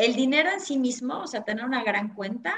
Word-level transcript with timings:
el 0.00 0.14
dinero 0.14 0.48
en 0.50 0.60
sí 0.60 0.78
mismo, 0.78 1.20
o 1.20 1.26
sea, 1.26 1.44
tener 1.44 1.62
una 1.62 1.84
gran 1.84 2.14
cuenta, 2.14 2.54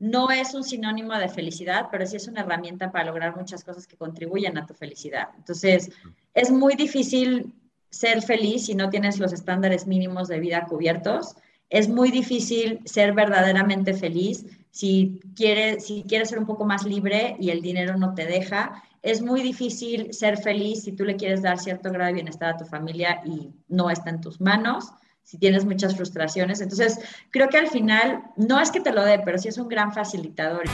no 0.00 0.32
es 0.32 0.54
un 0.54 0.64
sinónimo 0.64 1.14
de 1.14 1.28
felicidad, 1.28 1.86
pero 1.88 2.04
sí 2.04 2.16
es 2.16 2.26
una 2.26 2.40
herramienta 2.40 2.90
para 2.90 3.04
lograr 3.04 3.36
muchas 3.36 3.62
cosas 3.62 3.86
que 3.86 3.96
contribuyen 3.96 4.58
a 4.58 4.66
tu 4.66 4.74
felicidad. 4.74 5.28
Entonces, 5.36 5.92
es 6.34 6.50
muy 6.50 6.74
difícil 6.74 7.54
ser 7.90 8.22
feliz 8.22 8.66
si 8.66 8.74
no 8.74 8.90
tienes 8.90 9.20
los 9.20 9.32
estándares 9.32 9.86
mínimos 9.86 10.26
de 10.26 10.40
vida 10.40 10.66
cubiertos. 10.66 11.36
Es 11.70 11.88
muy 11.88 12.10
difícil 12.10 12.80
ser 12.84 13.12
verdaderamente 13.12 13.94
feliz 13.94 14.44
si 14.72 15.20
quieres, 15.36 15.86
si 15.86 16.02
quieres 16.02 16.28
ser 16.28 16.40
un 16.40 16.46
poco 16.46 16.64
más 16.64 16.84
libre 16.84 17.36
y 17.38 17.50
el 17.50 17.62
dinero 17.62 17.96
no 17.96 18.14
te 18.14 18.26
deja. 18.26 18.82
Es 19.00 19.22
muy 19.22 19.42
difícil 19.42 20.12
ser 20.12 20.38
feliz 20.38 20.82
si 20.82 20.90
tú 20.90 21.04
le 21.04 21.14
quieres 21.14 21.40
dar 21.40 21.60
cierto 21.60 21.92
grado 21.92 22.08
de 22.08 22.14
bienestar 22.14 22.54
a 22.54 22.56
tu 22.56 22.64
familia 22.64 23.22
y 23.24 23.50
no 23.68 23.90
está 23.90 24.10
en 24.10 24.20
tus 24.20 24.40
manos 24.40 24.92
si 25.24 25.38
tienes 25.38 25.64
muchas 25.64 25.96
frustraciones. 25.96 26.60
Entonces, 26.60 27.00
creo 27.30 27.48
que 27.48 27.58
al 27.58 27.68
final, 27.68 28.22
no 28.36 28.60
es 28.60 28.70
que 28.70 28.80
te 28.80 28.92
lo 28.92 29.04
dé, 29.04 29.18
pero 29.24 29.38
sí 29.38 29.48
es 29.48 29.58
un 29.58 29.68
gran 29.68 29.92
facilitador. 29.92 30.64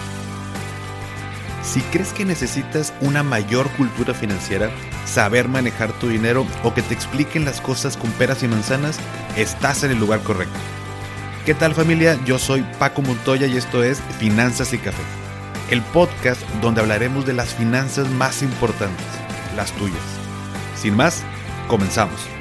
Si 1.62 1.80
crees 1.83 2.12
que 2.12 2.25
necesitas 2.25 2.92
una 3.01 3.23
mayor 3.23 3.70
cultura 3.77 4.15
financiera, 4.15 4.70
saber 5.06 5.47
manejar 5.47 5.92
tu 6.01 6.09
dinero 6.09 6.47
o 6.65 6.75
que 6.75 6.83
te 6.83 6.95
expliquen 6.95 7.45
las 7.45 7.61
cosas 7.61 7.97
con 7.97 8.11
peras 8.12 8.42
y 8.42 8.48
manzanas, 8.48 8.98
estás 9.37 9.84
en 9.84 9.92
el 9.92 9.98
lugar 9.98 10.20
correcto. 10.20 10.59
¿Qué 11.45 11.55
tal 11.55 11.75
familia? 11.75 12.19
Yo 12.25 12.39
soy 12.39 12.64
Paco 12.78 13.03
Montoya 13.03 13.47
y 13.47 13.56
esto 13.56 13.84
es 13.84 14.01
Finanzas 14.19 14.73
y 14.73 14.78
Café, 14.78 15.03
el 15.70 15.83
podcast 15.83 16.41
donde 16.61 16.80
hablaremos 16.80 17.27
de 17.27 17.34
las 17.34 17.55
finanzas 17.55 18.09
más 18.11 18.42
importantes, 18.42 19.06
las 19.55 19.70
tuyas. 19.73 20.03
Sin 20.77 20.97
más, 20.97 21.23
comenzamos. 21.69 22.40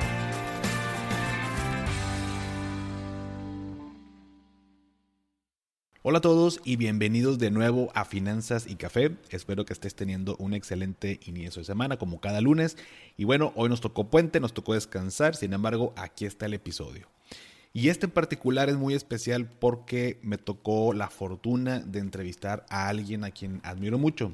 Hola 6.09 6.17
a 6.17 6.21
todos 6.21 6.59
y 6.65 6.75
bienvenidos 6.75 7.37
de 7.37 7.51
nuevo 7.51 7.91
a 7.93 8.03
Finanzas 8.03 8.65
y 8.65 8.77
Café. 8.77 9.15
Espero 9.29 9.63
que 9.63 9.73
estés 9.73 9.93
teniendo 9.93 10.35
un 10.37 10.55
excelente 10.55 11.19
inicio 11.27 11.59
de 11.59 11.65
semana 11.65 11.97
como 11.97 12.19
cada 12.19 12.41
lunes. 12.41 12.77
Y 13.15 13.25
bueno, 13.25 13.53
hoy 13.55 13.69
nos 13.69 13.79
tocó 13.79 14.09
puente, 14.09 14.39
nos 14.39 14.55
tocó 14.55 14.73
descansar, 14.73 15.35
sin 15.35 15.53
embargo, 15.53 15.93
aquí 15.95 16.25
está 16.25 16.47
el 16.47 16.55
episodio. 16.55 17.07
Y 17.73 17.89
este 17.89 18.07
en 18.07 18.11
particular 18.11 18.69
es 18.69 18.75
muy 18.75 18.95
especial 18.95 19.51
porque 19.51 20.17
me 20.23 20.39
tocó 20.39 20.93
la 20.93 21.11
fortuna 21.11 21.79
de 21.79 21.99
entrevistar 21.99 22.65
a 22.69 22.87
alguien 22.87 23.23
a 23.23 23.29
quien 23.29 23.61
admiro 23.63 23.99
mucho. 23.99 24.31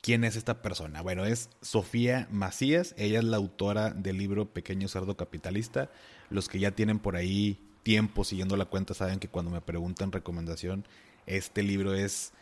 ¿Quién 0.00 0.24
es 0.24 0.36
esta 0.36 0.62
persona? 0.62 1.02
Bueno, 1.02 1.26
es 1.26 1.50
Sofía 1.60 2.28
Macías. 2.30 2.94
Ella 2.96 3.18
es 3.18 3.26
la 3.26 3.36
autora 3.36 3.90
del 3.90 4.16
libro 4.16 4.54
Pequeño 4.54 4.88
Cerdo 4.88 5.18
Capitalista. 5.18 5.90
Los 6.30 6.48
que 6.48 6.60
ya 6.60 6.70
tienen 6.70 6.98
por 6.98 7.14
ahí 7.14 7.60
tiempo 7.86 8.24
siguiendo 8.24 8.56
la 8.56 8.64
cuenta 8.64 8.94
saben 8.94 9.20
que 9.20 9.28
cuando 9.28 9.52
me 9.52 9.60
preguntan 9.60 10.10
recomendación, 10.10 10.88
este 11.24 11.62
libro 11.62 11.94
es, 11.94 12.32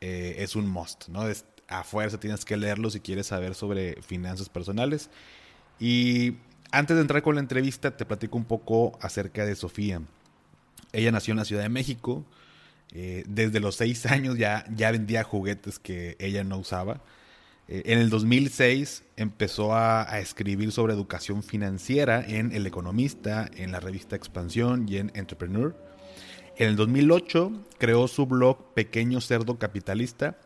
eh, 0.00 0.36
es 0.38 0.56
un 0.56 0.66
must, 0.66 1.08
¿no? 1.08 1.28
Es, 1.28 1.44
a 1.68 1.84
fuerza 1.84 2.18
tienes 2.18 2.46
que 2.46 2.56
leerlo 2.56 2.88
si 2.88 3.00
quieres 3.00 3.26
saber 3.26 3.54
sobre 3.54 4.00
finanzas 4.00 4.48
personales. 4.48 5.10
Y 5.78 6.38
antes 6.70 6.96
de 6.96 7.02
entrar 7.02 7.20
con 7.20 7.34
la 7.34 7.42
entrevista, 7.42 7.94
te 7.94 8.06
platico 8.06 8.38
un 8.38 8.46
poco 8.46 8.98
acerca 9.02 9.44
de 9.44 9.54
Sofía. 9.56 10.00
Ella 10.92 11.12
nació 11.12 11.32
en 11.32 11.38
la 11.38 11.44
Ciudad 11.44 11.64
de 11.64 11.68
México. 11.68 12.24
Eh, 12.92 13.24
desde 13.28 13.60
los 13.60 13.76
seis 13.76 14.06
años 14.06 14.38
ya, 14.38 14.64
ya 14.74 14.90
vendía 14.90 15.22
juguetes 15.22 15.78
que 15.78 16.16
ella 16.18 16.44
no 16.44 16.56
usaba. 16.56 17.02
Eh, 17.68 17.82
en 17.86 17.98
el 17.98 18.10
2006 18.10 19.04
empezó 19.16 19.74
a, 19.74 20.18
escribir 20.18 20.72
sobre 20.72 20.92
educación 20.92 21.42
financiera 21.42 22.24
en 22.26 22.52
El 22.52 22.66
Economista, 22.66 23.50
en 23.56 23.72
la 23.72 23.80
revista 23.80 24.16
Expansión 24.16 24.86
y 24.88 24.98
en 24.98 25.10
Entrepreneur. 25.14 25.74
En 26.56 26.68
el 26.68 26.76
2008 26.76 27.52
creó 27.78 28.06
su 28.06 28.26
blog 28.26 28.74
Pequeño 28.74 29.20
Cerdo 29.20 29.58
Capitalista 29.58 30.38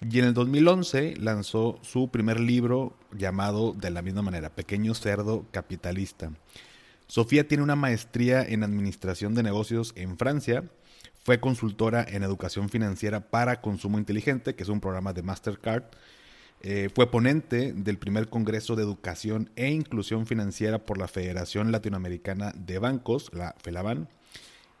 y 0.00 0.18
en 0.18 0.24
el 0.26 0.34
2011 0.34 1.16
lanzó 1.18 1.78
su 1.82 2.10
primer 2.10 2.40
libro 2.40 2.96
llamado 3.12 3.74
de 3.74 3.90
la 3.90 4.00
misma 4.00 4.22
manera, 4.22 4.54
Pequeño 4.54 4.94
Cerdo 4.94 5.46
Capitalista. 5.50 6.32
Sofía 7.06 7.46
tiene 7.46 7.64
una 7.64 7.76
maestría 7.76 8.42
en 8.42 8.62
Administración 8.62 9.34
de 9.34 9.42
Negocios 9.42 9.92
en 9.96 10.16
Francia. 10.16 10.64
Fue 11.24 11.40
consultora 11.40 12.06
en 12.08 12.22
Educación 12.22 12.68
Financiera 12.70 13.28
para 13.28 13.60
Consumo 13.60 13.98
Inteligente, 13.98 14.54
que 14.54 14.62
es 14.62 14.68
un 14.68 14.80
programa 14.80 15.12
de 15.12 15.22
Mastercard 15.22 15.82
eh, 16.62 16.90
fue 16.94 17.10
ponente 17.10 17.72
del 17.72 17.98
primer 17.98 18.28
Congreso 18.28 18.76
de 18.76 18.82
Educación 18.82 19.50
e 19.56 19.70
Inclusión 19.70 20.26
Financiera 20.26 20.84
por 20.84 20.98
la 20.98 21.08
Federación 21.08 21.72
Latinoamericana 21.72 22.52
de 22.54 22.78
Bancos, 22.78 23.30
la 23.32 23.54
FELABAN, 23.62 24.08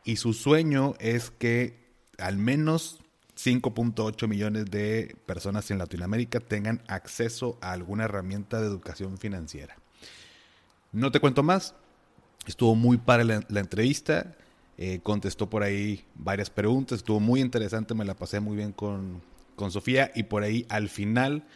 y 0.04 0.16
su 0.16 0.34
sueño 0.34 0.94
es 0.98 1.30
que 1.30 1.80
al 2.18 2.36
menos 2.36 3.00
5.8 3.34 4.28
millones 4.28 4.66
de 4.66 5.16
personas 5.24 5.70
en 5.70 5.78
Latinoamérica 5.78 6.40
tengan 6.40 6.82
acceso 6.86 7.58
a 7.62 7.72
alguna 7.72 8.04
herramienta 8.04 8.60
de 8.60 8.66
educación 8.66 9.16
financiera. 9.16 9.76
No 10.92 11.10
te 11.10 11.20
cuento 11.20 11.42
más, 11.42 11.74
estuvo 12.46 12.74
muy 12.74 12.98
para 12.98 13.24
la, 13.24 13.42
entrevista, 13.48 14.36
eh, 14.76 15.00
contestó 15.02 15.48
por 15.48 15.62
ahí 15.62 16.04
varias 16.14 16.50
preguntas, 16.50 16.98
estuvo 16.98 17.20
muy 17.20 17.40
interesante, 17.40 17.94
me 17.94 18.04
la 18.04 18.14
pasé 18.14 18.40
muy 18.40 18.56
bien 18.56 18.72
con, 18.72 19.22
con 19.56 19.70
Sofía 19.70 20.10
y 20.14 20.24
por 20.24 20.42
ahí 20.42 20.66
al 20.68 20.90
final 20.90 21.46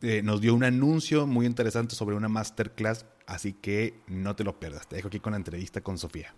eh, 0.00 0.22
nos 0.22 0.40
dio 0.40 0.54
un 0.54 0.64
anuncio 0.64 1.26
muy 1.26 1.46
interesante 1.46 1.94
sobre 1.94 2.16
una 2.16 2.28
masterclass, 2.28 3.06
así 3.26 3.52
que 3.52 4.02
no 4.06 4.36
te 4.36 4.44
lo 4.44 4.58
pierdas. 4.58 4.88
Te 4.88 4.96
dejo 4.96 5.08
aquí 5.08 5.20
con 5.20 5.32
la 5.32 5.38
entrevista 5.38 5.80
con 5.80 5.98
Sofía. 5.98 6.34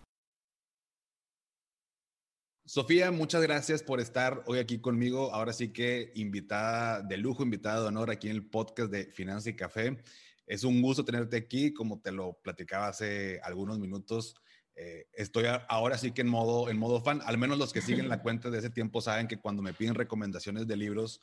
Sofía, 2.64 3.12
muchas 3.12 3.42
gracias 3.42 3.82
por 3.84 4.00
estar 4.00 4.42
hoy 4.46 4.58
aquí 4.58 4.80
conmigo. 4.80 5.32
Ahora 5.32 5.52
sí 5.52 5.72
que 5.72 6.10
invitada 6.16 7.00
de 7.00 7.16
lujo, 7.16 7.44
invitada 7.44 7.80
de 7.80 7.86
honor 7.86 8.10
aquí 8.10 8.28
en 8.28 8.34
el 8.34 8.48
podcast 8.48 8.90
de 8.90 9.06
Finanza 9.06 9.50
y 9.50 9.54
Café. 9.54 10.02
Es 10.46 10.64
un 10.64 10.82
gusto 10.82 11.04
tenerte 11.04 11.36
aquí, 11.36 11.72
como 11.72 12.00
te 12.00 12.10
lo 12.10 12.40
platicaba 12.42 12.88
hace 12.88 13.40
algunos 13.44 13.78
minutos. 13.78 14.34
Eh, 14.74 15.06
estoy 15.12 15.44
ahora 15.68 15.96
sí 15.96 16.12
que 16.12 16.22
en 16.22 16.28
modo, 16.28 16.68
en 16.68 16.76
modo 16.76 17.00
fan. 17.00 17.20
Al 17.24 17.38
menos 17.38 17.56
los 17.56 17.72
que 17.72 17.80
siguen 17.80 18.08
la 18.08 18.20
cuenta 18.22 18.50
de 18.50 18.58
ese 18.58 18.70
tiempo 18.70 19.00
saben 19.00 19.28
que 19.28 19.38
cuando 19.38 19.62
me 19.62 19.72
piden 19.72 19.94
recomendaciones 19.94 20.66
de 20.66 20.76
libros, 20.76 21.20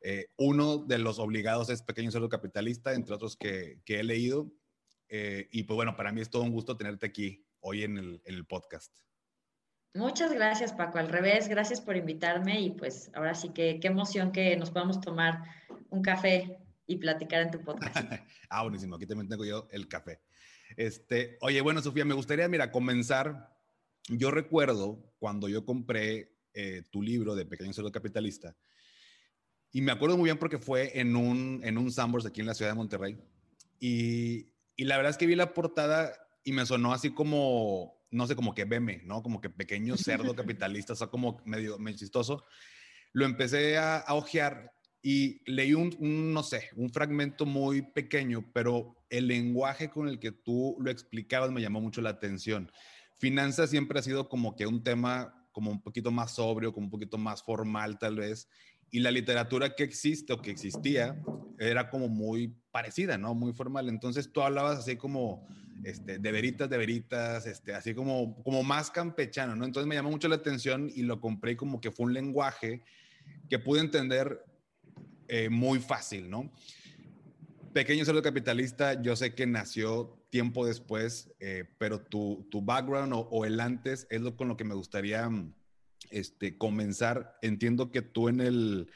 eh, 0.00 0.26
uno 0.36 0.78
de 0.78 0.98
los 0.98 1.18
obligados 1.18 1.70
es 1.70 1.82
Pequeño 1.82 2.10
Cerdo 2.10 2.28
Capitalista, 2.28 2.94
entre 2.94 3.14
otros 3.14 3.36
que, 3.36 3.80
he 3.86 4.04
leído. 4.04 4.52
Eh, 5.08 5.48
y 5.50 5.64
pues 5.64 5.76
bueno, 5.76 5.96
para 5.96 6.12
mí 6.12 6.20
es 6.20 6.30
todo 6.30 6.42
un 6.42 6.52
gusto 6.52 6.76
tenerte 6.76 7.06
aquí 7.06 7.46
hoy 7.60 7.82
en 7.82 8.20
el, 8.24 8.46
podcast. 8.46 8.94
Muchas 9.94 10.32
gracias, 10.32 10.72
Paco. 10.72 10.98
Al 10.98 11.08
revés, 11.08 11.48
gracias 11.48 11.80
por 11.80 11.96
invitarme 11.96 12.60
y 12.60 12.70
pues 12.70 13.10
ahora 13.14 13.34
sí 13.34 13.50
que 13.50 13.80
qué 13.80 13.88
emoción 13.88 14.30
que 14.30 14.56
nos 14.56 14.70
podamos 14.70 15.00
tomar 15.00 15.42
un 15.88 16.02
café 16.02 16.58
y 16.86 16.96
platicar 16.96 17.42
en 17.42 17.50
tu 17.50 17.60
podcast. 17.62 17.96
ah, 18.50 18.62
buenísimo. 18.62 18.96
Aquí 18.96 19.06
también 19.06 19.28
tengo 19.28 19.44
yo 19.44 19.68
el 19.70 19.88
café. 19.88 20.20
Este, 20.76 21.38
oye, 21.40 21.60
bueno, 21.60 21.80
Sofía, 21.80 22.04
me 22.04 22.14
gustaría, 22.14 22.48
mira, 22.48 22.70
comenzar. 22.70 23.56
Yo 24.08 24.30
recuerdo 24.30 25.12
cuando 25.18 25.48
yo 25.48 25.64
compré 25.64 26.36
eh, 26.52 26.82
tu 26.90 27.02
libro 27.02 27.34
de 27.34 27.44
Pequeño 27.44 27.72
Cerdo 27.72 27.90
Capitalista, 27.90 28.56
y 29.76 29.82
me 29.82 29.92
acuerdo 29.92 30.16
muy 30.16 30.28
bien 30.28 30.38
porque 30.38 30.56
fue 30.56 30.98
en 30.98 31.14
un, 31.16 31.60
en 31.62 31.76
un 31.76 31.92
Sambors 31.92 32.24
aquí 32.24 32.40
en 32.40 32.46
la 32.46 32.54
ciudad 32.54 32.70
de 32.70 32.76
Monterrey. 32.76 33.18
Y, 33.78 34.46
y 34.74 34.84
la 34.86 34.96
verdad 34.96 35.10
es 35.10 35.18
que 35.18 35.26
vi 35.26 35.34
la 35.34 35.52
portada 35.52 36.14
y 36.42 36.52
me 36.52 36.64
sonó 36.64 36.94
así 36.94 37.10
como, 37.10 38.02
no 38.10 38.26
sé, 38.26 38.34
como 38.34 38.54
que 38.54 38.64
beme, 38.64 39.02
¿no? 39.04 39.22
Como 39.22 39.38
que 39.38 39.50
pequeño 39.50 39.94
cerdo 39.98 40.34
capitalista, 40.34 40.94
o 40.94 40.96
sea, 40.96 41.08
como 41.08 41.42
medio, 41.44 41.78
medio 41.78 41.98
chistoso. 41.98 42.46
Lo 43.12 43.26
empecé 43.26 43.76
a, 43.76 43.98
a 43.98 44.14
ojear 44.14 44.72
y 45.02 45.42
leí 45.44 45.74
un, 45.74 45.94
un, 45.98 46.32
no 46.32 46.42
sé, 46.42 46.70
un 46.74 46.88
fragmento 46.88 47.44
muy 47.44 47.82
pequeño, 47.82 48.50
pero 48.54 49.04
el 49.10 49.26
lenguaje 49.26 49.90
con 49.90 50.08
el 50.08 50.18
que 50.18 50.32
tú 50.32 50.78
lo 50.80 50.90
explicabas 50.90 51.50
me 51.50 51.60
llamó 51.60 51.82
mucho 51.82 52.00
la 52.00 52.08
atención. 52.08 52.72
Finanzas 53.18 53.68
siempre 53.68 53.98
ha 53.98 54.02
sido 54.02 54.30
como 54.30 54.56
que 54.56 54.66
un 54.66 54.82
tema 54.82 55.46
como 55.52 55.70
un 55.70 55.82
poquito 55.82 56.10
más 56.10 56.34
sobrio, 56.34 56.72
como 56.72 56.86
un 56.86 56.90
poquito 56.90 57.16
más 57.16 57.42
formal 57.42 57.98
tal 57.98 58.16
vez, 58.16 58.48
y 58.96 59.00
la 59.00 59.10
literatura 59.10 59.74
que 59.74 59.84
existe 59.84 60.32
o 60.32 60.40
que 60.40 60.50
existía 60.50 61.22
era 61.58 61.90
como 61.90 62.08
muy 62.08 62.56
parecida, 62.70 63.18
¿no? 63.18 63.34
Muy 63.34 63.52
formal. 63.52 63.90
Entonces 63.90 64.32
tú 64.32 64.40
hablabas 64.40 64.78
así 64.78 64.96
como 64.96 65.46
este, 65.84 66.18
de 66.18 66.32
veritas, 66.32 66.70
de 66.70 66.78
veritas, 66.78 67.46
este, 67.46 67.74
así 67.74 67.92
como, 67.94 68.42
como 68.42 68.62
más 68.62 68.90
campechano, 68.90 69.54
¿no? 69.54 69.66
Entonces 69.66 69.86
me 69.86 69.96
llamó 69.96 70.10
mucho 70.10 70.28
la 70.28 70.36
atención 70.36 70.90
y 70.94 71.02
lo 71.02 71.20
compré 71.20 71.58
como 71.58 71.78
que 71.78 71.90
fue 71.90 72.06
un 72.06 72.14
lenguaje 72.14 72.84
que 73.50 73.58
pude 73.58 73.82
entender 73.82 74.42
eh, 75.28 75.50
muy 75.50 75.78
fácil, 75.78 76.30
¿no? 76.30 76.50
Pequeño 77.74 78.02
Cerdo 78.06 78.22
Capitalista, 78.22 79.02
yo 79.02 79.14
sé 79.14 79.34
que 79.34 79.46
nació 79.46 80.24
tiempo 80.30 80.64
después, 80.64 81.34
eh, 81.38 81.66
pero 81.76 82.00
tu, 82.00 82.48
tu 82.50 82.62
background 82.62 83.12
o, 83.12 83.18
o, 83.18 83.44
el 83.44 83.60
antes 83.60 84.06
es 84.08 84.22
lo 84.22 84.38
con 84.38 84.48
lo 84.48 84.56
que 84.56 84.64
me 84.64 84.74
gustaría 84.74 85.28
este, 86.10 86.56
comenzar, 86.58 87.38
entiendo 87.42 87.90
que 87.90 88.02
tú 88.02 88.28
en 88.28 88.40
el, 88.40 88.90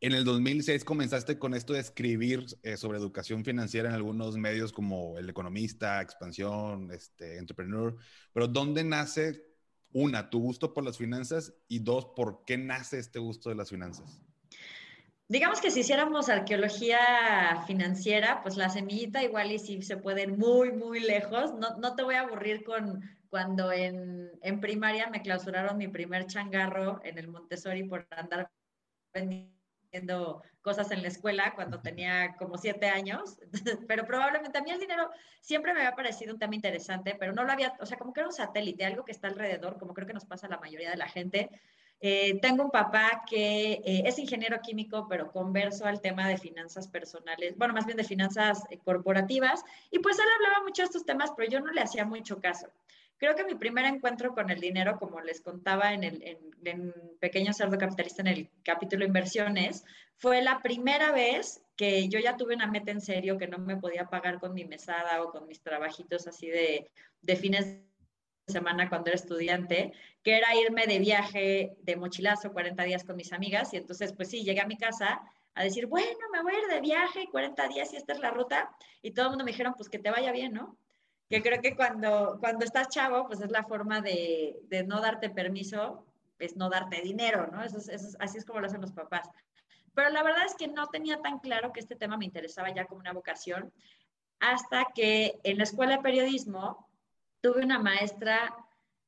En 0.00 0.14
el 0.14 0.24
2006 0.24 0.84
comenzaste 0.84 1.38
con 1.38 1.54
esto 1.54 1.74
de 1.74 1.80
escribir 1.80 2.44
eh, 2.64 2.76
sobre 2.76 2.98
educación 2.98 3.44
financiera 3.44 3.88
en 3.88 3.94
algunos 3.94 4.36
medios 4.36 4.72
como 4.72 5.16
El 5.16 5.30
Economista, 5.30 6.00
Expansión, 6.02 6.90
este, 6.90 7.38
Entrepreneur, 7.38 7.96
pero 8.32 8.48
¿dónde 8.48 8.82
nace 8.82 9.44
una, 9.92 10.28
tu 10.28 10.40
gusto 10.40 10.74
por 10.74 10.84
las 10.84 10.98
finanzas 10.98 11.54
y 11.68 11.78
dos, 11.78 12.06
¿por 12.16 12.44
qué 12.44 12.58
nace 12.58 12.98
este 12.98 13.20
gusto 13.20 13.48
de 13.50 13.54
las 13.54 13.70
finanzas? 13.70 14.20
Digamos 15.28 15.60
que 15.60 15.70
si 15.70 15.80
hiciéramos 15.80 16.28
arqueología 16.28 17.62
financiera, 17.66 18.42
pues 18.42 18.56
la 18.56 18.70
semillita 18.70 19.22
igual 19.22 19.52
y 19.52 19.58
si 19.58 19.82
se 19.82 19.96
puede 19.96 20.24
ir 20.24 20.36
muy, 20.36 20.72
muy 20.72 21.00
lejos. 21.00 21.54
No, 21.54 21.76
no 21.78 21.94
te 21.94 22.02
voy 22.02 22.16
a 22.16 22.22
aburrir 22.22 22.64
con 22.64 23.02
cuando 23.32 23.72
en, 23.72 24.30
en 24.42 24.60
primaria 24.60 25.08
me 25.08 25.22
clausuraron 25.22 25.78
mi 25.78 25.88
primer 25.88 26.26
changarro 26.26 27.00
en 27.02 27.16
el 27.16 27.28
Montessori 27.28 27.82
por 27.82 28.06
andar 28.10 28.50
vendiendo 29.14 30.42
cosas 30.60 30.90
en 30.90 31.00
la 31.00 31.08
escuela 31.08 31.54
cuando 31.54 31.80
tenía 31.80 32.36
como 32.36 32.58
siete 32.58 32.90
años, 32.90 33.38
pero 33.88 34.04
probablemente 34.04 34.58
a 34.58 34.60
mí 34.60 34.70
el 34.70 34.78
dinero 34.78 35.08
siempre 35.40 35.72
me 35.72 35.80
había 35.80 35.96
parecido 35.96 36.34
un 36.34 36.38
tema 36.38 36.54
interesante, 36.54 37.16
pero 37.18 37.32
no 37.32 37.42
lo 37.44 37.52
había, 37.52 37.72
o 37.80 37.86
sea, 37.86 37.96
como 37.96 38.12
que 38.12 38.20
era 38.20 38.28
un 38.28 38.34
satélite, 38.34 38.84
algo 38.84 39.02
que 39.02 39.12
está 39.12 39.28
alrededor, 39.28 39.78
como 39.78 39.94
creo 39.94 40.06
que 40.06 40.12
nos 40.12 40.26
pasa 40.26 40.46
a 40.46 40.50
la 40.50 40.58
mayoría 40.58 40.90
de 40.90 40.98
la 40.98 41.08
gente. 41.08 41.48
Eh, 42.02 42.38
tengo 42.42 42.64
un 42.64 42.70
papá 42.70 43.22
que 43.26 43.80
eh, 43.82 44.02
es 44.04 44.18
ingeniero 44.18 44.60
químico, 44.60 45.06
pero 45.08 45.32
converso 45.32 45.86
al 45.86 46.02
tema 46.02 46.28
de 46.28 46.36
finanzas 46.36 46.86
personales, 46.86 47.56
bueno, 47.56 47.72
más 47.72 47.86
bien 47.86 47.96
de 47.96 48.04
finanzas 48.04 48.64
eh, 48.68 48.78
corporativas, 48.84 49.64
y 49.90 50.00
pues 50.00 50.18
él 50.18 50.26
hablaba 50.36 50.64
mucho 50.64 50.82
de 50.82 50.86
estos 50.86 51.06
temas, 51.06 51.32
pero 51.34 51.48
yo 51.48 51.60
no 51.60 51.72
le 51.72 51.80
hacía 51.80 52.04
mucho 52.04 52.38
caso. 52.42 52.66
Creo 53.22 53.36
que 53.36 53.44
mi 53.44 53.54
primer 53.54 53.84
encuentro 53.84 54.34
con 54.34 54.50
el 54.50 54.60
dinero, 54.60 54.98
como 54.98 55.20
les 55.20 55.40
contaba 55.40 55.94
en 55.94 56.02
el 56.02 56.36
en, 56.64 56.92
Pequeño 57.20 57.52
Cerdo 57.52 57.78
Capitalista 57.78 58.20
en 58.20 58.26
el 58.26 58.50
capítulo 58.64 59.04
Inversiones, 59.04 59.84
fue 60.16 60.42
la 60.42 60.60
primera 60.60 61.12
vez 61.12 61.62
que 61.76 62.08
yo 62.08 62.18
ya 62.18 62.36
tuve 62.36 62.56
una 62.56 62.66
meta 62.66 62.90
en 62.90 63.00
serio 63.00 63.38
que 63.38 63.46
no 63.46 63.58
me 63.58 63.76
podía 63.76 64.06
pagar 64.06 64.40
con 64.40 64.54
mi 64.54 64.64
mesada 64.64 65.22
o 65.22 65.30
con 65.30 65.46
mis 65.46 65.60
trabajitos 65.60 66.26
así 66.26 66.48
de, 66.48 66.90
de 67.20 67.36
fines 67.36 67.64
de 67.66 68.52
semana 68.52 68.88
cuando 68.88 69.10
era 69.10 69.14
estudiante, 69.14 69.92
que 70.24 70.36
era 70.36 70.56
irme 70.56 70.88
de 70.88 70.98
viaje 70.98 71.76
de 71.80 71.94
mochilazo 71.94 72.52
40 72.52 72.82
días 72.82 73.04
con 73.04 73.14
mis 73.14 73.32
amigas 73.32 73.72
y 73.72 73.76
entonces 73.76 74.12
pues 74.14 74.30
sí, 74.30 74.42
llegué 74.42 74.62
a 74.62 74.66
mi 74.66 74.76
casa 74.76 75.22
a 75.54 75.62
decir, 75.62 75.86
bueno, 75.86 76.18
me 76.32 76.42
voy 76.42 76.54
a 76.54 76.58
ir 76.58 76.66
de 76.66 76.80
viaje 76.80 77.28
40 77.30 77.68
días 77.68 77.92
y 77.92 77.98
esta 77.98 78.14
es 78.14 78.18
la 78.18 78.32
ruta 78.32 78.74
y 79.00 79.12
todo 79.12 79.26
el 79.26 79.30
mundo 79.30 79.44
me 79.44 79.52
dijeron, 79.52 79.74
pues 79.76 79.88
que 79.88 80.00
te 80.00 80.10
vaya 80.10 80.32
bien, 80.32 80.54
¿no? 80.54 80.76
Que 81.32 81.42
creo 81.42 81.62
que 81.62 81.74
cuando, 81.74 82.36
cuando 82.40 82.62
estás 82.62 82.90
chavo, 82.90 83.26
pues 83.26 83.40
es 83.40 83.50
la 83.50 83.64
forma 83.64 84.02
de, 84.02 84.60
de 84.68 84.84
no 84.84 85.00
darte 85.00 85.30
permiso, 85.30 86.04
es 86.38 86.56
no 86.56 86.68
darte 86.68 87.00
dinero, 87.00 87.48
¿no? 87.50 87.64
Eso 87.64 87.78
es, 87.78 88.18
así 88.20 88.36
es 88.36 88.44
como 88.44 88.60
lo 88.60 88.66
hacen 88.66 88.82
los 88.82 88.92
papás. 88.92 89.30
Pero 89.94 90.10
la 90.10 90.22
verdad 90.22 90.44
es 90.44 90.54
que 90.54 90.68
no 90.68 90.88
tenía 90.88 91.22
tan 91.22 91.38
claro 91.38 91.72
que 91.72 91.80
este 91.80 91.96
tema 91.96 92.18
me 92.18 92.26
interesaba 92.26 92.68
ya 92.74 92.84
como 92.84 93.00
una 93.00 93.14
vocación, 93.14 93.72
hasta 94.40 94.88
que 94.94 95.40
en 95.42 95.56
la 95.56 95.64
escuela 95.64 95.96
de 95.96 96.02
periodismo 96.02 96.86
tuve 97.40 97.64
una 97.64 97.78
maestra 97.78 98.54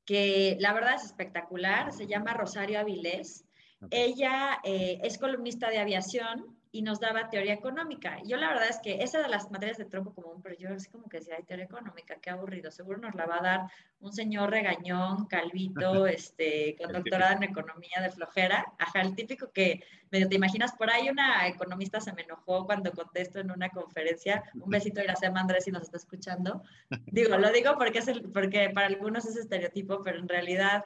que 0.07 0.57
la 0.61 0.73
verdad 0.73 0.95
es 0.95 1.05
espectacular, 1.05 1.93
se 1.93 2.07
llama 2.07 2.33
Rosario 2.33 2.81
Avilés. 2.81 3.45
Ella 3.91 4.61
eh, 4.65 4.99
es 5.03 5.19
columnista 5.19 5.69
de 5.69 5.79
aviación 5.79 6.57
y 6.75 6.83
nos 6.83 6.99
daba 6.99 7.31
teoría 7.31 7.55
económica. 7.55 8.19
Yo 8.25 8.37
la 8.37 8.49
verdad 8.49 8.69
es 8.69 8.81
que 8.81 9.05
esa 9.05 9.23
de 9.23 9.29
las 9.29 9.49
materias 9.49 9.79
de 9.79 9.85
tronco 9.85 10.13
común, 10.13 10.43
pero 10.43 10.57
yo 10.59 10.71
así 10.75 10.91
como 10.91 11.09
que 11.09 11.19
decía, 11.19 11.37
hay 11.37 11.45
teoría 11.45 11.67
económica, 11.67 12.17
qué 12.21 12.31
aburrido, 12.31 12.73
seguro 12.73 12.99
nos 12.99 13.15
la 13.15 13.27
va 13.27 13.37
a 13.39 13.43
dar 13.43 13.61
un 14.01 14.13
señor 14.13 14.51
regañón, 14.51 15.27
calvito, 15.27 16.07
este, 16.09 16.75
con 16.77 16.93
doctorado 16.93 17.37
en 17.37 17.45
economía 17.45 18.01
de 18.03 18.11
flojera, 18.11 18.67
ajá, 18.81 19.03
el 19.03 19.15
típico 19.15 19.53
que 19.53 19.85
medio 20.11 20.29
te 20.29 20.35
imaginas, 20.35 20.73
por 20.73 20.91
ahí 20.91 21.09
una 21.09 21.47
economista 21.47 22.01
se 22.01 22.13
me 22.13 22.23
enojó 22.23 22.67
cuando 22.67 22.91
contesto 22.91 23.39
en 23.39 23.53
una 23.53 23.69
conferencia, 23.69 24.43
un 24.55 24.69
besito 24.71 25.01
a 25.01 25.05
Iracema 25.05 25.43
Andrés 25.43 25.67
si 25.67 25.71
nos 25.71 25.83
está 25.83 25.99
escuchando, 25.99 26.65
digo, 27.07 27.39
lo 27.39 27.53
digo 27.53 27.77
porque, 27.79 28.01
es 28.01 28.09
el, 28.09 28.33
porque 28.33 28.71
para 28.71 28.89
algunos 28.89 29.27
es 29.27 29.37
estereotipo, 29.37 30.03
pero 30.03 30.19
en 30.19 30.29
realidad... 30.29 30.85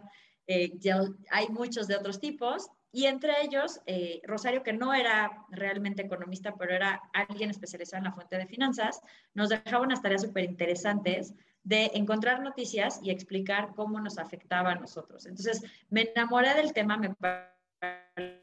Eh, 0.51 0.79
ya 0.79 1.03
hay 1.31 1.49
muchos 1.51 1.89
de 1.89 1.95
otros 1.95 2.21
tipos 2.21 2.71
y 2.91 3.05
entre 3.07 3.43
ellos, 3.43 3.81
eh, 3.87 4.21
Rosario, 4.25 4.63
que 4.63 4.73
no 4.73 4.95
era 4.95 5.45
realmente 5.51 6.03
economista, 6.03 6.55
pero 6.57 6.75
era 6.75 7.03
alguien 7.13 7.51
especializado 7.51 7.99
en 7.99 8.05
la 8.05 8.13
fuente 8.13 8.39
de 8.39 8.47
finanzas, 8.47 9.03
nos 9.35 9.51
dejaba 9.51 9.85
unas 9.85 10.01
tareas 10.01 10.23
súper 10.23 10.45
interesantes 10.45 11.35
de 11.65 11.91
encontrar 11.95 12.41
noticias 12.41 12.99
y 13.03 13.11
explicar 13.11 13.75
cómo 13.75 14.01
nos 14.01 14.17
afectaba 14.19 14.73
a 14.73 14.77
nosotros. 14.77 15.27
Entonces, 15.27 15.63
me 15.91 16.11
enamoré 16.15 16.55
del 16.55 16.73
tema, 16.73 16.97
me 16.97 17.15
pareció 17.15 18.39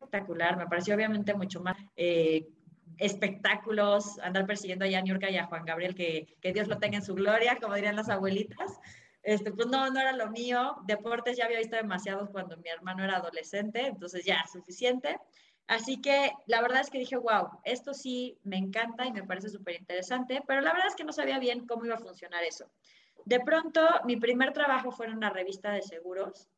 espectacular, 0.00 0.56
me 0.56 0.68
pareció 0.68 0.94
obviamente 0.94 1.34
mucho 1.34 1.60
más 1.60 1.76
eh, 1.96 2.46
espectáculos, 2.98 4.20
andar 4.20 4.46
persiguiendo 4.46 4.84
a 4.84 4.90
Jan 4.90 5.06
y 5.06 5.36
a 5.36 5.46
Juan 5.46 5.64
Gabriel, 5.64 5.96
que, 5.96 6.36
que 6.40 6.52
Dios 6.52 6.68
lo 6.68 6.78
tenga 6.78 6.98
en 6.98 7.04
su 7.04 7.16
gloria, 7.16 7.58
como 7.60 7.74
dirían 7.74 7.96
las 7.96 8.08
abuelitas. 8.08 8.78
Este, 9.26 9.50
pues 9.50 9.66
no, 9.66 9.90
no 9.90 9.98
era 9.98 10.12
lo 10.12 10.30
mío. 10.30 10.76
Deportes 10.86 11.36
ya 11.36 11.46
había 11.46 11.58
visto 11.58 11.74
demasiados 11.74 12.30
cuando 12.30 12.56
mi 12.58 12.68
hermano 12.68 13.02
era 13.02 13.16
adolescente, 13.16 13.84
entonces 13.84 14.24
ya, 14.24 14.44
suficiente. 14.46 15.18
Así 15.66 16.00
que 16.00 16.30
la 16.46 16.62
verdad 16.62 16.80
es 16.80 16.90
que 16.90 17.00
dije, 17.00 17.16
wow, 17.16 17.58
esto 17.64 17.92
sí 17.92 18.38
me 18.44 18.56
encanta 18.56 19.04
y 19.04 19.10
me 19.10 19.24
parece 19.24 19.48
súper 19.48 19.80
interesante, 19.80 20.44
pero 20.46 20.60
la 20.60 20.72
verdad 20.72 20.86
es 20.86 20.94
que 20.94 21.02
no 21.02 21.12
sabía 21.12 21.40
bien 21.40 21.66
cómo 21.66 21.84
iba 21.84 21.96
a 21.96 21.98
funcionar 21.98 22.44
eso. 22.44 22.70
De 23.24 23.40
pronto, 23.40 23.80
mi 24.04 24.14
primer 24.16 24.52
trabajo 24.52 24.92
fue 24.92 25.06
en 25.06 25.16
una 25.16 25.28
revista 25.28 25.72
de 25.72 25.82
seguros 25.82 26.48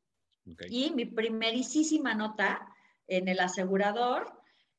y 0.68 0.90
mi 0.90 1.06
primerísima 1.06 2.12
nota 2.12 2.68
en 3.06 3.28
el 3.28 3.40
asegurador 3.40 4.37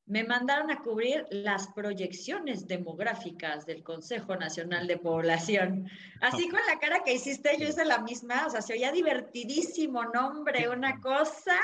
me 0.10 0.24
mandaron 0.24 0.72
a 0.72 0.82
cubrir 0.82 1.28
las 1.30 1.68
proyecciones 1.68 2.68
demográficas 2.68 3.68
del 3.68 3.84
Consejo 3.84 4.36
Nacional 4.36 4.88
de 4.88 4.98
Población. 4.98 5.88
Así 6.20 6.50
con 6.50 6.60
la 6.68 6.80
cara 6.80 7.04
que 7.06 7.14
hiciste, 7.14 7.56
yo 7.60 7.68
hice 7.68 7.86
la 7.86 8.00
misma, 8.00 8.48
o 8.48 8.50
sea, 8.50 8.64
se 8.64 8.74
oía 8.74 8.92
divertidísimo 8.92 10.04
nombre, 10.06 10.68
una 10.68 11.00
cosa. 11.00 11.56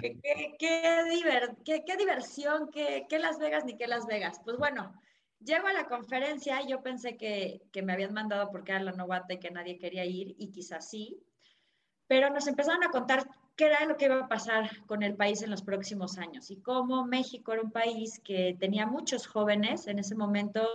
Qué, 0.00 0.56
qué, 0.58 1.96
diversión, 1.98 2.70
qué, 2.70 3.18
Las 3.18 3.38
Vegas 3.38 3.66
ni 3.66 3.76
qué 3.76 3.86
Las 3.86 4.06
Vegas. 4.06 4.40
Pues 4.42 4.56
bueno, 4.56 4.98
llego 5.38 5.66
a 5.66 5.74
la 5.74 5.88
conferencia 5.88 6.62
y 6.62 6.70
yo 6.70 6.82
pensé 6.82 7.18
que, 7.18 7.60
que 7.70 7.82
me 7.82 7.92
habían 7.92 8.14
mandado 8.14 8.50
porque 8.50 8.72
era 8.72 8.80
la 8.80 8.92
novata 8.92 9.34
y 9.34 9.40
que 9.40 9.50
nadie 9.50 9.78
quería 9.78 10.06
ir, 10.06 10.34
y 10.38 10.52
quizás 10.52 10.88
sí, 10.88 11.22
pero 12.06 12.30
nos 12.30 12.46
empezaron 12.46 12.82
a 12.82 12.90
contar 12.90 13.28
qué 13.58 13.66
era 13.66 13.84
lo 13.86 13.96
que 13.96 14.04
iba 14.04 14.20
a 14.20 14.28
pasar 14.28 14.70
con 14.86 15.02
el 15.02 15.16
país 15.16 15.42
en 15.42 15.50
los 15.50 15.62
próximos 15.62 16.16
años 16.16 16.48
y 16.52 16.56
cómo 16.58 17.04
México 17.04 17.52
era 17.52 17.60
un 17.60 17.72
país 17.72 18.20
que 18.24 18.56
tenía 18.58 18.86
muchos 18.86 19.26
jóvenes 19.26 19.88
en 19.88 19.98
ese 19.98 20.14
momento 20.14 20.66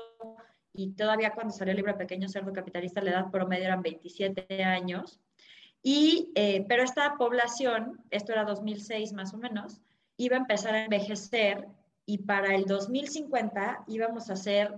y 0.73 0.91
todavía 0.91 1.31
cuando 1.31 1.53
salió 1.53 1.71
el 1.71 1.77
libro 1.77 1.97
Pequeño 1.97 2.27
Cerdo 2.27 2.51
Capitalista 2.51 3.01
la 3.01 3.11
edad 3.11 3.31
promedio 3.31 3.65
eran 3.65 3.81
27 3.81 4.63
años. 4.65 5.17
Y, 5.81 6.31
eh, 6.35 6.65
pero 6.67 6.83
esta 6.83 7.15
población, 7.17 8.01
esto 8.11 8.33
era 8.33 8.43
2006 8.43 9.13
más 9.13 9.33
o 9.33 9.37
menos, 9.37 9.79
iba 10.17 10.35
a 10.35 10.39
empezar 10.39 10.75
a 10.75 10.83
envejecer 10.83 11.67
y 12.05 12.17
para 12.17 12.53
el 12.53 12.65
2050 12.65 13.85
íbamos 13.87 14.29
a 14.29 14.35
ser 14.35 14.75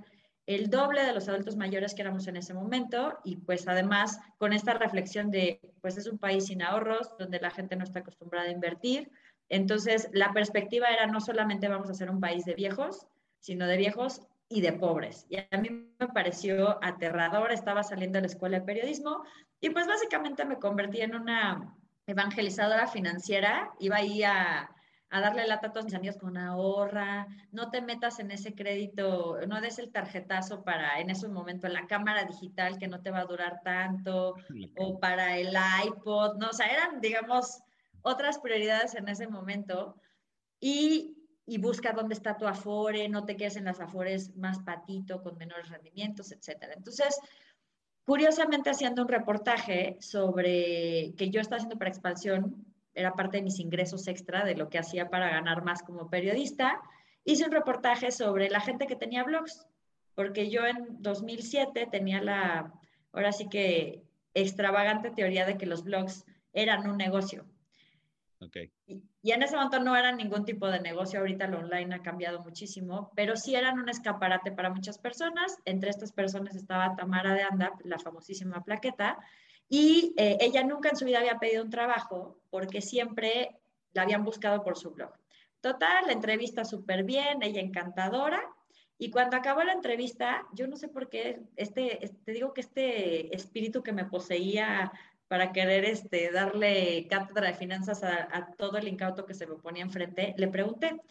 el 0.48 0.70
doble 0.70 1.04
de 1.04 1.14
los 1.14 1.28
adultos 1.28 1.56
mayores 1.56 1.96
que 1.96 2.02
éramos 2.02 2.28
en 2.28 2.38
ese 2.38 2.54
momento 2.54 3.18
y 3.24 3.38
pues 3.38 3.68
además 3.68 4.20
con 4.38 4.54
esta 4.54 4.74
reflexión 4.74 5.32
de 5.32 5.60
pues 5.82 5.98
es 5.98 6.08
un 6.08 6.20
país 6.20 6.46
sin 6.46 6.62
ahorros 6.62 7.12
donde 7.18 7.40
la 7.40 7.50
gente 7.50 7.76
no 7.76 7.84
está 7.84 8.00
acostumbrada 8.00 8.48
a 8.48 8.52
invertir. 8.52 9.10
Entonces 9.50 10.10
la 10.14 10.34
perspectiva 10.34 10.88
era 10.88 11.08
no 11.08 11.20
solamente 11.20 11.68
vamos 11.68 11.90
a 11.90 11.96
ser 11.96 12.12
un 12.12 12.20
país 12.20 12.46
de 12.46 12.54
viejos, 12.54 13.08
sino 13.40 13.66
de 13.66 13.78
viejos 13.78 14.22
y 14.48 14.62
de 14.62 14.74
pobres. 14.74 15.26
Y 15.30 15.38
a 15.38 15.58
mí 15.58 15.70
me 16.00 16.08
pareció 16.08 16.78
aterrador, 16.84 17.52
estaba 17.52 17.82
saliendo 17.84 18.18
de 18.18 18.22
la 18.22 18.28
escuela 18.28 18.60
de 18.60 18.66
periodismo 18.66 19.24
y 19.60 19.72
pues 19.72 19.88
básicamente 19.88 20.46
me 20.46 20.60
convertí 20.60 21.02
en 21.02 21.16
una 21.16 21.74
evangelizadora 22.06 22.86
financiera, 22.86 23.72
iba 23.80 23.98
ahí 23.98 24.24
a 24.24 24.70
a 25.10 25.22
darle 25.22 25.48
lata 25.48 25.68
a 25.68 25.72
todos 25.72 25.86
mis 25.86 25.94
amigos 25.94 26.18
con 26.18 26.38
ahorra, 26.38 27.28
no 27.52 27.70
te 27.70 27.82
metas 27.82 28.20
en 28.20 28.32
ese 28.32 28.54
crédito, 28.54 29.38
no 29.48 29.62
des 29.62 29.80
el 29.80 29.92
tarjetazo 29.92 30.64
para 30.64 31.00
en 31.00 31.10
ese 31.10 31.28
momento 31.28 31.68
la 31.68 31.88
cámara 31.88 32.26
digital 32.26 32.78
que 32.78 32.88
no 32.88 33.02
te 33.02 33.12
va 33.12 33.20
a 33.20 33.26
durar 33.26 33.62
tanto, 33.64 34.36
o 34.78 35.00
para 35.00 35.38
el 35.38 35.56
iPod, 35.86 36.38
no, 36.38 36.50
o 36.50 36.54
sea, 36.54 36.68
eran, 36.68 37.02
digamos, 37.02 37.62
otras 38.02 38.40
prioridades 38.40 38.96
en 38.96 39.08
ese 39.10 39.28
momento. 39.28 39.96
Y, 40.60 41.18
y 41.46 41.58
busca 41.60 41.92
dónde 41.94 42.16
está 42.16 42.38
tu 42.38 42.48
afore, 42.48 43.08
no 43.08 43.26
te 43.26 43.36
quedes 43.36 43.56
en 43.56 43.66
las 43.66 43.80
afores 43.80 44.36
más 44.36 44.60
patito, 44.60 45.22
con 45.22 45.38
menores 45.38 45.70
rendimientos, 45.70 46.32
etcétera. 46.32 46.74
Entonces, 46.74 47.20
curiosamente 48.06 48.70
haciendo 48.70 49.02
un 49.02 49.08
reportaje 49.08 49.98
sobre 50.00 51.14
que 51.18 51.30
yo 51.30 51.42
estaba 51.42 51.58
haciendo 51.58 51.78
para 51.78 51.90
expansión, 51.90 52.66
era 52.96 53.14
parte 53.14 53.38
de 53.38 53.44
mis 53.44 53.60
ingresos 53.60 54.08
extra 54.08 54.46
de 54.46 54.56
lo 54.56 54.70
que 54.70 54.80
hacía 54.80 55.10
para 55.10 55.30
ganar 55.30 55.64
más 55.64 55.84
como 55.84 56.10
periodista. 56.10 56.82
Hice 57.26 57.46
un 57.46 57.52
reportaje 57.52 58.10
sobre 58.12 58.50
la 58.50 58.62
gente 58.62 58.88
que 58.88 58.96
tenía 58.96 59.24
blogs, 59.24 59.68
porque 60.16 60.50
yo 60.50 60.66
en 60.66 61.02
2007 61.02 61.88
tenía 61.92 62.22
la, 62.22 62.74
ahora 63.12 63.32
sí 63.34 63.50
que 63.50 64.02
extravagante 64.34 65.12
teoría 65.12 65.46
de 65.46 65.58
que 65.58 65.66
los 65.66 65.84
blogs 65.84 66.26
eran 66.54 66.90
un 66.90 66.98
negocio. 66.98 67.46
Okay. 68.40 68.72
Y, 68.86 69.02
y, 69.22 69.32
en 69.32 69.44
ese 69.44 69.56
momento 69.56 69.80
no 69.80 69.96
eran 69.96 70.18
ningún 70.18 70.46
tipo 70.46 70.68
de 70.68 70.80
negocio, 70.80 71.20
ahorita 71.20 71.48
lo 71.48 71.60
online 71.60 71.96
ha 71.96 72.02
cambiado 72.02 72.44
muchísimo, 72.44 73.12
pero 73.16 73.36
sí 73.36 73.56
eran 73.56 73.80
un 73.80 73.90
escaparate 73.90 74.52
para 74.52 74.70
muchas 74.70 75.00
personas. 75.00 75.58
Entre 75.66 75.90
estas 75.90 76.12
personas 76.12 76.56
estaba 76.56 76.96
Tamara 76.96 77.34
de 77.34 77.44
Anda, 77.44 77.72
la 77.84 77.98
famosísima 77.98 78.64
plaqueta, 78.64 79.18
y 79.70 80.14
eh, 80.18 80.38
ella 80.42 80.64
nunca 80.64 80.90
en 80.90 80.96
su 80.96 81.06
vida 81.06 81.20
había 81.20 81.40
pedido 81.40 81.64
un 81.64 81.70
trabajo 81.70 82.38
porque 82.50 82.82
siempre 82.82 83.56
la 83.94 84.04
habían 84.04 84.24
buscado 84.24 84.64
por 84.64 84.78
su 84.78 84.92
blog. 84.92 85.12
Total, 85.62 86.06
la 86.06 86.14
entrevista 86.14 86.64
súper 86.64 87.04
bien, 87.04 87.42
ella 87.42 87.62
encantadora. 87.62 88.42
Y 88.98 89.10
cuando 89.10 89.36
acabó 89.36 89.64
la 89.64 89.74
entrevista, 89.74 90.46
yo 90.54 90.68
no 90.68 90.78
sé 90.78 90.88
por 90.88 91.10
qué, 91.10 91.42
este, 91.56 92.00
te 92.24 92.32
digo 92.32 92.54
que 92.54 92.62
este 92.62 93.36
espíritu 93.36 93.84
que 93.84 93.92
me 93.92 94.06
poseía 94.06 94.92
para 95.28 95.52
querer 95.52 95.86
este, 95.86 96.32
darle 96.32 97.08
cátedra 97.10 97.48
de 97.48 97.56
finanzas 97.56 98.04
a, 98.04 98.54
todo 98.58 98.78
el 98.78 98.88
incauto 98.88 99.26
que 99.26 99.34
se 99.34 99.48
me 99.48 99.56
ponía 99.56 99.84
enfrente, 99.84 100.36
le 100.38 100.48
pregunté, 100.48 101.02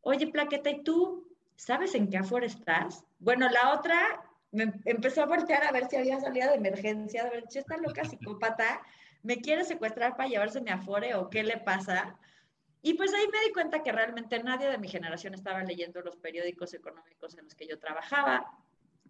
oye, 0.00 0.26
Plaqueta, 0.26 0.70
¿y 0.70 0.82
tú 0.82 1.28
sabes 1.54 1.94
en 1.94 2.10
qué 2.10 2.18
afuera 2.18 2.46
estás? 2.46 3.04
Bueno, 3.18 3.48
la 3.48 3.72
otra 3.72 4.25
me 4.56 4.72
empezó 4.84 5.22
a 5.22 5.26
voltear 5.26 5.64
a 5.64 5.72
ver 5.72 5.86
si 5.88 5.96
había 5.96 6.18
salido 6.18 6.48
de 6.48 6.56
emergencia, 6.56 7.24
de 7.24 7.30
ver, 7.30 7.44
si 7.48 7.58
está 7.58 7.76
loca 7.76 8.04
psicópata, 8.04 8.80
me 9.22 9.40
quiere 9.40 9.64
secuestrar 9.64 10.16
para 10.16 10.28
llevarse 10.28 10.60
mi 10.60 10.70
afore 10.70 11.14
o 11.14 11.28
qué 11.28 11.42
le 11.42 11.58
pasa. 11.58 12.16
Y 12.82 12.94
pues 12.94 13.12
ahí 13.12 13.26
me 13.32 13.44
di 13.44 13.52
cuenta 13.52 13.82
que 13.82 13.92
realmente 13.92 14.42
nadie 14.42 14.68
de 14.68 14.78
mi 14.78 14.88
generación 14.88 15.34
estaba 15.34 15.62
leyendo 15.62 16.00
los 16.00 16.16
periódicos 16.16 16.72
económicos 16.74 17.36
en 17.36 17.44
los 17.44 17.54
que 17.54 17.66
yo 17.66 17.78
trabajaba, 17.78 18.46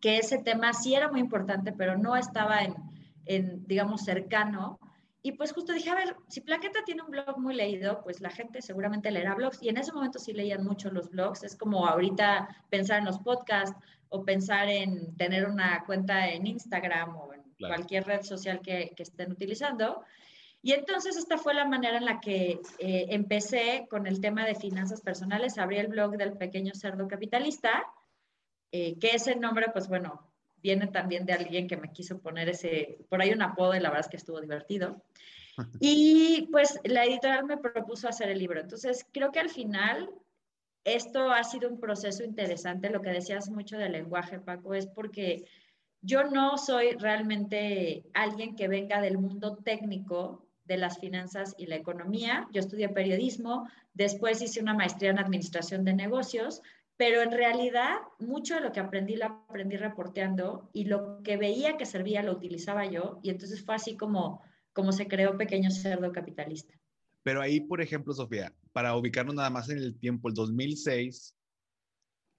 que 0.00 0.19
ese 0.19 0.38
tema 0.38 0.73
sí 0.73 0.95
era 0.95 1.09
muy 1.09 1.21
importante, 1.21 1.73
pero 1.73 1.97
no 1.97 2.17
estaba 2.17 2.62
en, 2.62 2.75
en 3.26 3.67
digamos, 3.67 4.05
cercano. 4.05 4.79
Y 5.23 5.33
pues 5.33 5.53
justo 5.53 5.73
dije, 5.73 5.91
a 5.91 5.95
ver, 5.97 6.17
si 6.29 6.41
Plaqueta 6.41 6.85
tiene 6.85 7.03
un 7.03 7.11
blog 7.11 7.38
muy 7.38 7.55
leído, 7.55 8.00
pues 8.03 8.21
la 8.21 8.31
gente 8.31 8.62
seguramente 8.62 9.11
leerá 9.11 9.35
blogs. 9.35 9.62
Y 9.62 9.69
en 9.69 9.76
ese 9.76 9.93
momento 9.93 10.19
sí 10.19 10.33
leían 10.33 10.65
mucho 10.65 10.91
los 10.91 11.11
blogs. 11.11 11.43
Es 11.43 11.57
como 11.57 11.87
ahorita 11.87 12.49
pensar 12.71 13.00
en 13.00 13.07
los 13.07 13.19
podcasts 13.19 13.76
o 14.09 14.25
pensar 14.25 14.69
en 14.69 15.17
tener 15.17 15.47
una 15.47 15.85
cuenta 15.85 16.29
en 16.29 16.47
Instagram 16.47 17.17
o 17.17 17.33
en 17.35 17.43
cualquier 17.59 18.05
red 18.05 18.23
social 18.23 18.61
que, 18.61 18.93
que, 18.97 19.03
estén 19.03 19.33
utilizando. 19.33 20.03
Y 20.63 20.73
entonces 20.73 21.17
esta 21.17 21.39
fue 21.39 21.55
la 21.55 21.65
manera 21.65 21.99
en 21.99 22.05
la 22.05 22.21
que 22.21 22.61
eh, 22.79 23.07
empecé 23.11 23.87
con 23.89 24.07
el 24.07 24.21
tema 24.21 24.45
de 24.45 24.55
finanzas 24.55 25.01
personales. 25.01 25.59
Abrí 25.59 25.77
el 25.77 25.89
blog 25.89 26.17
del 26.17 26.33
pequeño 26.37 26.75
cerdo 26.75 27.07
capitalista, 27.07 27.85
eh, 28.73 28.99
que 28.99 29.11
ese 29.11 29.37
nombre, 29.37 29.67
pues 29.73 29.89
bueno, 29.89 30.29
viene 30.61 30.89
también 30.89 31.25
de 31.25 31.35
alguien 31.35 31.69
que 31.69 31.77
me 31.77 31.93
quiso 31.93 32.19
poner 32.21 32.49
ese, 32.49 32.99
por 33.09 33.23
ahí 33.23 33.33
un 33.33 33.43
apodo 33.43 33.77
y 33.77 33.81
la 33.81 33.91
verdad 33.91 34.07
es 34.07 34.11
que 34.11 34.17
estuvo 34.17 34.41
divertido. 34.41 35.03
Y 35.81 36.49
pues 36.53 36.79
la 36.85 37.07
editorial 37.07 37.47
me 37.47 37.57
propuso 37.57 38.09
hacer 38.09 38.29
el 38.29 38.39
libro. 38.39 38.61
Entonces 38.61 39.07
creo 39.11 39.33
que 39.33 39.41
al 39.41 39.49
final 39.49 40.11
esto 40.87 41.33
ha 41.33 41.43
sido 41.43 41.69
un 41.69 41.81
proceso 41.81 42.23
interesante. 42.23 42.90
Lo 42.90 43.02
que 43.02 43.11
decías 43.11 43.50
mucho 43.50 43.76
del 43.76 43.93
lenguaje, 43.93 44.38
Paco, 44.38 44.73
es 44.73 44.87
porque 44.87 45.45
yo 46.00 46.23
no 46.25 46.57
soy 46.57 46.93
realmente 46.93 48.05
alguien 48.14 48.55
que 48.55 48.69
venga 48.69 49.00
del 49.00 49.19
mundo 49.19 49.57
técnico 49.57 50.47
de 50.64 50.76
las 50.76 50.99
finanzas 50.99 51.57
y 51.59 51.66
la 51.66 51.75
economía. 51.75 52.47
Yo 52.52 52.61
estudié 52.61 52.88
periodismo, 52.88 53.69
después 53.95 54.40
hice 54.40 54.61
una 54.61 54.75
maestría 54.75 55.11
en 55.11 55.19
administración 55.19 55.85
de 55.85 55.95
negocios, 55.95 56.62
pero 56.97 57.21
en 57.21 57.33
realidad 57.33 57.97
mucho 58.21 58.55
de 58.55 58.61
lo 58.61 58.71
que 58.71 58.81
aprendí 58.81 59.16
lo 59.16 59.26
aprendí 59.26 59.76
reporteando 59.76 60.71
y 60.73 60.85
lo 60.85 61.21
que 61.25 61.37
veía 61.37 61.76
que 61.76 61.85
servía 61.85 62.23
lo 62.23 62.33
utilizaba 62.33 62.87
yo 62.87 63.19
y 63.23 63.31
entonces 63.31 63.64
fue 63.64 63.75
así 63.75 63.97
como, 63.97 64.40
como 64.73 64.93
se 64.93 65.09
creó 65.09 65.37
Pequeño 65.37 65.71
Cerdo 65.71 66.12
Capitalista. 66.12 66.75
Pero 67.26 67.42
ahí, 67.42 67.59
por 67.59 67.80
ejemplo, 67.80 68.14
Sofía, 68.14 68.54
para 68.73 68.95
ubicarnos 68.95 69.35
nada 69.35 69.50
más 69.50 69.68
en 69.68 69.78
el 69.78 69.99
tiempo, 69.99 70.28
el 70.28 70.35
2006, 70.35 71.35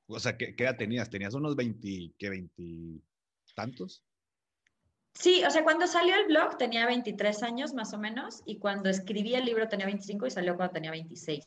o 0.08 0.17
sea, 0.17 0.38
¿qué, 0.38 0.56
qué 0.56 0.63
edad 0.63 0.77
tenías? 0.77 1.10
¿Tenías 1.10 1.34
unos 1.34 1.58
20, 1.58 2.13
qué, 2.17 2.29
20 2.29 3.01
tantos? 3.53 4.01
Sí, 5.13 5.44
o 5.46 5.51
sea, 5.51 5.65
cuando 5.65 5.88
salió 5.88 6.15
el 6.15 6.27
blog 6.27 6.58
tenía 6.58 6.86
23 6.86 7.44
años 7.44 7.74
más 7.74 7.94
o 7.94 7.98
menos 7.98 8.44
y 8.46 8.60
cuando 8.60 8.89
escribí 8.89 9.36
el 9.36 9.44
libro 9.44 9.67
tenía 9.67 9.88
25 9.88 10.25
y 10.25 10.32
salió 10.32 10.56
cuando 10.56 10.75
tenía 10.75 10.91
26. 10.91 11.44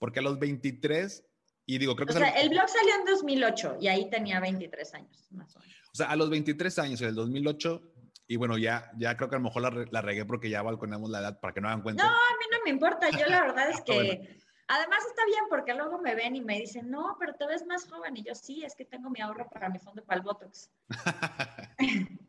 Porque 0.00 0.18
a 0.18 0.22
los 0.22 0.36
23 0.40 1.24
y 1.66 1.78
digo, 1.78 1.94
creo 1.94 2.08
que... 2.08 2.14
O 2.14 2.16
sea, 2.16 2.30
el 2.30 2.48
blog 2.48 2.68
salió 2.68 2.96
en 2.96 3.04
2008 3.04 3.76
y 3.80 3.86
ahí 3.86 4.10
tenía 4.10 4.40
23 4.40 4.94
años, 4.94 5.28
más 5.30 5.54
o 5.54 5.60
menos. 5.60 5.76
O 5.92 5.96
sea, 5.96 6.06
a 6.06 6.16
los 6.16 6.30
23 6.30 6.78
años, 6.80 7.00
en 7.00 7.10
el 7.10 7.14
2008, 7.14 7.92
y 8.28 8.36
bueno, 8.36 8.58
ya, 8.58 8.90
ya 8.98 9.16
creo 9.16 9.28
que 9.28 9.36
a 9.36 9.38
lo 9.38 9.44
mejor 9.44 9.62
la, 9.62 9.86
la 9.90 10.02
regué 10.02 10.24
porque 10.24 10.50
ya 10.50 10.62
balconeamos 10.62 11.10
la 11.10 11.20
edad 11.20 11.40
para 11.40 11.54
que 11.54 11.60
no 11.60 11.68
hagan 11.68 11.82
cuenta. 11.82 12.04
No, 12.04 12.10
a 12.10 12.12
mí 12.12 12.45
me 12.66 12.70
importa. 12.70 13.08
Yo 13.10 13.26
la 13.26 13.42
verdad 13.42 13.70
es 13.70 13.80
que... 13.86 14.36
Además 14.68 14.98
está 15.08 15.24
bien 15.26 15.44
porque 15.48 15.74
luego 15.74 16.00
me 16.00 16.16
ven 16.16 16.34
y 16.34 16.40
me 16.40 16.58
dicen, 16.58 16.90
no, 16.90 17.16
pero 17.20 17.34
te 17.34 17.46
ves 17.46 17.64
más 17.66 17.88
joven. 17.88 18.16
Y 18.16 18.24
yo, 18.24 18.34
sí, 18.34 18.64
es 18.64 18.74
que 18.74 18.84
tengo 18.84 19.08
mi 19.10 19.20
ahorro 19.20 19.48
para 19.48 19.68
mi 19.68 19.78
fondo 19.78 20.04
para 20.04 20.18
el 20.18 20.24
Botox. 20.24 20.70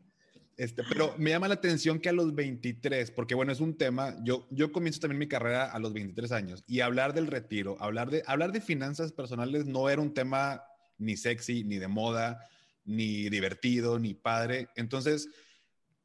Este, 0.56 0.82
pero 0.82 1.14
me 1.18 1.30
llama 1.30 1.46
la 1.46 1.54
atención 1.54 2.00
que 2.00 2.08
a 2.08 2.12
los 2.12 2.34
23, 2.34 3.12
porque 3.12 3.36
bueno, 3.36 3.52
es 3.52 3.60
un 3.60 3.78
tema, 3.78 4.16
yo, 4.24 4.48
yo 4.50 4.72
comienzo 4.72 4.98
también 4.98 5.20
mi 5.20 5.28
carrera 5.28 5.70
a 5.70 5.78
los 5.78 5.92
23 5.92 6.32
años 6.32 6.64
y 6.66 6.80
hablar 6.80 7.14
del 7.14 7.28
retiro, 7.28 7.76
hablar 7.78 8.10
de, 8.10 8.24
hablar 8.26 8.50
de 8.50 8.60
finanzas 8.60 9.12
personales 9.12 9.66
no 9.66 9.88
era 9.88 10.02
un 10.02 10.12
tema 10.12 10.64
ni 10.96 11.16
sexy, 11.16 11.62
ni 11.62 11.78
de 11.78 11.86
moda, 11.86 12.44
ni 12.84 13.28
divertido, 13.28 14.00
ni 14.00 14.14
padre. 14.14 14.66
Entonces, 14.74 15.28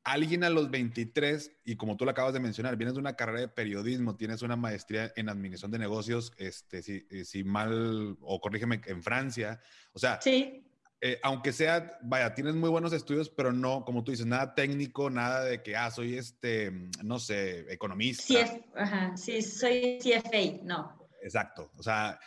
alguien 0.03 0.43
a 0.43 0.49
los 0.49 0.69
23, 0.69 1.59
y 1.65 1.75
como 1.75 1.97
tú 1.97 2.05
lo 2.05 2.11
acabas 2.11 2.33
de 2.33 2.39
mencionar, 2.39 2.75
vienes 2.75 2.95
de 2.95 2.99
una 2.99 3.15
carrera 3.15 3.41
de 3.41 3.47
periodismo, 3.47 4.15
tienes 4.15 4.41
una 4.41 4.55
maestría 4.55 5.11
en 5.15 5.29
administración 5.29 5.71
de 5.71 5.79
negocios, 5.79 6.33
este, 6.37 6.81
si, 6.81 7.05
si 7.25 7.43
mal, 7.43 8.17
o 8.21 8.39
corrígeme, 8.41 8.81
en 8.85 9.01
Francia, 9.01 9.61
o 9.93 9.99
sea, 9.99 10.19
sí 10.21 10.63
eh, 11.05 11.19
aunque 11.21 11.51
sea, 11.51 11.99
vaya, 12.01 12.33
tienes 12.33 12.55
muy 12.55 12.69
buenos 12.69 12.93
estudios, 12.93 13.29
pero 13.29 13.51
no, 13.51 13.83
como 13.83 14.05
tú 14.05 14.11
dices, 14.11 14.25
nada 14.25 14.55
técnico, 14.55 15.09
nada 15.09 15.43
de 15.43 15.61
que, 15.61 15.75
ah, 15.75 15.91
soy 15.91 16.17
este, 16.17 16.71
no 17.03 17.19
sé, 17.19 17.65
economista. 17.73 18.23
Sí, 18.23 18.37
ajá, 18.73 19.17
sí, 19.17 19.41
soy 19.41 19.99
CFA, 20.01 20.63
no. 20.63 21.09
Exacto, 21.21 21.73
o 21.75 21.83
sea, 21.83 22.17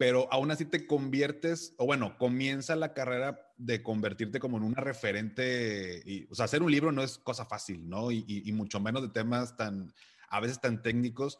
pero 0.00 0.32
aún 0.32 0.50
así 0.50 0.64
te 0.64 0.86
conviertes, 0.86 1.74
o 1.76 1.84
bueno, 1.84 2.16
comienza 2.16 2.74
la 2.74 2.94
carrera 2.94 3.52
de 3.58 3.82
convertirte 3.82 4.40
como 4.40 4.56
en 4.56 4.62
una 4.62 4.80
referente, 4.80 6.00
y, 6.06 6.26
o 6.30 6.34
sea, 6.34 6.46
hacer 6.46 6.62
un 6.62 6.72
libro 6.72 6.90
no 6.90 7.02
es 7.02 7.18
cosa 7.18 7.44
fácil, 7.44 7.86
¿no? 7.86 8.10
Y, 8.10 8.50
mucho 8.54 8.80
menos 8.80 9.02
de 9.02 9.10
temas 9.10 9.58
tan, 9.58 9.92
a 10.30 10.40
veces 10.40 10.58
tan 10.58 10.80
técnicos, 10.80 11.38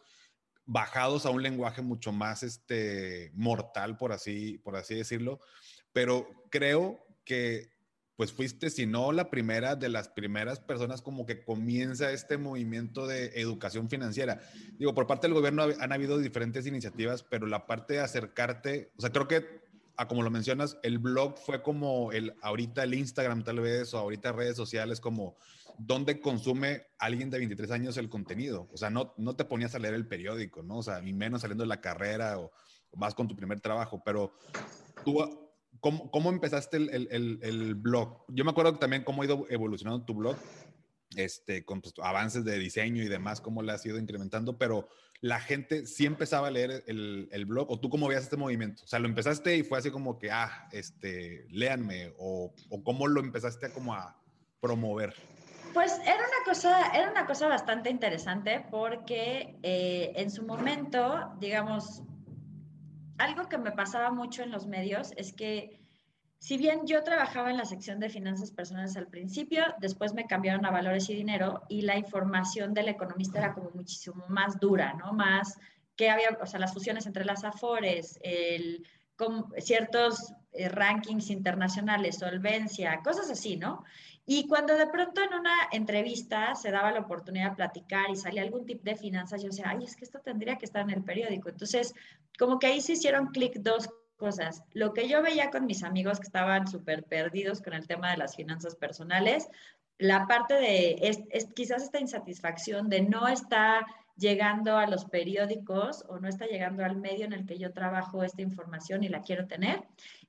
bajados 0.67 1.25
a 1.25 1.31
un 1.31 1.43
lenguaje 1.43 1.81
mucho 1.81 2.13
más, 2.13 2.43
este, 2.43 3.33
mortal, 3.35 3.97
por 3.97 4.13
así, 4.13 4.59
por 4.59 4.77
así 4.77 4.95
decirlo 4.95 5.41
pero 5.93 6.29
creo 6.51 7.05
que 7.25 7.71
pues 8.21 8.35
fuiste, 8.35 8.69
si 8.69 8.85
no 8.85 9.13
la 9.13 9.31
primera, 9.31 9.77
de 9.77 9.89
las 9.89 10.11
primeras 10.11 10.61
personas 10.61 11.01
como 11.01 11.25
que 11.25 11.43
comienza 11.43 12.13
este 12.13 12.37
movimiento 12.37 13.07
de 13.07 13.29
educación 13.41 13.89
financiera. 13.89 14.43
Digo, 14.79 14.93
por 14.93 15.07
parte 15.07 15.27
del 15.27 15.33
gobierno 15.33 15.63
han 15.63 15.91
habido 15.91 16.19
diferentes 16.19 16.67
iniciativas, 16.67 17.23
pero 17.23 17.47
la 17.47 17.67
parte 17.67 17.95
de 17.95 18.01
acercarte, 18.01 18.93
o 18.99 19.01
sea, 19.01 19.09
creo 19.09 19.27
que, 19.27 19.63
a 19.97 20.07
como 20.07 20.23
lo 20.23 20.31
mencionas, 20.31 20.77
el 20.83 20.99
blog 20.99 21.39
fue 21.39 21.63
como 21.63 22.13
el, 22.13 22.35
ahorita 22.43 22.83
el 22.83 22.93
Instagram 22.93 23.43
tal 23.43 23.61
vez, 23.61 23.95
o 23.95 23.99
ahorita 23.99 24.33
redes 24.33 24.57
sociales, 24.57 25.01
como 25.01 25.39
donde 25.79 26.21
consume 26.21 26.83
alguien 26.99 27.31
de 27.31 27.39
23 27.39 27.71
años 27.71 27.97
el 27.97 28.11
contenido. 28.11 28.69
O 28.71 28.77
sea, 28.77 28.91
no, 28.91 29.15
no 29.17 29.35
te 29.35 29.47
ponías 29.47 29.75
a 29.75 29.79
leer 29.79 29.95
el 29.95 30.07
periódico, 30.07 30.63
¿no? 30.63 30.77
O 30.77 30.83
sea, 30.83 31.01
ni 31.01 31.15
menos 31.15 31.41
saliendo 31.41 31.65
de 31.65 31.69
la 31.69 31.81
carrera 31.81 32.39
o, 32.39 32.53
o 32.91 32.99
más 32.99 33.15
con 33.15 33.29
tu 33.29 33.35
primer 33.35 33.63
trabajo, 33.63 34.03
pero 34.05 34.35
tú 35.07 35.50
¿Cómo, 35.79 36.11
cómo 36.11 36.31
empezaste 36.31 36.77
el, 36.77 37.09
el, 37.11 37.39
el, 37.43 37.75
blog? 37.75 38.25
Yo 38.29 38.45
me 38.45 38.51
acuerdo 38.51 38.75
también 38.75 39.05
cómo 39.05 39.23
ha 39.23 39.25
ido 39.25 39.47
evolucionando 39.49 40.05
tu 40.05 40.15
blog, 40.15 40.37
este, 41.17 41.65
con 41.65 41.81
pues, 41.81 41.95
avances 42.03 42.45
de 42.45 42.59
diseño 42.59 43.03
y 43.03 43.09
demás, 43.09 43.41
cómo 43.41 43.63
le 43.63 43.73
has 43.73 43.85
ido 43.87 43.99
incrementando, 43.99 44.59
pero 44.59 44.89
la 45.21 45.41
gente 45.41 45.87
sí 45.87 46.07
empezaba 46.07 46.49
a 46.49 46.51
leer 46.51 46.85
el, 46.87 47.45
blog, 47.47 47.71
o 47.71 47.79
tú 47.79 47.89
cómo 47.89 48.09
veías 48.09 48.25
este 48.25 48.37
movimiento? 48.37 48.85
O 48.85 48.87
sea, 48.87 48.99
lo 48.99 49.09
empezaste 49.09 49.57
y 49.57 49.63
fue 49.63 49.79
así 49.79 49.91
como 49.91 50.19
que, 50.19 50.31
ah, 50.31 50.69
este, 50.73 51.47
léanme, 51.51 52.13
o, 52.19 52.53
o 52.69 52.83
cómo 52.83 53.07
lo 53.07 53.21
empezaste 53.21 53.67
a 53.67 53.73
como 53.73 53.95
a 53.95 54.21
promover. 54.61 55.15
Pues 55.73 55.93
era 56.03 56.17
una 56.17 56.45
cosa, 56.45 56.91
era 56.95 57.11
una 57.11 57.27
cosa 57.27 57.47
bastante 57.47 57.91
interesante 57.91 58.65
porque 58.71 59.57
eh, 59.63 60.13
en 60.17 60.31
su 60.31 60.45
momento, 60.45 61.33
digamos, 61.39 62.03
algo 63.21 63.49
que 63.49 63.59
me 63.59 63.71
pasaba 63.71 64.11
mucho 64.11 64.43
en 64.43 64.51
los 64.51 64.67
medios 64.67 65.13
es 65.17 65.33
que 65.33 65.79
si 66.39 66.57
bien 66.57 66.87
yo 66.87 67.05
trabajaba 67.05 67.51
en 67.51 67.59
la 67.59 67.67
sección 67.67 68.01
de 68.01 68.09
finanzas 68.09 68.51
personales 68.51 68.97
al 68.97 69.09
principio, 69.09 69.63
después 69.79 70.15
me 70.15 70.27
cambiaron 70.27 70.65
a 70.65 70.71
valores 70.71 71.11
y 71.11 71.15
dinero 71.15 71.63
y 71.69 71.83
la 71.83 71.99
información 71.99 72.73
del 72.73 72.89
economista 72.89 73.39
era 73.39 73.53
como 73.53 73.71
muchísimo 73.75 74.25
más 74.29 74.59
dura, 74.59 74.95
¿no? 74.95 75.13
Más 75.13 75.59
que 75.97 76.09
había, 76.09 76.39
o 76.41 76.47
sea, 76.47 76.59
las 76.59 76.73
fusiones 76.73 77.05
entre 77.05 77.27
las 77.27 77.45
afores, 77.45 78.19
el, 78.23 78.87
con 79.17 79.53
ciertos 79.59 80.33
eh, 80.53 80.71
rankings 80.71 81.29
internacionales, 81.29 82.17
solvencia, 82.17 83.03
cosas 83.05 83.31
así, 83.31 83.59
¿no? 83.59 83.85
Y 84.33 84.47
cuando 84.47 84.77
de 84.77 84.87
pronto 84.87 85.21
en 85.21 85.35
una 85.35 85.57
entrevista 85.73 86.55
se 86.55 86.71
daba 86.71 86.93
la 86.93 87.01
oportunidad 87.01 87.51
de 87.51 87.57
platicar 87.57 88.09
y 88.11 88.15
salía 88.15 88.43
algún 88.43 88.65
tip 88.65 88.81
de 88.85 88.95
finanzas, 88.95 89.43
yo 89.43 89.49
decía, 89.49 89.65
ay, 89.67 89.83
es 89.83 89.97
que 89.97 90.05
esto 90.05 90.21
tendría 90.21 90.55
que 90.57 90.67
estar 90.67 90.83
en 90.83 90.91
el 90.91 91.03
periódico. 91.03 91.49
Entonces, 91.49 91.93
como 92.39 92.61
que 92.61 92.69
ahí 92.69 92.81
se 92.81 92.93
hicieron 92.93 93.33
clic 93.33 93.55
dos 93.57 93.89
cosas. 94.15 94.63
Lo 94.73 94.93
que 94.93 95.09
yo 95.09 95.21
veía 95.21 95.51
con 95.51 95.67
mis 95.67 95.83
amigos 95.83 96.21
que 96.21 96.29
estaban 96.29 96.69
súper 96.69 97.03
perdidos 97.03 97.61
con 97.61 97.73
el 97.73 97.89
tema 97.89 98.13
de 98.13 98.19
las 98.19 98.37
finanzas 98.37 98.77
personales, 98.77 99.49
la 99.99 100.29
parte 100.29 100.55
de 100.55 100.99
es, 101.03 101.47
quizás 101.53 101.83
esta 101.83 101.99
insatisfacción 101.99 102.89
de 102.89 103.03
no 103.03 103.27
estar 103.27 103.85
llegando 104.17 104.77
a 104.77 104.87
los 104.87 105.07
periódicos 105.07 106.05
o 106.09 106.21
no 106.21 106.29
está 106.29 106.47
llegando 106.47 106.85
al 106.85 106.95
medio 106.95 107.25
en 107.25 107.33
el 107.33 107.47
que 107.47 107.59
yo 107.59 107.73
trabajo 107.73 108.23
esta 108.23 108.43
información 108.43 109.03
y 109.03 109.09
la 109.09 109.23
quiero 109.23 109.49
tener. 109.49 109.83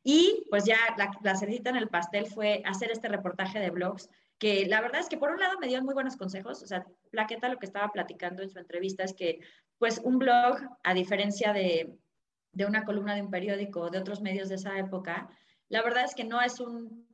Y 0.03 0.45
pues 0.49 0.65
ya 0.65 0.77
la, 0.97 1.11
la 1.21 1.33
en 1.41 1.75
el 1.75 1.89
pastel 1.89 2.25
fue 2.25 2.61
hacer 2.65 2.91
este 2.91 3.07
reportaje 3.07 3.59
de 3.59 3.69
blogs 3.69 4.09
que 4.37 4.65
la 4.65 4.81
verdad 4.81 5.01
es 5.01 5.07
que 5.07 5.17
por 5.17 5.29
un 5.29 5.39
lado 5.39 5.59
me 5.59 5.67
dio 5.67 5.83
muy 5.83 5.93
buenos 5.93 6.17
consejos, 6.17 6.63
o 6.63 6.65
sea, 6.65 6.83
Plaqueta 7.11 7.47
lo 7.47 7.59
que 7.59 7.67
estaba 7.67 7.91
platicando 7.91 8.41
en 8.41 8.49
su 8.49 8.57
entrevista 8.57 9.03
es 9.03 9.13
que 9.13 9.39
pues 9.77 10.01
un 10.03 10.17
blog, 10.17 10.57
a 10.83 10.95
diferencia 10.95 11.53
de, 11.53 11.95
de 12.51 12.65
una 12.65 12.83
columna 12.83 13.13
de 13.13 13.21
un 13.21 13.29
periódico 13.29 13.81
o 13.81 13.89
de 13.91 13.99
otros 13.99 14.21
medios 14.21 14.49
de 14.49 14.55
esa 14.55 14.79
época, 14.79 15.29
la 15.69 15.83
verdad 15.83 16.05
es 16.05 16.15
que 16.15 16.23
no 16.23 16.41
es 16.41 16.59
un 16.59 17.05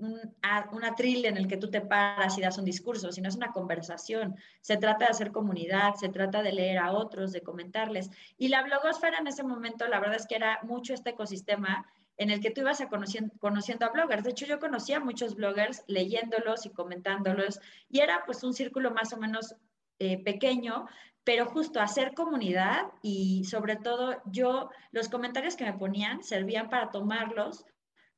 un, 0.00 0.84
atril 0.84 1.26
en 1.26 1.36
el 1.36 1.46
que 1.46 1.56
tú 1.56 1.70
te 1.70 1.80
paras 1.80 2.36
y 2.38 2.40
das 2.40 2.58
un 2.58 2.64
discurso, 2.64 3.12
sino 3.12 3.28
es 3.28 3.36
una 3.36 3.52
conversación. 3.52 4.36
Se 4.60 4.76
trata 4.76 5.04
de 5.04 5.10
hacer 5.10 5.30
comunidad, 5.30 5.94
se 5.94 6.08
trata 6.08 6.42
de 6.42 6.52
leer 6.52 6.78
a 6.78 6.92
otros, 6.92 7.32
de 7.32 7.42
comentarles. 7.42 8.10
Y 8.38 8.48
la 8.48 8.62
blogosfera 8.62 9.18
en 9.18 9.26
ese 9.26 9.42
momento, 9.42 9.86
la 9.88 10.00
verdad 10.00 10.16
es 10.16 10.26
que 10.26 10.36
era 10.36 10.58
mucho 10.62 10.94
este 10.94 11.10
ecosistema 11.10 11.86
en 12.20 12.28
el 12.28 12.40
que 12.40 12.50
tú 12.50 12.60
ibas 12.60 12.82
a 12.82 12.88
conociendo, 12.90 13.86
a 13.86 13.88
bloggers. 13.88 14.22
De 14.22 14.30
hecho, 14.32 14.44
yo 14.44 14.58
conocía 14.58 14.98
a 14.98 15.00
muchos 15.00 15.36
bloggers 15.36 15.82
leyéndolos 15.86 16.66
y 16.66 16.70
comentándolos 16.70 17.60
y 17.88 18.00
era 18.00 18.24
pues 18.26 18.44
un 18.44 18.52
círculo 18.52 18.90
más 18.90 19.14
o 19.14 19.16
menos 19.16 19.54
eh, 19.98 20.22
pequeño, 20.22 20.84
pero 21.24 21.46
justo 21.46 21.80
hacer 21.80 22.12
comunidad 22.12 22.88
y 23.00 23.44
sobre 23.44 23.76
todo 23.76 24.20
yo, 24.26 24.68
los 24.92 25.08
comentarios 25.08 25.56
que 25.56 25.64
me 25.64 25.72
ponían 25.72 26.22
servían 26.22 26.68
para 26.68 26.90
tomarlos 26.90 27.64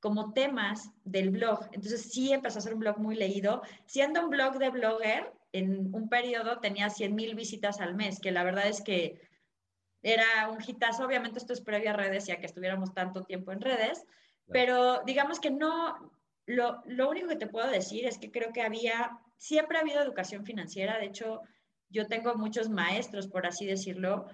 como 0.00 0.32
temas 0.32 0.90
del 1.04 1.30
blog. 1.30 1.68
Entonces 1.70 2.10
sí 2.10 2.32
empezó 2.32 2.58
a 2.58 2.62
ser 2.62 2.74
un 2.74 2.80
blog 2.80 2.98
muy 2.98 3.14
leído. 3.14 3.62
Siendo 3.86 4.24
un 4.24 4.30
blog 4.30 4.58
de 4.58 4.70
blogger, 4.70 5.32
en 5.52 5.94
un 5.94 6.08
periodo 6.08 6.58
tenía 6.58 6.90
100 6.90 7.14
mil 7.14 7.36
visitas 7.36 7.80
al 7.80 7.94
mes, 7.94 8.18
que 8.18 8.32
la 8.32 8.42
verdad 8.42 8.66
es 8.66 8.82
que 8.82 9.20
era 10.02 10.48
un 10.50 10.58
hitazo. 10.66 11.04
Obviamente 11.04 11.38
esto 11.38 11.52
es 11.52 11.60
previo 11.60 11.90
a 11.90 11.94
redes, 11.94 12.26
ya 12.26 12.38
que 12.38 12.46
estuviéramos 12.46 12.92
tanto 12.94 13.22
tiempo 13.22 13.52
en 13.52 13.60
redes, 13.60 14.04
pero 14.48 15.02
digamos 15.04 15.40
que 15.40 15.50
no, 15.50 16.12
lo, 16.46 16.82
lo, 16.86 17.10
único 17.10 17.28
que 17.28 17.36
te 17.36 17.46
puedo 17.46 17.70
decir 17.70 18.06
es 18.06 18.18
que 18.18 18.30
creo 18.30 18.52
que 18.52 18.62
había, 18.62 19.18
siempre 19.36 19.78
ha 19.78 19.82
habido 19.82 20.02
educación 20.02 20.44
financiera. 20.44 20.98
De 20.98 21.06
hecho, 21.06 21.40
yo 21.88 22.06
tengo 22.06 22.34
muchos 22.34 22.68
maestros, 22.68 23.28
por 23.28 23.46
así 23.46 23.66
decirlo, 23.66 24.26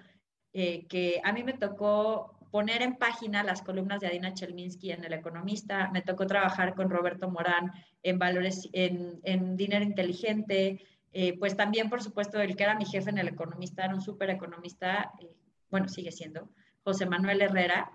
eh, 0.53 0.87
que 0.87 1.21
a 1.23 1.31
mí 1.31 1.43
me 1.43 1.53
tocó 1.53 2.35
poner 2.51 2.81
en 2.81 2.95
página 2.95 3.43
las 3.43 3.61
columnas 3.61 3.99
de 3.99 4.07
Adina 4.07 4.33
Chelminsky 4.33 4.91
en 4.91 5.03
El 5.03 5.13
Economista, 5.13 5.89
me 5.91 6.01
tocó 6.01 6.25
trabajar 6.25 6.73
con 6.73 6.89
Roberto 6.89 7.29
Morán 7.29 7.71
en 8.01 8.17
valores, 8.17 8.67
en, 8.73 9.55
dinero 9.55 9.85
inteligente, 9.85 10.81
eh, 11.11 11.37
pues 11.37 11.55
también, 11.55 11.89
por 11.89 12.01
supuesto, 12.01 12.41
el 12.41 12.55
que 12.55 12.63
era 12.63 12.75
mi 12.75 12.85
jefe 12.85 13.11
en 13.11 13.19
El 13.19 13.27
Economista, 13.27 13.85
era 13.85 13.93
un 13.93 14.01
súper 14.01 14.31
economista, 14.31 15.11
eh, 15.19 15.35
bueno, 15.69 15.87
sigue 15.87 16.11
siendo, 16.11 16.49
José 16.83 17.05
Manuel 17.05 17.41
Herrera. 17.41 17.91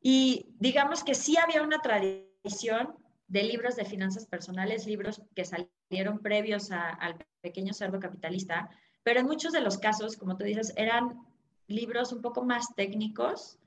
Y 0.00 0.54
digamos 0.58 1.02
que 1.02 1.14
sí 1.14 1.36
había 1.36 1.62
una 1.62 1.78
tradición 1.80 2.94
de 3.28 3.42
libros 3.42 3.76
de 3.76 3.84
finanzas 3.84 4.26
personales, 4.26 4.86
libros 4.86 5.22
que 5.34 5.44
salieron 5.44 6.18
previos 6.20 6.70
al 6.70 7.16
pequeño 7.40 7.72
cerdo 7.72 7.98
capitalista, 7.98 8.68
pero 9.02 9.20
en 9.20 9.26
muchos 9.26 9.52
de 9.52 9.60
los 9.60 9.78
casos, 9.78 10.16
como 10.16 10.36
tú 10.36 10.44
dices, 10.44 10.72
eran 10.76 11.18
libros 11.66 12.12
un 12.12 12.22
poco 12.22 12.44
más 12.44 12.74
técnicos, 12.74 13.58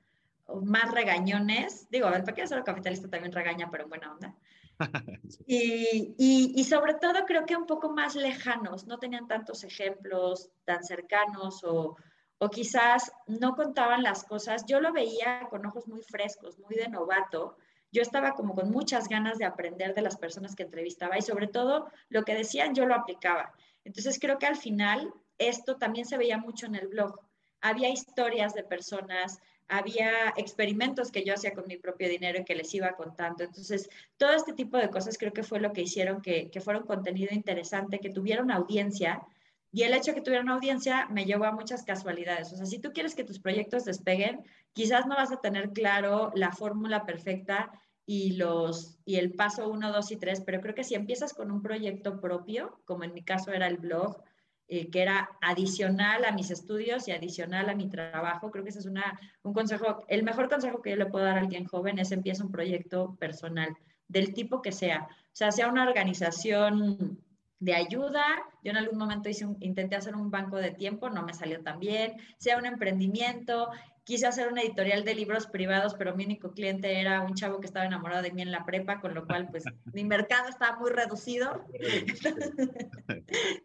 más 0.62 0.92
regañones. 0.92 1.88
Digo, 1.90 2.08
el 2.08 2.24
pequeño 2.24 2.48
cerdo 2.48 2.64
capitalista 2.64 3.08
también 3.08 3.32
regaña, 3.32 3.70
pero 3.70 3.84
en 3.84 3.88
buena 3.88 4.12
onda. 4.12 4.34
y, 5.46 6.14
y, 6.18 6.64
sobre 6.64 6.94
todo 6.94 7.24
creo 7.26 7.44
que 7.46 7.56
un 7.56 7.66
poco 7.66 7.90
más 7.90 8.14
lejanos, 8.14 8.86
no 8.86 8.98
tenían 8.98 9.26
tantos 9.26 9.64
ejemplos 9.64 10.50
tan 10.64 10.84
cercanos 10.84 11.64
o, 11.64 11.96
o 12.38 12.50
quizás 12.50 13.12
no 13.26 13.54
contaban 13.54 14.02
las 14.02 14.24
cosas. 14.24 14.64
Yo 14.66 14.80
lo 14.80 14.92
veía 14.92 15.46
con 15.50 15.66
ojos 15.66 15.88
muy 15.88 16.02
frescos, 16.02 16.58
muy 16.58 16.76
de 16.76 16.88
novato. 16.88 17.56
Yo 17.90 18.02
estaba 18.02 18.32
como 18.32 18.54
con 18.54 18.70
muchas 18.70 19.08
ganas 19.08 19.38
de 19.38 19.44
aprender 19.44 19.94
de 19.94 20.02
las 20.02 20.16
personas 20.16 20.54
que 20.54 20.62
entrevistaba 20.62 21.18
y 21.18 21.22
sobre 21.22 21.48
todo 21.48 21.88
lo 22.08 22.24
que 22.24 22.34
decían 22.34 22.74
yo 22.74 22.86
lo 22.86 22.94
aplicaba. 22.94 23.52
Entonces 23.84 24.18
creo 24.20 24.38
que 24.38 24.46
al 24.46 24.56
final 24.56 25.12
esto 25.38 25.76
también 25.76 26.06
se 26.06 26.18
veía 26.18 26.38
mucho 26.38 26.66
en 26.66 26.74
el 26.74 26.88
blog. 26.88 27.20
Había 27.60 27.88
historias 27.88 28.54
de 28.54 28.62
personas, 28.62 29.40
había 29.68 30.32
experimentos 30.36 31.10
que 31.10 31.24
yo 31.24 31.34
hacía 31.34 31.54
con 31.54 31.66
mi 31.66 31.76
propio 31.76 32.08
dinero 32.08 32.40
y 32.40 32.44
que 32.44 32.54
les 32.54 32.72
iba 32.74 32.92
contando. 32.92 33.44
Entonces, 33.44 33.88
todo 34.16 34.32
este 34.32 34.52
tipo 34.52 34.78
de 34.78 34.90
cosas 34.90 35.18
creo 35.18 35.32
que 35.32 35.42
fue 35.42 35.60
lo 35.60 35.72
que 35.72 35.82
hicieron 35.82 36.22
que, 36.22 36.50
que 36.50 36.60
fuera 36.60 36.80
un 36.80 36.86
contenido 36.86 37.34
interesante, 37.34 37.98
que 37.98 38.10
tuvieron 38.10 38.50
audiencia. 38.50 39.22
Y 39.70 39.82
el 39.82 39.94
hecho 39.94 40.12
de 40.12 40.16
que 40.16 40.20
tuvieran 40.22 40.48
audiencia 40.48 41.06
me 41.10 41.24
llevó 41.24 41.44
a 41.44 41.52
muchas 41.52 41.84
casualidades. 41.84 42.52
O 42.52 42.56
sea, 42.56 42.66
si 42.66 42.78
tú 42.78 42.92
quieres 42.92 43.14
que 43.14 43.24
tus 43.24 43.38
proyectos 43.38 43.84
despeguen, 43.84 44.44
quizás 44.72 45.06
no 45.06 45.16
vas 45.16 45.32
a 45.32 45.40
tener 45.40 45.72
claro 45.72 46.30
la 46.34 46.52
fórmula 46.52 47.04
perfecta 47.04 47.70
y, 48.06 48.36
los, 48.36 48.98
y 49.04 49.16
el 49.16 49.34
paso 49.34 49.68
1, 49.68 49.92
2 49.92 50.12
y 50.12 50.16
3, 50.16 50.40
pero 50.46 50.62
creo 50.62 50.74
que 50.74 50.84
si 50.84 50.94
empiezas 50.94 51.34
con 51.34 51.50
un 51.50 51.60
proyecto 51.60 52.20
propio, 52.20 52.80
como 52.86 53.04
en 53.04 53.12
mi 53.12 53.22
caso 53.22 53.52
era 53.52 53.66
el 53.66 53.76
blog, 53.76 54.22
eh, 54.70 54.90
que 54.90 55.02
era 55.02 55.30
adicional 55.40 56.24
a 56.24 56.32
mis 56.32 56.50
estudios 56.50 57.08
y 57.08 57.12
adicional 57.12 57.68
a 57.68 57.74
mi 57.74 57.88
trabajo. 57.88 58.50
Creo 58.50 58.64
que 58.64 58.70
ese 58.70 58.80
es 58.80 58.86
una, 58.86 59.18
un 59.42 59.52
consejo, 59.52 60.04
el 60.08 60.22
mejor 60.22 60.48
consejo 60.48 60.80
que 60.80 60.90
yo 60.90 60.96
le 60.96 61.06
puedo 61.06 61.24
dar 61.24 61.36
a 61.36 61.40
alguien 61.40 61.66
joven 61.66 61.98
es 61.98 62.12
empieza 62.12 62.44
un 62.44 62.50
proyecto 62.50 63.16
personal, 63.16 63.76
del 64.08 64.32
tipo 64.32 64.62
que 64.62 64.72
sea. 64.72 65.08
O 65.10 65.36
sea, 65.38 65.52
sea 65.52 65.68
una 65.68 65.84
organización 65.84 67.18
de 67.60 67.74
ayuda. 67.74 68.24
Yo 68.62 68.70
en 68.70 68.76
algún 68.76 68.98
momento 68.98 69.28
hice 69.28 69.46
intenté 69.60 69.96
hacer 69.96 70.14
un 70.14 70.30
banco 70.30 70.56
de 70.56 70.70
tiempo, 70.70 71.10
no 71.10 71.22
me 71.22 71.34
salió 71.34 71.62
tan 71.62 71.78
bien. 71.80 72.16
Sea 72.38 72.58
un 72.58 72.66
emprendimiento, 72.66 73.70
quise 74.04 74.26
hacer 74.26 74.48
una 74.50 74.62
editorial 74.62 75.04
de 75.04 75.14
libros 75.14 75.46
privados, 75.46 75.94
pero 75.94 76.16
mi 76.16 76.24
único 76.24 76.52
cliente 76.52 77.00
era 77.00 77.20
un 77.20 77.34
chavo 77.34 77.60
que 77.60 77.66
estaba 77.66 77.84
enamorado 77.84 78.22
de 78.22 78.32
mí 78.32 78.42
en 78.42 78.52
la 78.52 78.64
prepa, 78.64 79.00
con 79.00 79.14
lo 79.14 79.26
cual 79.26 79.48
pues 79.50 79.64
mi 79.92 80.04
mercado 80.04 80.48
estaba 80.48 80.78
muy 80.78 80.90
reducido. 80.90 81.64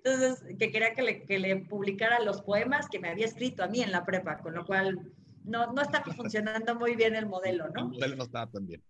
Entonces, 0.04 0.44
que 0.60 0.72
quería 0.72 0.94
que 0.94 1.02
le, 1.02 1.24
que 1.24 1.40
le, 1.40 1.56
publicara 1.58 2.20
los 2.20 2.42
poemas 2.42 2.90
que 2.90 3.00
me 3.00 3.10
había 3.10 3.26
escrito 3.26 3.64
a 3.64 3.68
mí 3.68 3.82
en 3.82 3.92
la 3.92 4.06
prepa, 4.06 4.40
con 4.40 4.54
lo 4.54 4.66
cual 4.66 5.00
no, 5.44 5.72
no 5.72 5.82
estaba 5.82 6.14
funcionando 6.14 6.76
muy 6.76 6.96
bien 6.96 7.16
el 7.16 7.26
modelo, 7.26 7.70
¿no? 7.70 7.84
El 7.84 7.88
modelo 7.90 8.16
no 8.16 8.24
estaba 8.24 8.52
tan 8.52 8.68
bien 8.68 8.82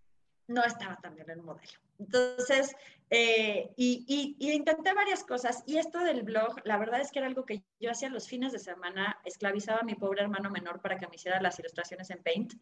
no 0.48 0.64
estaba 0.64 0.98
tan 0.98 1.16
bien 1.16 1.30
el 1.30 1.42
modelo. 1.42 1.72
Entonces, 2.00 2.76
eh, 3.10 3.72
y, 3.76 4.36
intenté 4.40 4.94
varias 4.94 5.24
cosas. 5.24 5.64
Y 5.66 5.78
esto 5.78 6.00
del 6.00 6.24
blog, 6.24 6.56
la 6.64 6.78
verdad 6.78 7.00
es 7.00 7.12
que 7.12 7.20
era 7.20 7.28
algo 7.28 7.46
que 7.46 7.64
yo 7.80 7.92
hacía 7.92 8.10
los 8.10 8.28
fines 8.28 8.52
de 8.52 8.60
semana, 8.60 9.20
esclavizaba 9.24 9.82
a 9.82 9.84
mi 9.84 9.96
pobre 9.96 10.22
hermano 10.22 10.50
menor 10.50 10.82
para 10.82 10.98
que 10.98 11.08
me 11.08 11.16
hiciera 11.16 11.42
las 11.42 11.60
ilustraciones 11.60 12.10
en 12.10 12.24
Paint. 12.24 12.54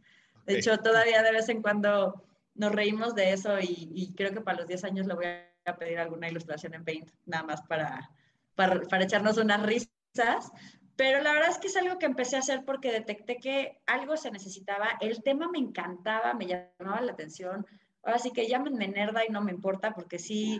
De 0.45 0.57
hecho, 0.57 0.77
todavía 0.79 1.23
de 1.23 1.31
vez 1.31 1.49
en 1.49 1.61
cuando 1.61 2.23
nos 2.55 2.71
reímos 2.71 3.15
de 3.15 3.31
eso 3.31 3.57
y, 3.59 4.13
creo 4.15 4.33
que 4.33 4.41
para 4.41 4.59
los 4.59 4.67
10 4.67 4.83
años 4.83 5.07
le 5.07 5.13
voy 5.13 5.25
a 5.25 5.77
pedir 5.77 5.99
alguna 5.99 6.29
ilustración 6.29 6.73
en 6.73 6.83
Paint, 6.83 7.09
nada 7.25 7.43
más 7.43 7.61
para, 7.61 8.11
para, 8.55 8.81
para 8.81 9.03
echarnos 9.03 9.37
unas 9.37 9.63
risas. 9.63 10.51
Pero 10.95 11.21
la 11.21 11.33
verdad 11.33 11.49
es 11.49 11.57
que 11.57 11.67
es 11.67 11.77
algo 11.77 11.97
que 11.97 12.05
empecé 12.05 12.35
a 12.35 12.39
hacer 12.39 12.63
porque 12.65 12.91
detecté 12.91 13.37
que 13.37 13.81
algo 13.85 14.17
se 14.17 14.31
necesitaba. 14.31 14.97
El 14.99 15.23
tema 15.23 15.49
me 15.51 15.59
encantaba, 15.59 16.33
me 16.33 16.47
llamaba 16.47 17.01
la 17.01 17.13
atención. 17.13 17.65
Así 18.03 18.31
que 18.31 18.47
llámenme 18.47 18.87
nerda 18.87 19.25
y 19.25 19.29
no 19.29 19.41
me 19.41 19.51
importa 19.51 19.93
porque 19.93 20.17
sí, 20.17 20.59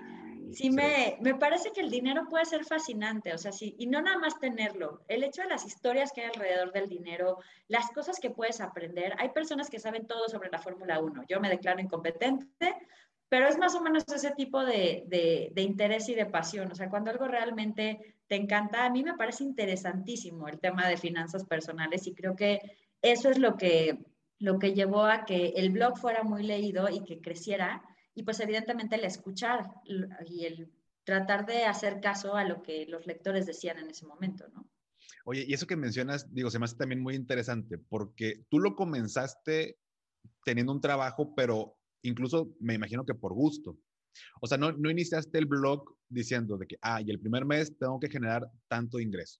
sí 0.53 0.69
me, 0.69 1.17
me 1.21 1.35
parece 1.35 1.71
que 1.71 1.81
el 1.81 1.89
dinero 1.89 2.27
puede 2.29 2.45
ser 2.45 2.65
fascinante. 2.65 3.33
O 3.33 3.37
sea, 3.37 3.51
sí, 3.51 3.75
y 3.79 3.87
no 3.87 4.01
nada 4.01 4.17
más 4.19 4.39
tenerlo. 4.39 5.01
El 5.07 5.23
hecho 5.23 5.41
de 5.41 5.49
las 5.49 5.65
historias 5.65 6.11
que 6.11 6.21
hay 6.21 6.27
alrededor 6.27 6.71
del 6.71 6.87
dinero, 6.87 7.39
las 7.67 7.89
cosas 7.91 8.19
que 8.19 8.29
puedes 8.29 8.61
aprender. 8.61 9.15
Hay 9.17 9.29
personas 9.29 9.69
que 9.69 9.79
saben 9.79 10.07
todo 10.07 10.29
sobre 10.29 10.49
la 10.49 10.59
Fórmula 10.59 10.99
1. 10.99 11.23
Yo 11.27 11.39
me 11.39 11.49
declaro 11.49 11.81
incompetente, 11.81 12.75
pero 13.31 13.47
es 13.47 13.57
más 13.57 13.75
o 13.75 13.81
menos 13.81 14.03
ese 14.13 14.31
tipo 14.31 14.63
de, 14.65 15.05
de, 15.07 15.61
interés 15.61 16.09
y 16.09 16.15
de 16.15 16.25
pasión. 16.25 16.69
O 16.69 16.75
sea, 16.75 16.89
cuando 16.89 17.11
algo 17.11 17.27
realmente 17.27 18.15
te 18.31 18.37
encanta, 18.37 18.85
a 18.85 18.89
mí 18.89 19.03
me 19.03 19.17
parece 19.17 19.43
interesantísimo 19.43 20.47
el 20.47 20.57
tema 20.57 20.87
de 20.87 20.95
finanzas 20.95 21.43
personales 21.43 22.07
y 22.07 22.13
creo 22.13 22.33
que 22.33 22.61
eso 23.01 23.29
es 23.29 23.37
lo 23.37 23.57
que, 23.57 24.05
lo 24.39 24.57
que 24.57 24.73
llevó 24.73 25.03
a 25.03 25.25
que 25.25 25.47
el 25.57 25.71
blog 25.71 25.97
fuera 25.97 26.23
muy 26.23 26.43
leído 26.43 26.87
y 26.87 27.03
que 27.03 27.19
creciera. 27.19 27.83
Y 28.15 28.23
pues 28.23 28.39
evidentemente 28.39 28.95
el 28.95 29.03
escuchar 29.03 29.65
y 30.25 30.45
el 30.45 30.71
tratar 31.03 31.45
de 31.45 31.65
hacer 31.65 31.99
caso 31.99 32.37
a 32.37 32.45
lo 32.45 32.63
que 32.63 32.85
los 32.85 33.05
lectores 33.05 33.45
decían 33.45 33.79
en 33.79 33.89
ese 33.89 34.05
momento, 34.05 34.47
¿no? 34.53 34.65
Oye, 35.25 35.43
y 35.45 35.53
eso 35.53 35.67
que 35.67 35.75
mencionas, 35.75 36.33
digo, 36.33 36.49
se 36.49 36.57
me 36.57 36.63
hace 36.63 36.77
también 36.77 37.01
muy 37.01 37.15
interesante 37.15 37.79
porque 37.79 38.45
tú 38.47 38.59
lo 38.59 38.77
comenzaste 38.77 39.77
teniendo 40.45 40.71
un 40.71 40.79
trabajo, 40.79 41.35
pero 41.35 41.75
incluso 42.01 42.55
me 42.61 42.75
imagino 42.75 43.03
que 43.03 43.13
por 43.13 43.33
gusto. 43.33 43.77
O 44.41 44.47
sea, 44.47 44.57
no, 44.57 44.71
no 44.71 44.89
iniciaste 44.89 45.37
el 45.37 45.45
blog 45.45 45.95
diciendo 46.09 46.57
de 46.57 46.67
que, 46.67 46.77
ah, 46.81 47.01
y 47.01 47.09
el 47.09 47.19
primer 47.19 47.45
mes 47.45 47.77
tengo 47.77 47.99
que 47.99 48.09
generar 48.09 48.49
tanto 48.67 48.99
ingreso. 48.99 49.39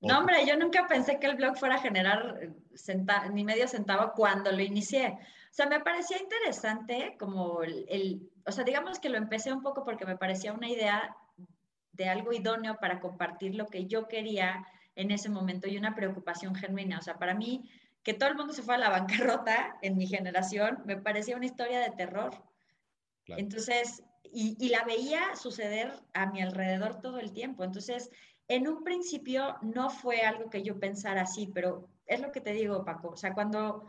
No, 0.00 0.18
hombre, 0.18 0.46
yo 0.46 0.56
nunca 0.56 0.86
pensé 0.86 1.18
que 1.18 1.26
el 1.26 1.36
blog 1.36 1.56
fuera 1.56 1.74
a 1.74 1.82
generar 1.82 2.38
ni 3.32 3.44
medio 3.44 3.66
centavo 3.66 4.12
cuando 4.14 4.52
lo 4.52 4.62
inicié. 4.62 5.18
O 5.50 5.54
sea, 5.54 5.66
me 5.66 5.80
parecía 5.80 6.18
interesante 6.18 7.16
como 7.18 7.62
el, 7.62 7.84
el, 7.88 8.30
o 8.46 8.52
sea, 8.52 8.62
digamos 8.62 9.00
que 9.00 9.08
lo 9.08 9.18
empecé 9.18 9.52
un 9.52 9.62
poco 9.62 9.84
porque 9.84 10.06
me 10.06 10.16
parecía 10.16 10.52
una 10.52 10.68
idea 10.68 11.16
de 11.92 12.08
algo 12.08 12.32
idóneo 12.32 12.76
para 12.80 13.00
compartir 13.00 13.56
lo 13.56 13.66
que 13.66 13.86
yo 13.86 14.06
quería 14.06 14.64
en 14.94 15.10
ese 15.10 15.28
momento 15.28 15.68
y 15.68 15.76
una 15.76 15.96
preocupación 15.96 16.54
genuina. 16.54 16.98
O 16.98 17.02
sea, 17.02 17.18
para 17.18 17.34
mí, 17.34 17.68
que 18.04 18.14
todo 18.14 18.28
el 18.28 18.36
mundo 18.36 18.52
se 18.52 18.62
fue 18.62 18.76
a 18.76 18.78
la 18.78 18.90
bancarrota 18.90 19.78
en 19.82 19.96
mi 19.96 20.06
generación, 20.06 20.78
me 20.84 20.96
parecía 20.96 21.36
una 21.36 21.46
historia 21.46 21.80
de 21.80 21.90
terror. 21.90 22.30
Entonces, 23.28 24.02
y, 24.32 24.68
la 24.68 24.84
veía 24.84 25.36
suceder 25.36 25.92
a 26.14 26.26
mi 26.26 26.42
alrededor 26.42 27.00
todo 27.00 27.18
el 27.18 27.32
tiempo. 27.32 27.64
Entonces, 27.64 28.10
en 28.48 28.68
un 28.68 28.84
principio 28.84 29.56
no 29.62 29.90
fue 29.90 30.20
algo 30.20 30.50
que 30.50 30.62
yo 30.62 30.78
pensara 30.78 31.22
así, 31.22 31.50
pero 31.52 31.88
es 32.06 32.20
lo 32.20 32.32
que 32.32 32.40
te 32.40 32.52
digo, 32.52 32.84
Paco. 32.84 33.10
O 33.10 33.16
sea, 33.16 33.34
cuando, 33.34 33.86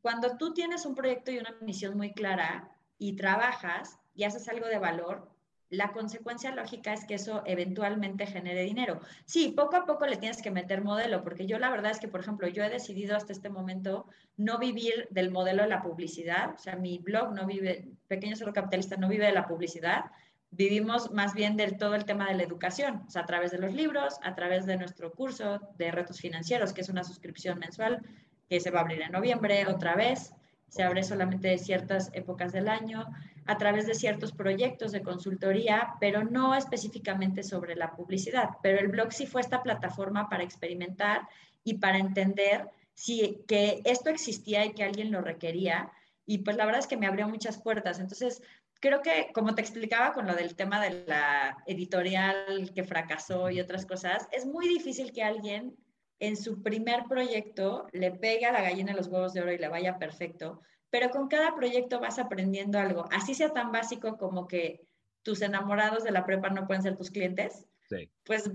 cuando 0.00 0.36
tú 0.36 0.54
tienes 0.54 0.86
un 0.86 0.94
proyecto 0.94 1.30
y 1.30 1.38
una 1.38 1.56
misión 1.60 1.96
muy 1.96 2.12
clara 2.12 2.70
y 2.98 3.16
trabajas 3.16 3.98
y 4.14 4.24
haces 4.24 4.48
algo 4.48 4.66
de 4.66 4.78
valor, 4.78 5.30
la 5.70 5.92
consecuencia 5.92 6.54
lógica 6.54 6.92
es 6.92 7.04
que 7.04 7.14
eso 7.14 7.42
eventualmente 7.44 8.26
genere 8.26 8.62
dinero. 8.62 9.00
Sí, 9.26 9.52
poco 9.56 9.76
a 9.76 9.84
poco 9.84 10.06
le 10.06 10.16
tienes 10.16 10.40
que 10.40 10.50
meter 10.50 10.82
modelo, 10.82 11.22
porque 11.22 11.46
yo 11.46 11.58
la 11.58 11.70
verdad 11.70 11.90
es 11.90 12.00
que, 12.00 12.08
por 12.08 12.20
ejemplo, 12.20 12.48
yo 12.48 12.64
he 12.64 12.70
decidido 12.70 13.16
hasta 13.16 13.32
este 13.32 13.50
momento 13.50 14.06
no 14.36 14.58
vivir 14.58 15.08
del 15.10 15.30
modelo 15.30 15.62
de 15.62 15.68
la 15.68 15.82
publicidad, 15.82 16.54
o 16.54 16.58
sea, 16.58 16.76
mi 16.76 16.98
blog 16.98 17.34
no 17.34 17.46
vive, 17.46 17.88
Pequeño 18.06 18.36
Cerdo 18.36 18.52
Capitalista 18.52 18.96
no 18.96 19.08
vive 19.08 19.26
de 19.26 19.32
la 19.32 19.46
publicidad, 19.46 20.06
vivimos 20.50 21.12
más 21.12 21.34
bien 21.34 21.56
del 21.56 21.76
todo 21.76 21.94
el 21.94 22.06
tema 22.06 22.28
de 22.28 22.34
la 22.34 22.44
educación, 22.44 23.02
o 23.06 23.10
sea, 23.10 23.22
a 23.22 23.26
través 23.26 23.50
de 23.50 23.58
los 23.58 23.74
libros, 23.74 24.18
a 24.22 24.34
través 24.34 24.64
de 24.64 24.78
nuestro 24.78 25.12
curso 25.12 25.60
de 25.76 25.90
retos 25.90 26.20
financieros, 26.20 26.72
que 26.72 26.80
es 26.80 26.88
una 26.88 27.04
suscripción 27.04 27.58
mensual 27.58 28.02
que 28.48 28.60
se 28.60 28.70
va 28.70 28.78
a 28.78 28.82
abrir 28.82 29.02
en 29.02 29.12
noviembre 29.12 29.66
otra 29.66 29.94
vez, 29.94 30.32
se 30.68 30.82
abre 30.82 31.02
solamente 31.02 31.56
ciertas 31.58 32.10
épocas 32.14 32.52
del 32.52 32.68
año, 32.68 33.06
a 33.48 33.56
través 33.56 33.86
de 33.86 33.94
ciertos 33.94 34.32
proyectos 34.32 34.92
de 34.92 35.02
consultoría, 35.02 35.94
pero 36.00 36.22
no 36.22 36.54
específicamente 36.54 37.42
sobre 37.42 37.74
la 37.76 37.96
publicidad. 37.96 38.50
Pero 38.62 38.78
el 38.78 38.88
blog 38.88 39.10
sí 39.10 39.26
fue 39.26 39.40
esta 39.40 39.62
plataforma 39.62 40.28
para 40.28 40.44
experimentar 40.44 41.22
y 41.64 41.78
para 41.78 41.96
entender 41.96 42.68
si 42.92 43.42
que 43.48 43.80
esto 43.84 44.10
existía 44.10 44.66
y 44.66 44.74
que 44.74 44.84
alguien 44.84 45.10
lo 45.10 45.22
requería. 45.22 45.90
Y 46.26 46.38
pues 46.38 46.58
la 46.58 46.66
verdad 46.66 46.80
es 46.80 46.86
que 46.86 46.98
me 46.98 47.06
abrió 47.06 47.26
muchas 47.26 47.56
puertas. 47.56 48.00
Entonces, 48.00 48.42
creo 48.80 49.00
que, 49.00 49.30
como 49.32 49.54
te 49.54 49.62
explicaba 49.62 50.12
con 50.12 50.26
lo 50.26 50.34
del 50.34 50.54
tema 50.54 50.78
de 50.82 51.04
la 51.06 51.56
editorial 51.66 52.70
que 52.74 52.84
fracasó 52.84 53.48
y 53.48 53.60
otras 53.60 53.86
cosas, 53.86 54.28
es 54.30 54.44
muy 54.44 54.68
difícil 54.68 55.10
que 55.10 55.22
alguien 55.22 55.74
en 56.20 56.36
su 56.36 56.62
primer 56.62 57.04
proyecto 57.08 57.86
le 57.92 58.10
pegue 58.10 58.44
a 58.44 58.52
la 58.52 58.60
gallina 58.60 58.92
los 58.92 59.06
huevos 59.06 59.32
de 59.32 59.40
oro 59.40 59.52
y 59.52 59.58
le 59.58 59.68
vaya 59.68 59.98
perfecto, 59.98 60.60
pero 60.90 61.10
con 61.10 61.28
cada 61.28 61.54
proyecto 61.54 62.00
vas 62.00 62.18
aprendiendo 62.18 62.78
algo, 62.78 63.04
así 63.10 63.34
sea 63.34 63.50
tan 63.50 63.72
básico 63.72 64.16
como 64.16 64.46
que 64.46 64.86
tus 65.22 65.42
enamorados 65.42 66.04
de 66.04 66.10
la 66.10 66.24
prepa 66.24 66.48
no 66.48 66.66
pueden 66.66 66.82
ser 66.82 66.96
tus 66.96 67.10
clientes, 67.10 67.66
sí. 67.88 68.10
pues 68.24 68.50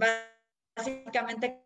básicamente 0.76 1.64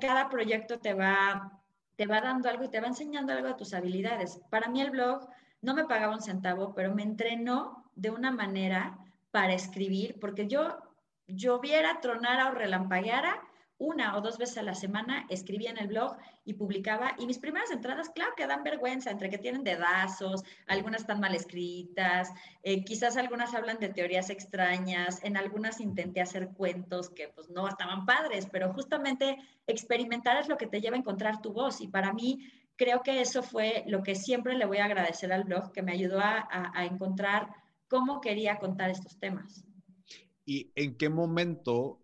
cada 0.00 0.28
proyecto 0.28 0.78
te 0.78 0.94
va, 0.94 1.60
te 1.96 2.06
va 2.06 2.20
dando 2.20 2.48
algo 2.48 2.64
y 2.64 2.70
te 2.70 2.80
va 2.80 2.86
enseñando 2.86 3.32
algo 3.32 3.48
de 3.48 3.54
tus 3.54 3.74
habilidades. 3.74 4.40
Para 4.50 4.68
mí 4.68 4.80
el 4.80 4.90
blog 4.90 5.28
no 5.60 5.74
me 5.74 5.84
pagaba 5.84 6.14
un 6.14 6.22
centavo, 6.22 6.74
pero 6.74 6.94
me 6.94 7.02
entrenó 7.02 7.90
de 7.94 8.10
una 8.10 8.30
manera 8.30 8.98
para 9.30 9.54
escribir, 9.54 10.18
porque 10.20 10.46
yo 10.46 10.78
lloviera, 11.26 12.00
tronara 12.00 12.48
o 12.48 12.54
relampagueara, 12.54 13.42
una 13.78 14.16
o 14.16 14.20
dos 14.20 14.38
veces 14.38 14.58
a 14.58 14.62
la 14.62 14.74
semana 14.74 15.24
escribía 15.28 15.70
en 15.70 15.78
el 15.78 15.88
blog 15.88 16.16
y 16.44 16.54
publicaba. 16.54 17.14
Y 17.18 17.26
mis 17.26 17.38
primeras 17.38 17.70
entradas, 17.70 18.10
claro 18.10 18.32
que 18.36 18.46
dan 18.46 18.64
vergüenza, 18.64 19.10
entre 19.10 19.30
que 19.30 19.38
tienen 19.38 19.62
dedazos, 19.62 20.42
algunas 20.66 21.02
están 21.02 21.20
mal 21.20 21.34
escritas, 21.34 22.30
eh, 22.62 22.84
quizás 22.84 23.16
algunas 23.16 23.54
hablan 23.54 23.78
de 23.78 23.88
teorías 23.88 24.30
extrañas, 24.30 25.22
en 25.22 25.36
algunas 25.36 25.80
intenté 25.80 26.20
hacer 26.20 26.50
cuentos 26.50 27.10
que 27.10 27.28
pues 27.28 27.48
no 27.50 27.68
estaban 27.68 28.04
padres, 28.04 28.48
pero 28.50 28.72
justamente 28.72 29.38
experimentar 29.66 30.36
es 30.38 30.48
lo 30.48 30.56
que 30.56 30.66
te 30.66 30.80
lleva 30.80 30.96
a 30.96 31.00
encontrar 31.00 31.40
tu 31.40 31.52
voz. 31.52 31.80
Y 31.80 31.88
para 31.88 32.12
mí 32.12 32.50
creo 32.78 33.02
que 33.02 33.20
eso 33.20 33.42
fue 33.42 33.84
lo 33.86 34.02
que 34.02 34.14
siempre 34.14 34.56
le 34.56 34.64
voy 34.64 34.78
a 34.78 34.86
agradecer 34.86 35.32
al 35.32 35.44
blog, 35.44 35.72
que 35.72 35.82
me 35.82 35.92
ayudó 35.92 36.20
a, 36.20 36.84
encontrar 36.84 37.48
cómo 37.88 38.20
quería 38.20 38.58
contar 38.58 38.90
estos 38.90 39.18
temas. 39.18 39.64
¿Y 40.46 40.72
en 40.76 40.96
qué 40.96 41.10
momento 41.10 42.00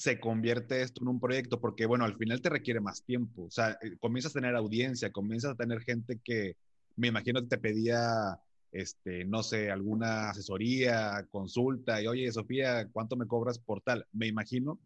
se 0.00 0.18
convierte 0.18 0.80
esto 0.80 1.02
en 1.02 1.08
un 1.08 1.20
proyecto, 1.20 1.60
porque 1.60 1.84
bueno, 1.84 2.06
al 2.06 2.16
final 2.16 2.40
te 2.40 2.48
requiere 2.48 2.80
más 2.80 3.02
tiempo, 3.02 3.42
o 3.42 3.50
sea, 3.50 3.76
eh, 3.82 3.98
comienzas 3.98 4.34
a 4.34 4.40
tener 4.40 4.56
audiencia, 4.56 5.12
comienzas 5.12 5.52
a 5.52 5.56
tener 5.56 5.82
gente 5.82 6.18
que 6.24 6.56
me 6.96 7.08
imagino 7.08 7.46
te 7.46 7.58
pedía, 7.58 8.40
este, 8.72 9.26
no 9.26 9.42
sé, 9.42 9.70
alguna 9.70 10.30
asesoría, 10.30 11.26
consulta, 11.30 12.00
y 12.00 12.06
oye, 12.06 12.32
Sofía, 12.32 12.88
¿cuánto 12.90 13.14
me 13.14 13.26
cobras 13.26 13.58
por 13.58 13.82
tal? 13.82 14.06
Me 14.12 14.26
imagino, 14.26 14.80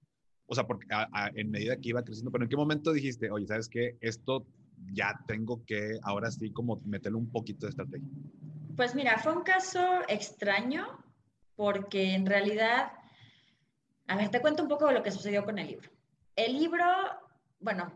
o 0.46 0.54
sea, 0.56 0.66
porque 0.66 0.88
en 1.36 1.48
medida 1.48 1.76
que 1.76 1.90
iba 1.90 2.02
creciendo, 2.02 2.32
pero 2.32 2.42
¿en 2.42 2.50
qué 2.50 2.56
momento 2.56 2.92
dijiste, 2.92 3.30
oye, 3.30 3.46
¿sabes 3.46 3.68
qué? 3.68 3.96
Esto 4.00 4.44
ya 4.92 5.14
tengo 5.28 5.64
que 5.64 5.96
ahora 6.02 6.28
sí 6.32 6.50
como 6.50 6.80
meterle 6.86 7.18
un 7.18 7.30
poquito 7.30 7.66
de 7.66 7.70
estrategia. 7.70 8.08
Pues 8.76 8.96
mira, 8.96 9.16
fue 9.18 9.32
un 9.32 9.44
caso 9.44 9.80
extraño 10.08 10.88
porque 11.54 12.14
en 12.14 12.26
realidad, 12.26 12.90
a 14.06 14.16
ver, 14.16 14.28
te 14.30 14.40
cuento 14.40 14.62
un 14.62 14.68
poco 14.68 14.86
de 14.86 14.94
lo 14.94 15.02
que 15.02 15.10
sucedió 15.10 15.44
con 15.44 15.58
el 15.58 15.66
libro. 15.66 15.90
El 16.36 16.58
libro, 16.58 16.84
bueno, 17.60 17.92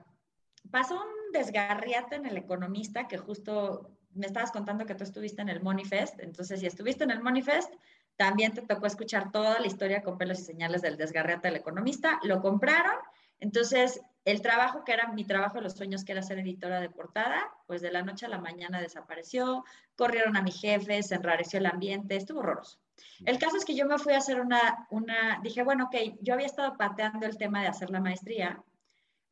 pasó 0.70 0.96
un 0.96 1.32
desgarriate 1.32 2.16
en 2.16 2.26
el 2.26 2.36
economista 2.36 3.08
que 3.08 3.18
justo 3.18 3.90
me 4.14 4.26
estabas 4.26 4.50
contando 4.50 4.86
que 4.86 4.94
tú 4.94 5.04
estuviste 5.04 5.42
en 5.42 5.48
el 5.48 5.62
Monifest, 5.62 6.18
entonces 6.20 6.60
si 6.60 6.66
estuviste 6.66 7.04
en 7.04 7.10
el 7.10 7.22
Monifest, 7.22 7.72
también 8.16 8.52
te 8.52 8.62
tocó 8.62 8.86
escuchar 8.86 9.30
toda 9.30 9.60
la 9.60 9.66
historia 9.66 10.02
con 10.02 10.18
pelos 10.18 10.40
y 10.40 10.44
señales 10.44 10.82
del 10.82 10.96
desgarriate 10.96 11.48
del 11.48 11.58
economista, 11.58 12.18
lo 12.24 12.40
compraron, 12.40 12.96
entonces 13.38 14.00
el 14.24 14.42
trabajo 14.42 14.84
que 14.84 14.92
era 14.92 15.12
mi 15.12 15.24
trabajo 15.24 15.60
los 15.60 15.74
sueños, 15.74 16.04
que 16.04 16.12
era 16.12 16.22
ser 16.22 16.38
editora 16.40 16.80
de 16.80 16.90
portada, 16.90 17.48
pues 17.66 17.80
de 17.80 17.92
la 17.92 18.02
noche 18.02 18.26
a 18.26 18.28
la 18.28 18.38
mañana 18.38 18.80
desapareció, 18.80 19.64
corrieron 19.94 20.36
a 20.36 20.42
mi 20.42 20.50
jefe, 20.50 21.02
se 21.02 21.14
enrareció 21.14 21.60
el 21.60 21.66
ambiente, 21.66 22.16
estuvo 22.16 22.40
horroroso. 22.40 22.78
El 23.24 23.38
caso 23.38 23.56
es 23.56 23.64
que 23.64 23.74
yo 23.74 23.86
me 23.86 23.98
fui 23.98 24.12
a 24.12 24.18
hacer 24.18 24.40
una, 24.40 24.86
una, 24.90 25.40
dije, 25.42 25.62
bueno, 25.62 25.86
ok, 25.86 26.18
yo 26.20 26.34
había 26.34 26.46
estado 26.46 26.76
pateando 26.76 27.26
el 27.26 27.36
tema 27.36 27.62
de 27.62 27.68
hacer 27.68 27.90
la 27.90 28.00
maestría. 28.00 28.62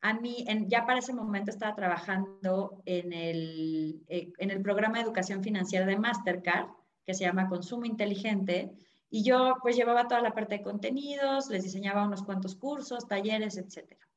A 0.01 0.13
mí, 0.13 0.45
en, 0.47 0.69
ya 0.69 0.85
para 0.85 0.99
ese 0.99 1.13
momento 1.13 1.51
estaba 1.51 1.75
trabajando 1.75 2.81
en 2.85 3.13
el, 3.13 4.03
eh, 4.07 4.31
en 4.37 4.51
el 4.51 4.61
programa 4.61 4.97
de 4.97 5.03
educación 5.03 5.43
financiera 5.43 5.85
de 5.85 5.97
Mastercard, 5.97 6.67
que 7.05 7.13
se 7.13 7.23
llama 7.23 7.49
Consumo 7.49 7.85
Inteligente, 7.85 8.71
y 9.09 9.23
yo 9.23 9.55
pues 9.61 9.75
llevaba 9.75 10.07
toda 10.07 10.21
la 10.21 10.33
parte 10.33 10.57
de 10.57 10.63
contenidos, 10.63 11.49
les 11.49 11.63
diseñaba 11.63 12.05
unos 12.05 12.23
cuantos 12.23 12.55
cursos, 12.55 13.07
talleres, 13.07 13.57
etcétera. 13.57 14.07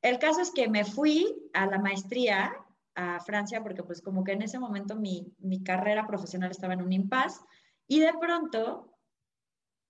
El 0.00 0.18
caso 0.18 0.40
es 0.40 0.52
que 0.52 0.68
me 0.68 0.84
fui 0.84 1.26
a 1.52 1.66
la 1.66 1.78
maestría 1.78 2.52
a 2.94 3.20
Francia 3.20 3.62
porque 3.62 3.82
pues 3.82 4.00
como 4.00 4.24
que 4.24 4.32
en 4.32 4.42
ese 4.42 4.58
momento 4.58 4.96
mi, 4.96 5.32
mi 5.38 5.62
carrera 5.62 6.06
profesional 6.06 6.50
estaba 6.50 6.74
en 6.74 6.82
un 6.82 6.92
impasse 6.92 7.40
y 7.88 8.00
de 8.00 8.12
pronto, 8.20 8.94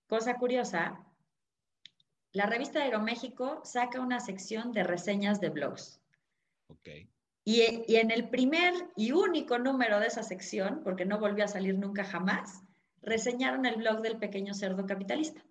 cosa 0.07 0.37
curiosa, 0.37 1.05
la 2.33 2.47
revista 2.47 2.81
Aeroméxico 2.81 3.61
saca 3.65 4.01
una 4.01 4.21
sección 4.21 4.73
de 4.73 4.85
reseñas 4.85 5.41
de 5.41 5.51
blogs. 5.51 6.01
Ok. 6.69 6.89
Y, 7.45 7.85
y, 7.87 7.97
en 7.97 8.11
el 8.11 8.29
primer 8.29 8.75
y 8.95 9.13
único 9.13 9.59
número 9.59 10.01
de 10.01 10.07
esa 10.07 10.23
sección, 10.23 10.83
porque 10.85 11.07
no 11.07 11.19
volvió 11.19 11.45
a 11.45 11.49
salir 11.49 11.79
nunca 11.79 12.05
jamás, 12.05 12.63
reseñaron 13.03 13.67
el 13.67 13.77
blog 13.77 14.01
del 14.01 14.19
pequeño 14.19 14.55
cerdo 14.55 14.87
capitalista. 14.87 15.43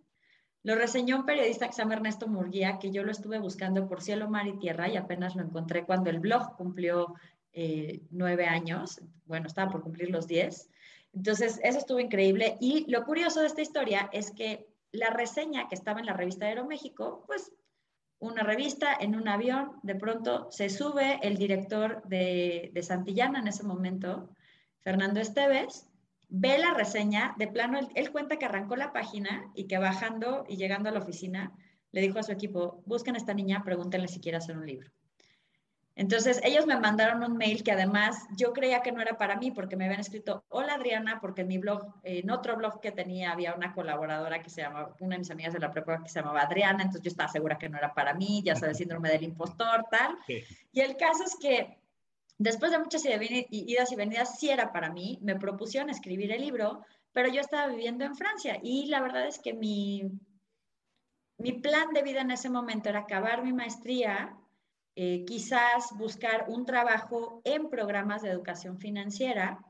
Lo 0.63 0.75
reseñó 0.75 1.17
un 1.17 1.25
periodista 1.25 1.67
que 1.67 1.73
se 1.73 1.81
llama 1.81 1.95
Ernesto 1.95 2.27
Murguía, 2.27 2.77
que 2.79 2.91
yo 2.91 3.03
lo 3.03 3.11
estuve 3.11 3.39
buscando 3.39 3.87
por 3.87 4.01
cielo, 4.01 4.29
mar 4.29 4.47
y 4.47 4.59
tierra 4.59 4.89
y 4.89 4.97
apenas 4.97 5.35
lo 5.35 5.41
encontré 5.43 5.85
cuando 5.85 6.09
el 6.09 6.19
blog 6.19 6.55
cumplió 6.55 7.15
eh, 7.53 8.01
nueve 8.11 8.45
años. 8.45 9.01
Bueno, 9.25 9.47
estaba 9.47 9.71
por 9.71 9.81
cumplir 9.81 10.09
los 10.09 10.27
diez. 10.27 10.69
Entonces, 11.13 11.59
eso 11.63 11.79
estuvo 11.79 11.99
increíble. 11.99 12.57
Y 12.59 12.89
lo 12.91 13.03
curioso 13.05 13.41
de 13.41 13.47
esta 13.47 13.61
historia 13.61 14.09
es 14.11 14.31
que 14.31 14.67
la 14.91 15.09
reseña 15.09 15.67
que 15.67 15.75
estaba 15.75 15.99
en 15.99 16.05
la 16.05 16.13
revista 16.13 16.45
Aeroméxico, 16.45 17.23
pues 17.27 17.51
una 18.19 18.43
revista 18.43 18.95
en 18.99 19.15
un 19.15 19.27
avión, 19.27 19.73
de 19.83 19.95
pronto 19.95 20.47
se 20.51 20.69
sube 20.69 21.19
el 21.21 21.37
director 21.37 22.01
de, 22.07 22.71
de 22.73 22.83
Santillana 22.83 23.39
en 23.39 23.47
ese 23.47 23.63
momento, 23.63 24.29
Fernando 24.81 25.19
Esteves, 25.19 25.87
ve 26.29 26.57
la 26.57 26.73
reseña, 26.73 27.35
de 27.37 27.47
plano, 27.47 27.79
él, 27.95 28.11
cuenta 28.11 28.37
que 28.37 28.45
arrancó 28.45 28.75
la 28.75 28.91
página 28.91 29.51
y 29.53 29.67
que 29.67 29.77
bajando 29.77 30.45
y 30.47 30.57
llegando 30.57 30.89
a 30.89 30.91
la 30.91 30.99
oficina, 30.99 31.53
le 31.91 32.01
dijo 32.01 32.19
a 32.19 32.23
su 32.23 32.31
equipo, 32.31 32.83
busquen 32.85 33.15
a 33.15 33.17
esta 33.17 33.33
niña, 33.33 33.63
pregúntenle 33.63 34.07
si 34.07 34.19
quiere 34.19 34.37
hacer 34.37 34.57
un 34.57 34.65
libro. 34.65 34.91
Entonces, 35.99 36.39
ellos 36.43 36.67
me 36.67 36.79
mandaron 36.79 37.23
un 37.23 37.37
mail 37.37 37.63
que 37.63 37.71
además 37.71 38.27
yo 38.37 38.53
creía 38.53 38.83
que 38.83 38.91
no 38.91 39.01
era 39.01 39.17
para 39.17 39.35
mí 39.35 39.49
porque 39.49 39.75
me 39.75 39.85
habían 39.85 39.99
escrito, 39.99 40.45
hola 40.49 40.75
Adriana, 40.75 41.19
porque 41.19 41.41
en 41.41 41.47
mi 41.47 41.57
blog, 41.57 41.91
en 42.03 42.29
otro 42.29 42.55
blog 42.55 42.79
que 42.79 42.91
tenía 42.91 43.31
había 43.31 43.55
una 43.55 43.73
colaboradora 43.73 44.43
que 44.43 44.51
se 44.51 44.61
llamaba, 44.61 44.95
una 44.99 45.15
de 45.15 45.19
mis 45.19 45.31
amigas 45.31 45.53
de 45.53 45.59
la 45.59 45.71
prepa 45.71 46.03
que 46.03 46.09
se 46.09 46.19
llamaba 46.19 46.41
Adriana, 46.41 46.83
entonces 46.83 47.01
yo 47.01 47.09
estaba 47.09 47.29
segura 47.29 47.57
que 47.57 47.67
no 47.67 47.79
era 47.79 47.95
para 47.95 48.13
mí, 48.13 48.43
ya 48.45 48.55
sabes, 48.55 48.77
síndrome 48.77 49.09
del 49.09 49.23
impostor, 49.23 49.85
tal. 49.89 50.15
Y 50.71 50.81
el 50.81 50.97
caso 50.97 51.23
es 51.23 51.35
que 51.35 51.79
después 52.37 52.71
de 52.71 52.77
muchas 52.77 53.03
idas 53.03 53.91
y 53.91 53.95
venidas, 53.95 54.37
sí 54.39 54.51
era 54.51 54.71
para 54.71 54.91
mí, 54.91 55.17
me 55.23 55.35
propusieron 55.35 55.89
escribir 55.89 56.31
el 56.31 56.41
libro, 56.41 56.85
pero 57.11 57.27
yo 57.27 57.41
estaba 57.41 57.65
viviendo 57.69 58.05
en 58.05 58.15
Francia 58.15 58.59
y 58.61 58.85
la 58.85 59.01
verdad 59.01 59.25
es 59.25 59.39
que 59.39 59.55
mi, 59.55 60.03
mi 61.39 61.53
plan 61.53 61.91
de 61.95 62.03
vida 62.03 62.21
en 62.21 62.29
ese 62.29 62.51
momento 62.51 62.87
era 62.87 62.99
acabar 62.99 63.43
mi 63.43 63.51
maestría 63.51 64.37
eh, 64.99 65.23
quizás 65.25 65.95
buscar 65.95 66.45
un 66.47 66.65
trabajo 66.65 67.39
en 67.43 67.69
programas 67.69 68.23
de 68.23 68.31
educación 68.31 68.79
financiera 68.79 69.63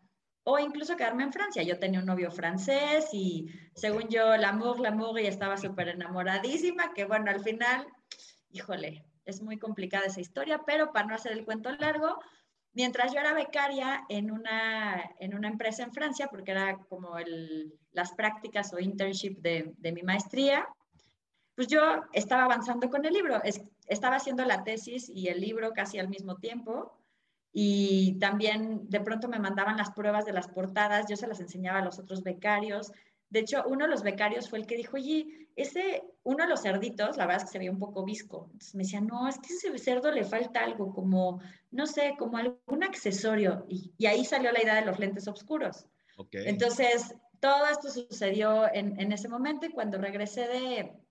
o 0.45 0.57
incluso 0.57 0.95
quedarme 0.95 1.23
en 1.23 1.33
Francia. 1.33 1.63
Yo 1.63 1.77
tenía 1.79 1.99
un 1.99 2.05
novio 2.05 2.31
francés 2.31 3.09
y 3.11 3.45
según 3.75 4.07
yo, 4.07 4.37
l'amour, 4.37 4.79
l'amour, 4.79 5.19
y 5.19 5.27
estaba 5.27 5.57
súper 5.57 5.89
enamoradísima, 5.89 6.93
que 6.93 7.03
bueno, 7.03 7.29
al 7.29 7.41
final, 7.41 7.85
híjole, 8.51 9.03
es 9.25 9.41
muy 9.41 9.59
complicada 9.59 10.05
esa 10.05 10.21
historia, 10.21 10.61
pero 10.65 10.93
para 10.93 11.07
no 11.07 11.15
hacer 11.15 11.33
el 11.33 11.43
cuento 11.43 11.73
largo, 11.73 12.19
mientras 12.71 13.13
yo 13.13 13.19
era 13.19 13.33
becaria 13.33 14.05
en 14.07 14.31
una, 14.31 15.11
en 15.19 15.35
una 15.35 15.49
empresa 15.49 15.83
en 15.83 15.91
Francia, 15.91 16.29
porque 16.31 16.51
era 16.51 16.77
como 16.87 17.17
el, 17.17 17.77
las 17.91 18.13
prácticas 18.13 18.71
o 18.71 18.79
internship 18.79 19.39
de, 19.41 19.73
de 19.77 19.91
mi 19.91 20.03
maestría, 20.03 20.65
pues 21.57 21.67
yo 21.69 22.03
estaba 22.13 22.43
avanzando 22.43 22.87
con 22.87 23.03
el 23.03 23.11
libro, 23.11 23.41
estaba 23.87 24.17
haciendo 24.17 24.45
la 24.45 24.63
tesis 24.63 25.09
y 25.09 25.29
el 25.29 25.41
libro 25.41 25.73
casi 25.73 25.97
al 25.97 26.07
mismo 26.07 26.35
tiempo 26.35 26.95
y 27.51 28.19
también 28.19 28.87
de 28.87 28.99
pronto 28.99 29.27
me 29.27 29.39
mandaban 29.39 29.75
las 29.75 29.89
pruebas 29.89 30.23
de 30.25 30.33
las 30.33 30.47
portadas, 30.47 31.07
yo 31.09 31.15
se 31.15 31.25
las 31.25 31.39
enseñaba 31.39 31.79
a 31.79 31.83
los 31.83 31.97
otros 31.97 32.21
becarios. 32.21 32.91
De 33.31 33.39
hecho, 33.39 33.63
uno 33.65 33.85
de 33.85 33.89
los 33.89 34.03
becarios 34.03 34.51
fue 34.51 34.59
el 34.59 34.67
que 34.67 34.77
dijo, 34.77 34.97
oye, 34.97 35.49
ese, 35.55 36.03
uno 36.21 36.43
de 36.43 36.49
los 36.51 36.61
cerditos, 36.61 37.17
la 37.17 37.25
verdad 37.25 37.41
es 37.41 37.45
que 37.45 37.53
se 37.53 37.57
veía 37.57 37.71
un 37.71 37.79
poco 37.79 38.05
visco. 38.05 38.49
Entonces 38.51 38.75
me 38.75 38.83
decía, 38.83 39.01
no, 39.01 39.27
es 39.27 39.39
que 39.39 39.51
ese 39.51 39.75
cerdo 39.79 40.11
le 40.11 40.25
falta 40.25 40.63
algo, 40.63 40.93
como, 40.93 41.41
no 41.71 41.87
sé, 41.87 42.13
como 42.19 42.37
algún 42.37 42.83
accesorio. 42.83 43.65
Y, 43.67 44.05
ahí 44.05 44.23
salió 44.25 44.51
la 44.51 44.61
idea 44.61 44.75
de 44.75 44.85
los 44.85 44.99
lentes 44.99 45.27
oscuros. 45.27 45.87
Entonces, 46.33 47.15
todo 47.39 47.65
esto 47.65 47.89
sucedió 47.89 48.71
en, 48.71 48.99
en 48.99 49.11
ese 49.11 49.27
momento 49.27 49.65
y 49.65 49.71
cuando 49.71 49.97
regresé 49.97 50.47
de, 50.47 51.06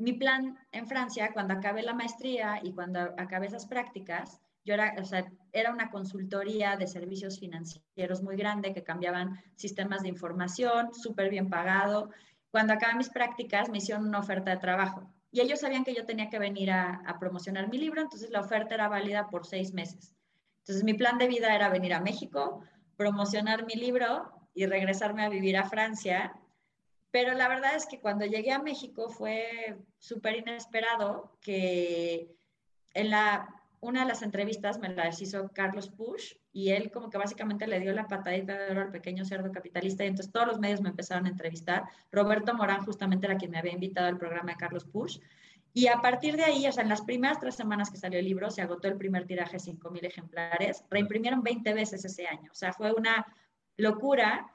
mi 0.00 0.14
plan 0.14 0.58
en 0.72 0.86
Francia, 0.86 1.30
cuando 1.32 1.54
acabé 1.54 1.82
la 1.82 1.94
maestría 1.94 2.60
y 2.62 2.72
cuando 2.72 3.00
acabé 3.18 3.46
esas 3.46 3.66
prácticas, 3.66 4.40
yo 4.64 4.74
era, 4.74 4.94
o 4.98 5.04
sea, 5.04 5.30
era 5.52 5.72
una 5.72 5.90
consultoría 5.90 6.76
de 6.76 6.86
servicios 6.86 7.38
financieros 7.38 8.22
muy 8.22 8.36
grande 8.36 8.74
que 8.74 8.82
cambiaban 8.82 9.40
sistemas 9.56 10.02
de 10.02 10.08
información, 10.08 10.92
súper 10.94 11.30
bien 11.30 11.48
pagado. 11.48 12.10
Cuando 12.50 12.72
acabé 12.72 12.94
mis 12.94 13.10
prácticas, 13.10 13.70
me 13.70 13.78
hicieron 13.78 14.06
una 14.06 14.18
oferta 14.18 14.50
de 14.50 14.58
trabajo 14.58 15.10
y 15.30 15.40
ellos 15.40 15.60
sabían 15.60 15.84
que 15.84 15.94
yo 15.94 16.04
tenía 16.04 16.28
que 16.28 16.38
venir 16.38 16.70
a, 16.70 17.02
a 17.06 17.18
promocionar 17.18 17.68
mi 17.68 17.78
libro, 17.78 18.00
entonces 18.02 18.30
la 18.30 18.40
oferta 18.40 18.74
era 18.74 18.88
válida 18.88 19.28
por 19.28 19.46
seis 19.46 19.72
meses. 19.72 20.14
Entonces 20.62 20.84
mi 20.84 20.94
plan 20.94 21.18
de 21.18 21.28
vida 21.28 21.54
era 21.54 21.68
venir 21.68 21.94
a 21.94 22.00
México, 22.00 22.62
promocionar 22.96 23.64
mi 23.64 23.74
libro 23.74 24.30
y 24.54 24.66
regresarme 24.66 25.24
a 25.24 25.28
vivir 25.28 25.56
a 25.56 25.68
Francia 25.68 26.34
pero 27.10 27.34
la 27.34 27.48
verdad 27.48 27.74
es 27.74 27.86
que 27.86 28.00
cuando 28.00 28.24
llegué 28.24 28.52
a 28.52 28.62
México 28.62 29.08
fue 29.08 29.76
súper 29.98 30.36
inesperado 30.36 31.36
que 31.40 32.34
en 32.94 33.10
la, 33.10 33.48
una 33.80 34.02
de 34.02 34.08
las 34.08 34.22
entrevistas 34.22 34.78
me 34.78 34.88
las 34.88 35.20
hizo 35.20 35.50
Carlos 35.52 35.90
Push 35.90 36.34
y 36.52 36.70
él 36.70 36.90
como 36.90 37.10
que 37.10 37.18
básicamente 37.18 37.66
le 37.66 37.80
dio 37.80 37.92
la 37.92 38.08
patadita 38.08 38.58
de 38.58 38.70
oro 38.70 38.82
al 38.82 38.90
pequeño 38.90 39.24
cerdo 39.24 39.50
capitalista 39.52 40.04
y 40.04 40.08
entonces 40.08 40.32
todos 40.32 40.46
los 40.46 40.58
medios 40.58 40.80
me 40.80 40.90
empezaron 40.90 41.26
a 41.26 41.30
entrevistar. 41.30 41.84
Roberto 42.12 42.54
Morán 42.54 42.84
justamente 42.84 43.26
era 43.26 43.36
quien 43.36 43.50
me 43.50 43.58
había 43.58 43.72
invitado 43.72 44.08
al 44.08 44.18
programa 44.18 44.52
de 44.52 44.58
Carlos 44.58 44.84
Push. 44.84 45.18
Y 45.72 45.86
a 45.86 46.00
partir 46.00 46.36
de 46.36 46.44
ahí, 46.44 46.66
o 46.66 46.72
sea, 46.72 46.82
en 46.82 46.88
las 46.88 47.02
primeras 47.02 47.38
tres 47.38 47.54
semanas 47.54 47.90
que 47.90 47.96
salió 47.96 48.18
el 48.18 48.24
libro, 48.24 48.50
se 48.50 48.60
agotó 48.60 48.88
el 48.88 48.96
primer 48.96 49.24
tiraje, 49.26 49.58
5.000 49.58 50.04
ejemplares, 50.04 50.84
reimprimieron 50.90 51.44
20 51.44 51.72
veces 51.74 52.04
ese 52.04 52.26
año. 52.26 52.50
O 52.50 52.54
sea, 52.56 52.72
fue 52.72 52.92
una 52.92 53.24
locura. 53.76 54.50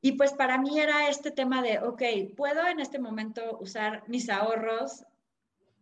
Y 0.00 0.12
pues 0.12 0.32
para 0.32 0.58
mí 0.58 0.78
era 0.78 1.08
este 1.08 1.30
tema 1.30 1.62
de, 1.62 1.78
ok, 1.78 2.02
puedo 2.36 2.66
en 2.66 2.80
este 2.80 2.98
momento 2.98 3.58
usar 3.60 4.02
mis 4.08 4.30
ahorros 4.30 5.04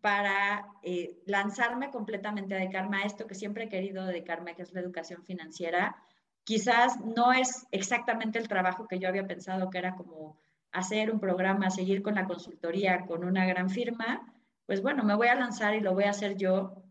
para 0.01 0.67
eh, 0.83 1.21
lanzarme 1.27 1.91
completamente 1.91 2.55
a 2.55 2.59
dedicarme 2.59 2.99
a 2.99 3.07
esto 3.07 3.27
que 3.27 3.35
siempre 3.35 3.65
he 3.65 3.69
querido 3.69 4.05
dedicarme, 4.05 4.55
que 4.55 4.63
es 4.63 4.73
la 4.73 4.81
educación 4.81 5.25
financiera. 5.25 5.97
Quizás 6.45 7.01
no 7.01 7.33
es 7.33 7.67
exactamente 7.71 8.39
el 8.39 8.49
trabajo 8.49 8.87
que 8.89 8.99
yo 8.99 9.09
había 9.09 9.27
pensado 9.27 9.71
que 9.71 9.79
era 9.79 9.95
como 9.95 10.39
hacer 10.73 11.11
un 11.11 11.21
programa, 11.21 11.71
seguir 11.71 12.03
con 12.03 12.15
la 12.15 12.27
consultoría 12.27 13.07
con 13.07 13.25
una 13.25 13.47
gran 13.47 13.71
firma, 13.71 14.33
pues 14.67 14.83
bueno, 14.83 15.03
me 15.03 15.15
voy 15.15 15.29
a 15.29 15.35
lanzar 15.35 15.75
y 15.75 15.81
lo 15.81 15.95
voy 15.95 16.05
a 16.05 16.11
hacer 16.11 16.37
yo 16.37 16.83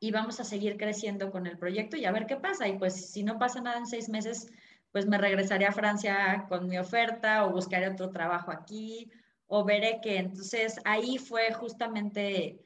y 0.00 0.10
vamos 0.10 0.40
a 0.40 0.44
seguir 0.44 0.76
creciendo 0.76 1.30
con 1.30 1.46
el 1.46 1.56
proyecto 1.56 1.96
y 1.96 2.04
a 2.04 2.12
ver 2.12 2.26
qué 2.26 2.36
pasa. 2.36 2.66
Y 2.68 2.76
pues 2.76 3.10
si 3.10 3.22
no 3.22 3.38
pasa 3.38 3.60
nada 3.60 3.78
en 3.78 3.86
seis 3.86 4.08
meses, 4.08 4.50
pues 4.94 5.08
me 5.08 5.18
regresaré 5.18 5.66
a 5.66 5.72
Francia 5.72 6.46
con 6.48 6.68
mi 6.68 6.78
oferta 6.78 7.44
o 7.44 7.50
buscaré 7.50 7.88
otro 7.88 8.10
trabajo 8.10 8.52
aquí 8.52 9.10
o 9.48 9.64
veré 9.64 9.98
que 10.00 10.18
entonces 10.18 10.80
ahí 10.84 11.18
fue 11.18 11.52
justamente, 11.52 12.62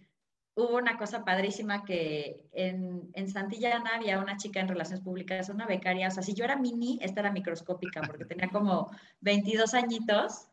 hubo 0.54 0.76
una 0.76 0.98
cosa 0.98 1.24
padrísima 1.24 1.86
que 1.86 2.46
en, 2.52 3.08
en 3.14 3.30
Santillana 3.30 3.92
había 3.94 4.18
una 4.18 4.36
chica 4.36 4.60
en 4.60 4.68
relaciones 4.68 5.02
públicas, 5.02 5.48
una 5.48 5.64
becaria, 5.64 6.08
o 6.08 6.10
sea, 6.10 6.22
si 6.22 6.34
yo 6.34 6.44
era 6.44 6.56
mini, 6.56 6.98
esta 7.00 7.20
era 7.20 7.32
microscópica 7.32 8.02
porque 8.02 8.26
tenía 8.26 8.50
como 8.50 8.90
22 9.22 9.72
añitos, 9.72 10.48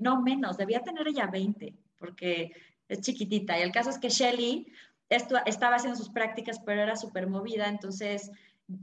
no 0.00 0.22
menos, 0.22 0.56
debía 0.56 0.80
tener 0.80 1.06
ella 1.08 1.26
20 1.26 1.74
porque 1.98 2.52
es 2.88 3.02
chiquitita. 3.02 3.58
Y 3.58 3.62
el 3.62 3.72
caso 3.72 3.90
es 3.90 3.98
que 3.98 4.08
Shelly 4.08 4.72
estaba 5.10 5.76
haciendo 5.76 5.98
sus 5.98 6.08
prácticas, 6.08 6.58
pero 6.64 6.80
era 6.80 6.96
súper 6.96 7.26
movida, 7.26 7.68
entonces 7.68 8.30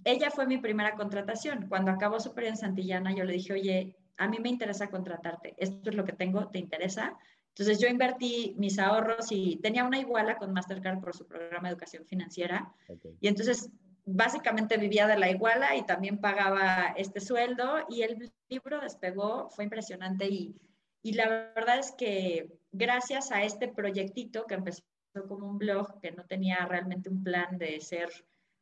ella 0.04 0.32
fue 0.32 0.48
mi 0.48 0.58
primera 0.58 0.96
contratación. 0.96 1.68
Cuando 1.68 1.92
acabó 1.92 2.20
su 2.20 2.34
periodo 2.34 2.54
en 2.54 2.58
Santillana, 2.58 3.14
yo 3.14 3.24
le 3.24 3.34
dije, 3.34 3.54
oye, 3.54 3.96
a 4.18 4.28
mí 4.28 4.38
me 4.40 4.50
interesa 4.50 4.90
contratarte, 4.90 5.56
esto 5.58 5.90
es 5.90 5.96
lo 5.96 6.06
que 6.06 6.14
tengo, 6.14 6.48
¿te 6.50 6.60
interesa? 6.60 7.18
Entonces 7.50 7.80
yo 7.80 7.88
invertí 7.88 8.54
mis 8.58 8.80
ahorros 8.80 9.28
y 9.32 9.58
tenía 9.62 9.86
una 9.86 10.00
iguala 10.00 10.38
con 10.38 10.52
Mastercard 10.52 11.00
por 11.00 11.16
su 11.16 11.26
programa 11.26 11.68
de 11.68 11.74
educación 11.74 12.06
financiera. 12.06 12.74
Y 13.22 13.28
entonces 13.28 13.70
básicamente 14.06 14.78
vivía 14.78 15.08
de 15.08 15.18
la 15.18 15.30
iguala 15.30 15.76
y 15.76 15.86
también 15.86 16.20
pagaba 16.20 16.94
este 16.98 17.22
sueldo 17.22 17.86
y 17.90 18.02
el 18.04 18.32
libro 18.50 18.82
despegó, 18.82 19.50
fue 19.50 19.64
impresionante 19.64 20.28
y, 20.28 20.56
y 21.02 21.14
la 21.14 21.28
verdad 21.56 21.80
es 21.80 21.94
que 21.94 22.60
gracias 22.72 23.32
a 23.32 23.44
este 23.44 23.68
proyectito 23.70 24.46
que 24.46 24.56
empezó 24.56 24.84
como 25.28 25.48
un 25.48 25.58
blog, 25.58 26.00
que 26.02 26.12
no 26.12 26.26
tenía 26.26 26.66
realmente 26.66 27.10
un 27.10 27.24
plan 27.24 27.58
de 27.58 27.80
ser 27.80 28.10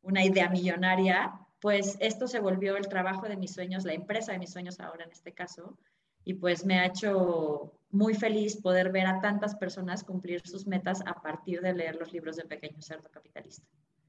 una 0.04 0.24
idea 0.24 0.48
millonaria, 0.48 1.32
pues 1.60 1.96
esto 2.00 2.28
se 2.28 2.40
volvió 2.40 2.76
el 2.76 2.88
trabajo 2.88 3.26
de 3.26 3.36
mis 3.36 3.52
sueños, 3.52 3.84
la 3.84 3.94
empresa 3.94 4.32
de 4.32 4.38
mis 4.38 4.50
sueños 4.50 4.78
ahora 4.80 5.04
en 5.04 5.10
este 5.10 5.32
caso, 5.32 5.78
y 6.24 6.34
pues 6.34 6.64
me 6.64 6.78
ha 6.78 6.86
hecho 6.86 7.72
muy 7.90 8.14
feliz 8.14 8.56
poder 8.60 8.90
ver 8.90 9.06
a 9.06 9.20
tantas 9.20 9.54
personas 9.54 10.04
cumplir 10.04 10.40
sus 10.46 10.66
metas 10.66 11.00
a 11.06 11.20
partir 11.22 11.60
de 11.60 11.74
leer 11.74 11.96
los 11.96 12.12
libros 12.12 12.36
de 12.36 12.44
Pequeño 12.44 12.80
Cerdo 12.80 13.08
Capitalista. 13.10 13.66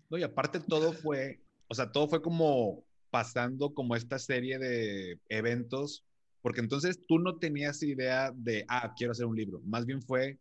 No, 0.10 0.18
y 0.18 0.24
aparte 0.24 0.60
todo 0.60 0.94
fue, 0.94 1.42
o 1.68 1.74
sea, 1.74 1.92
todo 1.92 2.08
fue 2.08 2.22
como 2.22 2.84
pasando 3.10 3.74
como 3.74 3.96
esta 3.96 4.20
serie 4.20 4.60
de 4.60 5.20
eventos, 5.30 6.04
porque 6.42 6.62
entonces 6.62 7.00
tú 7.08 7.20
no 7.20 7.38
tenías 7.38 7.82
idea 7.84 8.32
de, 8.36 8.66
ah, 8.68 8.94
quiero 8.98 9.12
hacer 9.12 9.26
un 9.26 9.36
libro, 9.36 9.62
más 9.64 9.86
bien 9.86 10.02
fue, 10.02 10.40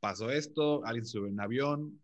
pasó 0.00 0.30
esto, 0.30 0.84
alguien 0.84 1.06
subió 1.06 1.30
un 1.30 1.40
avión, 1.40 2.00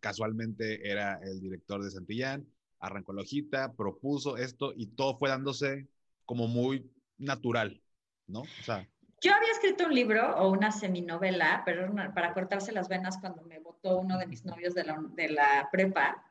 casualmente 0.00 0.90
era 0.90 1.18
el 1.22 1.40
director 1.40 1.82
de 1.82 1.90
Santillán, 1.90 2.46
arrancó 2.80 3.12
la 3.12 3.22
hojita, 3.22 3.72
propuso 3.74 4.36
esto 4.36 4.72
y 4.76 4.86
todo 4.86 5.18
fue 5.18 5.28
dándose 5.28 5.88
como 6.24 6.46
muy 6.46 6.90
natural, 7.18 7.82
¿no? 8.26 8.40
O 8.40 8.62
sea, 8.64 8.88
yo 9.20 9.34
había 9.34 9.50
escrito 9.50 9.86
un 9.86 9.94
libro 9.94 10.36
o 10.36 10.50
una 10.50 10.70
seminovela, 10.70 11.62
pero 11.64 11.92
para 12.14 12.32
cortarse 12.34 12.70
las 12.70 12.88
venas 12.88 13.18
cuando 13.18 13.42
me 13.42 13.58
votó 13.58 13.98
uno 13.98 14.16
de 14.16 14.26
mis 14.26 14.44
novios 14.44 14.74
de 14.74 14.84
la, 14.84 15.02
de 15.14 15.28
la 15.30 15.68
prepa. 15.72 16.24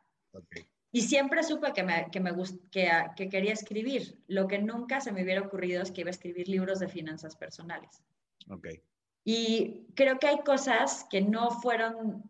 Y 0.92 1.02
siempre 1.02 1.44
supe 1.44 1.74
que, 1.74 1.84
me, 1.84 2.08
que, 2.12 2.22
me 2.22 2.32
que, 2.72 2.90
que, 3.16 3.30
quería 3.30 3.52
escribir. 3.52 4.24
Lo 4.28 4.48
que 4.48 4.60
nunca 4.60 5.02
se 5.02 5.12
me 5.12 5.24
hubiera 5.24 5.42
ocurrido 5.42 5.84
es 5.84 5.92
que 5.92 6.02
iba 6.02 6.10
a 6.10 6.12
escribir 6.12 6.48
libros 6.48 6.80
de 6.80 6.88
finanzas 6.88 7.36
personales. 7.36 8.02
Okay. 8.50 8.82
Y 9.26 9.88
creo 9.94 10.18
que 10.18 10.28
hay 10.28 10.40
cosas 10.40 11.06
que 11.10 11.22
no 11.22 11.52
fueron 11.52 12.24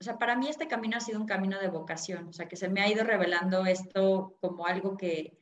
o 0.00 0.04
sea, 0.04 0.18
para 0.18 0.34
mí 0.36 0.48
este 0.48 0.66
camino 0.66 0.96
ha 0.96 1.00
sido 1.00 1.20
un 1.20 1.26
camino 1.26 1.60
de 1.60 1.68
vocación, 1.68 2.28
o 2.28 2.32
sea, 2.32 2.48
que 2.48 2.56
se 2.56 2.68
me 2.68 2.80
ha 2.80 2.88
ido 2.88 3.04
revelando 3.04 3.66
esto 3.66 4.36
como 4.40 4.66
algo 4.66 4.96
que, 4.96 5.38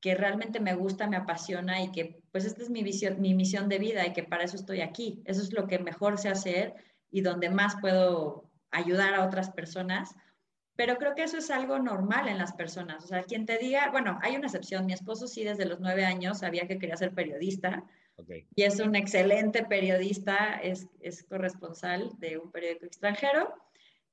que 0.00 0.14
realmente 0.14 0.60
me 0.60 0.74
gusta, 0.74 1.08
me 1.08 1.16
apasiona 1.16 1.82
y 1.82 1.90
que 1.90 2.22
pues 2.30 2.44
esta 2.44 2.62
es 2.62 2.70
mi 2.70 2.82
visión, 2.84 3.20
mi 3.20 3.34
misión 3.34 3.68
de 3.68 3.78
vida 3.78 4.06
y 4.06 4.12
que 4.12 4.22
para 4.22 4.44
eso 4.44 4.56
estoy 4.56 4.82
aquí. 4.82 5.20
Eso 5.24 5.42
es 5.42 5.52
lo 5.52 5.66
que 5.66 5.80
mejor 5.80 6.18
sé 6.18 6.28
hacer 6.28 6.74
y 7.10 7.22
donde 7.22 7.50
más 7.50 7.76
puedo 7.80 8.48
ayudar 8.70 9.14
a 9.14 9.24
otras 9.24 9.50
personas. 9.50 10.14
pero 10.76 10.96
creo 10.98 11.16
que 11.16 11.24
eso 11.24 11.38
es 11.38 11.50
algo 11.50 11.80
normal 11.80 12.28
en 12.28 12.38
las 12.38 12.52
personas. 12.52 13.04
O 13.04 13.08
sea, 13.08 13.24
quien 13.24 13.46
te 13.46 13.58
diga, 13.58 13.90
bueno, 13.90 14.18
hay 14.22 14.36
una 14.36 14.46
excepción, 14.46 14.86
mi 14.86 14.92
esposo 14.92 15.26
sí 15.26 15.42
desde 15.42 15.64
los 15.66 15.80
nueve 15.80 16.04
años 16.04 16.38
sabía 16.38 16.68
que 16.68 16.78
quería 16.78 16.96
ser 16.96 17.14
periodista 17.14 17.84
y 18.54 18.62
es 18.62 18.80
un 18.80 18.96
excelente 18.96 19.64
periodista, 19.64 20.60
es, 20.62 20.88
es 21.00 21.22
corresponsal 21.24 22.10
de 22.18 22.38
un 22.38 22.50
periódico 22.50 22.86
extranjero. 22.86 23.54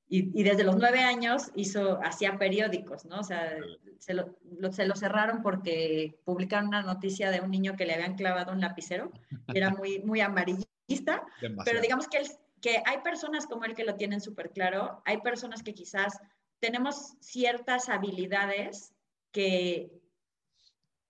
Y, 0.08 0.40
y, 0.40 0.44
desde 0.44 0.62
los 0.62 0.76
nueve 0.76 1.00
años 1.00 1.50
hizo, 1.56 1.98
hacía 2.02 2.38
periódicos, 2.38 3.04
¿no? 3.06 3.18
O 3.18 3.24
sea, 3.24 3.56
se 3.98 4.14
lo, 4.14 4.32
se 4.72 4.86
lo, 4.86 4.94
cerraron 4.94 5.42
porque 5.42 6.20
publicaron 6.24 6.68
una 6.68 6.82
noticia 6.82 7.30
de 7.32 7.40
un 7.40 7.50
niño 7.50 7.74
que 7.76 7.86
le 7.86 7.94
habían 7.94 8.14
clavado 8.14 8.52
un 8.52 8.60
lapicero, 8.60 9.10
que 9.52 9.58
era 9.58 9.70
muy, 9.70 9.98
muy 10.00 10.20
amarillista, 10.20 11.24
pero 11.64 11.80
digamos 11.80 12.06
que, 12.06 12.22
que 12.60 12.82
hay 12.86 12.98
personas 12.98 13.46
como 13.46 13.64
él 13.64 13.74
que 13.74 13.84
lo 13.84 13.96
tienen 13.96 14.20
súper 14.20 14.50
claro, 14.50 15.02
hay 15.04 15.18
personas 15.22 15.64
que 15.64 15.74
quizás 15.74 16.20
tenemos 16.60 17.14
ciertas 17.20 17.88
habilidades 17.88 18.92
que 19.32 19.90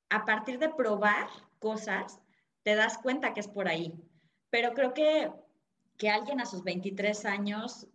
a 0.09 0.25
partir 0.25 0.59
de 0.59 0.69
probar 0.69 1.29
cosas, 1.59 2.21
te 2.63 2.75
das 2.75 2.99
cuenta 2.99 3.35
que 3.35 3.41
es 3.41 3.49
por 3.49 3.69
ahí. 3.69 3.93
Pero 4.51 4.73
creo 4.73 4.95
que, 4.95 5.31
que 5.97 6.11
alguien 6.11 6.41
a 6.41 6.47
sus 6.47 6.63
23 6.63 7.25
años 7.27 7.87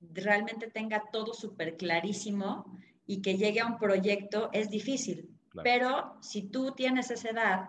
realmente 0.00 0.68
tenga 0.68 1.04
todo 1.12 1.34
súper 1.34 1.76
clarísimo 1.76 2.64
y 3.06 3.22
que 3.22 3.36
llegue 3.36 3.60
a 3.60 3.66
un 3.66 3.78
proyecto 3.78 4.50
es 4.52 4.70
difícil. 4.70 5.30
Pero 5.62 6.16
si 6.20 6.42
tú 6.42 6.72
tienes 6.72 7.10
esa 7.10 7.30
edad 7.30 7.68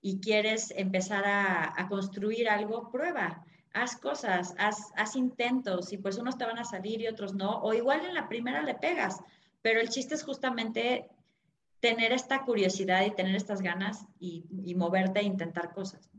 y 0.00 0.20
quieres 0.20 0.72
empezar 0.76 1.24
a, 1.24 1.80
a 1.80 1.88
construir 1.88 2.48
algo, 2.48 2.90
prueba. 2.90 3.44
Haz 3.72 3.96
cosas, 3.96 4.54
haz, 4.58 5.16
intentos. 5.16 5.92
Y 5.92 5.98
pues 5.98 6.18
unos 6.18 6.38
te 6.38 6.44
van 6.44 6.58
a 6.58 6.64
salir 6.64 7.00
y 7.00 7.06
otros 7.06 7.34
no, 7.34 7.60
o 7.60 7.74
igual 7.74 8.04
en 8.04 8.14
la 8.14 8.28
primera 8.28 8.62
le 8.62 8.74
pegas, 8.74 9.20
pero 9.62 9.80
el 9.80 9.88
chiste 9.88 10.14
es 10.14 10.24
justamente 10.24 11.08
tener 11.80 12.12
esta 12.12 12.44
curiosidad 12.44 13.04
y 13.04 13.14
tener 13.14 13.36
estas 13.36 13.60
ganas 13.60 14.04
y, 14.18 14.44
moverte 14.74 15.20
e 15.20 15.24
intentar 15.24 15.72
cosas. 15.72 16.10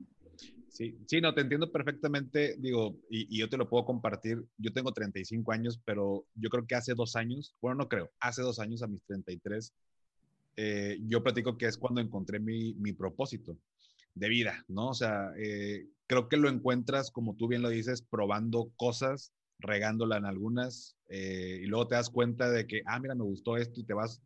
Sí, 0.79 0.97
sí, 1.07 1.19
no, 1.19 1.33
te 1.33 1.41
entiendo 1.41 1.69
perfectamente, 1.73 2.55
digo, 2.57 2.95
y, 3.09 3.37
yo 3.37 3.49
te 3.49 3.57
lo 3.57 3.67
puedo 3.67 3.83
compartir, 3.83 4.45
yo 4.57 4.71
tengo 4.71 4.93
35 4.93 5.51
años, 5.51 5.77
pero 5.83 6.25
yo 6.35 6.49
creo 6.49 6.65
que 6.65 6.75
hace 6.75 6.93
dos 6.93 7.17
años, 7.17 7.53
bueno, 7.61 7.79
no 7.79 7.89
creo, 7.89 8.09
hace 8.21 8.43
dos 8.43 8.59
años 8.59 8.81
a 8.81 8.87
mis 8.87 9.03
33, 9.03 9.73
eh, 10.55 10.97
yo 11.05 11.21
platico 11.21 11.57
que 11.57 11.65
es 11.65 11.77
cuando 11.77 11.99
encontré 11.99 12.39
mi, 12.39 12.75
mi 12.75 12.93
propósito 12.93 13.57
de 14.15 14.29
vida, 14.29 14.63
¿no? 14.69 14.91
O 14.91 14.93
sea, 14.93 15.33
eh, 15.37 15.85
creo 16.07 16.29
que 16.29 16.37
lo 16.37 16.47
encuentras, 16.47 17.11
como 17.11 17.35
tú 17.35 17.49
bien 17.49 17.61
lo 17.61 17.67
dices, 17.67 18.01
probando 18.01 18.71
cosas, 18.77 19.33
regándola 19.59 20.15
en 20.15 20.25
algunas, 20.27 20.95
eh, 21.09 21.59
y 21.61 21.65
luego 21.65 21.89
te 21.89 21.95
das 21.95 22.09
cuenta 22.09 22.49
de 22.49 22.67
que, 22.67 22.83
ah, 22.85 23.01
mira, 23.01 23.15
me 23.15 23.25
gustó 23.25 23.57
esto 23.57 23.81
y 23.81 23.83
te 23.83 23.93
vas, 23.93 24.21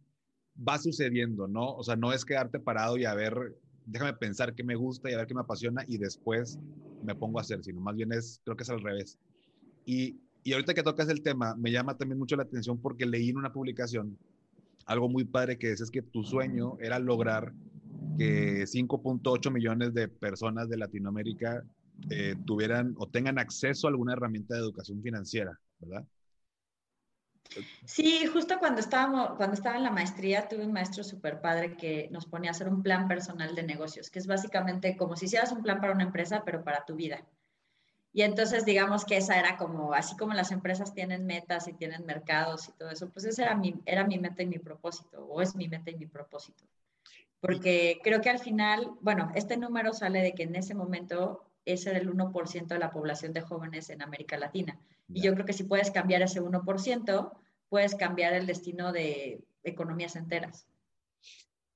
va 0.55 0.77
sucediendo, 0.77 1.47
¿no? 1.47 1.73
O 1.73 1.83
sea, 1.83 1.95
no 1.95 2.13
es 2.13 2.23
quedarte 2.23 2.59
parado 2.59 2.97
y 2.97 3.05
a 3.05 3.15
ver, 3.15 3.55
déjame 3.85 4.13
pensar 4.13 4.53
qué 4.53 4.63
me 4.63 4.75
gusta 4.75 5.09
y 5.09 5.13
a 5.13 5.17
ver 5.17 5.27
qué 5.27 5.33
me 5.33 5.41
apasiona 5.41 5.83
y 5.87 5.97
después 5.97 6.59
me 7.03 7.15
pongo 7.15 7.39
a 7.39 7.41
hacer, 7.41 7.63
sino 7.63 7.81
más 7.81 7.95
bien 7.95 8.11
es, 8.11 8.41
creo 8.43 8.55
que 8.55 8.63
es 8.63 8.69
al 8.69 8.81
revés. 8.81 9.17
Y, 9.85 10.17
y 10.43 10.53
ahorita 10.53 10.73
que 10.73 10.83
tocas 10.83 11.09
el 11.09 11.21
tema, 11.21 11.55
me 11.55 11.71
llama 11.71 11.97
también 11.97 12.19
mucho 12.19 12.35
la 12.35 12.43
atención 12.43 12.77
porque 12.79 13.05
leí 13.05 13.29
en 13.29 13.37
una 13.37 13.51
publicación 13.51 14.17
algo 14.85 15.09
muy 15.09 15.23
padre 15.23 15.57
que 15.57 15.71
es, 15.71 15.81
es 15.81 15.91
que 15.91 16.01
tu 16.01 16.23
sueño 16.23 16.77
era 16.79 16.99
lograr 16.99 17.53
que 18.17 18.63
5.8 18.63 19.51
millones 19.51 19.93
de 19.93 20.07
personas 20.07 20.69
de 20.69 20.77
Latinoamérica 20.77 21.63
eh, 22.09 22.35
tuvieran 22.45 22.93
o 22.97 23.07
tengan 23.07 23.39
acceso 23.39 23.87
a 23.87 23.91
alguna 23.91 24.13
herramienta 24.13 24.55
de 24.55 24.61
educación 24.61 25.01
financiera, 25.01 25.59
¿verdad? 25.79 26.05
Sí, 27.85 28.25
justo 28.25 28.57
cuando 28.59 28.79
estábamos, 28.79 29.35
cuando 29.37 29.55
estaba 29.55 29.77
en 29.77 29.83
la 29.83 29.91
maestría, 29.91 30.47
tuve 30.47 30.65
un 30.65 30.73
maestro 30.73 31.03
súper 31.03 31.39
padre 31.39 31.77
que 31.77 32.07
nos 32.11 32.25
ponía 32.25 32.49
a 32.49 32.53
hacer 32.53 32.67
un 32.67 32.81
plan 32.81 33.07
personal 33.07 33.53
de 33.53 33.63
negocios, 33.63 34.09
que 34.09 34.19
es 34.19 34.27
básicamente 34.27 34.97
como 34.97 35.15
si 35.15 35.25
hicieras 35.25 35.51
un 35.51 35.61
plan 35.61 35.79
para 35.79 35.93
una 35.93 36.03
empresa, 36.03 36.43
pero 36.43 36.63
para 36.63 36.85
tu 36.85 36.95
vida. 36.95 37.23
Y 38.11 38.21
entonces, 38.21 38.65
digamos 38.65 39.05
que 39.05 39.17
esa 39.17 39.39
era 39.39 39.57
como, 39.57 39.93
así 39.93 40.15
como 40.17 40.33
las 40.33 40.51
empresas 40.51 40.93
tienen 40.93 41.25
metas 41.25 41.67
y 41.67 41.73
tienen 41.73 42.05
mercados 42.05 42.69
y 42.69 42.71
todo 42.73 42.89
eso, 42.89 43.09
pues 43.09 43.25
esa 43.25 43.43
era 43.43 43.55
mi, 43.55 43.75
era 43.85 44.03
mi 44.05 44.19
meta 44.19 44.43
y 44.43 44.47
mi 44.47 44.59
propósito, 44.59 45.25
o 45.25 45.41
es 45.41 45.55
mi 45.55 45.67
meta 45.67 45.91
y 45.91 45.95
mi 45.95 46.07
propósito 46.07 46.63
porque 47.43 47.99
creo 48.01 48.21
que 48.21 48.29
al 48.29 48.39
final, 48.39 48.91
bueno, 49.01 49.29
este 49.35 49.57
número 49.57 49.91
sale 49.91 50.21
de 50.21 50.33
que 50.33 50.43
en 50.43 50.55
ese 50.55 50.73
momento 50.75 51.43
ese 51.65 51.89
era 51.89 51.99
el 51.99 52.09
1% 52.09 52.67
de 52.67 52.79
la 52.79 52.89
población 52.89 53.33
de 53.33 53.41
jóvenes 53.41 53.89
en 53.89 54.01
América 54.01 54.37
Latina. 54.37 54.79
Y 55.09 55.21
yo 55.21 55.33
creo 55.33 55.45
que 55.45 55.53
si 55.53 55.63
puedes 55.63 55.91
cambiar 55.91 56.21
ese 56.21 56.41
1%, 56.41 57.31
puedes 57.69 57.95
cambiar 57.95 58.33
el 58.33 58.47
destino 58.47 58.91
de 58.91 59.43
economías 59.63 60.15
enteras. 60.15 60.67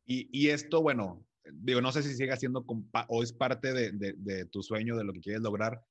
Y, 0.06 0.30
y 0.32 0.50
esto, 0.50 0.82
bueno, 0.82 1.26
digo, 1.54 1.82
no 1.82 1.92
sé 1.92 2.04
si 2.04 2.16
sigue 2.16 2.36
siendo 2.38 2.66
o 3.08 3.24
es 3.24 3.34
parte 3.34 3.74
de, 3.74 3.92
de, 3.92 4.46
tu 4.46 4.62
sueño, 4.62 4.96
de 4.96 5.04
lo 5.04 5.14
que 5.14 5.22
quieres 5.22 5.42
lograr. 5.42 5.82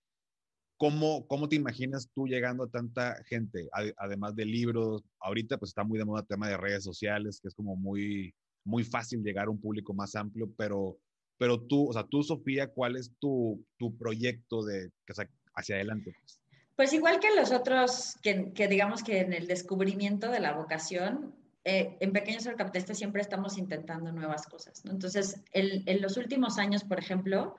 ¿Cómo, 0.79 1.27
¿Cómo 1.27 1.49
te 1.49 1.57
imaginas 1.57 2.11
tú 2.14 2.27
llegando 2.27 2.64
a 2.64 2.70
tanta 2.70 3.22
gente? 3.25 3.68
Además 3.96 4.37
de 4.37 4.44
libros, 4.44 5.03
ahorita 5.20 5.59
pues 5.59 5.70
está 5.70 5.85
muy 5.85 5.99
de 5.99 6.05
moda 6.05 6.20
el 6.20 6.27
tema 6.27 6.49
de 6.49 6.57
redes 6.57 6.85
sociales, 6.85 7.40
que 7.40 7.49
es 7.49 7.55
como 7.55 7.77
muy, 7.77 8.35
muy 8.64 8.85
fácil 8.85 9.22
llegar 9.22 9.46
a 9.46 9.51
un 9.51 9.61
público 9.61 9.94
más 9.94 10.14
amplio, 10.16 10.53
pero, 10.57 10.99
pero 11.38 11.61
tú, 11.62 11.88
o 11.88 11.92
sea, 11.92 12.05
tú, 12.05 12.22
Sofía, 12.22 12.68
¿cuál 12.68 12.96
es 12.96 13.11
tu, 13.18 13.64
tu 13.79 13.96
proyecto 13.96 14.64
de, 14.64 14.90
o 15.09 15.14
sea, 15.14 15.29
hacia 15.55 15.77
adelante? 15.77 16.12
Pues? 16.20 16.40
Pues 16.77 16.93
igual 16.93 17.19
que 17.21 17.35
los 17.35 17.53
otros, 17.53 18.17
que, 18.23 18.69
digamos 18.69 19.03
que 19.03 19.21
en 19.21 19.33
el 19.33 19.47
descubrimiento 19.47 20.31
de 20.31 20.41
la 20.41 20.53
vocación, 20.53 21.35
eh, 21.65 21.97
en 22.01 22.12
Pequeños 22.12 22.45
Capitalistas 22.45 22.99
siempre 22.99 23.23
estamos 23.23 23.59
intentando 23.59 24.12
nuevas 24.12 24.47
cosas. 24.47 24.83
Entonces, 24.85 25.41
en 25.53 26.03
los 26.03 26.17
últimos 26.17 26.59
años, 26.59 26.85
por 26.85 26.99
ejemplo, 26.99 27.57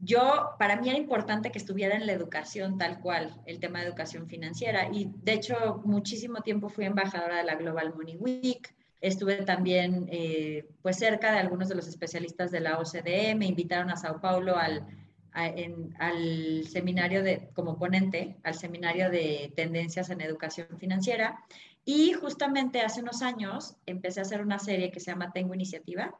yo, 0.00 0.50
para 0.58 0.76
mí 0.76 0.88
era 0.88 0.98
importante 0.98 1.50
que 1.50 1.58
estuviera 1.58 1.94
en 1.96 2.06
la 2.06 2.12
educación 2.12 2.76
tal 2.76 3.00
cual, 3.00 3.40
el 3.46 3.60
tema 3.60 3.80
de 3.80 3.86
educación 3.86 4.28
financiera. 4.28 4.88
Y 4.92 5.10
de 5.22 5.32
hecho, 5.32 5.80
muchísimo 5.84 6.42
tiempo 6.42 6.68
fui 6.68 6.84
embajadora 6.84 7.38
de 7.38 7.44
la 7.44 7.54
Global 7.54 7.94
Money 7.94 8.16
Week. 8.16 8.74
Estuve 9.00 9.36
también 9.44 10.06
eh, 10.10 10.66
pues 10.82 10.98
cerca 10.98 11.32
de 11.32 11.38
algunos 11.38 11.68
de 11.68 11.74
los 11.74 11.86
especialistas 11.86 12.50
de 12.50 12.60
la 12.60 12.78
OCDE, 12.78 13.34
me 13.34 13.46
invitaron 13.46 13.90
a 13.90 13.96
Sao 13.96 14.20
Paulo 14.20 14.56
al, 14.56 14.86
al 15.34 16.64
seminario 16.68 17.22
de, 17.22 17.50
como 17.54 17.76
ponente, 17.76 18.36
al 18.44 18.54
seminario 18.54 19.10
de 19.10 19.52
tendencias 19.56 20.10
en 20.10 20.20
educación 20.20 20.68
financiera. 20.78 21.44
Y 21.84 22.12
justamente 22.12 22.80
hace 22.80 23.02
unos 23.02 23.20
años 23.20 23.76
empecé 23.84 24.20
a 24.20 24.22
hacer 24.22 24.40
una 24.40 24.58
serie 24.58 24.90
que 24.90 25.00
se 25.00 25.10
llama 25.10 25.32
Tengo 25.32 25.54
Iniciativa, 25.54 26.18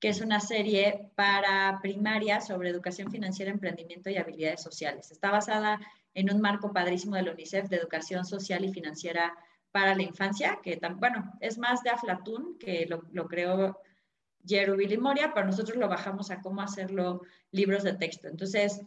que 0.00 0.08
es 0.08 0.20
una 0.20 0.40
serie 0.40 1.10
para 1.14 1.78
primaria 1.82 2.40
sobre 2.40 2.70
educación 2.70 3.10
financiera, 3.10 3.50
emprendimiento 3.50 4.10
y 4.10 4.16
habilidades 4.16 4.62
sociales. 4.62 5.10
Está 5.10 5.30
basada 5.30 5.80
en 6.14 6.32
un 6.32 6.40
marco 6.40 6.72
padrísimo 6.72 7.16
de 7.16 7.22
la 7.22 7.32
UNICEF 7.32 7.68
de 7.68 7.76
educación 7.76 8.24
social 8.24 8.64
y 8.64 8.72
financiera 8.72 9.34
para 9.72 9.94
la 9.94 10.02
infancia, 10.02 10.60
que 10.62 10.80
bueno, 10.96 11.32
es 11.40 11.58
más 11.58 11.82
de 11.82 11.90
Aflatun, 11.90 12.58
que 12.58 12.86
lo, 12.86 13.02
lo 13.12 13.26
creó 13.26 13.78
Jeru 14.46 14.76
Billy 14.76 14.98
Moria, 14.98 15.32
pero 15.34 15.46
nosotros 15.46 15.76
lo 15.76 15.88
bajamos 15.88 16.30
a 16.30 16.40
cómo 16.40 16.62
hacerlo 16.62 17.22
libros 17.50 17.82
de 17.82 17.94
texto. 17.94 18.28
Entonces, 18.28 18.80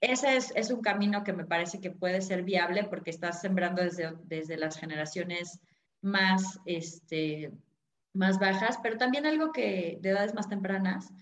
ese 0.00 0.36
es, 0.36 0.52
es, 0.56 0.70
un 0.70 0.82
camino 0.82 1.24
que 1.24 1.32
me 1.32 1.44
parece 1.44 1.80
que 1.80 1.90
puede 1.90 2.20
ser 2.20 2.42
viable 2.42 2.84
porque 2.84 3.10
estás 3.10 3.40
sembrando 3.40 3.82
desde, 3.82 4.12
desde 4.24 4.56
las 4.56 4.78
generaciones 4.78 5.60
más, 6.02 6.58
este, 6.66 7.52
más 8.12 8.38
bajas, 8.38 8.78
pero 8.82 8.96
también 8.96 9.26
algo 9.26 9.52
que 9.52 9.98
de 10.00 10.10
edades 10.10 10.34
más 10.34 10.48
tempranas. 10.48 11.12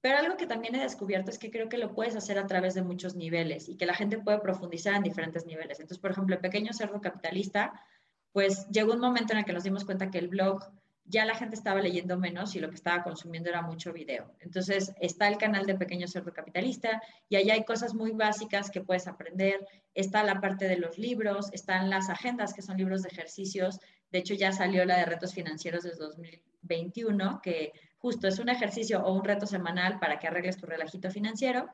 Pero 0.00 0.18
algo 0.18 0.36
que 0.36 0.46
también 0.46 0.74
he 0.74 0.82
descubierto 0.82 1.30
es 1.30 1.38
que 1.38 1.50
creo 1.50 1.70
que 1.70 1.78
lo 1.78 1.94
puedes 1.94 2.14
hacer 2.14 2.38
a 2.38 2.46
través 2.46 2.74
de 2.74 2.82
muchos 2.82 3.16
niveles 3.16 3.70
y 3.70 3.76
que 3.76 3.86
la 3.86 3.94
gente 3.94 4.18
puede 4.18 4.38
profundizar 4.38 4.94
en 4.94 5.02
diferentes 5.02 5.46
niveles. 5.46 5.80
Entonces, 5.80 5.98
por 5.98 6.10
ejemplo, 6.10 6.34
el 6.34 6.42
pequeño 6.42 6.74
cerdo 6.74 7.00
capitalista 7.00 7.72
pues 8.34 8.68
llegó 8.68 8.92
un 8.92 9.00
momento 9.00 9.32
en 9.32 9.38
el 9.38 9.44
que 9.44 9.52
nos 9.52 9.62
dimos 9.62 9.84
cuenta 9.84 10.10
que 10.10 10.18
el 10.18 10.28
blog 10.28 10.68
ya 11.06 11.24
la 11.24 11.34
gente 11.34 11.54
estaba 11.54 11.80
leyendo 11.80 12.18
menos 12.18 12.56
y 12.56 12.60
lo 12.60 12.68
que 12.70 12.76
estaba 12.76 13.02
consumiendo 13.02 13.50
era 13.50 13.62
mucho 13.62 13.92
video. 13.92 14.32
Entonces 14.40 14.94
está 15.00 15.28
el 15.28 15.36
canal 15.36 15.66
de 15.66 15.74
Pequeño 15.74 16.08
Cerdo 16.08 16.32
Capitalista 16.32 17.02
y 17.28 17.36
allá 17.36 17.54
hay 17.54 17.64
cosas 17.64 17.94
muy 17.94 18.12
básicas 18.12 18.70
que 18.70 18.80
puedes 18.80 19.06
aprender. 19.06 19.66
Está 19.94 20.22
la 20.24 20.40
parte 20.40 20.66
de 20.66 20.78
los 20.78 20.98
libros, 20.98 21.52
están 21.52 21.90
las 21.90 22.08
agendas 22.08 22.54
que 22.54 22.62
son 22.62 22.78
libros 22.78 23.02
de 23.02 23.10
ejercicios. 23.10 23.80
De 24.10 24.20
hecho 24.20 24.34
ya 24.34 24.52
salió 24.52 24.84
la 24.86 24.96
de 24.96 25.04
retos 25.04 25.34
financieros 25.34 25.84
desde 25.84 25.98
2021, 25.98 27.40
que 27.42 27.72
justo 27.98 28.26
es 28.26 28.38
un 28.38 28.48
ejercicio 28.48 29.04
o 29.04 29.12
un 29.12 29.24
reto 29.24 29.46
semanal 29.46 29.98
para 29.98 30.18
que 30.18 30.26
arregles 30.26 30.56
tu 30.56 30.66
relajito 30.66 31.10
financiero. 31.10 31.68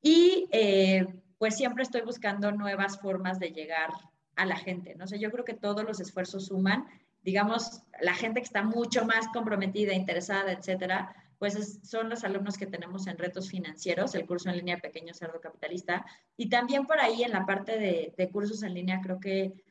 Y 0.00 0.48
eh, 0.52 1.04
pues 1.38 1.56
siempre 1.56 1.82
estoy 1.82 2.02
buscando 2.02 2.52
nuevas 2.52 3.00
formas 3.00 3.40
de 3.40 3.50
llegar 3.50 3.90
a 4.36 4.46
la 4.46 4.56
gente, 4.56 4.94
¿no? 4.94 5.08
sé, 5.08 5.18
yo 5.18 5.32
creo 5.32 5.44
que 5.44 5.54
todos 5.54 5.84
los 5.84 5.98
esfuerzos 5.98 6.46
suman, 6.46 6.86
digamos, 7.22 7.82
la 8.00 8.14
gente 8.14 8.40
que 8.40 8.46
está 8.46 8.62
mucho 8.62 9.04
más 9.04 9.28
comprometida, 9.28 9.92
interesada, 9.92 10.52
etcétera, 10.52 11.14
pues 11.38 11.80
son 11.84 12.10
los 12.10 12.24
alumnos 12.24 12.58
que 12.58 12.66
tenemos 12.66 13.06
en 13.06 13.16
retos 13.16 13.48
financieros, 13.48 14.14
el 14.14 14.26
curso 14.26 14.48
en 14.50 14.56
línea 14.56 14.78
Pequeño 14.78 15.14
Cerdo 15.14 15.40
Capitalista, 15.40 16.04
y 16.36 16.48
también 16.48 16.86
por 16.86 16.98
ahí 16.98 17.22
en 17.22 17.30
la 17.30 17.46
parte 17.46 17.78
de, 17.78 18.30
cursos 18.32 18.62
en 18.62 18.74
línea 18.74 19.00
creo 19.00 19.20
que 19.20 19.64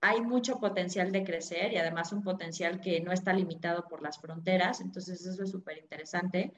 hay 0.00 0.20
mucho 0.20 0.58
potencial 0.58 1.12
de 1.12 1.24
crecer 1.24 1.72
y 1.72 1.76
además 1.76 2.12
un 2.12 2.22
potencial 2.22 2.80
que 2.80 3.00
no 3.00 3.12
está 3.12 3.32
limitado 3.32 3.86
por 3.88 4.02
las 4.02 4.20
fronteras, 4.20 4.80
entonces 4.80 5.24
eso 5.24 5.42
es 5.42 5.50
súper 5.50 5.78
interesante. 5.78 6.52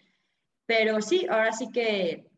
Pero 0.67 1.03
sí, 1.03 1.27
ahora 1.29 1.53
sí 1.53 1.71
que 1.71 2.31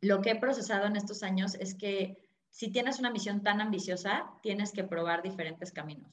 lo 0.00 0.22
que 0.22 0.30
he 0.30 0.36
procesado 0.36 0.86
en 0.86 0.96
estos 0.96 1.22
años 1.22 1.54
es 1.56 1.74
que 1.74 2.16
si 2.48 2.70
tienes 2.72 2.98
una 2.98 3.10
misión 3.10 3.42
tan 3.42 3.60
ambiciosa, 3.60 4.30
tienes 4.42 4.72
que 4.72 4.84
probar 4.84 5.22
diferentes 5.22 5.72
caminos. 5.72 6.10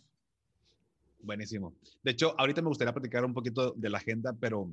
Buenísimo. 1.20 1.76
De 2.04 2.12
hecho, 2.12 2.36
ahorita 2.40 2.62
me 2.62 2.70
gustaría 2.70 2.94
platicar 2.94 3.26
un 3.26 3.34
poquito 3.34 3.74
de 3.76 3.90
la 3.90 3.98
agenda, 3.98 4.36
pero, 4.40 4.72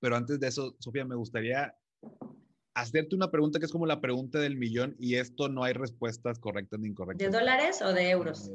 pero 0.00 0.16
antes 0.16 0.38
de 0.38 0.48
eso, 0.48 0.76
Sofía, 0.78 1.04
me 1.04 1.16
gustaría 1.16 1.74
hacerte 2.74 3.14
una 3.14 3.30
pregunta 3.30 3.58
que 3.58 3.66
es 3.66 3.72
como 3.72 3.86
la 3.86 4.00
pregunta 4.00 4.38
del 4.38 4.56
millón 4.56 4.96
y 4.98 5.16
esto 5.16 5.48
no 5.48 5.64
hay 5.64 5.72
respuestas 5.72 6.38
correctas 6.38 6.80
ni 6.80 6.88
incorrectas. 6.88 7.30
¿De 7.30 7.38
dólares 7.38 7.82
o 7.82 7.92
de 7.92 8.10
euros? 8.10 8.50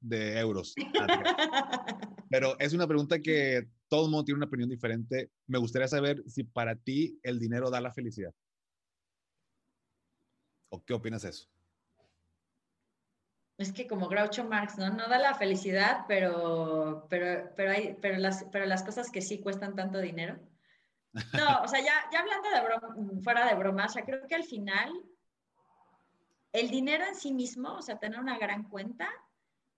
De, 0.00 0.38
euros. 0.38 0.74
pero 2.30 2.58
es 2.58 2.72
una 2.72 2.86
pregunta 2.86 3.20
que 3.20 3.68
todo 3.88 4.06
el 4.06 4.10
mundo 4.10 4.24
tiene 4.24 4.38
una 4.38 4.46
opinión 4.46 4.68
diferente. 4.68 5.30
Me 5.46 5.58
gustaría 5.58 5.88
saber 5.88 6.22
si 6.26 6.44
para 6.44 6.74
ti 6.76 7.18
el 7.22 7.38
dinero 7.38 7.70
da 7.70 7.80
la 7.80 7.92
felicidad. 7.92 8.32
¿O 10.70 10.82
qué 10.84 10.94
opinas 10.94 11.22
de 11.22 11.30
eso? 11.30 11.46
Es 13.62 13.72
que 13.72 13.86
como 13.86 14.08
Groucho 14.08 14.44
Marx, 14.44 14.76
¿no? 14.76 14.90
No 14.90 15.08
da 15.08 15.18
la 15.18 15.34
felicidad, 15.34 16.04
pero, 16.08 17.06
pero, 17.08 17.50
pero, 17.56 17.70
hay, 17.70 17.96
pero, 18.00 18.18
las, 18.18 18.44
pero 18.50 18.66
las 18.66 18.82
cosas 18.82 19.10
que 19.10 19.22
sí 19.22 19.40
cuestan 19.40 19.76
tanto 19.76 19.98
dinero. 19.98 20.38
No, 21.12 21.62
o 21.62 21.68
sea, 21.68 21.80
ya, 21.80 21.94
ya 22.12 22.20
hablando 22.20 22.48
de 22.50 22.60
broma, 22.60 23.22
fuera 23.22 23.46
de 23.46 23.54
broma, 23.54 23.86
o 23.86 24.04
creo 24.04 24.26
que 24.26 24.34
al 24.34 24.44
final 24.44 24.90
el 26.52 26.70
dinero 26.70 27.04
en 27.06 27.14
sí 27.14 27.32
mismo, 27.32 27.74
o 27.74 27.82
sea, 27.82 27.98
tener 27.98 28.18
una 28.18 28.38
gran 28.38 28.64
cuenta, 28.64 29.08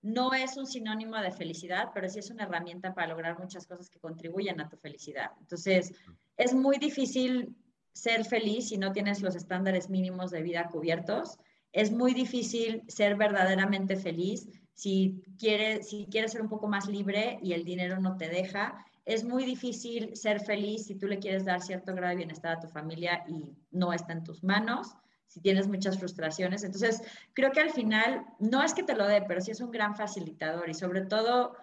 no 0.03 0.33
es 0.33 0.57
un 0.57 0.67
sinónimo 0.67 1.17
de 1.19 1.31
felicidad, 1.31 1.91
pero 1.93 2.09
sí 2.09 2.19
es 2.19 2.31
una 2.31 2.45
herramienta 2.45 2.95
para 2.95 3.09
lograr 3.09 3.39
muchas 3.39 3.67
cosas 3.67 3.91
que 3.91 3.99
contribuyen 3.99 4.61
a 4.61 4.69
tu 4.69 4.77
felicidad. 4.77 5.33
Entonces, 5.41 5.93
es 6.37 6.55
muy 6.55 6.79
difícil 6.79 7.57
ser 7.93 8.25
feliz 8.25 8.69
si 8.69 8.79
no 8.79 8.93
tienes 8.93 9.23
los 9.23 9.35
estándares 9.35 9.89
mínimos 9.89 10.31
de 10.31 10.43
vida 10.43 10.69
cubiertos 10.69 11.39
es 11.75 11.91
muy 11.91 12.15
difícil 12.15 12.85
ser 12.87 13.17
verdaderamente 13.17 13.97
feliz 13.97 14.49
si 14.75 15.25
quieres, 15.39 15.91
si 15.91 16.07
quieres 16.07 16.31
ser 16.31 16.41
un 16.41 16.49
poco 16.49 16.69
más 16.69 16.87
libre 16.87 17.39
y 17.43 17.53
el 17.53 17.65
dinero 17.65 18.01
no 18.01 18.17
te 18.17 18.29
deja. 18.29 18.87
Es 19.05 19.25
muy 19.25 19.45
difícil 19.45 20.17
ser 20.17 20.41
feliz 20.41 20.87
si 20.87 20.95
tú 20.95 21.09
le 21.09 21.19
quieres 21.19 21.45
dar 21.45 21.61
cierto 21.61 21.93
grado 21.93 22.11
de 22.11 22.17
bienestar 22.17 22.57
a 22.57 22.61
tu 22.61 22.69
familia 22.69 23.25
y 23.29 23.57
no 23.73 23.93
está 23.93 24.13
en 24.13 24.23
tus 24.23 24.45
manos, 24.45 24.95
si 25.27 25.41
tienes 25.41 25.67
muchas 25.67 25.99
frustraciones. 25.99 26.63
Entonces, 26.63 27.03
creo 27.33 27.51
que 27.51 27.61
al 27.61 27.71
final, 27.71 28.25
no 28.39 28.63
es 28.63 28.73
que 28.73 28.85
te 28.85 28.95
lo 28.95 29.09
dé, 29.09 29.23
pero 29.23 29.41
sí 29.41 29.51
es 29.51 29.61
un 29.61 29.73
gran 29.73 29.97
facilitador 29.97 30.71
y 30.71 30.75
sobre 30.75 31.03
todo, 31.03 31.57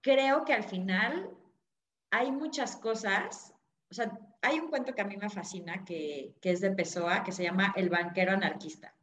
creo 0.00 0.44
que 0.44 0.52
al 0.52 0.64
final 0.64 1.28
hay 2.12 2.30
muchas 2.30 2.76
cosas 2.76 3.54
o 3.90 3.94
sea, 3.94 4.18
hay 4.44 4.60
un 4.60 4.68
cuento 4.68 4.94
que 4.94 5.00
a 5.00 5.06
mí 5.06 5.16
me 5.16 5.30
fascina, 5.30 5.84
que, 5.84 6.34
es 6.42 6.60
de 6.60 6.70
Pessoa, 6.72 7.24
que 7.24 7.32
se 7.32 7.42
llama 7.42 7.72
El 7.76 7.88
banquero 7.88 8.32
anarquista. 8.32 8.94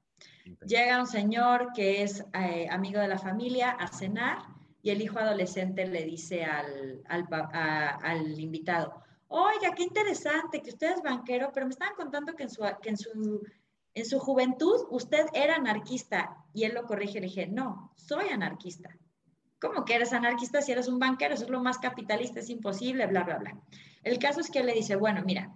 Llega 0.66 1.00
un 1.00 1.08
señor 1.08 1.70
que 1.74 2.04
es 2.04 2.24
eh, 2.34 2.68
amigo 2.70 3.00
de 3.00 3.08
la 3.08 3.18
familia 3.18 3.72
a 3.72 3.88
cenar 3.88 4.40
y 4.84 4.92
el 4.92 5.02
hijo 5.02 5.20
adolescente 5.20 5.88
le 5.88 6.04
dice 6.04 6.44
al, 6.44 7.04
al, 7.08 8.40
invitado, 8.40 9.04
oiga, 9.28 9.74
qué 9.76 9.84
interesante 9.84 10.62
que 10.62 10.70
usted 10.70 10.94
es 10.94 11.02
banquero, 11.02 11.52
pero 11.54 11.66
me 11.66 11.72
estaban 11.72 11.96
contando 11.96 12.36
que 12.36 12.44
en 12.44 12.50
su, 12.50 12.64
que 12.82 12.90
en 12.90 12.98
su, 12.98 13.42
en 13.94 14.06
su 14.06 14.20
juventud 14.20 14.88
usted 14.92 15.26
era 15.34 15.56
anarquista. 15.56 16.38
Y 16.54 16.66
él 16.66 16.74
lo 16.74 16.84
corrige 16.84 17.18
y 17.18 17.22
le 17.22 17.28
dije, 17.28 17.48
no, 17.48 17.94
soy 17.96 18.30
anarquista. 18.30 18.90
¿Cómo 19.60 19.86
que 19.86 19.96
eres 19.96 20.14
anarquista 20.14 20.62
si 20.62 20.72
eres 20.72 20.88
un 20.88 21.00
banquero? 21.00 21.36
Eso 21.36 21.46
es 21.46 21.50
lo 21.50 21.62
más 21.62 21.78
capitalista, 21.78 22.40
es 22.40 22.50
imposible, 22.50 23.06
bla, 23.08 23.24
bla, 23.24 23.38
bla. 23.38 23.62
El 24.04 24.20
caso 24.20 24.40
es 24.40 24.50
que 24.50 24.60
él 24.60 24.68
le 24.68 24.74
dice, 24.74 24.96
bueno, 24.96 25.22
mira, 25.26 25.54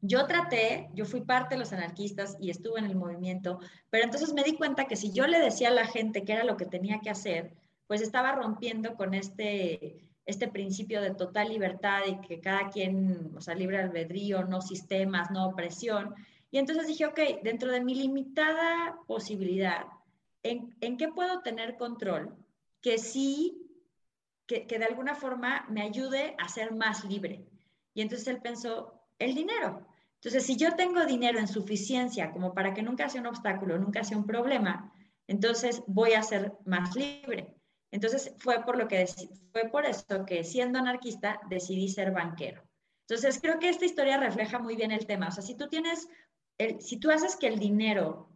yo 0.00 0.26
traté, 0.26 0.90
yo 0.94 1.04
fui 1.04 1.22
parte 1.22 1.54
de 1.54 1.60
los 1.60 1.72
anarquistas 1.72 2.36
y 2.40 2.50
estuve 2.50 2.78
en 2.78 2.86
el 2.86 2.96
movimiento, 2.96 3.58
pero 3.90 4.04
entonces 4.04 4.32
me 4.34 4.42
di 4.42 4.56
cuenta 4.56 4.86
que 4.86 4.96
si 4.96 5.12
yo 5.12 5.26
le 5.26 5.38
decía 5.38 5.68
a 5.68 5.72
la 5.72 5.86
gente 5.86 6.24
qué 6.24 6.34
era 6.34 6.44
lo 6.44 6.56
que 6.56 6.66
tenía 6.66 7.00
que 7.00 7.10
hacer, 7.10 7.54
pues 7.86 8.00
estaba 8.00 8.32
rompiendo 8.32 8.94
con 8.96 9.14
este, 9.14 9.96
este 10.26 10.48
principio 10.48 11.00
de 11.00 11.14
total 11.14 11.48
libertad 11.48 12.00
y 12.06 12.20
que 12.26 12.40
cada 12.40 12.68
quien, 12.68 13.32
o 13.36 13.40
sea, 13.40 13.54
libre 13.54 13.78
albedrío, 13.78 14.44
no 14.44 14.60
sistemas, 14.60 15.30
no 15.30 15.46
opresión. 15.46 16.14
Y 16.50 16.58
entonces 16.58 16.86
dije, 16.86 17.06
ok, 17.06 17.20
dentro 17.42 17.70
de 17.72 17.82
mi 17.82 17.94
limitada 17.94 18.98
posibilidad, 19.06 19.84
¿en, 20.42 20.74
en 20.80 20.96
qué 20.96 21.08
puedo 21.08 21.40
tener 21.40 21.76
control? 21.76 22.36
que 22.84 22.98
sí, 22.98 23.66
que, 24.46 24.66
de 24.66 24.84
alguna 24.84 25.14
forma 25.14 25.64
me 25.70 25.80
ayude 25.80 26.36
a 26.36 26.48
ser 26.48 26.74
más 26.74 27.02
libre. 27.06 27.46
Y 27.94 28.02
entonces 28.02 28.28
él 28.28 28.40
pensó, 28.42 29.00
el 29.18 29.34
dinero. 29.34 29.86
Entonces, 30.16 30.44
si 30.44 30.56
yo 30.56 30.74
tengo 30.74 31.04
dinero 31.04 31.38
en 31.38 31.48
suficiencia 31.48 32.32
como 32.32 32.54
para 32.54 32.74
que 32.74 32.82
nunca 32.82 33.08
sea 33.08 33.20
un 33.20 33.28
obstáculo, 33.28 33.78
nunca 33.78 34.04
sea 34.04 34.16
un 34.16 34.26
problema, 34.26 34.92
entonces 35.26 35.82
voy 35.86 36.12
a 36.12 36.22
ser 36.22 36.52
más 36.64 36.94
libre. 36.96 37.54
Entonces 37.90 38.34
fue 38.38 38.64
por 38.64 38.76
lo 38.76 38.88
que 38.88 39.06
fue 39.52 39.68
por 39.70 39.86
eso 39.86 40.26
que 40.26 40.42
siendo 40.42 40.78
anarquista 40.78 41.40
decidí 41.48 41.88
ser 41.88 42.10
banquero. 42.10 42.62
Entonces 43.06 43.38
creo 43.40 43.58
que 43.58 43.68
esta 43.68 43.84
historia 43.84 44.18
refleja 44.18 44.58
muy 44.58 44.76
bien 44.76 44.90
el 44.90 45.06
tema. 45.06 45.28
O 45.28 45.30
sea, 45.30 45.42
si 45.42 45.54
tú 45.54 45.68
tienes, 45.68 46.08
el, 46.58 46.80
si 46.80 46.98
tú 46.98 47.10
haces 47.10 47.36
que 47.36 47.46
el 47.46 47.58
dinero 47.58 48.30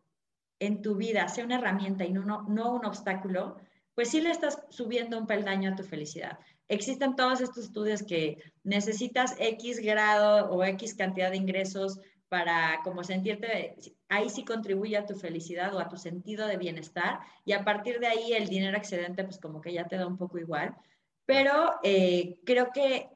en 0.60 0.82
tu 0.82 0.94
vida 0.94 1.26
sea 1.28 1.44
una 1.44 1.56
herramienta 1.56 2.04
y 2.04 2.12
no, 2.12 2.42
no 2.42 2.72
un 2.74 2.84
obstáculo, 2.84 3.56
pues 3.94 4.10
sí 4.10 4.20
le 4.20 4.30
estás 4.30 4.62
subiendo 4.68 5.18
un 5.18 5.26
peldaño 5.26 5.72
a 5.72 5.74
tu 5.74 5.82
felicidad. 5.82 6.38
Existen 6.68 7.16
todos 7.16 7.40
estos 7.40 7.64
estudios 7.64 8.02
que 8.02 8.38
necesitas 8.62 9.34
X 9.38 9.80
grado 9.80 10.50
o 10.50 10.62
X 10.64 10.94
cantidad 10.94 11.30
de 11.30 11.38
ingresos 11.38 11.98
para 12.28 12.80
como 12.84 13.02
sentirte, 13.02 13.74
ahí 14.08 14.28
sí 14.28 14.44
contribuye 14.44 14.96
a 14.96 15.06
tu 15.06 15.14
felicidad 15.14 15.74
o 15.74 15.78
a 15.78 15.88
tu 15.88 15.96
sentido 15.96 16.46
de 16.46 16.58
bienestar 16.58 17.20
y 17.44 17.52
a 17.52 17.64
partir 17.64 18.00
de 18.00 18.06
ahí 18.06 18.34
el 18.34 18.48
dinero 18.48 18.76
excedente 18.76 19.24
pues 19.24 19.38
como 19.38 19.60
que 19.60 19.72
ya 19.72 19.88
te 19.88 19.96
da 19.96 20.06
un 20.06 20.18
poco 20.18 20.38
igual. 20.38 20.76
Pero 21.24 21.72
eh, 21.82 22.38
creo 22.44 22.70
que, 22.72 23.08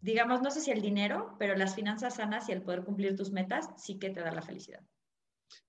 digamos, 0.00 0.42
no 0.42 0.50
sé 0.50 0.60
si 0.60 0.70
el 0.70 0.82
dinero, 0.82 1.36
pero 1.38 1.56
las 1.56 1.74
finanzas 1.74 2.16
sanas 2.16 2.48
y 2.48 2.52
el 2.52 2.62
poder 2.62 2.84
cumplir 2.84 3.16
tus 3.16 3.30
metas 3.30 3.68
sí 3.76 3.98
que 3.98 4.10
te 4.10 4.20
da 4.20 4.32
la 4.32 4.42
felicidad. 4.42 4.82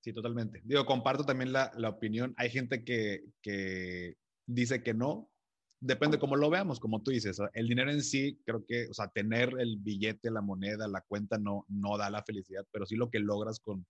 Sí, 0.01 0.13
totalmente. 0.13 0.61
Digo, 0.63 0.85
comparto 0.85 1.23
también 1.23 1.53
la, 1.53 1.71
la 1.75 1.89
opinión. 1.89 2.33
Hay 2.37 2.49
gente 2.49 2.83
que, 2.83 3.23
que 3.41 4.17
dice 4.45 4.83
que 4.83 4.93
no. 4.93 5.29
Depende 5.81 6.19
cómo 6.19 6.35
lo 6.35 6.49
veamos, 6.49 6.79
como 6.79 7.01
tú 7.01 7.11
dices. 7.11 7.39
El 7.53 7.67
dinero 7.67 7.91
en 7.91 8.03
sí, 8.03 8.37
creo 8.45 8.65
que, 8.65 8.87
o 8.89 8.93
sea, 8.93 9.07
tener 9.07 9.53
el 9.59 9.77
billete, 9.77 10.29
la 10.29 10.41
moneda, 10.41 10.87
la 10.87 11.01
cuenta 11.01 11.37
no, 11.37 11.65
no 11.69 11.97
da 11.97 12.09
la 12.09 12.23
felicidad, 12.23 12.65
pero 12.71 12.85
sí 12.85 12.95
lo 12.95 13.09
que 13.09 13.19
logras 13.19 13.59
con, 13.59 13.85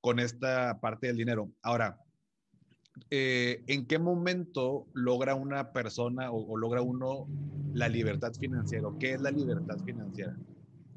con 0.00 0.18
esta 0.18 0.80
parte 0.80 1.08
del 1.08 1.16
dinero. 1.16 1.50
Ahora, 1.62 1.98
eh, 3.10 3.62
¿en 3.66 3.86
qué 3.86 3.98
momento 3.98 4.86
logra 4.92 5.34
una 5.34 5.72
persona 5.72 6.30
o, 6.30 6.56
logra 6.56 6.82
uno 6.82 7.26
la 7.72 7.88
libertad 7.88 8.32
financiera? 8.32 8.88
¿Qué 8.98 9.14
es 9.14 9.20
la 9.20 9.30
libertad 9.30 9.78
financiera? 9.84 10.36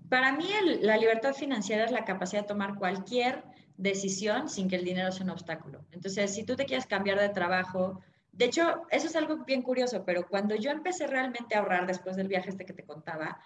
Para 0.10 0.36
mí 0.36 0.46
la 0.82 0.98
libertad 0.98 1.34
financiera 1.34 1.86
es 1.86 1.92
la 1.92 2.06
capacidad 2.06 2.42
de 2.42 2.48
tomar 2.48 2.78
cualquier 2.78 3.44
decisión 3.78 4.50
sin 4.50 4.70
que 4.70 4.76
el 4.76 4.86
dinero 4.86 5.12
sea 5.12 5.24
un 5.24 5.32
obstáculo. 5.32 5.84
Entonces, 5.92 6.34
si 6.34 6.44
tú 6.44 6.56
te 6.56 6.66
quieres 6.66 6.86
cambiar 6.86 7.20
de 7.20 7.30
trabajo, 7.30 8.02
de 8.34 8.46
hecho, 8.46 8.88
eso 8.90 9.08
es 9.08 9.16
algo 9.16 9.38
bien 9.46 9.62
curioso, 9.62 10.04
pero 10.04 10.28
cuando 10.28 10.56
yo 10.56 10.72
empecé 10.72 11.06
realmente 11.06 11.56
a 11.56 11.60
ahorrar 11.60 11.86
después 11.86 12.16
del 12.16 12.28
viaje 12.28 12.50
este 12.50 12.66
que 12.66 12.74
te 12.74 12.84
contaba, 12.84 13.40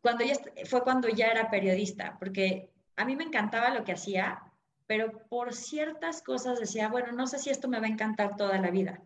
cuando 0.00 0.24
ya, 0.24 0.34
fue 0.64 0.82
cuando 0.82 1.08
ya 1.08 1.26
era 1.26 1.50
periodista, 1.50 2.16
porque 2.18 2.70
a 2.96 3.04
mí 3.04 3.16
me 3.16 3.24
encantaba 3.24 3.68
lo 3.68 3.84
que 3.84 3.92
hacía, 3.92 4.42
pero 4.86 5.26
por 5.28 5.52
ciertas 5.52 6.22
cosas 6.22 6.58
decía, 6.58 6.88
bueno, 6.88 7.12
no 7.12 7.26
sé 7.26 7.38
si 7.38 7.50
esto 7.50 7.68
me 7.68 7.80
va 7.80 7.86
a 7.86 7.90
encantar 7.90 8.36
toda 8.36 8.58
la 8.58 8.70
vida 8.70 9.02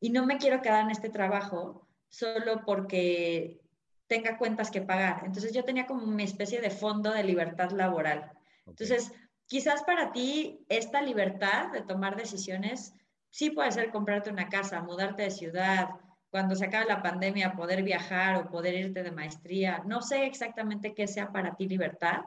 y 0.00 0.10
no 0.10 0.26
me 0.26 0.36
quiero 0.36 0.60
quedar 0.60 0.84
en 0.84 0.90
este 0.90 1.08
trabajo 1.08 1.88
solo 2.08 2.62
porque 2.66 3.62
tenga 4.06 4.36
cuentas 4.36 4.70
que 4.70 4.82
pagar. 4.82 5.22
Entonces 5.24 5.52
yo 5.52 5.64
tenía 5.64 5.86
como 5.86 6.04
una 6.04 6.22
especie 6.22 6.60
de 6.60 6.70
fondo 6.70 7.10
de 7.10 7.24
libertad 7.24 7.70
laboral. 7.70 8.30
Entonces, 8.66 9.12
quizás 9.46 9.82
para 9.82 10.12
ti 10.12 10.64
esta 10.68 11.00
libertad 11.00 11.72
de 11.72 11.82
tomar 11.82 12.16
decisiones 12.16 12.94
Sí 13.36 13.50
puede 13.50 13.70
ser 13.70 13.90
comprarte 13.90 14.30
una 14.30 14.48
casa, 14.48 14.80
mudarte 14.80 15.24
de 15.24 15.30
ciudad, 15.30 15.90
cuando 16.30 16.54
se 16.54 16.64
acabe 16.64 16.86
la 16.86 17.02
pandemia 17.02 17.52
poder 17.52 17.82
viajar 17.82 18.36
o 18.36 18.48
poder 18.48 18.72
irte 18.72 19.02
de 19.02 19.12
maestría. 19.12 19.82
No 19.84 20.00
sé 20.00 20.24
exactamente 20.24 20.94
qué 20.94 21.06
sea 21.06 21.30
para 21.32 21.54
ti 21.54 21.68
libertad, 21.68 22.20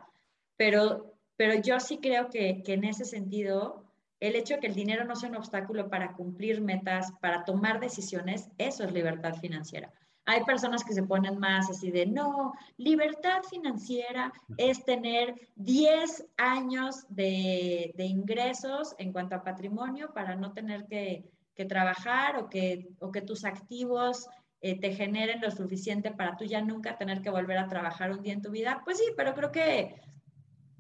pero, 0.56 1.16
pero 1.36 1.60
yo 1.64 1.80
sí 1.80 1.98
creo 2.00 2.30
que, 2.30 2.62
que 2.64 2.74
en 2.74 2.84
ese 2.84 3.06
sentido, 3.06 3.92
el 4.20 4.36
hecho 4.36 4.54
de 4.54 4.60
que 4.60 4.68
el 4.68 4.76
dinero 4.76 5.04
no 5.04 5.16
sea 5.16 5.30
un 5.30 5.38
obstáculo 5.38 5.90
para 5.90 6.14
cumplir 6.14 6.62
metas, 6.62 7.12
para 7.20 7.44
tomar 7.44 7.80
decisiones, 7.80 8.52
eso 8.60 8.84
es 8.84 8.92
libertad 8.92 9.34
financiera. 9.34 9.92
Hay 10.30 10.44
personas 10.44 10.84
que 10.84 10.94
se 10.94 11.02
ponen 11.02 11.40
más 11.40 11.72
así 11.72 11.90
de, 11.90 12.06
no, 12.06 12.54
libertad 12.78 13.42
financiera 13.50 14.32
es 14.58 14.86
tener 14.86 15.34
10 15.56 16.24
años 16.38 17.08
de, 17.10 17.96
ingresos 17.98 18.94
en 19.00 19.12
cuanto 19.12 19.36
a 19.36 19.44
patrimonio 19.44 20.14
para 20.14 20.36
no 20.36 20.54
tener 20.54 20.86
que, 20.86 21.26
trabajar 21.68 22.38
o 22.38 22.48
que, 22.48 22.90
o 23.00 23.12
que 23.12 23.22
tus 23.22 23.44
activos 23.44 24.28
eh, 24.62 24.80
te 24.80 24.94
generen 24.94 25.42
lo 25.42 25.52
suficiente 25.52 26.12
para 26.12 26.38
tú 26.38 26.46
ya 26.46 26.62
nunca 26.62 26.98
tener 26.98 27.22
que 27.22 27.32
volver 27.32 27.58
a 27.58 27.68
trabajar 27.68 28.12
un 28.12 28.22
día 28.22 28.34
en 28.34 28.44
tu 28.44 28.52
vida. 28.52 28.84
Pues 28.86 29.00
sí, 29.00 29.06
pero 29.18 29.34
creo 29.34 29.52
que 29.52 30.00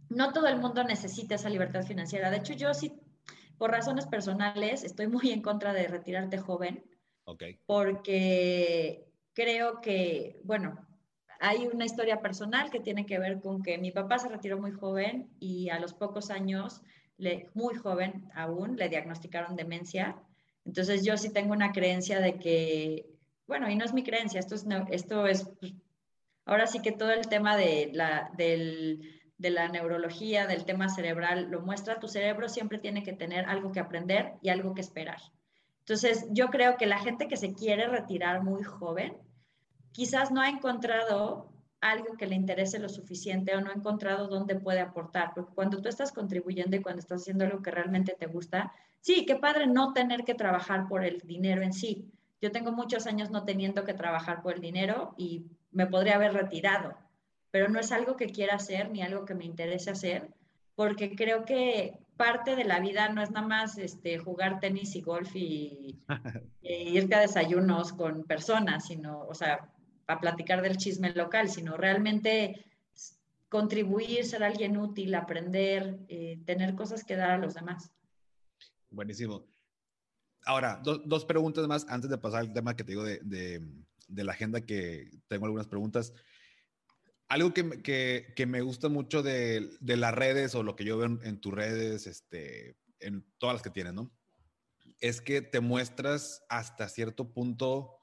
no 0.09 0.31
todo 0.31 0.47
el 0.47 0.59
mundo 0.59 0.83
necesita 0.83 1.35
esa 1.35 1.49
libertad 1.49 1.83
financiera. 1.83 2.29
De 2.29 2.37
hecho, 2.37 2.53
yo 2.53 2.73
sí, 2.75 2.93
por 3.57 3.71
razones 3.71 4.05
personales, 4.05 4.83
estoy 4.83 5.07
muy 5.07 5.31
en 5.31 5.41
contra 5.41 5.73
de 5.73 5.87
retirarte 5.87 6.37
joven. 6.37 6.83
Porque 7.65 9.08
creo 9.39 9.79
que, 9.79 10.37
bueno, 10.43 10.85
hay 11.39 11.65
una 11.65 11.85
historia 11.85 12.21
personal 12.21 12.69
que 12.69 12.81
tiene 12.81 13.05
que 13.05 13.19
ver 13.19 13.39
con 13.39 13.63
que 13.63 13.77
mi 13.77 13.89
papá 13.89 14.19
se 14.19 14.27
retiró 14.27 14.59
muy 14.59 14.73
joven 14.73 15.29
y 15.39 15.69
a 15.69 15.79
los 15.79 15.93
pocos 15.93 16.29
años, 16.29 16.81
muy 17.53 17.75
joven 17.75 18.29
aún, 18.35 18.75
le 18.75 18.89
diagnosticaron 18.89 19.55
demencia. 19.55 20.17
Entonces 20.65 21.05
yo 21.05 21.15
sí 21.15 21.31
tengo 21.31 21.53
una 21.53 21.71
creencia 21.71 22.19
de 22.19 22.37
que, 22.37 23.05
bueno, 23.47 23.69
y 23.69 23.77
no 23.77 23.85
es 23.85 23.93
mi 23.93 24.03
creencia, 24.03 24.41
esto 24.41 24.55
es, 24.55 24.65
esto 24.89 25.25
es 25.25 25.49
pues, 25.57 25.73
ahora 26.45 26.67
sí 26.67 26.81
que 26.81 26.91
todo 26.91 27.11
el 27.11 27.29
tema 27.29 27.55
de 27.55 27.91
la, 27.93 28.31
del, 28.35 29.21
de 29.37 29.49
la 29.51 29.69
neurología, 29.69 30.47
del 30.47 30.65
tema 30.65 30.89
cerebral, 30.89 31.49
lo 31.49 31.61
muestra, 31.61 32.01
tu 32.01 32.09
cerebro 32.09 32.49
siempre 32.49 32.77
tiene 32.77 33.03
que 33.03 33.13
tener 33.13 33.45
algo 33.45 33.71
que 33.71 33.79
aprender 33.79 34.33
y 34.41 34.49
algo 34.49 34.73
que 34.73 34.81
esperar. 34.81 35.21
Entonces, 35.79 36.27
yo 36.29 36.49
creo 36.49 36.77
que 36.77 36.85
la 36.85 36.99
gente 36.99 37.27
que 37.27 37.37
se 37.37 37.53
quiere 37.53 37.87
retirar 37.87 38.43
muy 38.43 38.63
joven, 38.63 39.17
quizás 39.99 40.31
no 40.31 40.39
ha 40.39 40.47
encontrado 40.47 41.49
algo 41.81 42.15
que 42.15 42.25
le 42.25 42.33
interese 42.33 42.79
lo 42.79 42.87
suficiente 42.87 43.53
o 43.53 43.59
no 43.59 43.69
ha 43.69 43.73
encontrado 43.73 44.29
dónde 44.29 44.55
puede 44.55 44.79
aportar, 44.79 45.33
porque 45.35 45.53
cuando 45.53 45.81
tú 45.81 45.89
estás 45.89 46.13
contribuyendo 46.13 46.77
y 46.77 46.81
cuando 46.81 47.01
estás 47.01 47.23
haciendo 47.23 47.43
algo 47.43 47.61
que 47.61 47.71
realmente 47.71 48.15
te 48.17 48.27
gusta, 48.27 48.71
sí, 49.01 49.25
qué 49.25 49.35
padre 49.35 49.67
no 49.67 49.91
tener 49.91 50.23
que 50.23 50.35
trabajar 50.35 50.87
por 50.87 51.03
el 51.03 51.19
dinero 51.19 51.63
en 51.63 51.73
sí. 51.73 52.09
Yo 52.41 52.49
tengo 52.53 52.71
muchos 52.71 53.07
años 53.07 53.29
no 53.29 53.43
teniendo 53.43 53.83
que 53.83 53.93
trabajar 53.93 54.41
por 54.41 54.53
el 54.53 54.61
dinero 54.61 55.15
y 55.17 55.47
me 55.73 55.85
podría 55.85 56.15
haber 56.15 56.31
retirado, 56.31 56.95
pero 57.51 57.67
no 57.67 57.77
es 57.77 57.91
algo 57.91 58.15
que 58.15 58.27
quiera 58.27 58.55
hacer 58.55 58.91
ni 58.91 59.01
algo 59.01 59.25
que 59.25 59.35
me 59.35 59.43
interese 59.43 59.91
hacer, 59.91 60.29
porque 60.75 61.13
creo 61.13 61.43
que 61.43 61.99
parte 62.15 62.55
de 62.55 62.63
la 62.63 62.79
vida 62.79 63.09
no 63.09 63.21
es 63.21 63.31
nada 63.31 63.45
más 63.45 63.77
este, 63.77 64.17
jugar 64.17 64.61
tenis 64.61 64.95
y 64.95 65.01
golf 65.01 65.35
y, 65.35 65.99
irte 66.61 67.15
a 67.15 67.19
desayunos 67.19 67.91
con 67.91 68.23
personas, 68.23 68.87
sino, 68.87 69.25
o 69.27 69.33
sea, 69.33 69.69
a 70.09 70.19
platicar 70.19 70.61
del 70.61 70.77
chisme 70.77 71.13
local, 71.13 71.49
sino 71.49 71.77
realmente 71.77 72.65
contribuir, 73.47 74.25
ser 74.25 74.43
alguien 74.43 74.75
útil, 74.75 75.13
aprender, 75.13 75.99
eh, 76.07 76.39
tener 76.45 76.75
cosas 76.75 77.03
que 77.03 77.15
dar 77.15 77.31
a 77.31 77.37
los 77.37 77.53
demás. 77.53 77.91
Buenísimo. 78.89 79.45
Ahora, 80.45 80.81
dos 80.83 81.25
preguntas 81.25 81.67
más 81.67 81.85
antes 81.89 82.09
de 82.09 82.17
pasar 82.17 82.39
al 82.39 82.53
tema 82.53 82.75
que 82.75 82.83
te 82.83 82.93
digo 82.93 83.03
de, 83.03 83.19
de, 83.21 84.23
la 84.23 84.31
agenda, 84.31 84.61
que 84.61 85.11
tengo 85.27 85.45
algunas 85.45 85.67
preguntas. 85.67 86.11
Algo 87.27 87.53
que, 87.53 87.83
que, 87.83 88.33
que 88.35 88.45
me 88.47 88.61
gusta 88.61 88.89
mucho 88.89 89.21
de, 89.21 89.69
de, 89.79 89.97
las 89.97 90.15
redes 90.15 90.55
o 90.55 90.63
lo 90.63 90.75
que 90.75 90.85
yo 90.85 90.97
veo 90.97 91.19
en, 91.21 91.39
tus 91.39 91.53
redes, 91.53 92.07
este, 92.07 92.77
en 92.99 93.23
todas 93.37 93.55
las 93.55 93.61
que 93.61 93.69
tienes, 93.69 93.93
¿no? 93.93 94.11
Es 95.01 95.21
que 95.21 95.43
te 95.43 95.59
muestras 95.59 96.43
hasta 96.49 96.89
cierto 96.89 97.31
punto, 97.31 97.98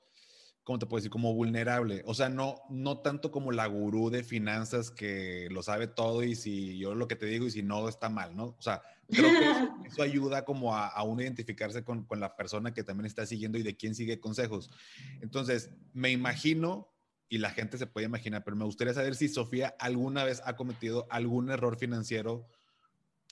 ¿cómo 0.66 0.80
te 0.80 0.86
puedo 0.86 0.98
decir? 0.98 1.12
Como 1.12 1.32
vulnerable. 1.32 2.02
O 2.06 2.12
sea, 2.12 2.28
no, 2.28 2.56
no 2.68 2.98
tanto 2.98 3.30
como 3.30 3.52
la 3.52 3.66
gurú 3.66 4.10
de 4.10 4.24
finanzas 4.24 4.90
que 4.90 5.46
lo 5.52 5.62
sabe 5.62 5.86
todo 5.86 6.24
y 6.24 6.34
si 6.34 6.76
yo 6.76 6.96
lo 6.96 7.06
que 7.06 7.14
te 7.14 7.26
digo 7.26 7.46
y 7.46 7.52
si 7.52 7.62
no 7.62 7.88
está 7.88 8.08
mal, 8.08 8.34
¿no? 8.34 8.46
O 8.46 8.60
sea, 8.60 8.82
creo 9.08 9.30
que 9.30 9.86
eso, 9.88 10.02
ayuda 10.02 10.44
como 10.44 10.74
a, 10.74 10.88
a, 10.88 11.04
uno 11.04 11.22
identificarse 11.22 11.84
con, 11.84 12.04
con 12.04 12.18
la 12.18 12.34
persona 12.34 12.74
que 12.74 12.82
también 12.82 13.06
está 13.06 13.24
siguiendo 13.26 13.58
y 13.58 13.62
de 13.62 13.76
quién 13.76 13.94
sigue 13.94 14.18
consejos. 14.18 14.68
Entonces, 15.20 15.70
me 15.92 16.10
imagino 16.10 16.92
y 17.28 17.38
la 17.38 17.50
gente 17.50 17.78
se 17.78 17.86
puede 17.86 18.06
imaginar, 18.06 18.42
pero 18.42 18.56
me 18.56 18.64
gustaría 18.64 18.92
saber 18.92 19.14
si 19.14 19.28
Sofía 19.28 19.76
alguna 19.78 20.24
vez 20.24 20.42
ha 20.44 20.56
cometido 20.56 21.06
algún 21.10 21.48
error 21.48 21.78
financiero 21.78 22.48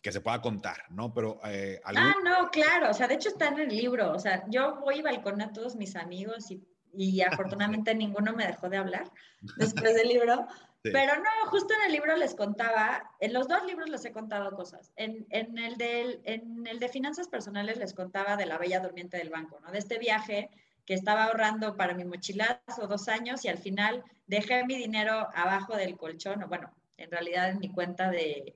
que 0.01 0.13
se 0.13 0.21
pueda 0.21 0.41
contar, 0.41 0.85
¿no? 0.91 1.13
Pero 1.13 1.41
eh, 1.47 1.81
Ah, 1.85 2.15
no, 2.23 2.49
claro, 2.53 2.91
o 2.91 2.95
sea, 2.95 3.09
de 3.09 3.15
hecho 3.15 3.31
está 3.31 3.49
en 3.49 3.59
el 3.59 3.69
libro, 3.71 4.13
o 4.13 4.19
sea, 4.21 4.45
yo 4.49 4.77
voy 4.77 4.99
y 4.99 5.03
balconé 5.03 5.45
a 5.45 5.53
todos 5.53 5.75
mis 5.75 5.97
amigos 5.97 6.49
y, 6.53 6.63
y 6.97 7.21
afortunadamente 7.23 7.95
ninguno 7.95 8.33
me 8.33 8.47
dejó 8.47 8.69
de 8.69 8.77
hablar 8.77 9.11
después 9.57 9.95
del 9.95 10.09
libro, 10.09 10.47
pero 10.83 11.17
no, 11.17 11.51
justo 11.51 11.75
en 11.75 11.87
el 11.87 11.93
libro 11.93 12.17
les 12.17 12.35
contaba, 12.35 13.11
en 13.21 13.33
los 13.33 13.49
dos 13.49 13.65
libros 13.67 13.89
les 13.89 14.05
he 14.05 14.13
contado 14.13 14.55
cosas, 14.57 14.93
en, 14.97 15.27
en, 15.31 15.59
el 15.59 15.77
del, 15.77 16.21
en 16.25 16.67
el 16.67 16.79
de 16.79 16.89
finanzas 16.89 17.29
personales 17.29 17.79
les 17.79 17.95
contaba 17.95 18.37
de 18.37 18.47
la 18.47 18.59
bella 18.59 18.81
durmiente 18.81 19.17
del 19.17 19.31
banco, 19.31 19.61
¿no? 19.61 19.71
De 19.71 19.79
este 19.79 19.99
viaje 19.99 20.51
que 20.85 20.95
estaba 20.95 21.25
ahorrando 21.25 21.77
para 21.77 21.95
mi 21.95 22.05
mochilazo 22.05 22.87
dos 22.87 23.09
años 23.09 23.45
y 23.45 23.49
al 23.49 23.59
final 23.59 24.05
dejé 24.27 24.65
mi 24.65 24.77
dinero 24.77 25.29
abajo 25.35 25.77
del 25.77 25.97
colchón, 25.97 26.43
o 26.43 26.49
bueno, 26.49 26.71
en 26.97 27.11
realidad 27.11 27.51
en 27.51 27.59
mi 27.59 27.71
cuenta 27.71 28.11
de, 28.11 28.55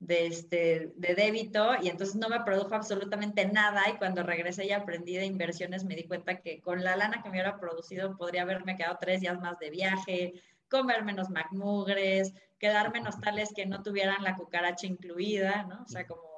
de, 0.00 0.26
este, 0.26 0.92
de 0.96 1.14
débito 1.14 1.74
y 1.80 1.88
entonces 1.88 2.16
no 2.16 2.28
me 2.28 2.40
produjo 2.40 2.74
absolutamente 2.74 3.46
nada 3.46 3.82
y 3.90 3.98
cuando 3.98 4.22
regresé 4.22 4.66
y 4.66 4.72
aprendí 4.72 5.14
de 5.16 5.26
inversiones 5.26 5.84
me 5.84 5.94
di 5.94 6.04
cuenta 6.04 6.40
que 6.40 6.60
con 6.60 6.82
la 6.82 6.96
lana 6.96 7.22
que 7.22 7.28
me 7.28 7.36
hubiera 7.36 7.60
producido 7.60 8.16
podría 8.16 8.42
haberme 8.42 8.76
quedado 8.76 8.96
tres 8.98 9.20
días 9.20 9.38
más 9.40 9.58
de 9.58 9.70
viaje, 9.70 10.32
comer 10.70 11.04
menos 11.04 11.28
macmugres, 11.28 12.32
quedar 12.58 12.92
menos 12.92 13.20
tales 13.20 13.52
que 13.54 13.66
no 13.66 13.82
tuvieran 13.82 14.24
la 14.24 14.36
cucaracha 14.36 14.86
incluida, 14.86 15.64
¿no? 15.64 15.82
O 15.82 15.88
sea, 15.88 16.06
como 16.06 16.29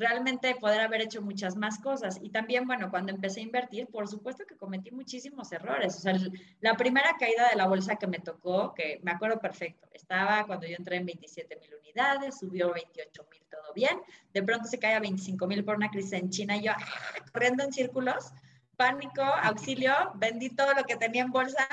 realmente 0.00 0.54
poder 0.54 0.80
haber 0.80 1.02
hecho 1.02 1.20
muchas 1.20 1.56
más 1.56 1.78
cosas. 1.78 2.18
Y 2.22 2.30
también, 2.30 2.66
bueno, 2.66 2.90
cuando 2.90 3.12
empecé 3.12 3.40
a 3.40 3.42
invertir, 3.42 3.86
por 3.88 4.08
supuesto 4.08 4.44
que 4.46 4.56
cometí 4.56 4.90
muchísimos 4.90 5.52
errores. 5.52 5.94
O 5.96 6.00
sea, 6.00 6.14
la 6.60 6.74
primera 6.76 7.16
caída 7.18 7.50
de 7.50 7.56
la 7.56 7.66
bolsa 7.66 7.96
que 7.96 8.06
me 8.06 8.18
tocó, 8.18 8.74
que 8.74 8.98
me 9.02 9.12
acuerdo 9.12 9.38
perfecto, 9.38 9.86
estaba 9.92 10.46
cuando 10.46 10.66
yo 10.66 10.74
entré 10.76 10.96
en 10.96 11.06
27 11.06 11.54
mil 11.56 11.74
unidades, 11.80 12.38
subió 12.38 12.72
28 12.72 13.26
mil, 13.30 13.42
todo 13.50 13.74
bien. 13.74 14.00
De 14.32 14.42
pronto 14.42 14.66
se 14.66 14.78
cae 14.78 14.94
a 14.94 15.00
25 15.00 15.46
mil 15.46 15.64
por 15.64 15.76
una 15.76 15.90
crisis 15.90 16.14
en 16.14 16.30
China 16.30 16.56
y 16.56 16.62
yo 16.62 16.72
¡ah! 16.72 16.78
corriendo 17.32 17.62
en 17.62 17.72
círculos, 17.72 18.32
pánico, 18.76 19.22
auxilio, 19.22 19.92
vendí 20.14 20.48
todo 20.48 20.72
lo 20.72 20.84
que 20.84 20.96
tenía 20.96 21.22
en 21.22 21.30
bolsa. 21.30 21.68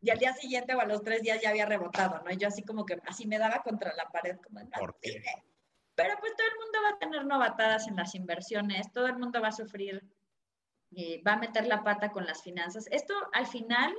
Y 0.00 0.10
al 0.10 0.18
día 0.18 0.32
siguiente 0.32 0.74
o 0.74 0.80
a 0.80 0.86
los 0.86 1.02
tres 1.02 1.20
días 1.20 1.40
ya 1.42 1.50
había 1.50 1.66
rebotado, 1.66 2.22
¿no? 2.24 2.30
Y 2.30 2.38
yo 2.38 2.48
así 2.48 2.62
como 2.62 2.86
que 2.86 2.98
así 3.06 3.26
me 3.26 3.38
daba 3.38 3.62
contra 3.62 3.94
la 3.94 4.08
pared, 4.08 4.36
como, 4.36 4.60
¿Por 4.70 4.98
qué? 5.00 5.22
Pero 5.96 6.14
pues 6.20 6.36
todo 6.36 6.46
el 6.46 6.58
mundo 6.62 6.78
va 6.84 6.90
a 6.90 6.98
tener 6.98 7.26
novatadas 7.26 7.88
en 7.88 7.96
las 7.96 8.14
inversiones, 8.14 8.92
todo 8.92 9.06
el 9.06 9.18
mundo 9.18 9.40
va 9.40 9.48
a 9.48 9.52
sufrir, 9.52 10.04
eh, 10.94 11.22
va 11.26 11.32
a 11.32 11.38
meter 11.38 11.66
la 11.66 11.82
pata 11.82 12.12
con 12.12 12.26
las 12.26 12.42
finanzas. 12.42 12.86
Esto 12.90 13.14
al 13.32 13.46
final 13.46 13.94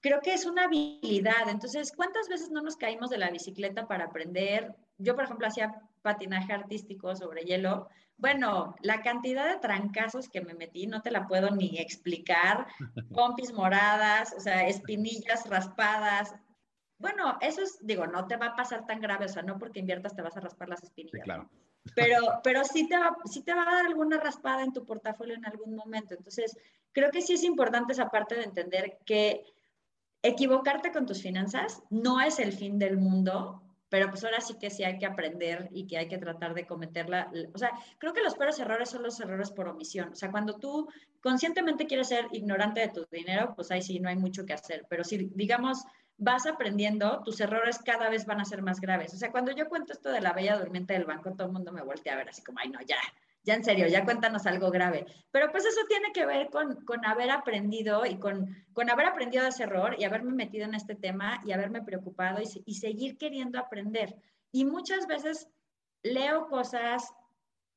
creo 0.00 0.20
que 0.20 0.34
es 0.34 0.44
una 0.44 0.64
habilidad. 0.64 1.48
Entonces, 1.48 1.92
¿cuántas 1.96 2.28
veces 2.28 2.50
no 2.50 2.60
nos 2.60 2.76
caímos 2.76 3.10
de 3.10 3.18
la 3.18 3.30
bicicleta 3.30 3.86
para 3.86 4.04
aprender? 4.04 4.74
Yo, 4.98 5.14
por 5.14 5.24
ejemplo, 5.24 5.46
hacía 5.46 5.80
patinaje 6.02 6.52
artístico 6.52 7.16
sobre 7.16 7.44
hielo. 7.44 7.88
Bueno, 8.18 8.74
la 8.82 9.00
cantidad 9.02 9.48
de 9.48 9.60
trancazos 9.60 10.28
que 10.28 10.42
me 10.42 10.54
metí 10.54 10.86
no 10.86 11.00
te 11.00 11.10
la 11.10 11.26
puedo 11.26 11.50
ni 11.50 11.78
explicar. 11.78 12.66
Pompis 13.14 13.52
moradas, 13.52 14.34
o 14.36 14.40
sea, 14.40 14.68
espinillas 14.68 15.48
raspadas, 15.48 16.34
bueno, 17.04 17.36
eso 17.42 17.60
es, 17.60 17.76
digo, 17.82 18.06
no 18.06 18.26
te 18.26 18.38
va 18.38 18.46
a 18.46 18.56
pasar 18.56 18.86
tan 18.86 18.98
grave, 18.98 19.26
o 19.26 19.28
sea, 19.28 19.42
no 19.42 19.58
porque 19.58 19.80
inviertas 19.80 20.16
te 20.16 20.22
vas 20.22 20.34
a 20.38 20.40
raspar 20.40 20.70
las 20.70 20.82
espinillas. 20.82 21.22
claro. 21.22 21.50
Pero, 21.94 22.40
pero 22.42 22.64
sí, 22.64 22.88
te 22.88 22.96
va, 22.96 23.14
sí 23.26 23.42
te 23.42 23.52
va 23.52 23.60
a 23.60 23.74
dar 23.74 23.84
alguna 23.84 24.16
raspada 24.16 24.62
en 24.62 24.72
tu 24.72 24.86
portafolio 24.86 25.34
en 25.34 25.44
algún 25.44 25.76
momento. 25.76 26.14
Entonces, 26.14 26.56
creo 26.92 27.10
que 27.10 27.20
sí 27.20 27.34
es 27.34 27.44
importante 27.44 27.92
esa 27.92 28.08
parte 28.08 28.36
de 28.36 28.44
entender 28.44 28.96
que 29.04 29.44
equivocarte 30.22 30.92
con 30.92 31.04
tus 31.04 31.20
finanzas 31.20 31.82
no 31.90 32.22
es 32.22 32.38
el 32.38 32.54
fin 32.54 32.78
del 32.78 32.96
mundo, 32.96 33.62
pero 33.90 34.08
pues 34.08 34.24
ahora 34.24 34.40
sí 34.40 34.54
que 34.58 34.70
sí 34.70 34.82
hay 34.82 34.96
que 34.96 35.04
aprender 35.04 35.68
y 35.72 35.86
que 35.86 35.98
hay 35.98 36.08
que 36.08 36.16
tratar 36.16 36.54
de 36.54 36.66
cometerla. 36.66 37.30
O 37.52 37.58
sea, 37.58 37.70
creo 37.98 38.14
que 38.14 38.22
los 38.22 38.34
peores 38.34 38.58
errores 38.58 38.88
son 38.88 39.02
los 39.02 39.20
errores 39.20 39.50
por 39.50 39.68
omisión. 39.68 40.08
O 40.10 40.16
sea, 40.16 40.30
cuando 40.30 40.56
tú 40.56 40.88
conscientemente 41.20 41.86
quieres 41.86 42.08
ser 42.08 42.28
ignorante 42.32 42.80
de 42.80 42.88
tu 42.88 43.04
dinero, 43.12 43.52
pues 43.54 43.70
ahí 43.70 43.82
sí 43.82 44.00
no 44.00 44.08
hay 44.08 44.16
mucho 44.16 44.46
que 44.46 44.54
hacer. 44.54 44.86
Pero 44.88 45.04
si, 45.04 45.30
digamos, 45.34 45.84
vas 46.16 46.46
aprendiendo, 46.46 47.22
tus 47.24 47.40
errores 47.40 47.78
cada 47.78 48.08
vez 48.08 48.26
van 48.26 48.40
a 48.40 48.44
ser 48.44 48.62
más 48.62 48.80
graves. 48.80 49.14
O 49.14 49.16
sea, 49.16 49.30
cuando 49.30 49.52
yo 49.52 49.68
cuento 49.68 49.92
esto 49.92 50.10
de 50.10 50.20
la 50.20 50.32
bella 50.32 50.56
durmiente 50.56 50.92
del 50.92 51.04
banco, 51.04 51.32
todo 51.32 51.48
el 51.48 51.52
mundo 51.52 51.72
me 51.72 51.82
voltea 51.82 52.14
a 52.14 52.16
ver 52.16 52.28
así 52.28 52.42
como, 52.42 52.60
ay, 52.60 52.70
no, 52.70 52.80
ya, 52.82 52.96
ya 53.42 53.54
en 53.54 53.64
serio, 53.64 53.86
ya 53.88 54.04
cuéntanos 54.04 54.46
algo 54.46 54.70
grave. 54.70 55.06
Pero 55.30 55.50
pues 55.50 55.64
eso 55.64 55.80
tiene 55.88 56.12
que 56.12 56.24
ver 56.24 56.48
con, 56.50 56.84
con 56.84 57.04
haber 57.04 57.30
aprendido 57.30 58.06
y 58.06 58.18
con, 58.18 58.54
con, 58.72 58.90
haber 58.90 59.06
aprendido 59.06 59.42
de 59.42 59.50
ese 59.50 59.64
error 59.64 59.96
y 59.98 60.04
haberme 60.04 60.32
metido 60.32 60.64
en 60.64 60.74
este 60.74 60.94
tema 60.94 61.42
y 61.44 61.52
haberme 61.52 61.82
preocupado 61.82 62.40
y, 62.40 62.74
seguir 62.74 63.18
queriendo 63.18 63.58
aprender. 63.58 64.14
Y 64.50 64.64
muchas 64.64 65.06
veces 65.06 65.48
leo 66.02 66.48
cosas, 66.48 67.12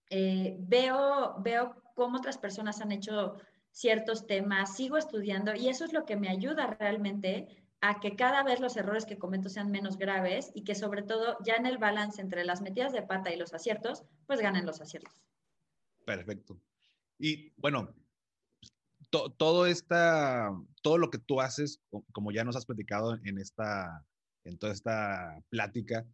eh, 0.10 0.56
veo, 0.60 1.36
veo 1.40 1.76
cómo 1.96 2.18
otras 2.18 2.38
personas 2.38 2.80
han 2.82 2.92
hecho 2.92 3.36
ciertos 3.72 4.26
temas, 4.26 4.76
sigo 4.76 4.98
estudiando 4.98 5.54
y 5.54 5.70
eso 5.70 5.86
es 5.86 5.94
lo 5.94 6.06
que 6.06 6.16
me 6.16 6.30
ayuda 6.30 6.76
realmente 6.80 7.67
a 7.82 8.00
que 8.00 8.16
cada 8.16 8.44
vez 8.44 8.60
los 8.60 8.76
errores 8.78 9.06
que 9.06 9.18
cometo 9.18 9.50
sean 9.50 9.72
menos 9.72 9.98
graves 9.98 10.52
y 10.56 10.64
que 10.64 10.76
sobre 10.76 11.04
todo 11.04 11.38
ya 11.46 11.56
en 11.56 11.66
el 11.66 11.78
balance 11.78 12.22
entre 12.22 12.44
las 12.44 12.62
metidas 12.62 12.92
de 12.92 13.04
pata 13.04 13.32
y 13.32 13.38
los 13.38 13.54
aciertos, 13.54 14.04
pues 14.26 14.40
ganen 14.42 14.66
los 14.66 14.82
aciertos. 14.82 15.22
Perfecto. 16.06 16.60
Y 17.20 17.54
bueno, 17.58 17.94
todo 19.10 19.66
esta, 19.66 20.50
todo 20.82 20.98
lo 20.98 21.10
que 21.10 21.20
tú 21.20 21.42
haces, 21.42 21.82
como 22.12 22.32
ya 22.32 22.44
nos 22.44 22.56
has 22.56 22.66
platicado 22.66 23.18
en 23.24 23.38
esta, 23.38 24.06
en 24.44 24.58
toda 24.58 24.74
esta 24.74 25.42
plática, 25.50 26.06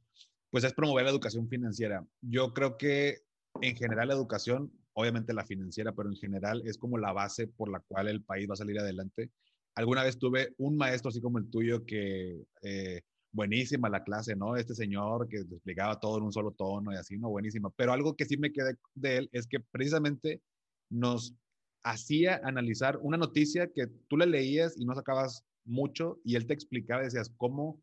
pues 0.49 0.63
es 0.63 0.73
promover 0.73 1.05
la 1.05 1.11
educación 1.11 1.47
financiera. 1.47 2.05
Yo 2.21 2.53
creo 2.53 2.77
que 2.77 3.23
en 3.61 3.75
general 3.75 4.09
la 4.09 4.13
educación, 4.13 4.71
obviamente 4.93 5.33
la 5.33 5.45
financiera, 5.45 5.93
pero 5.93 6.09
en 6.09 6.15
general 6.15 6.61
es 6.65 6.77
como 6.77 6.97
la 6.97 7.13
base 7.13 7.47
por 7.47 7.71
la 7.71 7.79
cual 7.79 8.07
el 8.07 8.23
país 8.23 8.49
va 8.49 8.53
a 8.53 8.57
salir 8.57 8.79
adelante. 8.79 9.31
Alguna 9.75 10.03
vez 10.03 10.17
tuve 10.17 10.53
un 10.57 10.77
maestro 10.77 11.09
así 11.09 11.21
como 11.21 11.39
el 11.39 11.49
tuyo 11.49 11.85
que 11.85 12.43
eh, 12.61 13.01
buenísima 13.31 13.89
la 13.89 14.03
clase, 14.03 14.35
¿no? 14.35 14.55
Este 14.55 14.75
señor 14.75 15.27
que 15.27 15.37
explicaba 15.39 15.99
todo 15.99 16.17
en 16.19 16.23
un 16.23 16.31
solo 16.31 16.51
tono 16.51 16.93
y 16.93 16.95
así, 16.95 17.17
¿no? 17.17 17.29
Buenísima. 17.29 17.69
Pero 17.75 17.91
algo 17.91 18.15
que 18.15 18.25
sí 18.25 18.37
me 18.37 18.51
quedé 18.51 18.75
de 18.93 19.17
él 19.17 19.29
es 19.33 19.47
que 19.47 19.59
precisamente 19.59 20.41
nos 20.89 21.35
hacía 21.83 22.39
analizar 22.43 22.97
una 23.01 23.17
noticia 23.17 23.71
que 23.73 23.87
tú 24.07 24.17
le 24.17 24.27
leías 24.27 24.77
y 24.77 24.85
no 24.85 24.95
sacabas 24.95 25.43
mucho 25.65 26.19
y 26.23 26.35
él 26.35 26.45
te 26.45 26.53
explicaba 26.53 27.01
decías, 27.01 27.31
¿cómo, 27.37 27.81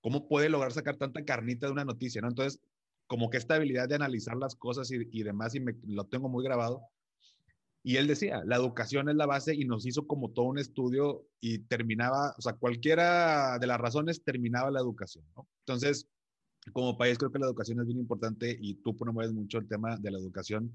cómo 0.00 0.28
puede 0.28 0.48
lograr 0.48 0.72
sacar 0.72 0.96
tanta 0.96 1.24
carnita 1.24 1.66
de 1.66 1.72
una 1.72 1.84
noticia, 1.84 2.20
¿no? 2.20 2.28
Entonces, 2.28 2.60
como 3.06 3.30
que 3.30 3.38
esta 3.38 3.56
habilidad 3.56 3.88
de 3.88 3.96
analizar 3.96 4.36
las 4.36 4.54
cosas 4.54 4.90
y, 4.90 5.08
y 5.10 5.22
demás, 5.22 5.54
y 5.54 5.60
me, 5.60 5.74
lo 5.86 6.04
tengo 6.04 6.28
muy 6.28 6.44
grabado. 6.44 6.82
Y 7.84 7.96
él 7.96 8.06
decía, 8.06 8.42
la 8.44 8.56
educación 8.56 9.08
es 9.08 9.16
la 9.16 9.26
base 9.26 9.54
y 9.54 9.64
nos 9.64 9.86
hizo 9.86 10.06
como 10.06 10.30
todo 10.30 10.46
un 10.46 10.58
estudio 10.58 11.26
y 11.40 11.58
terminaba, 11.60 12.34
o 12.38 12.42
sea, 12.42 12.52
cualquiera 12.52 13.58
de 13.58 13.66
las 13.66 13.80
razones 13.80 14.22
terminaba 14.22 14.70
la 14.70 14.80
educación. 14.80 15.24
Entonces, 15.66 16.08
como 16.72 16.96
país 16.96 17.18
creo 17.18 17.32
que 17.32 17.40
la 17.40 17.46
educación 17.46 17.80
es 17.80 17.86
bien 17.86 17.98
importante 17.98 18.56
y 18.60 18.74
tú 18.74 18.96
promueves 18.96 19.32
mucho 19.32 19.58
el 19.58 19.66
tema 19.66 19.96
de 19.96 20.10
la 20.12 20.18
educación. 20.18 20.72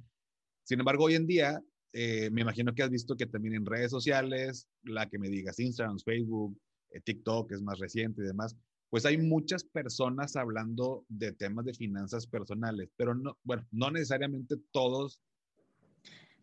Sin 0.63 0.79
embargo, 0.79 1.05
hoy 1.05 1.15
en 1.15 1.27
día 1.27 1.61
eh, 1.93 2.29
me 2.31 2.41
imagino 2.41 2.75
que 2.75 2.83
has 2.83 2.89
visto 2.89 3.15
que 3.15 3.25
también 3.25 3.55
en 3.55 3.65
redes 3.65 3.91
sociales, 3.91 4.67
la 4.83 5.09
que 5.09 5.17
me 5.17 5.29
digas, 5.29 5.59
Instagram, 5.59 5.97
Facebook, 5.99 6.59
eh, 6.91 6.99
TikTok 7.01 7.53
es 7.53 7.61
más 7.61 7.79
reciente 7.79 8.21
y 8.21 8.25
demás, 8.25 8.55
pues 8.89 9.05
hay 9.05 9.17
muchas 9.17 9.63
personas 9.63 10.35
hablando 10.35 11.05
de 11.09 11.33
temas 11.33 11.65
de 11.65 11.73
finanzas 11.73 12.27
personales, 12.27 12.89
pero 12.95 13.15
no, 13.15 13.37
bueno, 13.43 13.65
no 13.71 13.91
necesariamente 13.91 14.55
todos. 14.71 15.19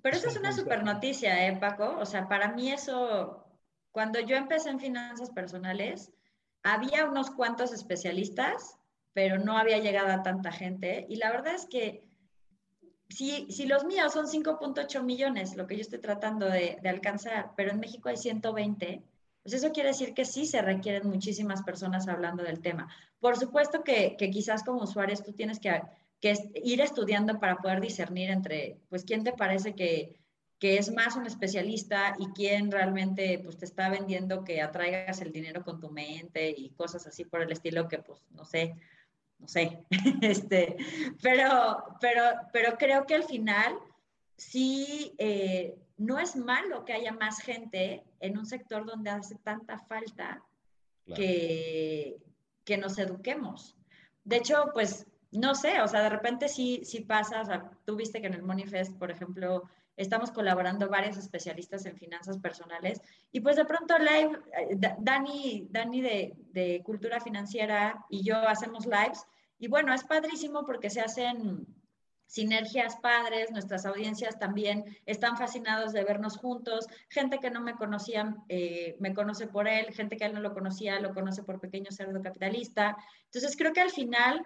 Pero 0.05 0.19
eso 0.19 0.29
es 0.29 0.37
una 0.37 0.53
super 0.53 0.85
noticia, 0.85 1.49
¿eh, 1.49 1.57
Paco? 1.57 1.97
O 1.99 2.05
sea, 2.05 2.29
para 2.29 2.53
mí 2.53 2.71
eso, 2.71 3.43
cuando 3.91 4.21
yo 4.21 4.37
empecé 4.37 4.69
en 4.69 4.79
finanzas 4.79 5.31
personales, 5.31 6.13
había 6.63 7.07
unos 7.07 7.31
cuantos 7.31 7.73
especialistas, 7.73 8.77
pero 9.15 9.39
no 9.39 9.57
había 9.57 9.79
llegado 9.79 10.13
a 10.13 10.23
tanta 10.23 10.53
gente. 10.53 11.07
Y 11.09 11.17
la 11.17 11.31
verdad 11.31 11.55
es 11.55 11.65
que 11.65 12.07
si, 13.09 13.47
los 13.65 13.87
míos 13.87 14.13
son 14.13 14.27
5.8 14.27 15.03
millones, 15.03 15.57
lo 15.57 15.67
que 15.67 15.77
yo 15.77 15.81
estoy 15.81 16.01
tratando 16.01 16.51
de, 16.51 16.79
alcanzar, 16.85 17.53
pero 17.57 17.71
en 17.71 17.81
México 17.81 18.11
hay 18.11 18.19
120, 18.19 19.03
pues 19.43 19.55
eso 19.55 19.73
quiere 19.73 19.89
decir 19.89 20.13
que 20.13 20.27
sí 20.27 20.45
se 20.45 20.61
requieren 20.61 21.09
muchísimas 21.09 21.63
personas 21.63 22.09
hablando 22.09 22.43
del 22.43 22.61
tema. 22.61 22.95
Por 23.21 23.39
supuesto 23.39 23.83
que, 23.83 24.17
quizás 24.19 24.65
como 24.65 24.83
usuarios 24.83 25.23
tú 25.23 25.33
tienes 25.33 25.61
que, 25.61 25.81
ir 26.63 26.81
estudiando 26.81 27.39
para 27.39 27.57
poder 27.57 27.81
discernir 27.81 28.31
entre, 28.31 28.79
pues, 28.89 29.05
quién 29.05 29.25
te 29.25 29.33
parece 29.33 29.75
que, 29.75 30.19
que 30.59 30.79
es 30.79 30.93
más 30.93 31.17
un 31.17 31.27
especialista 31.27 32.15
y 32.19 32.29
quién 32.29 32.71
realmente 32.71 33.39
pues, 33.43 33.59
te 33.59 33.65
está 33.65 33.91
vendiendo 33.91 34.45
que 34.45 34.63
atraigas 34.63 35.21
el 35.21 35.33
dinero 35.33 35.63
con 35.63 35.81
tu 35.81 35.91
mente 35.91 36.55
y 36.57 36.71
cosas 36.71 37.07
así 37.07 37.25
por 37.25 37.43
el 37.43 37.53
estilo 37.53 37.89
que, 37.89 37.99
pues, 37.99 38.23
no 38.31 38.45
sé, 38.45 38.75
no 39.39 39.49
sé, 39.49 39.85
este, 40.23 40.77
pero, 41.23 41.85
pero, 42.01 42.23
pero 42.53 42.79
creo 42.79 43.05
que 43.07 43.15
al 43.15 43.25
final 43.25 43.77
sí 44.37 45.15
eh, 45.19 45.77
no 45.97 46.19
es 46.19 46.37
malo 46.37 46.85
que 46.85 46.93
haya 46.93 47.13
más 47.13 47.41
gente 47.41 48.05
en 48.21 48.39
un 48.39 48.47
sector 48.47 48.87
donde 48.87 49.11
hace 49.11 49.37
tanta 49.37 49.79
falta 49.79 50.43
que, 51.15 52.17
que 52.65 52.79
nos 52.79 52.99
eduquemos. 52.99 53.77
De 54.25 54.37
hecho, 54.37 54.71
pues, 54.73 55.07
no 55.39 55.55
sé, 55.55 55.81
o 55.81 55.89
sea, 55.89 56.03
de 56.03 56.11
repente 56.11 56.49
sí, 56.49 56.83
sí 56.85 57.01
pasa, 57.01 57.41
o 57.41 57.45
sea, 57.45 57.71
tú 57.85 57.97
viste 57.97 58.21
que 58.21 58.29
en 58.29 58.35
el 58.35 58.43
Monifest, 58.43 58.97
por 58.99 59.11
ejemplo, 59.11 59.65
estamos 59.97 60.31
colaborando 60.31 60.89
varios 60.89 61.17
especialistas 61.17 61.87
en 61.87 61.97
finanzas 61.97 62.39
personales 62.39 63.01
y 63.33 63.41
pues 63.41 63.57
de 63.57 63.65
pronto 63.65 63.97
live, 63.99 64.39
eh, 64.59 64.77
Dani, 64.99 65.69
Dani 65.71 66.01
de, 66.01 66.35
de 66.53 66.83
Cultura 66.85 67.21
Financiera 67.21 68.05
y 68.09 68.25
yo 68.25 68.37
hacemos 68.37 68.87
lives 68.87 69.25
y 69.59 69.69
bueno, 69.69 69.95
es 69.95 70.05
padrísimo 70.05 70.67
porque 70.67 70.91
se 70.91 71.01
hacen 71.01 71.67
sinergias 72.27 72.97
padres, 72.97 73.53
nuestras 73.53 73.87
audiencias 73.87 74.39
también 74.39 74.85
están 75.07 75.37
fascinados 75.37 75.93
de 75.93 76.05
vernos 76.05 76.37
juntos, 76.37 76.87
gente 77.09 77.39
que 77.39 77.51
no 77.51 77.61
me 77.61 77.75
conocía 77.75 78.35
eh, 78.49 78.97
me 78.99 79.15
conoce 79.15 79.47
por 79.47 79.69
él, 79.69 79.95
gente 79.95 80.17
que 80.17 80.25
él 80.25 80.35
no 80.35 80.41
lo 80.41 80.55
conocía 80.55 80.99
lo 80.99 81.15
conoce 81.15 81.43
por 81.45 81.61
Pequeño 81.61 81.93
Cerdo 81.93 82.21
Capitalista. 82.23 82.97
Entonces 83.27 83.57
creo 83.57 83.73
que 83.73 83.83
al 83.83 83.91
final 83.91 84.45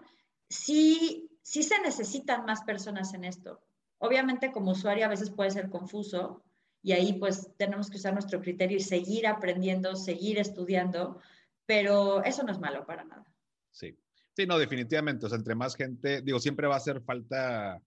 sí, 0.49 1.30
sí 1.42 1.62
se 1.62 1.80
necesitan 1.80 2.44
más 2.44 2.62
personas 2.62 3.14
en 3.14 3.24
esto. 3.24 3.61
Obviamente 3.99 4.53
como 4.53 4.72
usuario 4.72 5.07
a 5.07 5.09
veces 5.09 5.30
puede 5.30 5.51
ser 5.51 5.70
confuso 5.70 6.42
y 6.82 6.92
ahí 6.92 7.14
pues 7.14 7.51
tenemos 7.57 7.90
que 7.90 7.96
usar 7.96 8.12
nuestro 8.12 8.40
criterio 8.40 8.76
y 8.76 8.80
seguir 8.80 9.26
aprendiendo, 9.26 9.96
seguir 9.96 10.38
estudiando, 10.38 11.20
pero 11.66 12.22
eso 12.24 12.42
no 12.44 12.53
es 12.53 12.61
malo 12.61 12.86
para 12.86 13.05
nada. 13.05 13.26
Sí, 13.70 13.96
sí, 14.34 14.46
no, 14.46 14.59
definitivamente. 14.59 15.26
O 15.26 15.28
sea, 15.28 15.38
entre 15.38 15.55
más 15.55 15.74
gente, 15.74 16.22
digo, 16.22 16.38
siempre 16.38 16.66
va 16.66 16.74
a 16.74 16.78
hacer 16.78 17.03
falta, 17.03 17.82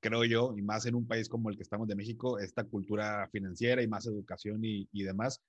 creo 0.00 0.24
yo, 0.24 0.54
y 0.56 0.62
más 0.62 0.86
en 0.86 0.94
un 0.94 1.06
país 1.06 1.28
como 1.28 1.50
el 1.50 1.56
que 1.56 1.62
estamos 1.62 1.88
de 1.88 1.96
México, 1.96 2.38
esta 2.38 2.64
cultura 2.64 3.28
financiera 3.32 3.82
y 3.82 3.88
más 3.88 4.06
educación 4.06 4.60
y, 4.62 4.88
demás. 5.02 5.42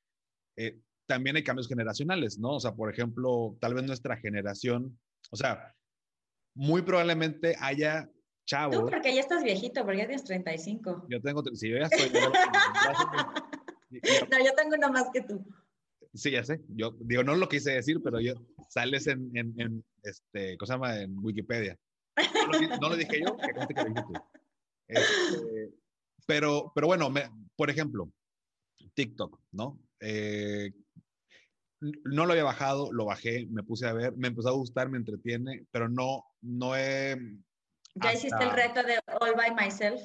Eh, 0.57 0.79
también 1.05 1.35
hay 1.35 1.43
cambios 1.43 1.67
generacionales, 1.67 2.37
¿no? 2.37 2.55
O 2.55 2.59
sea, 2.59 2.73
por 2.75 2.91
ejemplo, 2.91 3.57
tal 3.61 3.75
vez 3.75 3.83
nuestra 3.83 4.17
generación, 4.17 4.99
o 5.31 5.35
sea, 5.35 5.75
muy 6.59 6.81
probablemente 6.81 7.55
haya 7.61 8.11
chavos. 8.45 8.75
Tú 8.75 8.81
porque 8.89 9.15
ya 9.15 9.21
estás 9.21 9.45
viejito, 9.45 9.85
porque 9.85 9.99
ya 9.99 10.07
tienes 10.07 10.25
35. 10.25 11.05
Yo 11.09 11.21
tengo, 11.21 11.41
sí, 11.53 11.69
yo 11.69 11.77
ya 11.77 11.85
estoy. 11.85 12.11
no, 14.29 14.45
yo 14.45 14.53
tengo 14.57 14.75
uno 14.75 14.91
más 14.91 15.09
que 15.13 15.21
tú. 15.21 15.41
Sí, 16.13 16.31
ya 16.31 16.43
sé. 16.43 16.59
Yo 16.67 16.97
digo, 16.99 17.23
no 17.23 17.35
lo 17.35 17.47
quise 17.47 17.71
decir, 17.71 18.01
pero 18.03 18.19
yo 18.19 18.33
sales 18.67 19.07
en, 19.07 19.31
en, 19.37 19.53
en 19.57 19.85
este, 20.03 20.57
¿cómo 20.57 20.67
se 20.67 20.73
llama? 20.73 20.99
En 20.99 21.17
Wikipedia. 21.19 21.79
No 22.81 22.89
lo, 22.89 22.97
dije 22.97 23.21
yo, 23.21 23.37
que 23.37 23.53
que 23.73 23.81
lo 23.81 23.93
tú. 24.03 24.11
Este, 24.89 25.71
pero, 26.27 26.73
pero 26.75 26.87
bueno, 26.87 27.09
me, 27.09 27.31
por 27.55 27.69
ejemplo, 27.69 28.11
TikTok, 28.95 29.39
¿no? 29.53 29.79
Eh, 30.01 30.73
no 31.81 32.25
lo 32.25 32.33
había 32.33 32.43
bajado, 32.43 32.91
lo 32.91 33.05
bajé, 33.05 33.47
me 33.49 33.63
puse 33.63 33.87
a 33.87 33.93
ver, 33.93 34.15
me 34.17 34.27
empezó 34.27 34.49
a 34.49 34.53
gustar, 34.53 34.89
me 34.89 34.97
entretiene, 34.97 35.65
pero 35.71 35.87
no, 35.87 36.25
no 36.41 36.75
he... 36.75 37.17
¿Ya 37.95 38.13
hiciste 38.13 38.43
el 38.43 38.51
reto 38.51 38.83
de 38.83 38.99
All 39.19 39.35
by 39.35 39.53
Myself? 39.55 40.01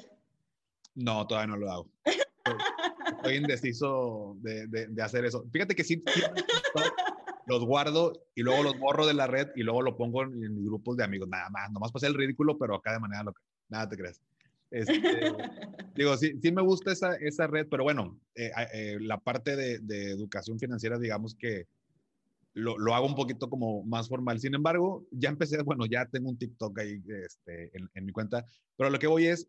No, 0.95 1.27
todavía 1.27 1.55
no 1.55 1.57
lo 1.57 1.71
hago. 1.71 1.91
Estoy 3.17 3.35
indeciso 3.35 4.37
de, 4.39 4.67
de, 4.67 5.03
hacer 5.03 5.25
eso. 5.25 5.45
Fíjate 5.51 5.75
que 5.75 5.83
sí, 5.83 6.03
los 7.45 7.65
guardo 7.65 8.13
y 8.33 8.41
luego 8.41 8.63
los 8.63 8.79
borro 8.79 9.05
de 9.05 9.13
la 9.13 9.27
red 9.27 9.49
y 9.55 9.63
luego 9.63 9.81
lo 9.81 9.97
pongo 9.97 10.23
en, 10.23 10.39
mis 10.39 10.65
grupos 10.65 10.97
de 10.97 11.03
amigos, 11.03 11.27
nada 11.27 11.49
más, 11.49 11.71
nomás 11.71 11.91
pasé 11.91 12.07
el 12.07 12.13
ridículo, 12.13 12.57
pero 12.57 12.75
acá 12.75 12.93
de 12.93 12.99
manera 12.99 13.23
loca, 13.23 13.41
nada 13.69 13.89
te 13.89 13.97
crees. 13.97 14.21
Este, 14.71 14.91
digo, 15.95 16.17
sí, 16.17 16.33
sí 16.41 16.51
me 16.51 16.61
gusta 16.61 16.91
esa, 16.91 17.15
esa 17.15 17.47
red, 17.47 17.67
pero 17.69 17.83
bueno, 17.83 18.19
eh, 18.35 18.51
eh, 18.73 18.97
la 18.99 19.19
parte 19.19 19.55
de, 19.55 19.79
de, 19.79 20.11
educación 20.11 20.59
financiera, 20.59 20.97
digamos 20.99 21.35
que 21.35 21.67
lo, 22.53 22.77
lo, 22.77 22.95
hago 22.95 23.05
un 23.05 23.15
poquito 23.15 23.49
como 23.49 23.83
más 23.83 24.07
formal. 24.07 24.39
Sin 24.39 24.55
embargo, 24.55 25.05
ya 25.11 25.29
empecé, 25.29 25.61
bueno, 25.61 25.85
ya 25.85 26.05
tengo 26.05 26.29
un 26.29 26.37
TikTok 26.37 26.79
ahí 26.79 27.01
este, 27.25 27.77
en, 27.77 27.89
en 27.93 28.05
mi 28.05 28.11
cuenta, 28.11 28.45
pero 28.77 28.89
lo 28.89 28.99
que 28.99 29.07
voy 29.07 29.27
es, 29.27 29.47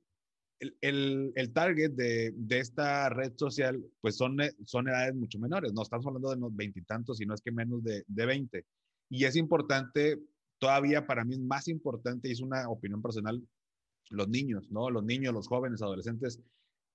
el, 0.60 1.32
el, 1.34 1.52
target 1.52 1.92
de, 1.92 2.32
de, 2.34 2.58
esta 2.58 3.08
red 3.10 3.32
social, 3.36 3.84
pues 4.00 4.16
son, 4.16 4.38
son 4.64 4.88
edades 4.88 5.14
mucho 5.14 5.38
menores, 5.38 5.72
no 5.72 5.82
estamos 5.82 6.06
hablando 6.06 6.30
de 6.30 6.36
unos 6.36 6.56
veintitantos, 6.56 7.18
sino 7.18 7.34
es 7.34 7.42
que 7.42 7.52
menos 7.52 7.82
de, 7.84 8.04
de 8.06 8.26
20. 8.26 8.64
Y 9.10 9.24
es 9.24 9.36
importante, 9.36 10.18
todavía 10.58 11.06
para 11.06 11.24
mí 11.24 11.34
es 11.34 11.40
más 11.40 11.68
importante, 11.68 12.28
y 12.28 12.32
es 12.32 12.40
una 12.40 12.68
opinión 12.68 13.02
personal, 13.02 13.42
los 14.10 14.28
niños, 14.28 14.70
¿no? 14.70 14.90
Los 14.90 15.04
niños, 15.04 15.34
los 15.34 15.48
jóvenes, 15.48 15.82
adolescentes, 15.82 16.40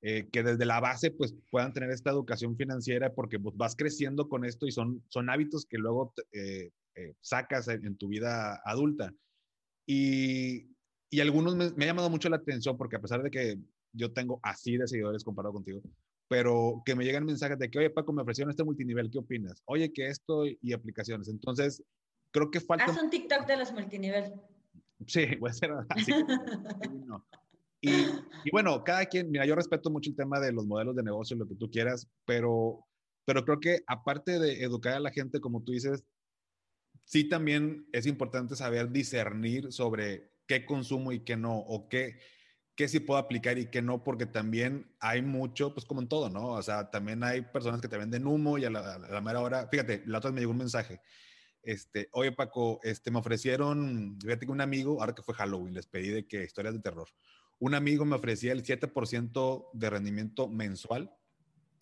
eh, 0.01 0.27
que 0.31 0.41
desde 0.41 0.65
la 0.65 0.79
base 0.79 1.11
pues 1.11 1.35
puedan 1.51 1.73
tener 1.73 1.91
esta 1.91 2.09
educación 2.09 2.57
financiera 2.57 3.13
porque 3.13 3.39
pues, 3.39 3.55
vas 3.55 3.75
creciendo 3.75 4.27
con 4.27 4.45
esto 4.45 4.65
y 4.65 4.71
son, 4.71 5.03
son 5.09 5.29
hábitos 5.29 5.65
que 5.65 5.77
luego 5.77 6.13
eh, 6.31 6.71
eh, 6.95 7.13
sacas 7.21 7.67
en, 7.67 7.95
tu 7.97 8.07
vida 8.07 8.61
adulta. 8.65 9.13
Y, 9.85 10.75
y 11.09 11.19
algunos 11.19 11.55
me, 11.55 11.71
me, 11.71 11.85
ha 11.85 11.87
llamado 11.87 12.09
mucho 12.09 12.29
la 12.29 12.37
atención 12.37 12.77
porque 12.77 12.95
a 12.95 13.01
pesar 13.01 13.21
de 13.21 13.29
que 13.29 13.59
yo 13.93 14.11
tengo 14.11 14.39
así 14.41 14.77
de 14.77 14.87
seguidores 14.87 15.23
comparado 15.23 15.53
contigo, 15.53 15.81
pero 16.27 16.81
que 16.85 16.95
me 16.95 17.03
llegan 17.03 17.25
mensajes 17.25 17.59
de 17.59 17.69
que, 17.69 17.77
oye, 17.77 17.89
Paco, 17.89 18.13
me 18.13 18.21
ofrecieron 18.21 18.49
este 18.49 18.63
multinivel, 18.63 19.11
¿qué 19.11 19.19
opinas? 19.19 19.61
Oye, 19.65 19.91
que 19.91 20.07
esto 20.07 20.45
y 20.45 20.73
aplicaciones. 20.73 21.27
Entonces, 21.27 21.83
creo 22.31 22.49
que 22.49 22.61
falta... 22.61 22.85
Haz 22.85 23.01
un 23.01 23.09
TikTok 23.09 23.45
de 23.45 23.57
los 23.57 23.71
multinivel. 23.73 24.33
Sí, 25.07 25.25
voy 25.39 25.49
a 25.49 25.51
hacer 25.51 25.71
así. 25.89 26.11
y, 27.81 27.91
y, 27.91 28.51
bueno, 28.51 28.83
cada 28.83 29.05
quien, 29.05 29.31
mira, 29.31 29.45
yo 29.45 29.55
respeto 29.55 29.89
mucho 29.89 30.09
el 30.09 30.15
tema 30.15 30.39
de 30.39 30.51
los 30.51 30.65
modelos 30.65 30.95
de 30.95 31.03
negocio, 31.03 31.37
lo 31.37 31.47
que 31.47 31.55
tú 31.55 31.69
quieras, 31.69 32.07
pero, 32.25 32.85
pero 33.25 33.43
creo 33.43 33.59
que 33.59 33.83
aparte 33.87 34.39
de 34.39 34.63
educar 34.63 34.93
a 34.93 34.99
la 34.99 35.11
gente, 35.11 35.39
como 35.39 35.63
tú 35.63 35.71
dices, 35.71 36.03
sí 37.05 37.27
también 37.27 37.87
es 37.91 38.05
importante 38.05 38.55
saber 38.55 38.91
discernir 38.91 39.71
sobre 39.71 40.31
qué 40.47 40.65
consumo 40.65 41.11
y 41.11 41.21
qué 41.21 41.37
no, 41.37 41.57
o 41.57 41.87
qué, 41.89 42.19
qué 42.75 42.87
sí 42.87 42.99
puedo 42.99 43.19
aplicar 43.19 43.57
y 43.57 43.69
qué 43.69 43.81
no, 43.81 44.03
porque 44.03 44.25
también 44.25 44.95
hay 44.99 45.21
mucho, 45.21 45.73
pues 45.73 45.85
como 45.85 46.01
en 46.01 46.07
todo, 46.07 46.29
¿no? 46.29 46.49
O 46.49 46.61
sea, 46.61 46.89
también 46.89 47.23
hay 47.23 47.41
personas 47.41 47.81
que 47.81 47.87
te 47.87 47.97
venden 47.97 48.27
humo 48.27 48.57
y 48.57 48.65
a 48.65 48.69
la, 48.69 48.95
a 48.95 48.99
la 48.99 49.21
mera 49.21 49.39
hora, 49.39 49.67
fíjate, 49.67 50.03
la 50.05 50.19
otra 50.19 50.29
vez 50.29 50.35
me 50.35 50.41
llegó 50.41 50.51
un 50.51 50.57
mensaje, 50.57 51.01
este, 51.63 52.09
oye 52.13 52.31
Paco, 52.31 52.79
este, 52.83 53.11
me 53.11 53.19
ofrecieron, 53.19 54.17
fíjate 54.21 54.45
que 54.45 54.51
un 54.51 54.61
amigo, 54.61 54.99
ahora 54.99 55.13
que 55.13 55.23
fue 55.23 55.35
Halloween, 55.35 55.73
les 55.73 55.87
pedí 55.87 56.09
de 56.09 56.27
que 56.27 56.43
historias 56.43 56.73
de 56.73 56.81
terror, 56.81 57.07
un 57.59 57.75
amigo 57.75 58.05
me 58.05 58.15
ofrecía 58.15 58.51
el 58.51 58.63
7% 58.63 59.69
de 59.73 59.89
rendimiento 59.89 60.47
mensual, 60.47 61.11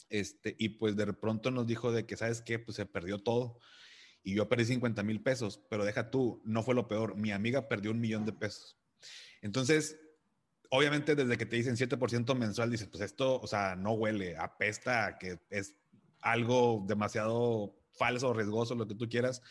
este, 0.10 0.56
y 0.58 0.70
pues 0.70 0.96
de 0.96 1.14
pronto 1.14 1.52
nos 1.52 1.68
dijo 1.68 1.92
de 1.92 2.06
que, 2.06 2.18
¿sabes 2.18 2.42
qué? 2.42 2.60
Pues 2.60 2.76
se 2.76 2.86
perdió 2.86 3.20
todo 3.20 3.60
y 4.24 4.36
yo 4.36 4.50
perdí 4.50 4.66
50 4.66 5.04
mil 5.04 5.22
pesos, 5.22 5.62
pero 5.70 5.86
deja 5.86 6.10
tú, 6.10 6.42
no 6.44 6.64
fue 6.64 6.76
lo 6.76 6.88
peor, 6.88 7.16
mi 7.16 7.32
amiga 7.32 7.68
perdió 7.68 7.92
un 7.92 8.00
millón 8.00 8.26
de 8.26 8.34
pesos. 8.34 8.78
Entonces, 9.42 9.98
obviamente 10.70 11.16
desde 11.16 11.38
que 11.38 11.46
te 11.46 11.56
dicen 11.56 11.78
7% 11.78 12.36
mensual, 12.36 12.70
dices, 12.72 12.88
pues 12.88 13.02
esto, 13.04 13.40
o 13.40 13.48
sea, 13.48 13.76
no 13.76 13.94
huele, 13.94 14.36
apesta, 14.38 15.18
que 15.18 15.40
es 15.50 15.76
algo 16.22 16.84
demasiado 16.88 17.79
falso, 18.00 18.34
riesgoso, 18.34 18.74
lo 18.74 18.88
que 18.88 18.96
tú 18.96 19.08
quieras. 19.08 19.44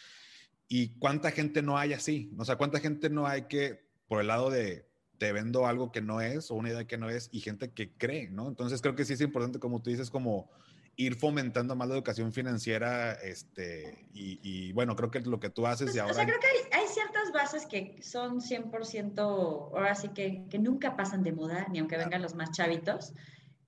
¿Y 0.66 0.98
cuánta 0.98 1.30
gente 1.30 1.62
no 1.62 1.78
hay 1.78 1.92
así? 1.92 2.32
O 2.38 2.44
sea, 2.44 2.56
¿cuánta 2.56 2.80
gente 2.80 3.10
no 3.10 3.26
hay 3.26 3.42
que, 3.42 3.86
por 4.08 4.20
el 4.20 4.26
lado 4.26 4.50
de, 4.50 4.88
te 5.18 5.32
vendo 5.32 5.66
algo 5.66 5.92
que 5.92 6.00
no 6.00 6.20
es 6.20 6.50
o 6.50 6.54
una 6.54 6.70
idea 6.70 6.86
que 6.86 6.98
no 6.98 7.10
es 7.10 7.28
y 7.32 7.40
gente 7.40 7.70
que 7.70 7.92
cree, 7.92 8.28
¿no? 8.28 8.48
Entonces 8.48 8.80
creo 8.80 8.94
que 8.94 9.04
sí 9.04 9.12
es 9.12 9.20
importante, 9.20 9.58
como 9.58 9.82
tú 9.82 9.90
dices, 9.90 10.10
como 10.10 10.50
ir 10.96 11.14
fomentando 11.14 11.76
más 11.76 11.88
la 11.88 11.94
educación 11.94 12.32
financiera, 12.32 13.12
este, 13.12 14.08
y, 14.12 14.72
bueno, 14.72 14.96
creo 14.96 15.12
que 15.12 15.20
lo 15.20 15.38
que 15.38 15.48
tú 15.48 15.64
haces 15.64 15.94
y 15.94 16.00
ahora... 16.00 16.10
O 16.10 16.14
sea, 16.14 16.26
creo 16.26 16.40
que 16.40 16.46
hay, 16.46 16.82
hay 16.82 16.88
ciertas 16.88 17.30
bases 17.32 17.66
que 17.66 18.02
son 18.02 18.40
100%, 18.40 19.18
ahora 19.20 19.94
sí 19.94 20.08
que, 20.08 20.44
que, 20.50 20.58
nunca 20.58 20.96
pasan 20.96 21.22
de 21.22 21.30
moda, 21.30 21.68
ni 21.70 21.78
aunque 21.78 21.96
vengan 21.96 22.20
los 22.20 22.34
más 22.34 22.50
chavitos, 22.50 23.14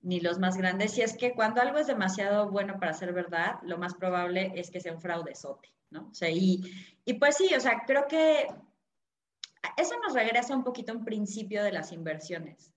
ni 0.01 0.19
los 0.19 0.39
más 0.39 0.57
grandes, 0.57 0.97
y 0.97 1.01
es 1.01 1.15
que 1.15 1.33
cuando 1.33 1.61
algo 1.61 1.77
es 1.77 1.87
demasiado 1.87 2.49
bueno 2.49 2.79
para 2.79 2.93
ser 2.93 3.13
verdad, 3.13 3.59
lo 3.63 3.77
más 3.77 3.93
probable 3.93 4.51
es 4.55 4.71
que 4.71 4.79
sea 4.79 4.93
un 4.93 5.01
fraudezote, 5.01 5.73
¿no? 5.91 6.07
O 6.09 6.13
sea, 6.13 6.29
y, 6.29 6.61
y 7.05 7.13
pues 7.15 7.37
sí, 7.37 7.53
o 7.55 7.59
sea, 7.59 7.83
creo 7.85 8.07
que 8.07 8.47
eso 9.77 9.95
nos 10.03 10.13
regresa 10.13 10.55
un 10.55 10.63
poquito 10.63 10.91
a 10.91 10.95
un 10.95 11.05
principio 11.05 11.63
de 11.63 11.71
las 11.71 11.91
inversiones. 11.91 12.73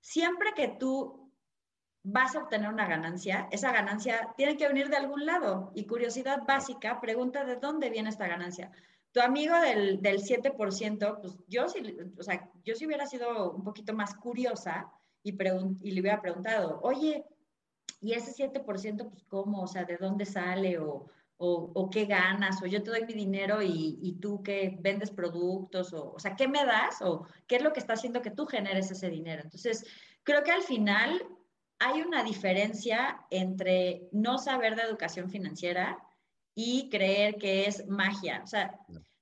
Siempre 0.00 0.52
que 0.54 0.68
tú 0.68 1.30
vas 2.02 2.34
a 2.34 2.40
obtener 2.40 2.68
una 2.68 2.88
ganancia, 2.88 3.48
esa 3.50 3.72
ganancia 3.72 4.32
tiene 4.36 4.56
que 4.56 4.68
venir 4.68 4.88
de 4.88 4.96
algún 4.96 5.26
lado. 5.26 5.72
Y 5.74 5.86
curiosidad 5.86 6.44
básica, 6.46 7.00
pregunta 7.00 7.44
de 7.44 7.56
dónde 7.56 7.90
viene 7.90 8.08
esta 8.08 8.26
ganancia. 8.26 8.70
Tu 9.12 9.20
amigo 9.20 9.58
del, 9.60 10.00
del 10.00 10.22
7%, 10.22 11.20
pues 11.20 11.34
yo 11.46 11.68
sí, 11.68 11.96
o 12.18 12.22
sea, 12.22 12.50
yo 12.64 12.74
si 12.74 12.86
hubiera 12.86 13.06
sido 13.06 13.52
un 13.52 13.64
poquito 13.64 13.92
más 13.92 14.14
curiosa 14.14 14.90
y, 15.28 15.88
y 15.88 15.90
le 15.92 16.00
hubiera 16.00 16.20
preguntado, 16.20 16.80
oye, 16.82 17.24
¿y 18.00 18.12
ese 18.12 18.32
7%, 18.32 19.10
pues 19.10 19.24
cómo? 19.24 19.62
O 19.62 19.66
sea, 19.66 19.84
¿de 19.84 19.96
dónde 19.96 20.24
sale? 20.24 20.78
O, 20.78 21.06
o, 21.38 21.70
o, 21.74 21.90
qué 21.90 22.04
ganas, 22.04 22.60
o 22.62 22.66
yo 22.66 22.82
te 22.82 22.90
doy 22.90 23.04
mi 23.04 23.14
dinero 23.14 23.62
y, 23.62 23.98
y 24.02 24.14
tú 24.14 24.42
que 24.42 24.76
vendes 24.80 25.10
productos, 25.10 25.92
o, 25.92 26.12
o 26.14 26.18
sea, 26.18 26.34
¿qué 26.34 26.48
me 26.48 26.64
das? 26.64 27.00
O 27.02 27.26
qué 27.46 27.56
es 27.56 27.62
lo 27.62 27.72
que 27.72 27.80
está 27.80 27.94
haciendo 27.94 28.22
que 28.22 28.32
tú 28.32 28.46
generes 28.46 28.90
ese 28.90 29.08
dinero. 29.08 29.42
Entonces, 29.44 29.86
creo 30.24 30.42
que 30.42 30.50
al 30.50 30.62
final 30.62 31.22
hay 31.78 32.02
una 32.02 32.24
diferencia 32.24 33.24
entre 33.30 34.08
no 34.10 34.38
saber 34.38 34.74
de 34.74 34.82
educación 34.82 35.30
financiera 35.30 35.98
y 36.54 36.88
creer 36.90 37.36
que 37.36 37.66
es 37.66 37.86
magia. 37.86 38.40
O 38.42 38.46
sea, 38.48 38.76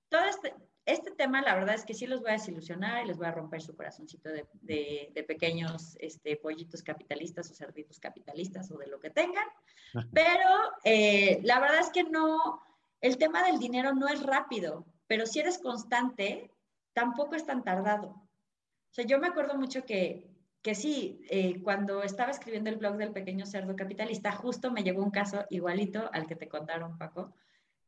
todo 0.09 0.25
este, 0.25 0.55
este 0.87 1.11
tema, 1.11 1.43
la 1.43 1.57
verdad 1.57 1.75
es 1.75 1.85
que 1.85 1.95
sí 1.95 2.07
los 2.07 2.21
voy 2.21 2.31
a 2.31 2.35
desilusionar 2.35 3.05
y 3.05 3.09
les 3.09 3.17
voy 3.17 3.27
a 3.27 3.33
romper 3.33 3.61
su 3.61 3.75
corazoncito 3.75 4.29
de, 4.29 4.47
de, 4.63 5.11
de 5.13 5.23
pequeños 5.25 5.97
este, 5.99 6.37
pollitos 6.37 6.83
capitalistas 6.83 7.51
o 7.51 7.55
cerditos 7.55 7.99
capitalistas 7.99 8.71
o 8.71 8.79
de 8.79 8.87
lo 8.87 9.01
que 9.01 9.11
tengan. 9.11 9.45
Pero 10.15 10.49
eh, 10.85 11.41
la 11.43 11.59
verdad 11.59 11.81
es 11.81 11.91
que 11.91 12.05
no, 12.05 12.63
el 13.01 13.19
tema 13.19 13.43
del 13.45 13.59
dinero 13.59 13.95
no 13.95 14.09
es 14.09 14.23
rápido, 14.23 14.87
pero 15.07 15.27
si 15.27 15.41
eres 15.41 15.59
constante, 15.59 16.51
tampoco 16.93 17.35
es 17.35 17.47
tan 17.47 17.63
tardado. 17.63 18.09
O 18.09 18.91
sea, 18.91 19.05
yo 19.05 19.19
me 19.19 19.29
acuerdo 19.29 19.57
mucho 19.57 19.85
que, 19.85 20.29
que 20.63 20.75
sí, 20.75 21.21
eh, 21.31 21.63
cuando 21.63 22.03
estaba 22.03 22.31
escribiendo 22.31 22.71
el 22.71 22.77
blog 22.77 22.97
del 22.97 23.13
pequeño 23.13 23.47
cerdo 23.47 23.77
capitalista, 23.77 24.33
justo 24.33 24.73
me 24.73 24.83
llegó 24.83 25.03
un 25.03 25.11
caso 25.11 25.45
igualito 25.51 26.11
al 26.13 26.27
que 26.27 26.35
te 26.35 26.49
contaron, 26.49 26.99
Paco, 26.99 27.33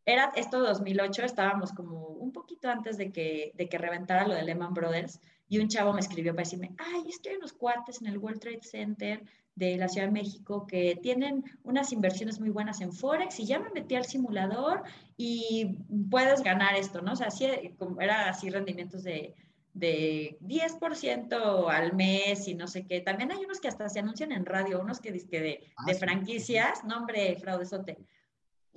era 0.08 0.32
esto 0.36 0.60
2008, 0.60 1.22
estábamos 1.22 1.70
como 1.72 2.06
un 2.06 2.32
poquito 2.32 2.70
antes 2.70 2.96
de 2.96 3.12
que, 3.12 3.52
de 3.54 3.68
que 3.68 3.76
reventara 3.76 4.26
lo 4.26 4.34
de 4.34 4.42
Lehman 4.42 4.72
Brothers 4.72 5.20
y 5.50 5.58
un 5.58 5.68
chavo 5.68 5.92
me 5.92 6.00
escribió 6.00 6.32
para 6.32 6.44
decirme, 6.44 6.72
ay, 6.78 7.04
es 7.10 7.18
que 7.18 7.28
hay 7.28 7.36
unos 7.36 7.52
cuates 7.52 8.00
en 8.00 8.06
el 8.06 8.16
World 8.16 8.40
Trade 8.40 8.62
Center 8.62 9.22
de 9.54 9.76
la 9.76 9.86
Ciudad 9.86 10.06
de 10.06 10.14
México 10.14 10.66
que 10.66 10.98
tienen 11.02 11.44
unas 11.62 11.92
inversiones 11.92 12.40
muy 12.40 12.48
buenas 12.48 12.80
en 12.80 12.90
Forex 12.90 13.38
y 13.38 13.44
ya 13.44 13.58
me 13.58 13.68
metí 13.68 13.96
al 13.96 14.06
simulador 14.06 14.82
y 15.18 15.76
puedes 16.10 16.42
ganar 16.42 16.74
esto, 16.74 17.02
¿no? 17.02 17.12
O 17.12 17.16
sea, 17.16 17.26
así, 17.26 17.46
era 18.00 18.30
así 18.30 18.48
rendimientos 18.48 19.02
de, 19.02 19.34
de 19.74 20.38
10% 20.40 21.70
al 21.70 21.92
mes 21.92 22.48
y 22.48 22.54
no 22.54 22.66
sé 22.66 22.86
qué. 22.86 23.02
También 23.02 23.30
hay 23.30 23.44
unos 23.44 23.60
que 23.60 23.68
hasta 23.68 23.90
se 23.90 23.98
anuncian 23.98 24.32
en 24.32 24.46
radio, 24.46 24.80
unos 24.80 25.00
que, 25.00 25.12
que 25.28 25.40
de, 25.40 25.60
ah, 25.76 25.84
de 25.86 25.94
franquicias, 25.96 26.82
nombre 26.84 27.36
fraudesote. 27.36 27.98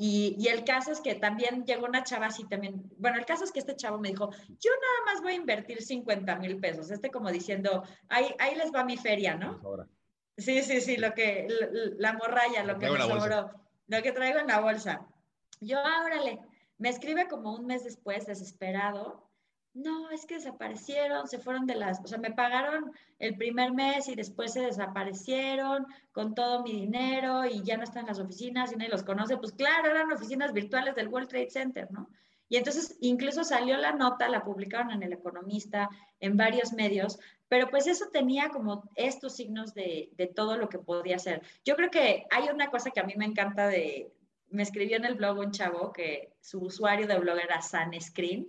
Y, 0.03 0.35
y, 0.39 0.47
el 0.47 0.63
caso 0.63 0.91
es 0.91 0.99
que 0.99 1.13
también 1.13 1.63
llegó 1.63 1.85
una 1.85 2.03
chava 2.03 2.25
así 2.25 2.43
también, 2.45 2.91
bueno, 2.97 3.19
el 3.19 3.25
caso 3.25 3.43
es 3.43 3.51
que 3.51 3.59
este 3.59 3.75
chavo 3.75 3.99
me 3.99 4.09
dijo, 4.09 4.31
yo 4.31 4.71
nada 4.71 5.05
más 5.05 5.21
voy 5.21 5.33
a 5.33 5.35
invertir 5.35 5.83
50 5.83 6.37
mil 6.37 6.59
pesos, 6.59 6.89
este 6.89 7.11
como 7.11 7.29
diciendo, 7.29 7.83
ahí, 8.09 8.33
ahí 8.39 8.55
les 8.55 8.73
va 8.73 8.83
mi 8.83 8.97
feria, 8.97 9.35
¿no? 9.35 9.61
Ahora. 9.63 9.87
Sí, 10.37 10.63
sí, 10.63 10.81
sí, 10.81 10.97
lo 10.97 11.13
que, 11.13 11.47
la, 11.99 12.13
morralla, 12.13 12.63
lo 12.63 12.79
que 12.79 12.89
me 12.89 12.99
sobró, 12.99 13.51
lo 13.85 14.01
que 14.01 14.11
traigo 14.11 14.39
en 14.39 14.47
la 14.47 14.59
bolsa. 14.59 15.05
Yo, 15.59 15.77
órale, 15.79 16.39
me 16.79 16.89
escribe 16.89 17.27
como 17.27 17.53
un 17.53 17.67
mes 17.67 17.83
después, 17.83 18.25
desesperado, 18.25 19.30
no, 19.73 20.09
es 20.09 20.25
que 20.25 20.35
desaparecieron, 20.35 21.27
se 21.27 21.39
fueron 21.39 21.65
de 21.65 21.75
las, 21.75 21.99
o 22.01 22.07
sea, 22.07 22.17
me 22.17 22.31
pagaron 22.31 22.91
el 23.19 23.37
primer 23.37 23.71
mes 23.71 24.09
y 24.09 24.15
después 24.15 24.53
se 24.53 24.61
desaparecieron 24.61 25.85
con 26.11 26.35
todo 26.35 26.61
mi 26.61 26.73
dinero 26.73 27.45
y 27.45 27.63
ya 27.63 27.77
no 27.77 27.83
están 27.83 28.01
en 28.01 28.07
las 28.07 28.19
oficinas 28.19 28.71
y 28.71 28.75
nadie 28.75 28.91
los 28.91 29.03
conoce. 29.03 29.37
Pues 29.37 29.53
claro, 29.53 29.89
eran 29.89 30.11
oficinas 30.11 30.51
virtuales 30.51 30.95
del 30.95 31.07
World 31.07 31.29
Trade 31.29 31.49
Center, 31.49 31.91
¿no? 31.91 32.09
Y 32.49 32.57
entonces 32.57 32.97
incluso 32.99 33.45
salió 33.45 33.77
la 33.77 33.93
nota, 33.93 34.27
la 34.27 34.43
publicaron 34.43 34.91
en 34.91 35.03
El 35.03 35.13
Economista, 35.13 35.89
en 36.19 36.35
varios 36.35 36.73
medios, 36.73 37.17
pero 37.47 37.69
pues 37.69 37.87
eso 37.87 38.09
tenía 38.11 38.49
como 38.49 38.89
estos 38.95 39.37
signos 39.37 39.73
de, 39.73 40.09
de 40.17 40.27
todo 40.27 40.57
lo 40.57 40.67
que 40.67 40.79
podía 40.79 41.17
ser. 41.17 41.43
Yo 41.63 41.77
creo 41.77 41.89
que 41.89 42.25
hay 42.29 42.49
una 42.53 42.69
cosa 42.69 42.91
que 42.91 42.99
a 42.99 43.05
mí 43.05 43.13
me 43.15 43.23
encanta 43.23 43.67
de, 43.67 44.11
me 44.49 44.63
escribió 44.63 44.97
en 44.97 45.05
el 45.05 45.15
blog 45.15 45.39
un 45.39 45.51
chavo 45.51 45.93
que 45.93 46.33
su 46.41 46.59
usuario 46.59 47.07
de 47.07 47.17
blog 47.19 47.39
era 47.39 47.61
Sunscreen, 47.61 48.47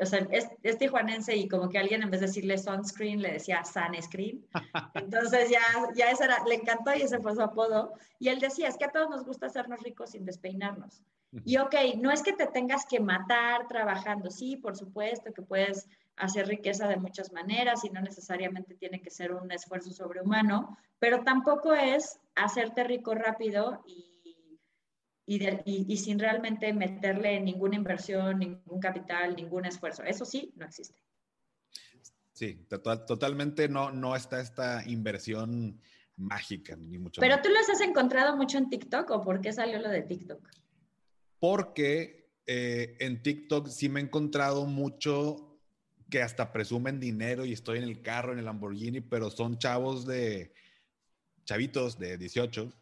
o 0.00 0.06
sea, 0.06 0.26
es, 0.30 0.48
es, 0.62 0.78
tijuanense 0.78 1.36
y 1.36 1.48
como 1.48 1.68
que 1.68 1.78
alguien 1.78 2.02
en 2.02 2.10
vez 2.10 2.20
de 2.20 2.26
decirle 2.26 2.58
sunscreen 2.58 3.22
le 3.22 3.32
decía 3.32 3.62
sunscreen. 3.64 4.44
Entonces 4.94 5.50
ya, 5.50 5.62
ya 5.94 6.10
eso 6.10 6.24
era, 6.24 6.42
le 6.46 6.56
encantó 6.56 6.94
y 6.94 7.02
ese 7.02 7.20
fue 7.20 7.34
su 7.34 7.42
apodo. 7.42 7.92
Y 8.18 8.28
él 8.28 8.40
decía, 8.40 8.68
es 8.68 8.76
que 8.76 8.84
a 8.84 8.92
todos 8.92 9.10
nos 9.10 9.24
gusta 9.24 9.46
hacernos 9.46 9.82
ricos 9.82 10.10
sin 10.10 10.24
despeinarnos. 10.24 11.02
Y 11.44 11.58
ok, 11.58 11.74
no 11.98 12.12
es 12.12 12.22
que 12.22 12.32
te 12.32 12.46
tengas 12.46 12.86
que 12.86 13.00
matar 13.00 13.66
trabajando, 13.66 14.30
sí, 14.30 14.56
por 14.56 14.76
supuesto 14.76 15.32
que 15.32 15.42
puedes 15.42 15.88
hacer 16.16 16.46
riqueza 16.46 16.86
de 16.86 16.96
muchas 16.96 17.32
maneras 17.32 17.84
y 17.84 17.90
no 17.90 18.00
necesariamente 18.00 18.76
tiene 18.76 19.00
que 19.00 19.10
ser 19.10 19.32
un 19.32 19.50
esfuerzo 19.50 19.90
sobrehumano, 19.90 20.78
pero 21.00 21.24
tampoco 21.24 21.74
es 21.74 22.20
hacerte 22.36 22.84
rico 22.84 23.14
rápido 23.14 23.82
y 23.84 24.13
y, 25.26 25.38
de, 25.38 25.62
y, 25.64 25.86
y, 25.92 25.96
sin 25.96 26.18
realmente 26.18 26.72
meterle 26.72 27.40
ninguna 27.40 27.76
inversión, 27.76 28.38
ningún 28.38 28.80
capital, 28.80 29.34
ningún 29.36 29.64
esfuerzo. 29.64 30.02
Eso 30.02 30.24
sí, 30.24 30.52
no 30.56 30.66
existe. 30.66 31.00
Sí, 32.32 32.66
total, 32.68 33.06
totalmente 33.06 33.68
no, 33.68 33.92
no 33.92 34.16
está 34.16 34.40
esta 34.40 34.82
inversión 34.86 35.80
mágica, 36.16 36.76
ni 36.76 36.98
mucho 36.98 37.20
Pero 37.20 37.40
tú 37.40 37.48
los 37.48 37.68
has 37.68 37.80
encontrado 37.80 38.36
mucho 38.36 38.58
en 38.58 38.68
TikTok 38.68 39.10
o 39.10 39.22
por 39.22 39.40
qué 39.40 39.52
salió 39.52 39.78
lo 39.78 39.88
de 39.88 40.02
TikTok? 40.02 40.48
Porque 41.38 42.32
eh, 42.46 42.96
en 43.00 43.22
TikTok 43.22 43.68
sí 43.68 43.88
me 43.88 44.00
he 44.00 44.02
encontrado 44.02 44.66
mucho 44.66 45.60
que 46.10 46.22
hasta 46.22 46.52
presumen 46.52 47.00
dinero 47.00 47.44
y 47.44 47.52
estoy 47.52 47.78
en 47.78 47.84
el 47.84 48.02
carro, 48.02 48.32
en 48.32 48.38
el 48.38 48.44
Lamborghini, 48.44 49.00
pero 49.00 49.30
son 49.30 49.58
chavos 49.58 50.06
de 50.06 50.52
chavitos 51.44 51.98
de 51.98 52.18
18, 52.18 52.72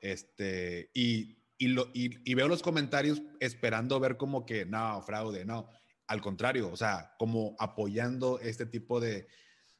este, 0.00 0.90
y, 0.94 1.37
y, 1.58 1.68
lo, 1.68 1.90
y, 1.92 2.34
veo 2.34 2.48
los 2.48 2.62
comentarios 2.62 3.20
esperando 3.40 3.98
ver 4.00 4.16
como 4.16 4.46
que, 4.46 4.64
no, 4.64 5.02
fraude, 5.02 5.44
no, 5.44 5.68
al 6.06 6.20
contrario, 6.20 6.70
o 6.70 6.76
sea, 6.76 7.14
como 7.18 7.56
apoyando 7.58 8.38
este 8.40 8.64
tipo 8.64 9.00
de 9.00 9.28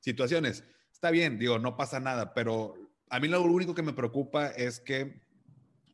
situaciones. 0.00 0.64
Está 0.92 1.10
bien, 1.10 1.38
digo, 1.38 1.58
no 1.58 1.76
pasa 1.76 2.00
nada, 2.00 2.34
pero 2.34 2.74
a 3.08 3.20
mí 3.20 3.28
lo 3.28 3.40
único 3.42 3.74
que 3.74 3.82
me 3.82 3.92
preocupa 3.92 4.48
es 4.48 4.80
que, 4.80 5.22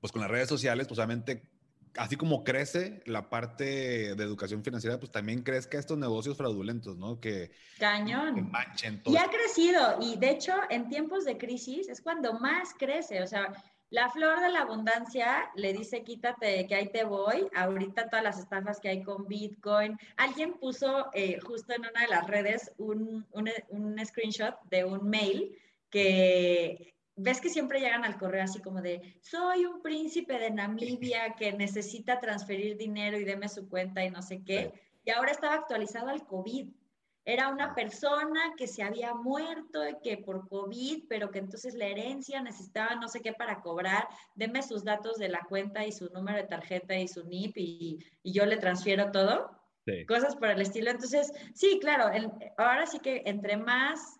pues 0.00 0.10
con 0.10 0.22
las 0.22 0.30
redes 0.30 0.48
sociales, 0.48 0.88
pues 0.88 0.98
obviamente 0.98 1.54
así 1.96 2.16
como 2.16 2.44
crece 2.44 3.02
la 3.06 3.30
parte 3.30 4.14
de 4.14 4.24
educación 4.24 4.64
financiera, 4.64 4.98
pues 4.98 5.12
también 5.12 5.42
crezca 5.42 5.78
estos 5.78 5.98
negocios 5.98 6.36
fraudulentos, 6.36 6.96
¿no? 6.96 7.20
Que, 7.20 7.52
Cañón. 7.78 8.50
manchen 8.50 9.02
todo. 9.02 9.14
Y 9.14 9.16
ha 9.16 9.28
crecido, 9.28 9.98
y 10.00 10.16
de 10.16 10.30
hecho, 10.30 10.54
en 10.70 10.88
tiempos 10.88 11.24
de 11.24 11.38
crisis 11.38 11.88
es 11.88 12.00
cuando 12.00 12.38
más 12.40 12.70
crece, 12.78 13.22
o 13.22 13.26
sea, 13.26 13.52
la 13.94 14.10
flor 14.10 14.40
de 14.40 14.50
la 14.50 14.62
abundancia 14.62 15.52
le 15.54 15.72
dice, 15.72 16.02
quítate 16.02 16.66
que 16.66 16.74
ahí 16.74 16.88
te 16.88 17.04
voy. 17.04 17.46
Ahorita 17.54 18.10
todas 18.10 18.24
las 18.24 18.40
estafas 18.40 18.80
que 18.80 18.88
hay 18.88 19.04
con 19.04 19.28
Bitcoin. 19.28 19.96
Alguien 20.16 20.54
puso 20.54 21.10
eh, 21.14 21.38
justo 21.38 21.74
en 21.74 21.82
una 21.82 22.00
de 22.00 22.08
las 22.08 22.26
redes 22.26 22.72
un, 22.76 23.24
un, 23.30 23.48
un 23.68 24.04
screenshot 24.04 24.60
de 24.64 24.84
un 24.84 25.08
mail 25.08 25.56
que 25.90 26.92
ves 27.14 27.40
que 27.40 27.48
siempre 27.48 27.78
llegan 27.78 28.04
al 28.04 28.18
correo 28.18 28.42
así 28.42 28.60
como 28.60 28.82
de, 28.82 29.00
soy 29.20 29.64
un 29.64 29.80
príncipe 29.80 30.40
de 30.40 30.50
Namibia 30.50 31.36
que 31.38 31.52
necesita 31.52 32.18
transferir 32.18 32.76
dinero 32.76 33.16
y 33.16 33.22
deme 33.22 33.48
su 33.48 33.68
cuenta 33.68 34.04
y 34.04 34.10
no 34.10 34.22
sé 34.22 34.42
qué. 34.42 34.72
Y 35.04 35.12
ahora 35.12 35.30
estaba 35.30 35.54
actualizado 35.54 36.08
al 36.08 36.26
COVID. 36.26 36.66
Era 37.26 37.48
una 37.48 37.74
persona 37.74 38.52
que 38.56 38.66
se 38.66 38.82
había 38.82 39.14
muerto 39.14 39.88
y 39.88 39.96
que 40.02 40.18
por 40.18 40.46
COVID, 40.46 41.04
pero 41.08 41.30
que 41.30 41.38
entonces 41.38 41.74
la 41.74 41.86
herencia 41.86 42.42
necesitaba 42.42 42.96
no 42.96 43.08
sé 43.08 43.20
qué 43.20 43.32
para 43.32 43.62
cobrar. 43.62 44.06
Deme 44.34 44.62
sus 44.62 44.84
datos 44.84 45.16
de 45.16 45.30
la 45.30 45.40
cuenta 45.48 45.86
y 45.86 45.92
su 45.92 46.10
número 46.10 46.36
de 46.36 46.44
tarjeta 46.44 46.96
y 46.96 47.08
su 47.08 47.24
NIP 47.24 47.56
y, 47.56 47.98
yo 48.24 48.44
le 48.44 48.58
transfiero 48.58 49.10
todo. 49.10 49.58
Cosas 50.06 50.36
por 50.36 50.50
el 50.50 50.60
estilo. 50.60 50.90
Entonces, 50.90 51.32
sí, 51.54 51.78
claro, 51.80 52.10
ahora 52.58 52.86
sí 52.86 52.98
que 52.98 53.22
entre 53.26 53.56
más 53.56 54.18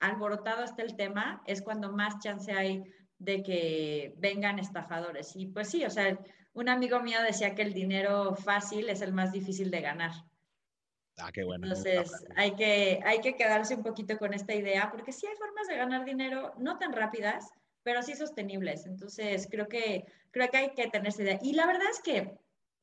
alborotado 0.00 0.64
está 0.64 0.82
el 0.82 0.96
tema, 0.96 1.42
es 1.46 1.62
cuando 1.62 1.92
más 1.92 2.18
chance 2.20 2.52
hay 2.52 2.84
de 3.18 3.42
que 3.42 4.14
vengan 4.18 4.58
estafadores. 4.58 5.34
Y 5.36 5.46
pues 5.46 5.70
sí, 5.70 5.84
o 5.84 5.90
sea, 5.90 6.18
un 6.52 6.68
amigo 6.68 7.00
mío 7.00 7.18
decía 7.22 7.54
que 7.54 7.62
el 7.62 7.72
dinero 7.72 8.34
fácil 8.34 8.88
es 8.88 9.02
el 9.02 9.12
más 9.12 9.32
difícil 9.32 9.70
de 9.70 9.80
ganar. 9.80 10.12
Ah, 11.18 11.30
qué 11.32 11.44
bueno. 11.44 11.66
Entonces, 11.66 12.24
hay 12.36 12.54
que, 12.56 13.00
hay 13.04 13.20
que 13.20 13.36
quedarse 13.36 13.74
un 13.74 13.82
poquito 13.82 14.18
con 14.18 14.34
esta 14.34 14.54
idea, 14.54 14.90
porque 14.90 15.12
sí 15.12 15.26
hay 15.26 15.36
formas 15.36 15.68
de 15.68 15.76
ganar 15.76 16.04
dinero, 16.04 16.54
no 16.58 16.78
tan 16.78 16.92
rápidas, 16.92 17.50
pero 17.82 18.02
sí 18.02 18.14
sostenibles. 18.14 18.86
Entonces, 18.86 19.46
creo 19.50 19.68
que, 19.68 20.04
creo 20.30 20.50
que 20.50 20.56
hay 20.56 20.70
que 20.74 20.88
tener 20.88 21.08
esa 21.08 21.22
idea. 21.22 21.38
Y 21.42 21.52
la 21.52 21.66
verdad 21.66 21.88
es 21.90 22.00
que 22.00 22.36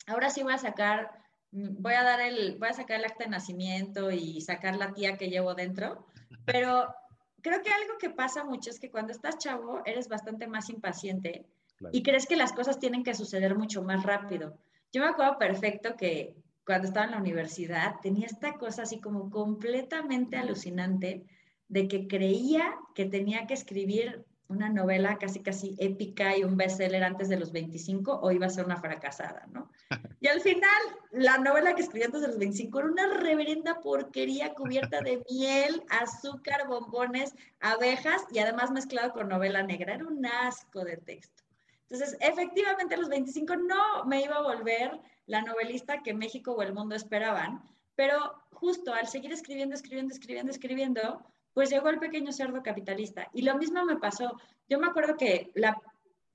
ahora 0.08 0.30
sí 0.30 0.44
voy 0.44 0.54
a 0.54 0.58
sacar, 0.58 1.12
voy 1.52 1.94
a 1.94 2.04
dar 2.04 2.22
el, 2.22 2.58
voy 2.58 2.70
a 2.70 2.74
sacar 2.74 3.00
el 3.00 3.06
acta 3.06 3.26
de 3.26 3.32
nacimiento 3.32 4.12
y 4.12 4.40
sacar 4.42 4.78
la 4.78 4.94
tía 4.94 5.18
que 5.18 5.30
llevo 5.30 5.54
dentro, 5.54 6.08
pero 6.46 6.94
creo 7.42 7.62
que 7.62 7.72
algo 7.72 7.98
que 8.00 8.10
pasa 8.10 8.44
mucho 8.44 8.70
es 8.70 8.80
que 8.80 8.92
cuando 8.92 9.12
estás 9.12 9.38
chavo 9.38 9.82
eres 9.86 10.08
bastante 10.08 10.48
más 10.48 10.70
impaciente 10.70 11.46
y 11.92 12.04
crees 12.04 12.28
que 12.28 12.36
las 12.36 12.54
cosas 12.54 12.80
tienen 12.80 13.04
que 13.04 13.16
suceder 13.16 13.56
mucho 13.56 13.82
más 13.82 14.04
rápido. 14.04 14.58
Yo 14.94 15.02
me 15.02 15.08
acuerdo 15.08 15.40
perfecto 15.40 15.96
que 15.96 16.36
cuando 16.66 16.88
estaba 16.88 17.06
en 17.06 17.12
la 17.12 17.20
universidad 17.20 17.96
tenía 18.02 18.28
esta 18.28 18.54
cosa 18.54 18.84
así 18.84 19.00
como 19.00 19.30
completamente 19.30 20.38
alucinante 20.38 21.26
de 21.68 21.88
que 21.88 22.08
creía 22.08 22.76
que 22.96 23.06
tenía 23.06 23.48
que 23.48 23.54
escribir 23.54 24.26
una 24.52 24.70
novela 24.70 25.18
casi 25.18 25.42
casi 25.42 25.76
épica 25.80 26.38
y 26.38 26.44
un 26.44 26.58
bestseller 26.58 27.04
antes 27.04 27.30
de 27.30 27.40
los 27.40 27.52
25 27.54 28.20
o 28.22 28.32
iba 28.32 28.46
a 28.46 28.50
ser 28.50 28.66
una 28.66 28.78
fracasada, 28.78 29.48
¿no? 29.52 29.72
Y 30.20 30.28
al 30.28 30.42
final, 30.42 30.82
la 31.12 31.40
novela 31.40 31.74
que 31.74 31.82
escribí 31.82 32.04
antes 32.04 32.22
de 32.22 32.28
los 32.28 32.38
25 32.38 32.80
era 32.80 32.88
una 32.90 33.08
reverenda 33.18 33.80
porquería 33.80 34.54
cubierta 34.54 35.02
de 35.02 35.24
miel, 35.32 35.84
azúcar, 35.90 36.68
bombones, 36.68 37.34
abejas 37.60 38.22
y 38.32 38.40
además 38.40 38.70
mezclado 38.72 39.14
con 39.14 39.30
novela 39.30 39.64
negra. 39.64 39.96
Era 39.96 40.06
un 40.06 40.24
asco 40.26 40.84
de 40.84 40.98
texto. 40.98 41.44
Entonces, 41.90 42.18
efectivamente, 42.22 42.96
a 42.96 43.00
los 43.00 43.10
25 43.10 43.56
no 43.56 44.06
me 44.06 44.22
iba 44.22 44.36
a 44.36 44.44
volver 44.44 45.00
la 45.26 45.42
novelista 45.42 46.02
que 46.04 46.14
México 46.14 46.54
o 46.54 46.62
el 46.62 46.74
mundo 46.74 46.96
esperaban, 46.96 47.64
pero 47.96 48.34
justo 48.52 48.94
al 48.94 49.08
seguir 49.08 49.32
escribiendo, 49.32 49.76
escribiendo, 49.76 50.14
escribiendo, 50.14 50.52
escribiendo, 50.52 51.26
pues 51.54 51.70
llegó 51.70 51.90
el 51.90 52.00
pequeño 52.00 52.32
cerdo 52.32 52.64
capitalista. 52.64 53.30
Y 53.34 53.42
lo 53.42 53.58
mismo 53.58 53.84
me 53.86 53.98
pasó. 53.98 54.38
Yo 54.70 54.80
me 54.80 54.88
acuerdo 54.88 55.18
que 55.18 55.52
la, 55.56 55.80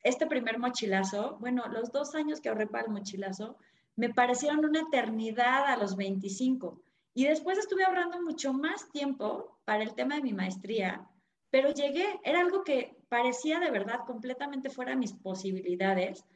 este 0.02 0.26
primer 0.26 0.58
mochilazo, 0.58 1.36
bueno, 1.40 1.66
los 1.68 1.90
dos 1.90 2.14
años 2.14 2.40
que 2.40 2.48
ahorré 2.48 2.66
para 2.66 2.84
el 2.84 2.92
mochilazo, 2.92 3.56
me 3.96 4.12
parecieron 4.12 4.64
una 4.64 4.80
eternidad 4.80 5.64
a 5.66 5.76
los 5.76 5.96
25. 5.96 6.80
Y 7.14 7.24
después 7.24 7.58
estuve 7.58 7.84
ahorrando 7.84 8.20
mucho 8.20 8.52
más 8.52 8.90
tiempo 8.90 9.58
para 9.64 9.82
el 9.82 9.94
tema 9.94 10.16
de 10.16 10.22
mi 10.22 10.34
maestría, 10.34 11.08
pero 11.50 11.72
llegué, 11.72 12.20
era 12.22 12.40
algo 12.40 12.62
que 12.62 12.94
parecía 13.08 13.58
de 13.58 13.70
verdad 13.70 14.00
completamente 14.06 14.68
fuera 14.68 14.90
de 14.90 14.98
mis 14.98 15.14
posibilidades, 15.14 16.26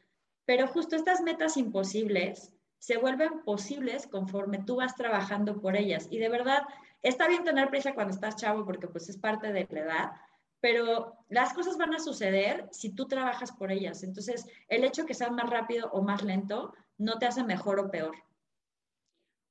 pero 0.51 0.67
justo 0.67 0.97
estas 0.97 1.21
metas 1.21 1.55
imposibles 1.55 2.53
se 2.77 2.97
vuelven 2.97 3.41
posibles 3.45 4.05
conforme 4.05 4.61
tú 4.61 4.75
vas 4.75 4.97
trabajando 4.97 5.61
por 5.61 5.77
ellas. 5.77 6.09
Y 6.11 6.17
de 6.17 6.27
verdad, 6.27 6.63
está 7.01 7.29
bien 7.29 7.45
tener 7.45 7.69
prisa 7.69 7.93
cuando 7.93 8.13
estás 8.13 8.35
chavo 8.35 8.65
porque 8.65 8.89
pues 8.89 9.07
es 9.07 9.17
parte 9.17 9.53
de 9.53 9.65
la 9.71 9.79
edad, 9.79 10.11
pero 10.59 11.15
las 11.29 11.53
cosas 11.53 11.77
van 11.77 11.93
a 11.93 11.99
suceder 11.99 12.67
si 12.73 12.93
tú 12.93 13.07
trabajas 13.07 13.53
por 13.53 13.71
ellas. 13.71 14.03
Entonces, 14.03 14.45
el 14.67 14.83
hecho 14.83 15.05
que 15.05 15.13
sea 15.13 15.31
más 15.31 15.49
rápido 15.49 15.89
o 15.93 16.01
más 16.01 16.21
lento 16.21 16.73
no 16.97 17.17
te 17.17 17.27
hace 17.27 17.45
mejor 17.45 17.79
o 17.79 17.89
peor. 17.89 18.17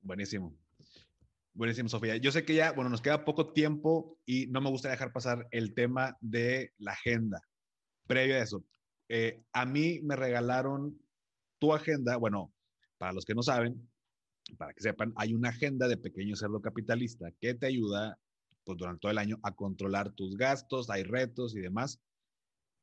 Buenísimo. 0.03 0.55
Buenísimo, 1.55 1.89
Sofía. 1.89 2.19
Yo 2.19 2.31
sé 2.31 2.45
que 2.45 2.57
ya, 2.57 2.73
bueno, 2.73 2.91
nos 2.91 3.01
queda 3.01 3.25
poco 3.25 3.55
tiempo 3.55 4.19
y 4.27 4.49
no 4.49 4.61
me 4.61 4.69
gusta 4.69 4.91
dejar 4.91 5.15
pasar 5.15 5.49
el 5.51 5.73
tema 5.73 6.19
de 6.21 6.75
la 6.77 6.93
agenda. 6.93 7.41
Previo 8.07 8.35
a 8.35 8.41
eso, 8.41 8.63
eh, 9.13 9.43
a 9.53 9.67
mí 9.67 9.99
me 10.05 10.15
regalaron 10.15 10.97
tu 11.59 11.75
agenda, 11.75 12.17
bueno, 12.17 12.55
para 12.97 13.13
los 13.13 13.25
que 13.25 13.35
no 13.35 13.43
saben, 13.43 13.91
para 14.57 14.73
que 14.73 14.83
sepan, 14.83 15.13
hay 15.17 15.35
una 15.35 15.49
agenda 15.49 15.89
de 15.89 15.97
pequeño 15.97 16.37
cerdo 16.37 16.63
capitalista 16.63 17.33
que 17.41 17.55
te 17.55 17.67
ayuda 17.67 18.21
pues, 18.63 18.79
durante 18.79 19.01
todo 19.01 19.11
el 19.11 19.19
año 19.19 19.41
a 19.43 19.57
controlar 19.57 20.13
tus 20.13 20.37
gastos, 20.37 20.91
hay 20.91 21.03
retos 21.03 21.57
y 21.57 21.61
demás. 21.61 21.99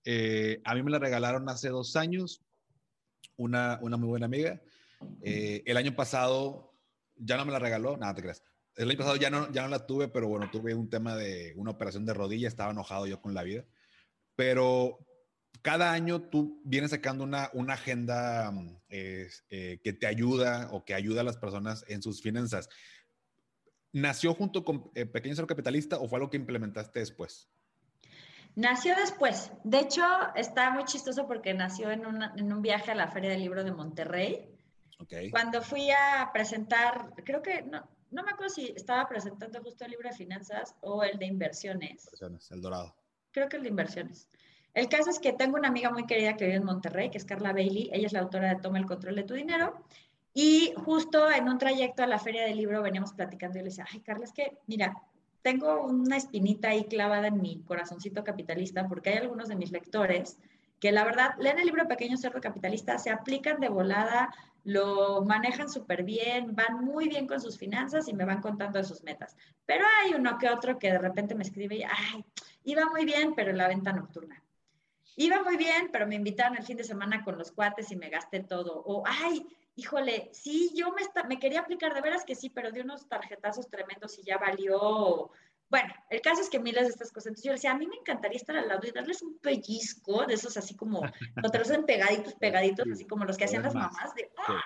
Eh, 0.03 0.59
a 0.65 0.75
mí 0.75 0.83
me 0.83 0.91
la 0.91 0.99
regalaron 0.99 1.47
hace 1.47 1.69
dos 1.69 1.95
años, 1.95 2.41
una, 3.37 3.79
una 3.81 3.95
muy 3.95 4.09
buena 4.09 4.25
amiga. 4.25 4.61
Eh, 5.21 5.63
el 5.65 5.77
año 5.77 5.95
pasado 5.95 6.73
ya 7.15 7.37
no 7.37 7.45
me 7.45 7.53
la 7.53 7.59
regaló, 7.59 7.95
nada 7.95 8.15
te 8.15 8.21
creas. 8.21 8.43
El 8.75 8.89
año 8.89 8.97
pasado 8.97 9.15
ya 9.15 9.29
no, 9.29 9.49
ya 9.53 9.61
no 9.61 9.69
la 9.69 9.87
tuve, 9.87 10.09
pero 10.09 10.27
bueno, 10.27 10.49
tuve 10.51 10.75
un 10.75 10.89
tema 10.89 11.15
de 11.15 11.53
una 11.55 11.71
operación 11.71 12.05
de 12.05 12.13
rodilla, 12.13 12.49
estaba 12.49 12.71
enojado 12.71 13.07
yo 13.07 13.21
con 13.21 13.33
la 13.33 13.43
vida. 13.43 13.63
Pero 14.35 15.06
cada 15.67 15.91
año 15.91 16.21
tú 16.21 16.61
vienes 16.63 16.91
sacando 16.91 17.25
una, 17.25 17.49
una 17.51 17.73
agenda 17.73 18.53
eh, 18.87 19.27
que 19.49 19.91
te 19.91 20.07
ayuda 20.07 20.69
o 20.71 20.85
que 20.85 20.93
ayuda 20.93 21.19
a 21.19 21.23
las 21.25 21.35
personas 21.35 21.83
en 21.89 22.01
sus 22.01 22.21
finanzas. 22.21 22.69
¿Nació 23.91 24.33
junto 24.33 24.63
con 24.63 24.89
eh, 24.95 25.05
Pequeño 25.05 25.35
Cero 25.35 25.45
Capitalista 25.45 25.97
o 25.97 26.07
fue 26.07 26.19
algo 26.19 26.29
que 26.29 26.37
implementaste 26.37 27.01
después? 27.01 27.49
Nació 28.55 28.95
después. 28.95 29.51
De 29.65 29.79
hecho, 29.79 30.05
está 30.35 30.69
muy 30.71 30.85
chistoso 30.85 31.27
porque 31.27 31.53
nació 31.53 31.91
en, 31.91 32.05
en 32.37 32.53
un 32.53 32.61
viaje 32.61 32.91
a 32.91 32.95
la 32.95 33.09
Feria 33.09 33.31
del 33.31 33.41
Libro 33.41 33.65
de 33.65 33.73
Monterrey. 33.73 34.49
Okay. 34.99 35.29
Cuando 35.31 35.61
fui 35.61 35.91
a 35.91 36.29
presentar, 36.31 37.11
creo 37.25 37.41
que 37.41 37.63
no, 37.63 37.85
no 38.09 38.23
me 38.23 38.31
acuerdo 38.31 38.53
si 38.53 38.67
estaba 38.67 39.05
presentando 39.09 39.61
justo 39.61 39.83
el 39.83 39.91
libro 39.91 40.07
de 40.07 40.15
finanzas 40.15 40.75
o 40.79 41.03
el 41.03 41.19
de 41.19 41.25
inversiones. 41.25 42.05
Inversiones, 42.05 42.51
el 42.51 42.61
dorado. 42.61 42.95
Creo 43.31 43.49
que 43.49 43.57
el 43.57 43.63
de 43.63 43.69
inversiones. 43.69 44.29
El 44.73 44.89
caso 44.89 45.09
es 45.09 45.19
que 45.19 45.33
tengo 45.33 45.57
una 45.57 45.69
amiga 45.69 45.89
muy 45.89 46.05
querida 46.05 46.35
que 46.35 46.45
vive 46.45 46.57
en 46.57 46.63
Monterrey, 46.63 47.09
que 47.09 47.17
es 47.17 47.25
Carla 47.25 47.53
Bailey. 47.53 47.89
Ella 47.91 48.07
es 48.07 48.13
la 48.13 48.19
autora 48.19 48.49
de 48.49 48.61
Toma 48.61 48.77
el 48.77 48.85
control 48.85 49.15
de 49.15 49.23
tu 49.23 49.33
dinero. 49.33 49.73
Y 50.33 50.73
justo 50.85 51.31
en 51.31 51.49
un 51.49 51.57
trayecto 51.57 52.03
a 52.03 52.07
la 52.07 52.19
feria 52.19 52.43
del 52.43 52.57
libro 52.57 52.83
veníamos 52.83 53.13
platicando 53.13 53.57
y 53.57 53.61
le 53.61 53.69
decía, 53.69 53.85
ay, 53.91 54.01
Carla, 54.01 54.25
es 54.25 54.33
que, 54.33 54.57
mira, 54.67 55.01
tengo 55.41 55.83
una 55.83 56.17
espinita 56.17 56.69
ahí 56.69 56.85
clavada 56.85 57.27
en 57.27 57.41
mi 57.41 57.61
corazoncito 57.63 58.23
capitalista 58.23 58.87
porque 58.87 59.11
hay 59.11 59.17
algunos 59.17 59.47
de 59.47 59.55
mis 59.55 59.71
lectores 59.71 60.37
que 60.79 60.91
la 60.91 61.03
verdad 61.03 61.35
leen 61.39 61.59
el 61.59 61.65
libro 61.65 61.87
Pequeño 61.87 62.17
Cerdo 62.17 62.39
Capitalista, 62.39 62.97
se 62.99 63.09
aplican 63.09 63.59
de 63.59 63.69
volada, 63.69 64.29
lo 64.63 65.23
manejan 65.23 65.69
súper 65.69 66.03
bien, 66.03 66.55
van 66.55 66.83
muy 66.83 67.07
bien 67.07 67.25
con 67.25 67.41
sus 67.41 67.57
finanzas 67.57 68.07
y 68.07 68.13
me 68.13 68.25
van 68.25 68.41
contando 68.41 68.77
de 68.77 68.85
sus 68.85 69.03
metas. 69.03 69.35
Pero 69.65 69.85
hay 70.01 70.13
uno 70.13 70.37
que 70.37 70.49
otro 70.49 70.77
que 70.77 70.91
de 70.91 70.99
repente 70.99 71.33
me 71.33 71.43
escribe 71.43 71.77
y, 71.77 71.83
ay, 71.83 72.25
iba 72.63 72.85
muy 72.87 73.05
bien, 73.05 73.33
pero 73.35 73.51
en 73.51 73.57
la 73.57 73.67
venta 73.67 73.91
nocturna. 73.91 74.43
Iba 75.19 75.41
muy 75.41 75.57
bien, 75.57 75.89
pero 75.91 76.05
me 76.05 76.13
invitaron 76.13 76.57
el 76.57 76.63
fin 76.63 76.77
de 76.77 76.83
semana 76.83 77.23
con 77.23 77.39
los 77.39 77.51
cuates 77.51 77.91
y 77.91 77.95
me 77.95 78.09
gasté 78.09 78.41
todo. 78.41 78.83
O, 78.85 79.03
ay, 79.05 79.47
híjole, 79.75 80.29
sí, 80.31 80.71
yo 80.75 80.91
me, 80.91 81.01
me 81.27 81.39
quería 81.39 81.61
aplicar, 81.61 81.95
de 81.95 82.01
veras 82.01 82.23
que 82.23 82.35
sí, 82.35 82.51
pero 82.51 82.71
de 82.71 82.81
unos 82.81 83.09
tarjetazos 83.09 83.67
tremendos 83.67 84.19
y 84.19 84.23
ya 84.23 84.37
valió 84.37 85.31
Bueno, 85.69 85.91
el 86.11 86.21
caso 86.21 86.41
es 86.41 86.49
que 86.51 86.59
miles 86.59 86.83
de 86.83 86.89
estas 86.89 87.11
cosas. 87.11 87.27
Entonces 87.27 87.45
yo 87.45 87.51
decía, 87.53 87.71
a 87.71 87.77
mí 87.77 87.87
me 87.87 87.95
encantaría 87.95 88.37
estar 88.37 88.55
al 88.55 88.67
lado 88.67 88.87
y 88.87 88.91
darles 88.91 89.23
un 89.23 89.39
pellizco 89.39 90.23
de 90.27 90.35
esos 90.35 90.55
así 90.55 90.75
como, 90.75 91.01
no 91.01 91.49
te 91.49 91.57
los 91.57 91.67
pegaditos, 91.85 92.35
pegaditos, 92.39 92.85
así 92.93 93.07
como 93.07 93.25
los 93.25 93.37
que 93.37 93.45
hacían 93.45 93.63
las 93.63 93.73
mamás, 93.73 94.13
de, 94.13 94.31
¡ah! 94.37 94.63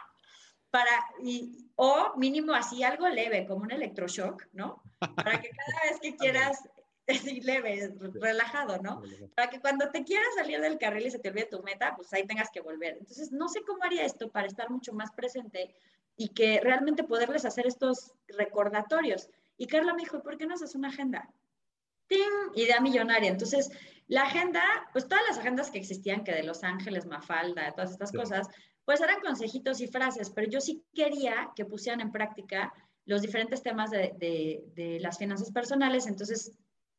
para, 0.70 0.92
y, 1.24 1.70
o 1.76 2.14
mínimo 2.18 2.54
así 2.54 2.84
algo 2.84 3.08
leve, 3.08 3.46
como 3.46 3.64
un 3.64 3.72
electroshock, 3.72 4.48
¿no? 4.52 4.82
Para 5.00 5.40
que 5.40 5.50
cada 5.50 5.92
vez 5.92 6.00
que 6.02 6.16
quieras, 6.18 6.60
leve, 7.44 7.94
relajado, 8.14 8.82
¿no? 8.82 9.02
Para 9.36 9.50
que 9.50 9.60
cuando 9.60 9.90
te 9.90 10.04
quieras 10.04 10.34
salir 10.36 10.62
del 10.62 10.78
carril 10.78 11.08
y 11.08 11.12
se 11.12 11.20
te 11.20 11.30
olvide 11.30 11.46
tu 11.46 11.62
meta, 11.64 11.96
pues 11.96 12.12
ahí 12.14 12.26
tengas 12.26 12.50
que 12.52 12.62
volver. 12.62 12.98
Entonces, 13.00 13.32
no 13.32 13.50
sé 13.50 13.62
cómo 13.64 13.84
haría 13.84 14.06
esto 14.06 14.32
para 14.32 14.48
estar 14.48 14.70
mucho 14.70 14.94
más 14.94 15.12
presente 15.12 15.74
y 16.16 16.30
que 16.30 16.60
realmente 16.62 17.04
poderles 17.04 17.46
hacer 17.46 17.68
estos 17.68 18.14
recordatorios. 18.28 19.30
Y 19.58 19.68
Carla 19.68 19.94
me 19.94 20.02
dijo, 20.02 20.22
¿por 20.22 20.38
qué 20.38 20.46
no 20.46 20.54
haces 20.54 20.76
una 20.76 20.90
agenda? 20.90 21.30
¡Ting! 22.08 22.20
Idea 22.56 22.80
millonaria. 22.82 23.30
Entonces, 23.30 23.70
la 24.08 24.24
agenda, 24.24 24.62
pues 24.92 25.08
todas 25.08 25.24
las 25.28 25.38
agendas 25.40 25.72
que 25.72 25.80
existían, 25.80 26.24
que 26.24 26.34
de 26.34 26.44
Los 26.44 26.64
Ángeles, 26.64 27.06
Mafalda, 27.06 27.72
todas 27.72 27.92
estas 27.92 28.12
cosas, 28.12 28.48
pues 28.86 29.00
eran 29.02 29.22
consejitos 29.22 29.80
y 29.82 29.88
frases, 29.88 30.30
pero 30.30 30.50
yo 30.50 30.60
sí 30.60 30.84
quería 30.94 31.52
que 31.56 31.66
pusieran 31.66 32.02
en 32.02 32.12
práctica 32.12 32.74
los 33.06 33.22
diferentes 33.22 33.64
temas 33.64 33.90
de, 33.90 34.14
de, 34.18 34.64
de 34.76 35.00
las 35.00 35.18
finanzas 35.18 35.52
personales. 35.52 36.08
Entonces, 36.08 36.52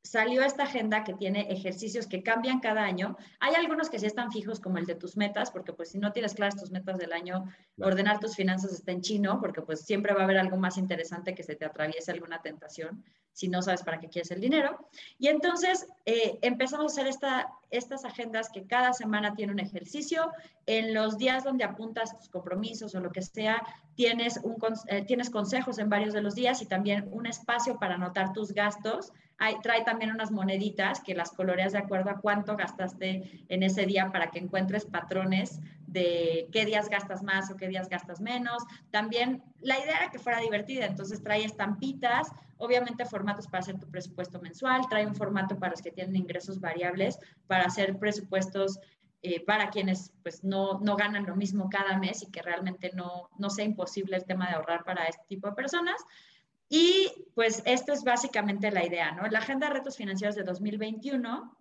salió 0.03 0.43
esta 0.43 0.65
agenda 0.65 1.05
que 1.05 1.15
tiene 1.15 1.53
ejercicios 1.53 2.07
que 2.07 2.23
cambian 2.23 2.61
cada 2.61 2.83
año. 2.83 3.17
Hay 3.41 3.55
algunos 3.55 3.89
que 3.89 3.99
sí 3.99 4.07
están 4.07 4.33
fijos, 4.33 4.61
como 4.61 4.79
el 4.79 4.87
de 4.87 4.95
tus 4.95 5.17
metas, 5.17 5.51
porque 5.51 5.73
pues 5.73 5.91
si 5.91 5.99
no 5.99 6.13
tienes 6.13 6.35
claras 6.35 6.57
tus 6.57 6.71
metas 6.71 6.99
del 6.99 7.13
año, 7.13 7.45
ordenar 7.79 8.19
tus 8.19 8.35
finanzas 8.35 8.73
está 8.73 8.93
en 8.93 9.01
chino, 9.01 9.41
porque 9.41 9.63
pues 9.63 9.81
siempre 9.81 10.13
va 10.13 10.21
a 10.21 10.25
haber 10.25 10.39
algo 10.39 10.57
más 10.57 10.77
interesante 10.77 11.35
que 11.35 11.43
se 11.43 11.55
te 11.55 11.65
atraviese 11.65 12.11
alguna 12.11 12.43
tentación 12.43 13.05
si 13.33 13.49
no 13.49 13.63
sabes 13.63 13.83
para 13.83 13.99
qué 13.99 14.09
quieres 14.09 14.31
el 14.31 14.41
dinero. 14.41 14.89
Y 15.19 15.29
entonces 15.29 15.87
eh, 16.07 16.39
empezamos 16.43 16.93
a 16.93 16.95
hacer 16.95 17.07
esta, 17.07 17.53
estas 17.71 18.05
agendas 18.05 18.51
que 18.51 18.67
cada 18.67 18.93
semana 18.93 19.35
tiene 19.35 19.53
un 19.53 19.61
ejercicio. 19.61 20.31
En 20.67 20.95
los 20.95 21.19
días 21.19 21.45
donde 21.45 21.65
apuntas 21.65 22.17
tus 22.17 22.29
compromisos 22.29 22.95
o 22.95 23.01
lo 23.01 23.11
que 23.11 23.23
sea, 23.23 23.63
tienes, 23.95 24.39
un, 24.43 24.57
eh, 24.89 25.05
tienes 25.05 25.31
consejos 25.31 25.79
en 25.79 25.89
varios 25.89 26.13
de 26.15 26.23
los 26.23 26.35
días 26.35 26.63
y 26.63 26.67
también 26.67 27.09
un 27.11 27.27
espacio 27.27 27.79
para 27.79 27.95
anotar 27.95 28.33
tus 28.33 28.53
gastos 28.53 29.13
trae 29.63 29.83
también 29.83 30.13
unas 30.13 30.31
moneditas 30.31 31.01
que 31.01 31.15
las 31.15 31.33
coloreas 31.33 31.73
de 31.73 31.79
acuerdo 31.79 32.11
a 32.11 32.21
cuánto 32.21 32.57
gastaste 32.57 33.45
en 33.49 33.63
ese 33.63 33.87
día 33.87 34.11
para 34.13 34.31
que 34.31 34.39
encuentres 34.39 34.85
patrones 34.85 35.61
de 35.93 36.49
qué 36.53 36.65
días 36.65 36.89
gastas 36.89 37.23
más 37.23 37.51
o 37.51 37.57
qué 37.57 37.69
días 37.69 37.89
gastas 37.89 38.21
menos. 38.21 38.63
También 38.91 39.43
la 39.61 39.79
idea 39.79 39.99
era 39.99 40.11
que 40.11 40.19
fuera 40.19 40.41
divertida, 40.41 40.87
entonces 40.87 41.23
trae 41.23 41.45
estampitas, 41.45 42.29
obviamente 42.57 43.05
formatos 43.05 43.47
para 43.47 43.61
hacer 43.61 43.79
tu 43.79 43.91
presupuesto 43.91 44.41
mensual, 44.41 44.83
trae 44.89 45.07
un 45.07 45.15
formato 45.15 45.59
para 45.59 45.73
los 45.73 45.83
que 45.83 45.91
tienen 45.91 46.17
ingresos 46.17 46.61
variables, 46.61 47.19
para 47.47 47.65
hacer 47.65 47.99
presupuestos 47.99 48.79
eh, 49.25 49.45
para 49.45 49.71
quienes 49.71 50.13
pues 50.25 50.43
no, 50.43 50.81
no, 50.81 50.97
ganan 50.97 51.27
lo 51.27 51.37
mismo 51.37 51.71
cada 51.71 51.97
mes 51.97 52.23
y 52.23 52.31
que 52.33 52.43
realmente 52.43 52.91
no, 52.93 53.31
no 53.39 53.51
sea 53.51 53.65
imposible 53.65 54.17
el 54.17 54.25
tema 54.25 54.49
de 54.49 54.55
ahorrar 54.55 54.83
para 54.83 55.05
este 55.05 55.23
tipo 55.29 55.49
de 55.49 55.55
personas. 55.55 56.01
Y 56.69 57.13
pues 57.35 57.63
esto 57.65 57.93
es 57.93 58.03
básicamente 58.03 58.73
la 58.73 58.85
idea, 58.85 59.13
¿no? 59.13 59.29
La 59.29 59.41
Agenda 59.41 59.69
de 59.69 59.75
Retos 59.75 59.97
Financieros 59.97 60.35
de 60.35 60.43
2021 60.43 61.57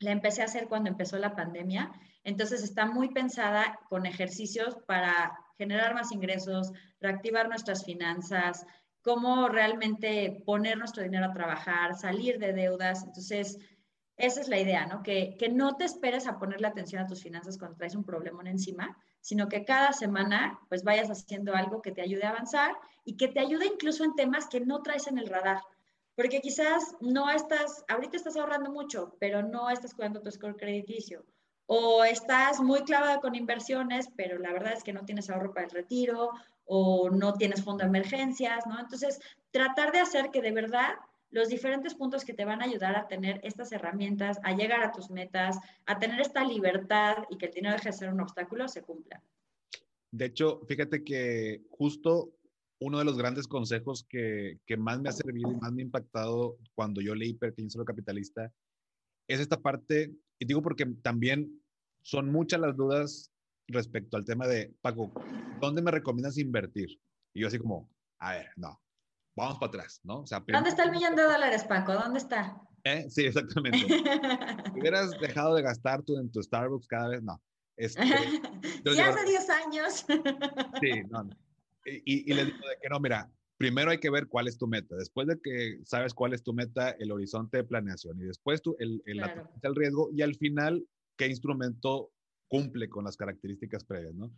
la 0.00 0.10
empecé 0.10 0.42
a 0.42 0.46
hacer 0.46 0.68
cuando 0.68 0.90
empezó 0.90 1.16
la 1.18 1.34
pandemia, 1.34 1.90
entonces 2.26 2.64
está 2.64 2.86
muy 2.86 3.10
pensada 3.10 3.78
con 3.88 4.04
ejercicios 4.04 4.76
para 4.88 5.38
generar 5.56 5.94
más 5.94 6.10
ingresos, 6.10 6.72
reactivar 7.00 7.48
nuestras 7.48 7.84
finanzas, 7.84 8.66
cómo 9.00 9.48
realmente 9.48 10.42
poner 10.44 10.76
nuestro 10.76 11.04
dinero 11.04 11.26
a 11.26 11.32
trabajar, 11.32 11.94
salir 11.94 12.40
de 12.40 12.52
deudas. 12.52 13.04
Entonces, 13.04 13.60
esa 14.16 14.40
es 14.40 14.48
la 14.48 14.58
idea, 14.58 14.86
¿no? 14.86 15.04
Que, 15.04 15.36
que 15.38 15.50
no 15.50 15.76
te 15.76 15.84
esperes 15.84 16.26
a 16.26 16.36
ponerle 16.36 16.66
atención 16.66 17.00
a 17.00 17.06
tus 17.06 17.22
finanzas 17.22 17.58
cuando 17.58 17.76
traes 17.76 17.94
un 17.94 18.02
problema 18.02 18.42
encima, 18.50 18.98
sino 19.20 19.48
que 19.48 19.64
cada 19.64 19.92
semana 19.92 20.58
pues 20.68 20.82
vayas 20.82 21.08
haciendo 21.08 21.54
algo 21.54 21.80
que 21.80 21.92
te 21.92 22.02
ayude 22.02 22.24
a 22.24 22.30
avanzar 22.30 22.74
y 23.04 23.16
que 23.16 23.28
te 23.28 23.38
ayude 23.38 23.66
incluso 23.66 24.02
en 24.02 24.16
temas 24.16 24.48
que 24.48 24.58
no 24.58 24.82
traes 24.82 25.06
en 25.06 25.18
el 25.18 25.28
radar. 25.28 25.60
Porque 26.16 26.40
quizás 26.40 26.96
no 27.00 27.30
estás, 27.30 27.84
ahorita 27.86 28.16
estás 28.16 28.36
ahorrando 28.36 28.72
mucho, 28.72 29.16
pero 29.20 29.44
no 29.44 29.70
estás 29.70 29.94
cuidando 29.94 30.22
tu 30.22 30.30
score 30.32 30.56
crediticio. 30.56 31.24
O 31.66 32.04
estás 32.04 32.60
muy 32.60 32.82
clavado 32.82 33.20
con 33.20 33.34
inversiones, 33.34 34.08
pero 34.16 34.38
la 34.38 34.52
verdad 34.52 34.72
es 34.72 34.84
que 34.84 34.92
no 34.92 35.04
tienes 35.04 35.28
ahorro 35.28 35.52
para 35.52 35.66
el 35.66 35.72
retiro 35.72 36.30
o 36.64 37.10
no 37.10 37.34
tienes 37.34 37.62
fondo 37.62 37.82
de 37.82 37.88
emergencias, 37.88 38.66
¿no? 38.66 38.78
Entonces, 38.78 39.20
tratar 39.50 39.92
de 39.92 40.00
hacer 40.00 40.30
que 40.30 40.42
de 40.42 40.52
verdad 40.52 40.94
los 41.30 41.48
diferentes 41.48 41.94
puntos 41.94 42.24
que 42.24 42.34
te 42.34 42.44
van 42.44 42.62
a 42.62 42.64
ayudar 42.66 42.96
a 42.96 43.08
tener 43.08 43.40
estas 43.42 43.72
herramientas, 43.72 44.38
a 44.42 44.54
llegar 44.54 44.82
a 44.82 44.92
tus 44.92 45.10
metas, 45.10 45.58
a 45.86 45.98
tener 45.98 46.20
esta 46.20 46.44
libertad 46.44 47.24
y 47.30 47.36
que 47.36 47.46
el 47.46 47.52
dinero 47.52 47.74
deje 47.74 47.90
de 47.90 47.96
ser 47.96 48.12
un 48.12 48.20
obstáculo, 48.20 48.68
se 48.68 48.82
cumpla. 48.82 49.22
De 50.12 50.26
hecho, 50.26 50.60
fíjate 50.66 51.04
que 51.04 51.62
justo 51.70 52.32
uno 52.78 52.98
de 52.98 53.04
los 53.04 53.16
grandes 53.16 53.46
consejos 53.48 54.04
que, 54.08 54.58
que 54.66 54.76
más 54.76 55.00
me 55.00 55.08
ha 55.08 55.12
servido 55.12 55.50
y 55.50 55.56
más 55.56 55.72
me 55.72 55.82
ha 55.82 55.86
impactado 55.86 56.58
cuando 56.74 57.00
yo 57.00 57.14
leí 57.14 57.34
Pertenencia 57.34 57.78
lo 57.78 57.84
Capitalista 57.84 58.52
es 59.28 59.40
esta 59.40 59.60
parte, 59.60 60.12
y 60.38 60.46
digo 60.46 60.62
porque 60.62 60.86
también 61.02 61.62
son 62.02 62.30
muchas 62.30 62.60
las 62.60 62.76
dudas 62.76 63.32
respecto 63.68 64.16
al 64.16 64.24
tema 64.24 64.46
de, 64.46 64.74
Paco, 64.80 65.12
¿dónde 65.60 65.82
me 65.82 65.90
recomiendas 65.90 66.38
invertir? 66.38 67.00
Y 67.34 67.40
yo 67.40 67.48
así 67.48 67.58
como, 67.58 67.90
a 68.20 68.32
ver, 68.32 68.48
no, 68.56 68.80
vamos 69.36 69.58
para 69.58 69.68
atrás, 69.68 70.00
¿no? 70.04 70.20
O 70.20 70.26
sea, 70.26 70.42
¿Dónde 70.46 70.70
está 70.70 70.84
el 70.84 70.92
millón 70.92 71.16
de 71.16 71.22
dólares, 71.22 71.64
Paco? 71.64 71.94
¿Dónde 71.94 72.18
está? 72.18 72.60
¿Eh? 72.84 73.06
Sí, 73.10 73.26
exactamente. 73.26 73.78
si 74.72 74.80
hubieras 74.80 75.10
dejado 75.20 75.56
de 75.56 75.62
gastar 75.62 76.02
tú 76.02 76.18
en 76.18 76.30
tu 76.30 76.42
Starbucks 76.42 76.86
cada 76.86 77.08
vez, 77.08 77.22
no. 77.22 77.42
Este, 77.76 78.00
ya 78.96 79.08
hace 79.08 79.24
10 79.24 79.50
años. 79.50 80.06
sí, 80.80 81.02
no, 81.10 81.24
no. 81.24 81.36
Y, 81.84 82.30
y, 82.30 82.34
les 82.34 82.46
digo 82.46 82.68
de 82.68 82.78
que 82.80 82.88
no, 82.88 82.98
mira, 82.98 83.30
primero 83.56 83.90
hay 83.90 83.98
que 83.98 84.10
ver 84.10 84.26
cuál 84.26 84.48
es 84.48 84.58
tu 84.58 84.66
meta. 84.66 84.96
Después 84.96 85.26
de 85.26 85.40
que 85.40 85.80
sabes 85.84 86.14
cuál 86.14 86.34
es 86.34 86.42
tu 86.42 86.52
meta, 86.52 86.90
el 86.90 87.12
horizonte 87.12 87.58
de 87.58 87.64
planeación 87.64 88.20
y 88.20 88.24
después 88.24 88.62
el, 88.78 89.02
el, 89.06 89.22
el 89.62 89.74
riesgo 89.74 90.10
y 90.12 90.22
al 90.22 90.34
final, 90.34 90.86
qué 91.16 91.26
instrumento 91.26 92.10
cumple 92.48 92.88
con 92.88 93.04
las 93.04 93.16
características 93.16 93.84
previas, 93.84 94.14
¿no? 94.14 94.32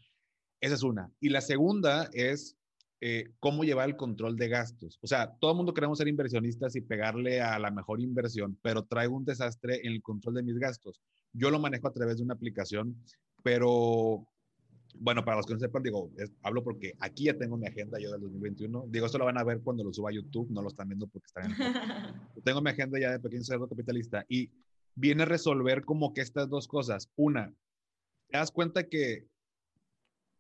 Esa 0.61 0.75
es 0.75 0.83
una. 0.83 1.11
Y 1.21 1.29
la 1.29 1.41
segunda 1.41 2.09
es 2.13 2.57
eh, 3.01 3.31
cómo 3.39 3.63
llevar 3.63 3.89
el 3.89 3.97
control 3.97 4.37
de 4.37 4.49
gastos. 4.49 4.99
O 5.03 5.07
sea, 5.07 5.37
todo 5.39 5.53
el 5.53 5.57
mundo 5.57 5.75
queremos 5.75 5.99
ser 5.99 6.09
inversionistas 6.09 6.75
y 6.75 6.81
pegarle 6.81 7.41
a 7.41 7.59
la 7.59 7.71
mejor 7.71 8.01
inversión, 8.01 8.59
pero 8.61 8.85
traigo 8.85 9.17
un 9.17 9.25
desastre 9.25 9.81
en 9.87 9.93
el 9.93 10.03
control 10.03 10.35
de 10.35 10.43
mis 10.43 10.59
gastos. 10.59 11.01
Yo 11.33 11.51
lo 11.51 11.61
manejo 11.61 11.87
a 11.87 11.93
través 11.93 12.17
de 12.17 12.25
una 12.25 12.35
aplicación, 12.35 12.97
pero 13.45 14.27
bueno, 14.95 15.25
para 15.25 15.37
los 15.37 15.47
que 15.47 15.55
no 15.55 15.61
sepan, 15.61 15.83
digo, 15.83 16.11
hablo 16.43 16.63
porque 16.65 16.95
aquí 17.01 17.25
ya 17.25 17.37
tengo 17.37 17.57
mi 17.57 17.67
agenda 17.67 17.99
yo 17.99 18.11
del 18.11 18.21
2021. 18.23 18.87
Digo, 18.89 19.07
esto 19.07 19.19
lo 19.19 19.25
van 19.25 19.39
a 19.39 19.45
ver 19.45 19.61
cuando 19.61 19.85
lo 19.85 19.93
suba 19.93 20.11
a 20.11 20.13
YouTube, 20.13 20.51
no 20.51 20.63
lo 20.63 20.69
están 20.69 20.89
viendo 20.89 21.07
porque 21.07 21.27
están 21.27 21.51
en... 21.51 21.57
tengo 22.45 22.61
mi 22.61 22.71
agenda 22.71 22.99
ya 22.99 23.13
de 23.13 23.21
pequeño 23.21 23.45
cerdo 23.45 23.69
capitalista 23.69 24.25
y 24.29 24.51
viene 24.95 25.23
a 25.23 25.27
resolver 25.27 25.85
como 25.85 26.13
que 26.13 26.21
estas 26.21 26.49
dos 26.49 26.67
cosas. 26.67 27.11
Una, 27.17 27.55
te 28.29 28.39
das 28.39 28.51
cuenta 28.51 28.89
que 28.89 29.27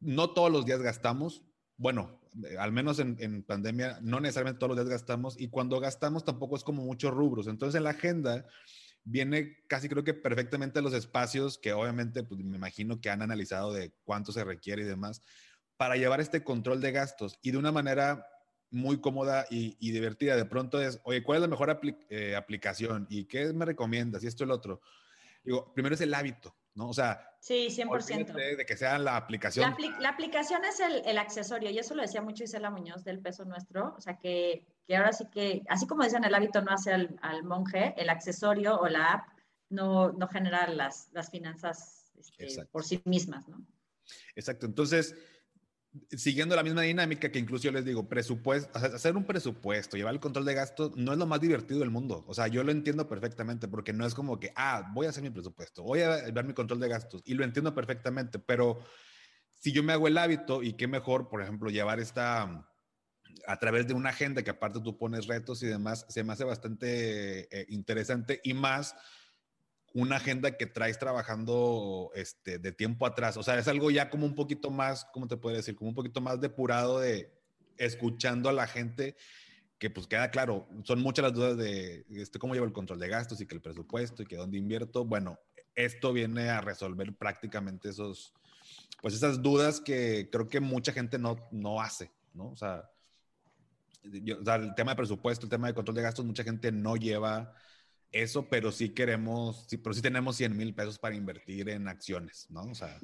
no 0.01 0.31
todos 0.31 0.51
los 0.51 0.67
días 0.67 0.81
gastamos, 0.81 1.45
bueno, 1.77 2.21
al 2.59 2.73
menos 2.73 2.99
en, 2.99 3.43
pandemia, 3.43 3.99
no 4.03 4.21
necesariamente 4.21 4.59
todos 4.59 4.77
los 4.77 4.85
días 4.85 5.01
gastamos 5.01 5.41
y 5.41 5.49
cuando 5.49 5.81
gastamos 5.81 6.25
tampoco 6.25 6.57
es 6.57 6.65
como 6.65 6.85
muchos 6.85 7.13
rubros. 7.13 7.47
Entonces 7.47 7.77
en 7.77 7.85
la 7.85 7.91
agenda 7.91 8.47
viene 9.09 9.57
casi 9.69 9.89
creo 9.89 10.05
que 10.05 10.15
perfectamente 10.15 10.83
los 10.83 10.93
espacios 10.93 11.59
que 11.59 11.73
obviamente 11.73 12.23
pues, 12.23 12.41
me 12.41 12.57
imagino 12.57 13.01
que 13.01 13.11
han 13.11 13.23
analizado 13.23 13.73
de 13.73 13.93
cuánto 14.05 14.33
se 14.33 14.45
requiere 14.45 14.83
y 14.83 14.87
demás 14.87 15.23
para 15.77 15.97
llevar 15.97 16.21
este 16.21 16.45
control 16.45 16.81
de 16.81 16.93
gastos 16.93 17.39
y 17.43 17.53
de 17.53 17.59
una 17.59 17.73
manera 17.73 18.27
muy 18.71 19.01
cómoda 19.01 19.47
y, 19.49 19.77
divertida. 19.91 20.37
De 20.37 20.45
pronto 20.45 20.83
es, 20.83 21.01
oye, 21.05 21.23
¿cuál 21.23 21.37
es 21.37 21.43
la 21.43 21.49
mejor 21.49 21.81
eh, 22.11 22.37
aplicación? 22.37 23.07
¿Y 23.09 23.25
qué 23.25 23.53
me 23.55 23.65
recomiendas? 23.65 24.23
Y 24.23 24.27
esto 24.27 24.45
y 24.45 24.47
el 24.47 24.51
otro. 24.51 24.83
Digo, 25.43 25.73
primero 25.73 25.95
es 25.95 26.01
el 26.03 26.13
hábito. 26.13 26.55
¿no? 26.75 26.89
O 26.89 26.93
sea, 26.93 27.35
sí, 27.41 27.69
100%. 27.71 28.33
De, 28.35 28.67
que 28.67 28.77
sea 28.77 28.99
la 28.99 29.17
aplicación. 29.17 29.75
La, 30.01 30.11
aplicación 30.11 30.65
es 30.65 30.81
el, 30.81 31.03
el, 31.07 31.19
accesorio, 31.19 31.71
y 31.71 31.79
eso 31.79 31.95
lo 31.95 32.03
decía 32.03 32.23
mucho 32.23 32.45
Isela 32.45 32.71
Muñoz 32.71 33.03
del 33.05 33.21
peso 33.21 33.45
nuestro, 33.45 33.95
o 33.97 34.01
sea, 34.01 34.19
que, 34.19 34.67
que 34.89 34.97
ahora 34.97 35.13
sí 35.13 35.27
que, 35.31 35.63
así 35.69 35.87
como 35.87 36.03
dicen, 36.03 36.25
el 36.25 36.35
hábito 36.35 36.63
no 36.63 36.73
hace 36.73 36.95
al, 36.95 37.19
al 37.21 37.45
monje, 37.45 37.95
el 37.99 38.09
accesorio 38.09 38.81
o 38.81 38.89
la 38.89 39.13
app 39.13 39.29
no, 39.69 40.13
no 40.13 40.29
genera 40.29 40.67
las, 40.67 41.11
las 41.13 41.31
finanzas 41.31 42.11
este, 42.19 42.65
por 42.73 42.85
sí 42.85 43.03
mismas, 43.05 43.47
¿no? 43.49 43.65
Exacto, 44.35 44.65
entonces 44.65 45.15
siguiendo 46.11 46.57
la 46.57 46.63
misma 46.63 46.83
dinámica 46.83 47.31
que 47.31 47.39
incluso 47.39 47.65
yo 47.65 47.73
les 47.73 47.85
digo, 47.85 48.09
presupuesto, 48.09 48.79
hacer 48.79 49.15
un 49.15 49.25
presupuesto, 49.25 49.97
llevar 49.97 50.15
el 50.15 50.21
control 50.21 50.47
de 50.47 50.55
gastos 50.55 50.97
no 50.97 51.13
es 51.13 51.19
lo 51.19 51.27
más 51.27 51.41
divertido 51.41 51.81
del 51.81 51.91
mundo. 51.91 52.25
O 52.27 52.35
sea, 52.35 52.47
yo 52.49 52.65
lo 52.65 52.73
entiendo 52.73 53.09
perfectamente 53.09 53.69
porque 53.69 53.93
no 53.93 54.07
es 54.07 54.15
como 54.15 54.41
que, 54.41 54.53
ah, 54.57 54.91
voy 54.95 55.07
a 55.07 55.11
hacer 55.11 55.23
mi 55.23 55.31
presupuesto, 55.31 55.83
voy 55.83 56.01
a 56.01 56.25
llevar 56.27 56.47
mi 56.47 56.55
control 56.55 56.81
de 56.81 56.89
gastos 56.89 57.23
y 57.27 57.35
lo 57.35 57.45
entiendo 57.45 57.75
perfectamente, 57.75 58.39
pero 58.39 58.81
si 59.53 59.73
yo 59.73 59.83
me 59.83 59.93
hago 59.93 60.09
el 60.09 60.17
hábito 60.17 60.63
y 60.63 60.75
qué 60.75 60.87
mejor, 60.87 61.29
por 61.29 61.43
ejemplo, 61.43 61.69
llevar 61.69 62.01
esta, 62.01 62.67
a 63.47 63.59
través 63.59 63.87
de 63.87 63.95
una 63.95 64.11
agenda 64.11 64.43
que 64.43 64.51
aparte 64.51 64.81
tú 64.81 64.97
pones 64.99 65.27
retos 65.27 65.63
y 65.63 65.67
demás, 65.67 66.07
se 66.09 66.23
me 66.25 66.33
hace 66.33 66.45
bastante 66.45 67.49
eh, 67.57 67.67
interesante 67.69 68.41
y 68.45 68.55
más 68.55 68.95
una 69.95 70.17
agenda 70.17 70.57
que 70.57 70.67
traes 70.67 70.99
trabajando 70.99 72.11
este, 72.15 72.59
de 72.59 72.73
tiempo 72.73 73.07
atrás. 73.07 73.37
O 73.37 73.43
sea, 73.43 73.59
es 73.59 73.69
algo 73.69 73.91
ya 73.91 74.11
como 74.11 74.27
un 74.27 74.35
poquito 74.35 74.71
más, 74.71 75.07
¿cómo 75.13 75.27
te 75.27 75.37
puedo 75.37 75.57
decir? 75.57 75.75
Como 75.77 75.89
un 75.91 75.95
poquito 75.95 76.21
más 76.21 76.41
depurado 76.41 77.01
de 77.01 77.33
escuchando 77.79 78.49
a 78.49 78.53
la 78.53 78.67
gente 78.67 79.17
que 79.79 79.91
pues 79.91 80.09
queda 80.09 80.31
claro, 80.31 80.69
son 80.83 81.01
muchas 81.01 81.23
las 81.23 81.33
dudas 81.33 81.57
de 81.57 82.05
este, 82.11 82.39
cómo 82.39 82.55
llevo 82.55 82.67
el 82.67 82.73
control 82.73 82.99
de 82.99 83.09
gastos 83.09 83.41
y 83.41 83.47
que 83.47 83.55
el 83.55 83.61
presupuesto 83.61 84.23
y 84.23 84.27
que 84.27 84.37
dónde 84.37 84.59
invierto. 84.59 85.05
Bueno, 85.05 85.39
esto 85.75 86.13
viene 86.13 86.51
a 86.51 86.61
resolver 86.61 87.15
prácticamente 87.17 87.89
esos, 87.89 88.35
pues 89.01 89.15
esas 89.15 89.41
dudas 89.41 89.81
que 89.81 90.29
creo 90.31 90.49
que 90.49 90.59
mucha 90.61 90.93
gente 90.93 91.19
no, 91.19 91.37
no 91.53 91.81
hace, 91.81 92.11
¿no? 92.35 92.51
O 92.51 92.57
sea, 92.57 92.91
el 94.13 94.75
tema 94.75 94.93
de 94.93 94.97
presupuesto, 94.97 95.47
el 95.47 95.51
tema 95.51 95.67
de 95.67 95.75
control 95.75 95.97
de 95.97 96.03
gastos, 96.03 96.25
mucha 96.25 96.45
gente 96.45 96.73
no 96.73 96.97
lleva 96.97 97.55
eso, 98.13 98.49
pero 98.49 98.73
sí 98.73 98.91
queremos, 98.91 99.67
sí, 99.69 99.77
pero 99.77 99.95
sí 99.95 100.03
tenemos 100.03 100.37
100 100.37 100.57
mil 100.57 100.75
pesos 100.75 100.99
para 100.99 101.15
invertir 101.15 101.69
en 101.69 101.89
acciones, 101.89 102.47
¿no? 102.51 102.63
O 102.63 102.75
sea. 102.75 102.99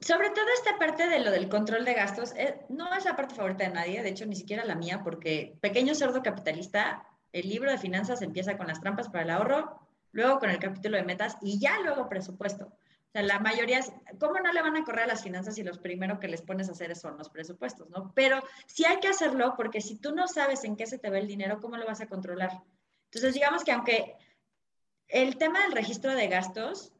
Sobre 0.00 0.30
todo 0.30 0.46
esta 0.56 0.78
parte 0.78 1.08
de 1.08 1.20
lo 1.20 1.30
del 1.30 1.48
control 1.48 1.84
de 1.84 1.94
gastos, 1.94 2.32
eh, 2.36 2.58
no 2.68 2.92
es 2.94 3.04
la 3.04 3.16
parte 3.16 3.34
favorita 3.34 3.64
de 3.64 3.74
nadie, 3.74 4.02
de 4.02 4.08
hecho 4.08 4.26
ni 4.26 4.34
siquiera 4.34 4.64
la 4.64 4.74
mía, 4.74 5.02
porque 5.04 5.58
Pequeño 5.60 5.94
Cerdo 5.94 6.22
Capitalista, 6.22 7.06
el 7.32 7.48
libro 7.48 7.70
de 7.70 7.78
finanzas 7.78 8.22
empieza 8.22 8.56
con 8.56 8.66
las 8.66 8.80
trampas 8.80 9.08
para 9.08 9.24
el 9.24 9.30
ahorro, 9.30 9.78
luego 10.12 10.38
con 10.38 10.50
el 10.50 10.58
capítulo 10.58 10.96
de 10.96 11.04
metas 11.04 11.36
y 11.42 11.60
ya 11.60 11.78
luego 11.80 12.08
presupuesto. 12.08 12.72
O 13.10 13.12
sea, 13.12 13.22
la 13.22 13.40
mayoría, 13.40 13.80
¿cómo 14.20 14.38
no 14.38 14.52
le 14.52 14.62
van 14.62 14.76
a 14.76 14.84
correr 14.84 15.02
a 15.02 15.08
las 15.08 15.24
finanzas 15.24 15.56
si 15.56 15.64
los 15.64 15.78
primero 15.78 16.20
que 16.20 16.28
les 16.28 16.42
pones 16.42 16.68
a 16.68 16.72
hacer 16.72 16.94
son 16.94 17.18
los 17.18 17.28
presupuestos, 17.28 17.90
¿no? 17.90 18.12
Pero 18.14 18.40
sí 18.66 18.84
hay 18.84 19.00
que 19.00 19.08
hacerlo 19.08 19.54
porque 19.56 19.80
si 19.80 19.96
tú 19.96 20.14
no 20.14 20.28
sabes 20.28 20.62
en 20.62 20.76
qué 20.76 20.86
se 20.86 20.98
te 20.98 21.10
va 21.10 21.18
el 21.18 21.26
dinero, 21.26 21.58
¿cómo 21.60 21.76
lo 21.76 21.86
vas 21.86 22.00
a 22.00 22.06
controlar? 22.06 22.62
Entonces, 23.06 23.34
digamos 23.34 23.64
que 23.64 23.72
aunque 23.72 24.14
el 25.08 25.38
tema 25.38 25.60
del 25.62 25.72
registro 25.72 26.14
de 26.14 26.28
gastos, 26.28 26.92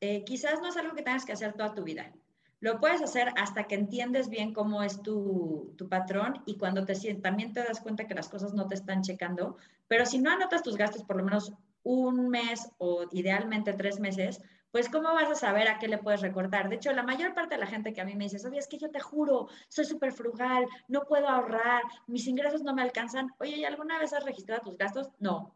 eh, 0.00 0.22
quizás 0.24 0.60
no 0.60 0.68
es 0.68 0.76
algo 0.76 0.94
que 0.94 1.02
tengas 1.02 1.24
que 1.24 1.32
hacer 1.32 1.54
toda 1.54 1.74
tu 1.74 1.82
vida. 1.82 2.12
Lo 2.60 2.78
puedes 2.78 3.00
hacer 3.00 3.32
hasta 3.36 3.64
que 3.64 3.76
entiendes 3.76 4.28
bien 4.28 4.52
cómo 4.52 4.82
es 4.82 5.00
tu, 5.00 5.72
tu 5.78 5.88
patrón 5.88 6.42
y 6.44 6.58
cuando 6.58 6.84
te 6.84 6.94
también 7.14 7.54
te 7.54 7.62
das 7.64 7.80
cuenta 7.80 8.06
que 8.06 8.14
las 8.14 8.28
cosas 8.28 8.52
no 8.52 8.66
te 8.66 8.74
están 8.74 9.00
checando. 9.00 9.56
Pero 9.86 10.04
si 10.04 10.18
no 10.18 10.30
anotas 10.30 10.62
tus 10.62 10.76
gastos 10.76 11.04
por 11.04 11.16
lo 11.16 11.24
menos 11.24 11.54
un 11.84 12.28
mes 12.28 12.68
o 12.76 13.06
idealmente 13.12 13.72
tres 13.72 13.98
meses, 13.98 14.42
pues 14.70 14.88
¿cómo 14.88 15.14
vas 15.14 15.30
a 15.30 15.34
saber 15.34 15.68
a 15.68 15.78
qué 15.78 15.88
le 15.88 15.98
puedes 15.98 16.20
recortar? 16.20 16.68
De 16.68 16.76
hecho, 16.76 16.92
la 16.92 17.02
mayor 17.02 17.34
parte 17.34 17.54
de 17.54 17.60
la 17.60 17.66
gente 17.66 17.92
que 17.92 18.00
a 18.00 18.04
mí 18.04 18.14
me 18.14 18.28
dice, 18.28 18.46
oye, 18.46 18.58
es 18.58 18.68
que 18.68 18.78
yo 18.78 18.90
te 18.90 19.00
juro, 19.00 19.48
soy 19.68 19.84
súper 19.84 20.12
frugal, 20.12 20.66
no 20.88 21.04
puedo 21.04 21.28
ahorrar, 21.28 21.82
mis 22.06 22.26
ingresos 22.26 22.62
no 22.62 22.74
me 22.74 22.82
alcanzan. 22.82 23.30
Oye, 23.38 23.56
¿y 23.56 23.64
alguna 23.64 23.98
vez 23.98 24.12
has 24.12 24.24
registrado 24.24 24.62
tus 24.62 24.76
gastos? 24.76 25.08
No. 25.18 25.54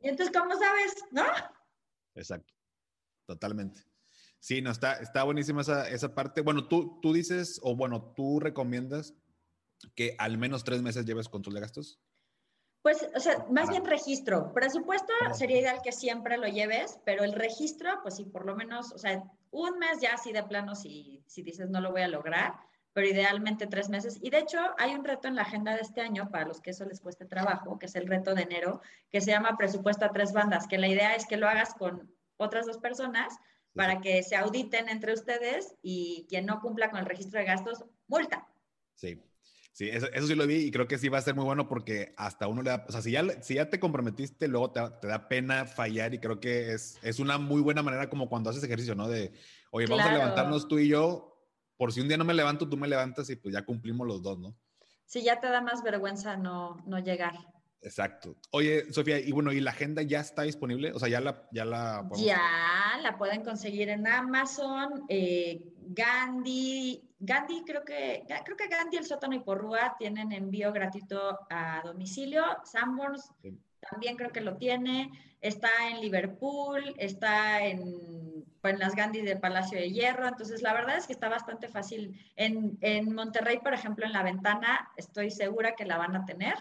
Y 0.00 0.08
entonces, 0.08 0.36
¿cómo 0.36 0.54
sabes? 0.56 0.94
¿No? 1.10 1.24
Exacto, 2.14 2.54
totalmente. 3.26 3.80
Sí, 4.40 4.60
no, 4.60 4.70
está, 4.70 4.94
está 4.94 5.22
buenísima 5.24 5.62
esa, 5.62 5.88
esa 5.88 6.14
parte. 6.14 6.42
Bueno, 6.42 6.68
tú, 6.68 6.98
tú 7.00 7.12
dices, 7.12 7.60
o 7.62 7.74
bueno, 7.74 8.12
tú 8.14 8.40
recomiendas 8.40 9.14
que 9.94 10.14
al 10.18 10.38
menos 10.38 10.64
tres 10.64 10.82
meses 10.82 11.06
lleves 11.06 11.28
control 11.28 11.54
de 11.54 11.60
gastos. 11.62 12.00
Pues, 12.84 13.08
o 13.16 13.18
sea, 13.18 13.46
más 13.50 13.70
bien 13.70 13.82
registro. 13.86 14.52
Presupuesto 14.52 15.10
sería 15.32 15.58
ideal 15.58 15.80
que 15.82 15.90
siempre 15.90 16.36
lo 16.36 16.46
lleves, 16.46 17.00
pero 17.06 17.24
el 17.24 17.32
registro, 17.32 17.88
pues 18.02 18.16
sí, 18.16 18.26
por 18.26 18.44
lo 18.44 18.54
menos, 18.54 18.92
o 18.92 18.98
sea, 18.98 19.24
un 19.50 19.78
mes 19.78 20.02
ya 20.02 20.12
así 20.12 20.32
de 20.32 20.42
plano 20.42 20.74
si, 20.74 21.24
si 21.26 21.42
dices 21.42 21.70
no 21.70 21.80
lo 21.80 21.92
voy 21.92 22.02
a 22.02 22.08
lograr, 22.08 22.56
pero 22.92 23.08
idealmente 23.08 23.66
tres 23.66 23.88
meses. 23.88 24.18
Y 24.20 24.28
de 24.28 24.40
hecho, 24.40 24.58
hay 24.76 24.94
un 24.94 25.02
reto 25.02 25.28
en 25.28 25.34
la 25.34 25.42
agenda 25.42 25.74
de 25.74 25.80
este 25.80 26.02
año 26.02 26.28
para 26.30 26.44
los 26.44 26.60
que 26.60 26.72
eso 26.72 26.84
les 26.84 27.00
cueste 27.00 27.24
trabajo, 27.24 27.78
que 27.78 27.86
es 27.86 27.94
el 27.94 28.06
reto 28.06 28.34
de 28.34 28.42
enero, 28.42 28.82
que 29.10 29.22
se 29.22 29.30
llama 29.30 29.56
presupuesto 29.56 30.04
a 30.04 30.12
tres 30.12 30.34
bandas, 30.34 30.66
que 30.66 30.76
la 30.76 30.88
idea 30.88 31.14
es 31.14 31.26
que 31.26 31.38
lo 31.38 31.48
hagas 31.48 31.72
con 31.72 32.14
otras 32.36 32.66
dos 32.66 32.76
personas 32.76 33.34
para 33.74 34.02
que 34.02 34.22
se 34.22 34.36
auditen 34.36 34.90
entre 34.90 35.14
ustedes 35.14 35.74
y 35.80 36.26
quien 36.28 36.44
no 36.44 36.60
cumpla 36.60 36.90
con 36.90 37.00
el 37.00 37.06
registro 37.06 37.40
de 37.40 37.46
gastos, 37.46 37.82
multa. 38.08 38.46
Sí. 38.92 39.22
Sí, 39.74 39.88
eso, 39.88 40.06
sí 40.24 40.36
lo 40.36 40.46
vi 40.46 40.66
y 40.66 40.70
creo 40.70 40.86
que 40.86 40.98
sí 40.98 41.08
va 41.08 41.18
a 41.18 41.22
ser 41.22 41.34
muy 41.34 41.44
bueno 41.44 41.66
porque 41.66 42.14
hasta 42.16 42.46
uno 42.46 42.62
le 42.62 42.70
da, 42.70 42.86
o 42.88 42.92
sea, 42.92 43.02
si 43.02 43.10
ya, 43.10 43.24
si 43.42 43.54
ya 43.54 43.70
te 43.70 43.80
comprometiste, 43.80 44.46
luego 44.46 44.70
te, 44.70 45.08
da 45.08 45.28
pena 45.28 45.66
fallar 45.66 46.14
y 46.14 46.20
creo 46.20 46.38
que 46.38 46.72
es, 46.72 46.96
es 47.02 47.18
una 47.18 47.38
muy 47.38 47.60
buena 47.60 47.82
manera 47.82 48.08
como 48.08 48.28
cuando 48.28 48.50
haces 48.50 48.62
ejercicio, 48.62 48.94
¿no? 48.94 49.08
De, 49.08 49.32
oye, 49.72 49.88
vamos 49.88 50.06
a 50.06 50.12
levantarnos 50.12 50.68
tú 50.68 50.78
y 50.78 50.86
yo, 50.86 51.44
por 51.76 51.92
si 51.92 52.00
un 52.00 52.06
día 52.06 52.16
no 52.16 52.24
me 52.24 52.34
levanto, 52.34 52.68
tú 52.68 52.76
me 52.76 52.86
levantas 52.86 53.28
y 53.30 53.34
pues 53.34 53.52
ya 53.52 53.64
cumplimos 53.64 54.06
los 54.06 54.22
dos, 54.22 54.38
¿no? 54.38 54.56
Sí, 55.06 55.24
ya 55.24 55.40
te 55.40 55.48
da 55.48 55.60
más 55.60 55.82
vergüenza 55.82 56.36
no, 56.36 56.80
no 56.86 57.00
llegar. 57.00 57.34
Exacto. 57.80 58.36
Oye, 58.52 58.92
Sofía, 58.92 59.18
y 59.18 59.32
bueno, 59.32 59.52
¿y 59.52 59.60
la 59.60 59.72
agenda 59.72 60.02
ya 60.02 60.20
está 60.20 60.42
disponible? 60.42 60.92
O 60.92 61.00
sea, 61.00 61.08
ya 61.08 61.20
la... 61.20 61.48
Ya 61.50 61.64
la, 61.64 62.08
ya 62.14 62.98
la 63.02 63.18
pueden 63.18 63.42
conseguir 63.42 63.88
en 63.88 64.06
Amazon. 64.06 65.04
Eh, 65.08 65.74
Gandhi, 65.88 67.13
Gandhi 67.24 67.62
creo 67.64 67.84
que, 67.84 68.24
creo 68.44 68.56
que 68.56 68.68
Gandhi, 68.68 68.96
el 68.98 69.04
sótano 69.04 69.34
y 69.34 69.40
porrúa 69.40 69.96
tienen 69.98 70.32
envío 70.32 70.72
gratuito 70.72 71.40
a 71.50 71.82
domicilio. 71.84 72.44
Sanborns 72.64 73.30
también 73.90 74.16
creo 74.16 74.30
que 74.30 74.40
lo 74.40 74.56
tiene. 74.56 75.10
Está 75.40 75.70
en 75.90 76.00
Liverpool, 76.00 76.94
está 76.98 77.64
en, 77.64 78.44
en 78.62 78.78
las 78.78 78.94
Gandhi 78.94 79.20
de 79.20 79.36
Palacio 79.36 79.78
de 79.78 79.90
Hierro. 79.90 80.26
Entonces, 80.26 80.62
la 80.62 80.72
verdad 80.72 80.96
es 80.96 81.06
que 81.06 81.12
está 81.12 81.28
bastante 81.28 81.68
fácil. 81.68 82.18
En, 82.36 82.78
en 82.80 83.14
Monterrey, 83.14 83.58
por 83.58 83.74
ejemplo, 83.74 84.06
en 84.06 84.12
la 84.12 84.22
ventana, 84.22 84.90
estoy 84.96 85.30
segura 85.30 85.74
que 85.74 85.84
la 85.84 85.98
van 85.98 86.16
a 86.16 86.24
tener. 86.24 86.54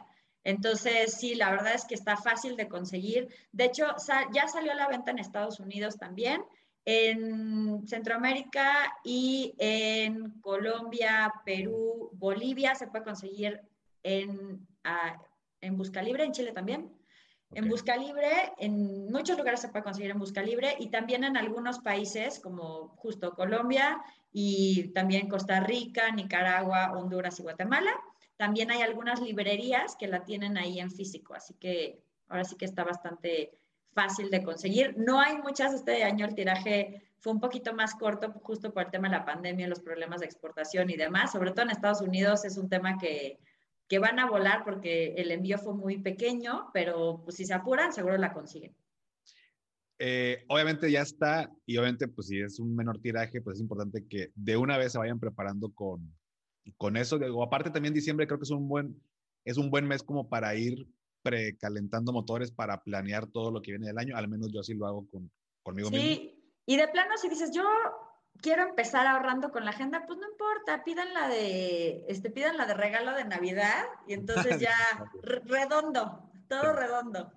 Entonces, 0.43 1.14
sí, 1.14 1.36
la 1.36 1.49
verdad 1.51 1.74
es 1.74 1.86
que 1.86 1.95
está 1.95 2.18
fácil 2.18 2.57
de 2.57 2.68
conseguir. 2.68 3.30
De 3.53 3.66
hecho, 3.66 3.86
ya 4.34 4.47
salió 4.47 4.74
a 4.74 4.76
la 4.76 4.89
venta 4.89 5.11
en 5.11 5.20
Estados 5.20 5.59
Unidos 5.59 5.97
también, 5.97 6.43
en 6.86 7.88
Centroamérica 7.88 8.98
y 9.04 9.54
en 9.58 10.40
Colombia, 10.42 11.34
Perú, 11.46 12.10
Bolivia 12.14 12.76
se 12.76 12.88
puede 12.88 13.06
conseguir 13.06 13.62
en, 14.04 14.68
en 15.62 15.78
Busca 15.78 16.02
Libre, 16.02 16.26
en 16.26 16.32
Chile 16.34 16.52
también. 16.52 16.92
En 17.52 17.70
Busca 17.70 17.96
Libre, 17.96 18.54
en 18.58 19.12
muchos 19.12 19.38
lugares 19.38 19.62
se 19.62 19.70
puede 19.70 19.84
conseguir 19.84 20.12
en 20.12 20.20
Busca 20.20 20.42
Libre 20.42 20.76
y 20.80 20.90
también 20.90 21.24
en 21.24 21.38
algunos 21.38 21.80
países 21.80 22.40
como 22.40 22.90
justo 22.98 23.36
Colombia 23.36 24.02
y 24.32 24.92
también 24.94 25.30
Costa 25.30 25.60
Rica, 25.60 26.12
Nicaragua, 26.12 26.94
Honduras 26.94 27.40
y 27.40 27.44
Guatemala. 27.44 27.92
También 28.38 28.72
hay 28.72 28.82
algunas 28.82 29.22
librerías 29.22 29.96
que 29.96 30.08
la 30.08 30.24
tienen 30.24 30.58
ahí 30.58 30.80
en 30.80 30.90
físico, 30.90 31.36
así 31.36 31.54
que 31.54 32.02
ahora 32.28 32.44
sí 32.44 32.56
que 32.58 32.66
está 32.66 32.84
bastante 32.84 33.52
fácil 33.94 34.30
de 34.30 34.44
conseguir. 34.44 34.96
No 34.98 35.20
hay 35.20 35.38
muchas 35.38 35.74
este 35.74 36.04
año, 36.04 36.26
el 36.26 36.36
tiraje 36.36 37.02
fue 37.20 37.32
un 37.32 37.39
poquito 37.39 37.74
más 37.74 37.96
corto 37.96 38.32
justo 38.44 38.74
por 38.74 38.84
el 38.84 38.91
tema 38.91 39.08
de 39.08 39.16
la 39.16 39.26
pandemia, 39.26 39.68
los 39.68 39.80
problemas 39.80 40.20
de 40.20 40.26
exportación 40.26 40.89
y 40.89 40.98
demás. 40.98 41.32
Sobre 41.32 41.52
todo 41.52 41.64
en 41.64 41.72
Estados 41.72 42.02
Unidos 42.02 42.44
es 42.44 42.58
un 42.58 42.70
tema 42.70 42.98
que, 42.98 43.39
que 43.88 44.00
van 44.00 44.20
a 44.20 44.30
volar 44.30 44.64
porque 44.66 45.14
el 45.16 45.32
envío 45.32 45.58
fue 45.58 45.74
muy 45.74 46.00
pequeño, 46.00 46.70
pero 46.74 47.22
pues, 47.24 47.38
si 47.38 47.46
se 47.46 47.54
apuran, 47.54 47.94
seguro 47.94 48.18
la 48.18 48.34
consiguen. 48.34 48.76
Eh, 50.00 50.44
obviamente 50.50 50.91
ya 50.91 51.02
está 51.02 51.50
y 51.66 51.78
obviamente 51.78 52.10
pues 52.10 52.28
si 52.28 52.41
es 52.41 52.60
un 52.60 52.76
menor 52.76 53.00
tiraje, 53.00 53.41
pues 53.41 53.56
es 53.56 53.62
importante 53.62 54.06
que 54.06 54.32
de 54.36 54.58
una 54.58 54.78
vez 54.78 54.91
se 54.91 54.98
vayan 54.98 55.20
preparando 55.20 55.72
con, 55.72 56.14
con 56.76 56.98
eso, 56.98 57.20
aparte 57.41 57.70
también 57.70 57.94
diciembre 57.94 58.28
creo 58.28 58.39
que 58.39 58.44
es 58.44 58.52
un 58.52 58.68
buen, 58.68 59.02
es 59.46 59.58
un 59.58 59.70
buen 59.70 59.88
mes 59.88 60.04
como 60.04 60.28
para 60.28 60.56
ir 60.56 60.88
precalentando 61.24 62.13
motores 62.13 62.51
para 62.51 62.84
planear 62.84 63.28
todo 63.28 63.49
lo 63.49 63.61
que 63.61 63.71
viene 63.71 63.88
del 63.88 63.97
año, 63.97 64.15
al 64.15 64.28
menos 64.28 64.51
yo 64.51 64.59
así 64.59 64.74
lo 64.76 64.86
hago 64.86 65.07
con, 65.09 65.32
conmigo 65.63 65.89
mismo. 65.89 66.05
Sí, 66.05 66.39
y 66.65 66.78
de 66.78 66.88
plano 66.89 67.17
si 67.17 67.29
dices, 67.29 67.51
yo 67.51 67.63
quiero 68.41 68.63
empezar 68.63 69.08
ahorrando 69.08 69.51
con 69.51 69.66
la 69.66 69.71
agenda, 69.71 70.05
pues 70.05 70.20
no 70.20 70.29
importa, 70.29 70.83
pídanla 70.83 71.29
de, 71.29 72.05
este, 72.08 72.29
pídanla 72.29 72.66
de 72.66 72.74
regalo 72.74 73.13
de 73.16 73.25
Navidad 73.25 73.86
y 74.08 74.13
entonces 74.54 74.59
ya 74.59 74.75
redondo, 75.21 76.29
todo 76.47 76.74
redondo. 76.74 77.32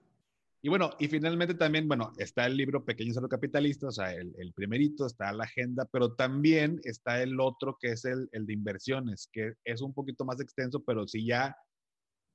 Y 0.62 0.68
bueno, 0.68 0.90
y 0.98 1.06
finalmente 1.06 1.54
también, 1.54 1.86
bueno, 1.86 2.12
está 2.18 2.46
el 2.46 2.56
libro 2.56 2.84
Pequeño 2.84 3.14
Cerdo 3.14 3.28
Capitalista, 3.28 3.86
o 3.86 3.92
sea, 3.92 4.12
el, 4.12 4.34
el, 4.36 4.52
primerito, 4.52 5.06
está 5.06 5.30
la 5.32 5.44
agenda, 5.44 5.86
pero 5.92 6.14
también 6.14 6.80
está 6.82 7.22
el 7.22 7.38
otro 7.38 7.78
que 7.80 7.92
es 7.92 8.04
el, 8.04 8.28
el, 8.32 8.46
de 8.46 8.54
inversiones, 8.54 9.28
que 9.32 9.52
es 9.64 9.80
un 9.80 9.94
poquito 9.94 10.24
más 10.24 10.40
extenso, 10.40 10.82
pero 10.82 11.06
si 11.06 11.24
ya, 11.24 11.56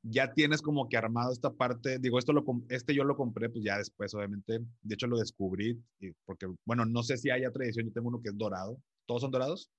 ya 0.03 0.33
tienes 0.33 0.61
como 0.61 0.89
que 0.89 0.97
armado 0.97 1.31
esta 1.31 1.51
parte, 1.51 1.99
digo, 1.99 2.17
esto 2.17 2.33
lo, 2.33 2.43
este 2.69 2.95
yo 2.95 3.03
lo 3.03 3.15
compré, 3.15 3.49
pues 3.49 3.63
ya 3.63 3.77
después, 3.77 4.13
obviamente, 4.13 4.59
de 4.81 4.93
hecho 4.93 5.07
lo 5.07 5.17
descubrí, 5.17 5.79
y 5.99 6.11
porque, 6.25 6.47
bueno, 6.65 6.85
no 6.85 7.03
sé 7.03 7.17
si 7.17 7.29
hay 7.29 7.45
otra 7.45 7.65
edición, 7.65 7.87
yo 7.87 7.93
tengo 7.93 8.09
uno 8.09 8.21
que 8.21 8.29
es 8.29 8.37
dorado, 8.37 8.77
¿todos 9.05 9.21
son 9.21 9.31
dorados? 9.31 9.69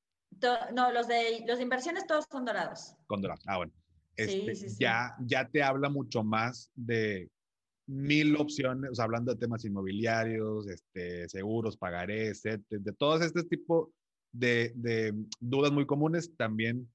no, 0.72 0.90
los 0.92 1.08
de, 1.08 1.44
los 1.46 1.58
de 1.58 1.62
inversiones 1.62 2.06
todos 2.06 2.24
son 2.30 2.44
dorados. 2.44 2.94
Con 3.06 3.20
dorado, 3.20 3.40
ah, 3.46 3.58
bueno. 3.58 3.72
Este, 4.16 4.54
sí, 4.54 4.62
sí, 4.62 4.68
sí. 4.70 4.76
Ya, 4.78 5.14
ya 5.20 5.48
te 5.48 5.62
habla 5.62 5.88
mucho 5.88 6.22
más 6.22 6.70
de 6.74 7.30
mil 7.86 8.36
opciones, 8.36 8.90
o 8.92 8.94
sea, 8.94 9.04
hablando 9.04 9.32
de 9.32 9.38
temas 9.38 9.64
inmobiliarios, 9.64 10.68
este, 10.68 11.28
seguros, 11.28 11.76
pagarés, 11.76 12.42
de, 12.42 12.60
de 12.68 12.92
todos 12.92 13.22
este 13.22 13.42
tipo 13.44 13.92
de, 14.32 14.72
de, 14.74 15.14
dudas 15.40 15.72
muy 15.72 15.86
comunes, 15.86 16.34
también 16.36 16.88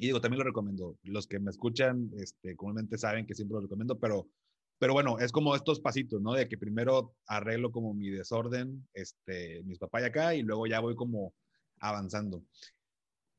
Y 0.00 0.06
digo, 0.06 0.20
también 0.22 0.38
lo 0.38 0.44
recomiendo. 0.44 0.96
Los 1.02 1.26
que 1.26 1.38
me 1.38 1.50
escuchan, 1.50 2.10
este, 2.16 2.56
comúnmente 2.56 2.96
saben 2.96 3.26
que 3.26 3.34
siempre 3.34 3.56
lo 3.56 3.60
recomiendo, 3.60 3.98
pero, 3.98 4.30
pero 4.78 4.94
bueno, 4.94 5.18
es 5.18 5.30
como 5.30 5.54
estos 5.54 5.78
pasitos, 5.78 6.22
¿no? 6.22 6.32
De 6.32 6.48
que 6.48 6.56
primero 6.56 7.14
arreglo 7.26 7.70
como 7.70 7.92
mi 7.92 8.08
desorden, 8.08 8.88
este, 8.94 9.62
mis 9.64 9.78
papás 9.78 10.04
acá, 10.04 10.34
y 10.34 10.40
luego 10.40 10.66
ya 10.66 10.80
voy 10.80 10.96
como 10.96 11.34
avanzando. 11.80 12.42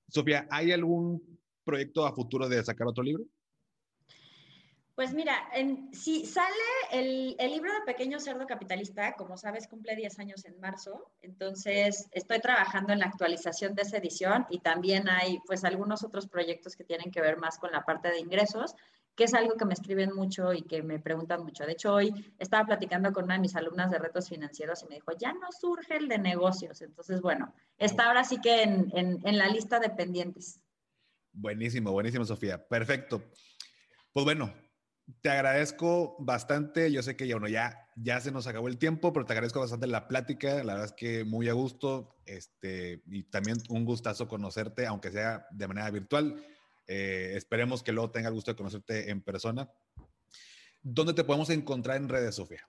Sofía, 0.07 0.47
¿hay 0.51 0.71
algún 0.71 1.39
proyecto 1.63 2.05
a 2.05 2.13
futuro 2.13 2.47
de 2.47 2.63
sacar 2.63 2.85
otro 2.85 3.03
libro? 3.03 3.25
Pues 5.01 5.15
mira, 5.15 5.49
si 5.93 6.27
sale 6.27 6.53
el, 6.91 7.35
libro 7.51 7.73
de 7.73 7.81
Pequeño 7.87 8.19
Cerdo 8.19 8.45
Capitalista, 8.45 9.13
como 9.13 9.35
sabes, 9.35 9.67
cumple 9.67 9.95
10 9.95 10.19
años 10.19 10.45
en 10.45 10.59
marzo, 10.59 11.11
entonces 11.23 12.07
estoy 12.11 12.39
trabajando 12.39 12.93
en 12.93 12.99
la 12.99 13.07
actualización 13.07 13.73
de 13.73 13.81
esa 13.81 13.97
edición 13.97 14.45
y 14.51 14.59
también 14.59 15.09
hay 15.09 15.39
pues 15.47 15.63
algunos 15.63 16.03
otros 16.03 16.27
proyectos 16.27 16.75
que 16.75 16.83
tienen 16.83 17.09
que 17.09 17.19
ver 17.19 17.37
más 17.37 17.57
con 17.57 17.71
la 17.71 17.81
parte 17.81 18.09
de 18.09 18.19
ingresos, 18.19 18.75
que 19.15 19.23
es 19.23 19.33
algo 19.33 19.55
que 19.55 19.65
me 19.65 19.73
escriben 19.73 20.13
mucho 20.13 20.53
y 20.53 20.61
que 20.61 20.83
me 20.83 20.99
preguntan 20.99 21.41
mucho. 21.43 21.65
De 21.65 21.71
hecho, 21.71 21.95
hoy 21.95 22.13
estaba 22.37 22.67
platicando 22.67 23.11
con 23.11 23.23
una 23.23 23.33
de 23.33 23.41
mis 23.41 23.55
alumnas 23.55 23.89
de 23.89 23.97
retos 23.97 24.29
financieros 24.29 24.83
y 24.83 24.85
me 24.87 24.95
dijo, 24.97 25.13
ya 25.17 25.33
no 25.33 25.51
surge 25.51 25.97
el 25.97 26.09
de 26.09 26.19
negocios. 26.19 26.79
Entonces, 26.83 27.21
bueno, 27.21 27.55
está 27.79 28.05
ahora 28.05 28.23
sí 28.23 28.39
que 28.39 28.61
en, 28.61 28.91
en 28.93 29.37
la 29.39 29.47
lista 29.47 29.79
de 29.79 29.89
pendientes. 29.89 30.61
Buenísimo, 31.33 31.91
buenísimo, 31.91 32.23
Sofía. 32.23 32.63
Perfecto. 32.67 33.23
Pues 34.13 34.25
bueno, 34.25 34.53
te 35.21 35.29
agradezco 35.29 36.15
bastante. 36.19 36.91
Yo 36.91 37.03
sé 37.03 37.15
que 37.15 37.27
ya, 37.27 37.35
bueno, 37.35 37.47
ya, 37.47 37.87
ya 37.95 38.19
se 38.19 38.31
nos 38.31 38.47
acabó 38.47 38.67
el 38.67 38.77
tiempo, 38.77 39.11
pero 39.13 39.25
te 39.25 39.33
agradezco 39.33 39.59
bastante 39.59 39.87
la 39.87 40.07
plática. 40.07 40.63
La 40.63 40.73
verdad 40.73 40.85
es 40.85 40.93
que 40.93 41.23
muy 41.23 41.49
a 41.49 41.53
gusto. 41.53 42.15
Este, 42.25 43.01
y 43.07 43.23
también 43.23 43.57
un 43.69 43.85
gustazo 43.85 44.27
conocerte, 44.27 44.85
aunque 44.85 45.11
sea 45.11 45.47
de 45.51 45.67
manera 45.67 45.89
virtual. 45.91 46.43
Eh, 46.87 47.33
esperemos 47.35 47.83
que 47.83 47.91
luego 47.91 48.11
tenga 48.11 48.29
el 48.29 48.33
gusto 48.33 48.51
de 48.51 48.57
conocerte 48.57 49.09
en 49.09 49.21
persona. 49.21 49.69
¿Dónde 50.81 51.13
te 51.13 51.23
podemos 51.23 51.49
encontrar 51.49 51.97
en 51.97 52.09
redes, 52.09 52.35
Sofía? 52.35 52.67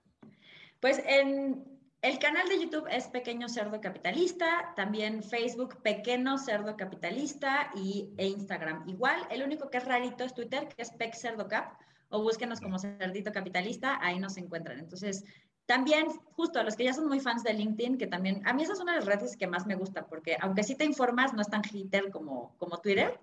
Pues 0.79 1.01
en 1.05 1.63
el 2.01 2.19
canal 2.19 2.47
de 2.49 2.59
YouTube 2.59 2.87
es 2.91 3.07
Pequeño 3.07 3.47
Cerdo 3.47 3.79
Capitalista, 3.79 4.73
también 4.75 5.23
Facebook 5.23 5.81
Pequeño 5.81 6.37
Cerdo 6.37 6.75
Capitalista 6.75 7.71
y, 7.75 8.13
e 8.17 8.27
Instagram. 8.27 8.87
Igual, 8.87 9.25
el 9.31 9.41
único 9.41 9.69
que 9.69 9.77
es 9.77 9.85
rarito 9.85 10.23
es 10.23 10.33
Twitter, 10.33 10.67
que 10.67 10.81
es 10.81 10.91
Pec 10.91 11.15
Cerdo 11.15 11.47
Cap 11.47 11.79
o 12.13 12.21
búsquenos 12.21 12.61
como 12.61 12.77
Cerdito 12.77 13.31
Capitalista, 13.31 13.97
ahí 14.01 14.19
nos 14.19 14.37
encuentran. 14.37 14.77
Entonces, 14.77 15.25
también, 15.65 16.07
justo 16.35 16.59
a 16.59 16.63
los 16.63 16.75
que 16.75 16.83
ya 16.83 16.93
son 16.93 17.07
muy 17.07 17.19
fans 17.19 17.43
de 17.43 17.53
LinkedIn, 17.53 17.97
que 17.97 18.05
también, 18.05 18.45
a 18.45 18.53
mí 18.53 18.63
esa 18.63 18.73
es 18.73 18.79
una 18.79 18.93
de 18.93 18.99
las 18.99 19.07
redes 19.07 19.35
que 19.35 19.47
más 19.47 19.65
me 19.65 19.75
gusta, 19.75 20.05
porque 20.05 20.37
aunque 20.39 20.63
sí 20.63 20.75
te 20.75 20.85
informas, 20.85 21.33
no 21.33 21.41
es 21.41 21.49
tan 21.49 21.63
hater 21.63 22.11
como, 22.11 22.55
como 22.57 22.77
Twitter. 22.79 23.19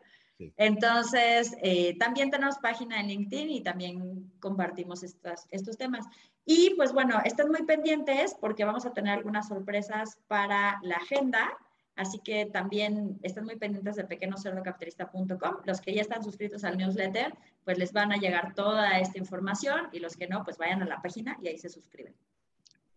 Entonces, 0.57 1.55
eh, 1.63 1.99
también 1.99 2.31
tenemos 2.31 2.57
página 2.59 2.99
en 2.99 3.09
LinkedIn 3.09 3.51
y 3.51 3.63
también 3.63 4.33
compartimos 4.41 5.03
estas, 5.03 5.47
estos 5.51 5.77
temas. 5.77 6.07
Y 6.47 6.75
pues 6.77 6.93
bueno, 6.93 7.21
estén 7.25 7.49
muy 7.49 7.63
pendientes 7.63 8.35
porque 8.41 8.65
vamos 8.65 8.87
a 8.87 8.93
tener 8.93 9.13
algunas 9.13 9.49
sorpresas 9.49 10.19
para 10.29 10.81
la 10.83 10.97
agenda. 10.97 11.57
Así 12.01 12.19
que 12.19 12.47
también 12.47 13.19
estén 13.23 13.45
muy 13.45 13.57
pendientes 13.57 13.95
de 13.97 14.05
pequeñocerdocapitalista.com. 14.05 15.57
Los 15.67 15.83
que 15.83 15.93
ya 15.93 16.01
están 16.01 16.25
suscritos 16.25 16.65
al 16.65 16.79
newsletter, 16.79 17.35
pues 17.63 17.77
les 17.77 17.93
van 17.93 18.11
a 18.11 18.17
llegar 18.17 18.55
toda 18.55 18.99
esta 19.01 19.19
información 19.19 19.89
y 19.93 19.99
los 19.99 20.17
que 20.17 20.27
no, 20.27 20.43
pues 20.43 20.57
vayan 20.57 20.81
a 20.83 20.87
la 20.87 21.03
página 21.03 21.37
y 21.43 21.49
ahí 21.49 21.59
se 21.59 21.69
suscriben. 21.69 22.15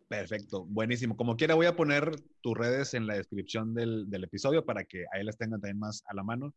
Perfecto, 0.07 0.63
buenísimo. 0.63 1.17
Como 1.17 1.35
quiera, 1.35 1.55
voy 1.55 1.65
a 1.65 1.75
poner 1.75 2.15
tus 2.39 2.57
redes 2.57 2.93
en 2.93 3.05
la 3.05 3.15
descripción 3.15 3.73
del, 3.73 4.07
episodio 4.23 4.63
para 4.63 4.85
que 4.85 5.03
ahí 5.11 5.25
las 5.25 5.37
tengan 5.37 5.59
también 5.59 5.79
más 5.79 6.01
a 6.07 6.13
la 6.13 6.23
mano. 6.23 6.53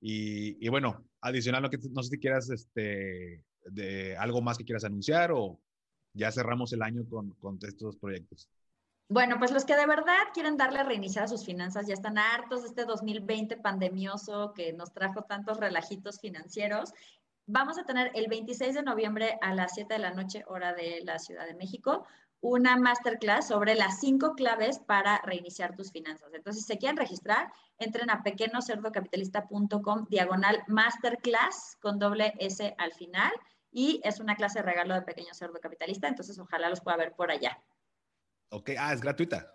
Y, 0.00 0.68
bueno, 0.68 1.04
adicional, 1.20 1.62
no, 1.62 1.68
no 1.90 2.02
sé 2.04 2.10
si 2.10 2.18
quieras 2.20 2.48
este, 2.48 3.42
de 3.64 4.16
algo 4.16 4.40
más 4.40 4.56
que 4.56 4.64
quieras 4.64 4.84
anunciar 4.84 5.32
o 5.32 5.58
ya 6.14 6.30
cerramos 6.30 6.72
el 6.72 6.82
año 6.82 7.04
con, 7.08 7.30
con 7.40 7.58
estos 7.66 7.96
proyectos. 7.96 8.48
Bueno, 9.10 9.38
pues 9.38 9.52
los 9.52 9.64
que 9.64 9.74
de 9.74 9.86
verdad 9.86 10.18
quieren 10.34 10.58
darle 10.58 10.80
a 10.80 10.82
reiniciar 10.82 11.24
a 11.24 11.28
sus 11.28 11.46
finanzas 11.46 11.86
ya 11.86 11.94
están 11.94 12.18
hartos 12.18 12.60
de 12.60 12.68
este 12.68 12.84
2020 12.84 13.56
pandemioso 13.56 14.52
que 14.52 14.74
nos 14.74 14.92
trajo 14.92 15.22
tantos 15.22 15.56
relajitos 15.56 16.20
financieros. 16.20 16.92
Vamos 17.46 17.78
a 17.78 17.84
tener 17.84 18.10
el 18.14 18.28
26 18.28 18.74
de 18.74 18.82
noviembre 18.82 19.38
a 19.40 19.54
las 19.54 19.72
7 19.74 19.94
de 19.94 20.00
la 20.00 20.12
noche, 20.12 20.44
hora 20.46 20.74
de 20.74 21.00
la 21.04 21.18
Ciudad 21.18 21.46
de 21.46 21.54
México, 21.54 22.06
una 22.40 22.76
masterclass 22.76 23.48
sobre 23.48 23.74
las 23.74 23.98
cinco 23.98 24.34
claves 24.34 24.78
para 24.78 25.22
reiniciar 25.22 25.74
tus 25.74 25.90
finanzas. 25.90 26.34
Entonces, 26.34 26.66
si 26.66 26.74
se 26.74 26.78
quieren 26.78 26.98
registrar, 26.98 27.50
entren 27.78 28.10
a 28.10 28.22
pequeñocerdocapitalista.com 28.22 30.06
diagonal 30.10 30.62
masterclass 30.66 31.78
con 31.80 31.98
doble 31.98 32.34
S 32.40 32.74
al 32.76 32.92
final 32.92 33.32
y 33.72 34.02
es 34.04 34.20
una 34.20 34.36
clase 34.36 34.58
de 34.58 34.66
regalo 34.66 34.92
de 34.92 35.02
Pequeño 35.02 35.32
Cerdo 35.32 35.58
Capitalista, 35.60 36.08
entonces 36.08 36.38
ojalá 36.38 36.68
los 36.68 36.82
pueda 36.82 36.98
ver 36.98 37.14
por 37.14 37.30
allá. 37.30 37.58
Ok, 38.50 38.70
ah, 38.78 38.92
es 38.92 39.00
gratuita. 39.00 39.52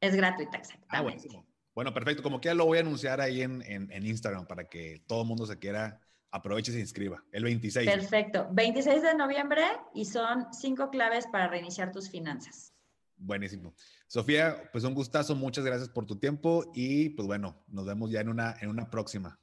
Es 0.00 0.14
gratuita, 0.14 0.58
exactamente. 0.58 0.96
Ah, 0.96 1.02
buenísimo. 1.02 1.46
Bueno, 1.74 1.92
perfecto. 1.92 2.22
Como 2.22 2.40
que 2.40 2.48
ya 2.48 2.54
lo 2.54 2.66
voy 2.66 2.78
a 2.78 2.80
anunciar 2.80 3.20
ahí 3.20 3.42
en, 3.42 3.62
en, 3.62 4.06
Instagram 4.06 4.46
para 4.46 4.64
que 4.64 5.02
todo 5.06 5.22
el 5.22 5.28
mundo 5.28 5.46
se 5.46 5.58
quiera, 5.58 6.00
aproveche 6.30 6.70
y 6.70 6.74
se 6.74 6.80
inscriba. 6.80 7.22
El 7.32 7.44
26. 7.44 7.90
Perfecto. 7.90 8.48
26 8.52 9.02
de 9.02 9.14
noviembre 9.14 9.62
y 9.94 10.06
son 10.06 10.46
cinco 10.52 10.90
claves 10.90 11.26
para 11.26 11.48
reiniciar 11.48 11.92
tus 11.92 12.10
finanzas. 12.10 12.72
Buenísimo. 13.16 13.74
Sofía, 14.06 14.70
pues 14.72 14.84
un 14.84 14.94
gustazo. 14.94 15.34
Muchas 15.34 15.64
gracias 15.64 15.88
por 15.88 16.06
tu 16.06 16.18
tiempo 16.18 16.70
y 16.74 17.10
pues 17.10 17.26
bueno, 17.26 17.62
nos 17.68 17.86
vemos 17.86 18.10
ya 18.10 18.20
en 18.20 18.28
una, 18.28 18.56
en 18.60 18.70
una 18.70 18.88
próxima. 18.88 19.38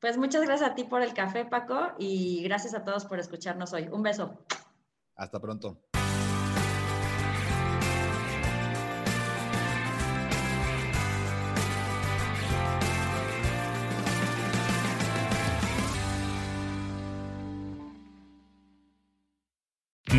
Pues 0.00 0.18
muchas 0.18 0.42
gracias 0.42 0.70
a 0.70 0.74
ti 0.74 0.84
por 0.84 1.02
el 1.02 1.14
café, 1.14 1.44
Paco, 1.46 1.94
y 1.98 2.42
gracias 2.44 2.74
a 2.74 2.84
todos 2.84 3.06
por 3.06 3.18
escucharnos 3.18 3.72
hoy. 3.72 3.88
Un 3.90 4.02
beso. 4.02 4.46
Hasta 5.14 5.40
pronto. 5.40 5.85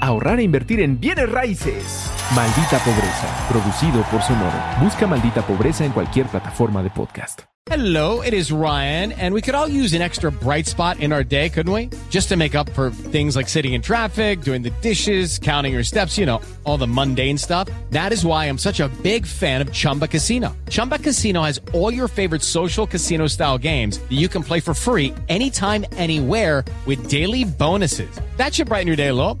ahorrar 0.00 0.40
e 0.40 0.44
invertir 0.44 0.80
en 0.80 1.00
bienes 1.00 1.28
raíces. 1.30 2.10
Maldita 2.34 2.78
Pobreza, 2.78 3.48
producido 3.48 4.02
por 4.10 4.22
Sonoro. 4.22 4.58
Busca 4.80 5.06
Maldita 5.06 5.42
Pobreza 5.42 5.84
en 5.84 5.92
cualquier 5.92 6.26
plataforma 6.26 6.82
de 6.82 6.90
podcast. 6.90 7.42
Hello, 7.68 8.22
it 8.22 8.32
is 8.32 8.52
Ryan, 8.52 9.10
and 9.10 9.34
we 9.34 9.42
could 9.42 9.56
all 9.56 9.66
use 9.66 9.92
an 9.92 10.00
extra 10.00 10.30
bright 10.30 10.66
spot 10.66 11.00
in 11.00 11.12
our 11.12 11.24
day, 11.24 11.48
couldn't 11.48 11.72
we? 11.72 11.90
Just 12.10 12.28
to 12.28 12.36
make 12.36 12.54
up 12.54 12.70
for 12.70 12.90
things 12.90 13.34
like 13.34 13.48
sitting 13.48 13.72
in 13.72 13.82
traffic, 13.82 14.42
doing 14.42 14.62
the 14.62 14.70
dishes, 14.82 15.40
counting 15.40 15.72
your 15.72 15.82
steps, 15.82 16.16
you 16.16 16.26
know, 16.26 16.40
all 16.62 16.78
the 16.78 16.86
mundane 16.86 17.36
stuff. 17.36 17.68
That 17.90 18.12
is 18.12 18.24
why 18.24 18.44
I'm 18.44 18.56
such 18.56 18.78
a 18.78 18.86
big 19.02 19.26
fan 19.26 19.60
of 19.60 19.72
Chumba 19.72 20.06
Casino. 20.06 20.56
Chumba 20.70 21.00
Casino 21.00 21.42
has 21.42 21.60
all 21.72 21.92
your 21.92 22.06
favorite 22.06 22.42
social 22.42 22.86
casino 22.86 23.26
style 23.26 23.58
games 23.58 23.98
that 23.98 24.16
you 24.16 24.28
can 24.28 24.44
play 24.44 24.60
for 24.60 24.72
free 24.72 25.12
anytime, 25.28 25.84
anywhere 25.96 26.64
with 26.86 27.08
daily 27.08 27.42
bonuses. 27.42 28.20
That 28.36 28.54
should 28.54 28.68
brighten 28.68 28.86
your 28.86 28.96
day 28.96 29.08
a 29.08 29.14
little. 29.14 29.40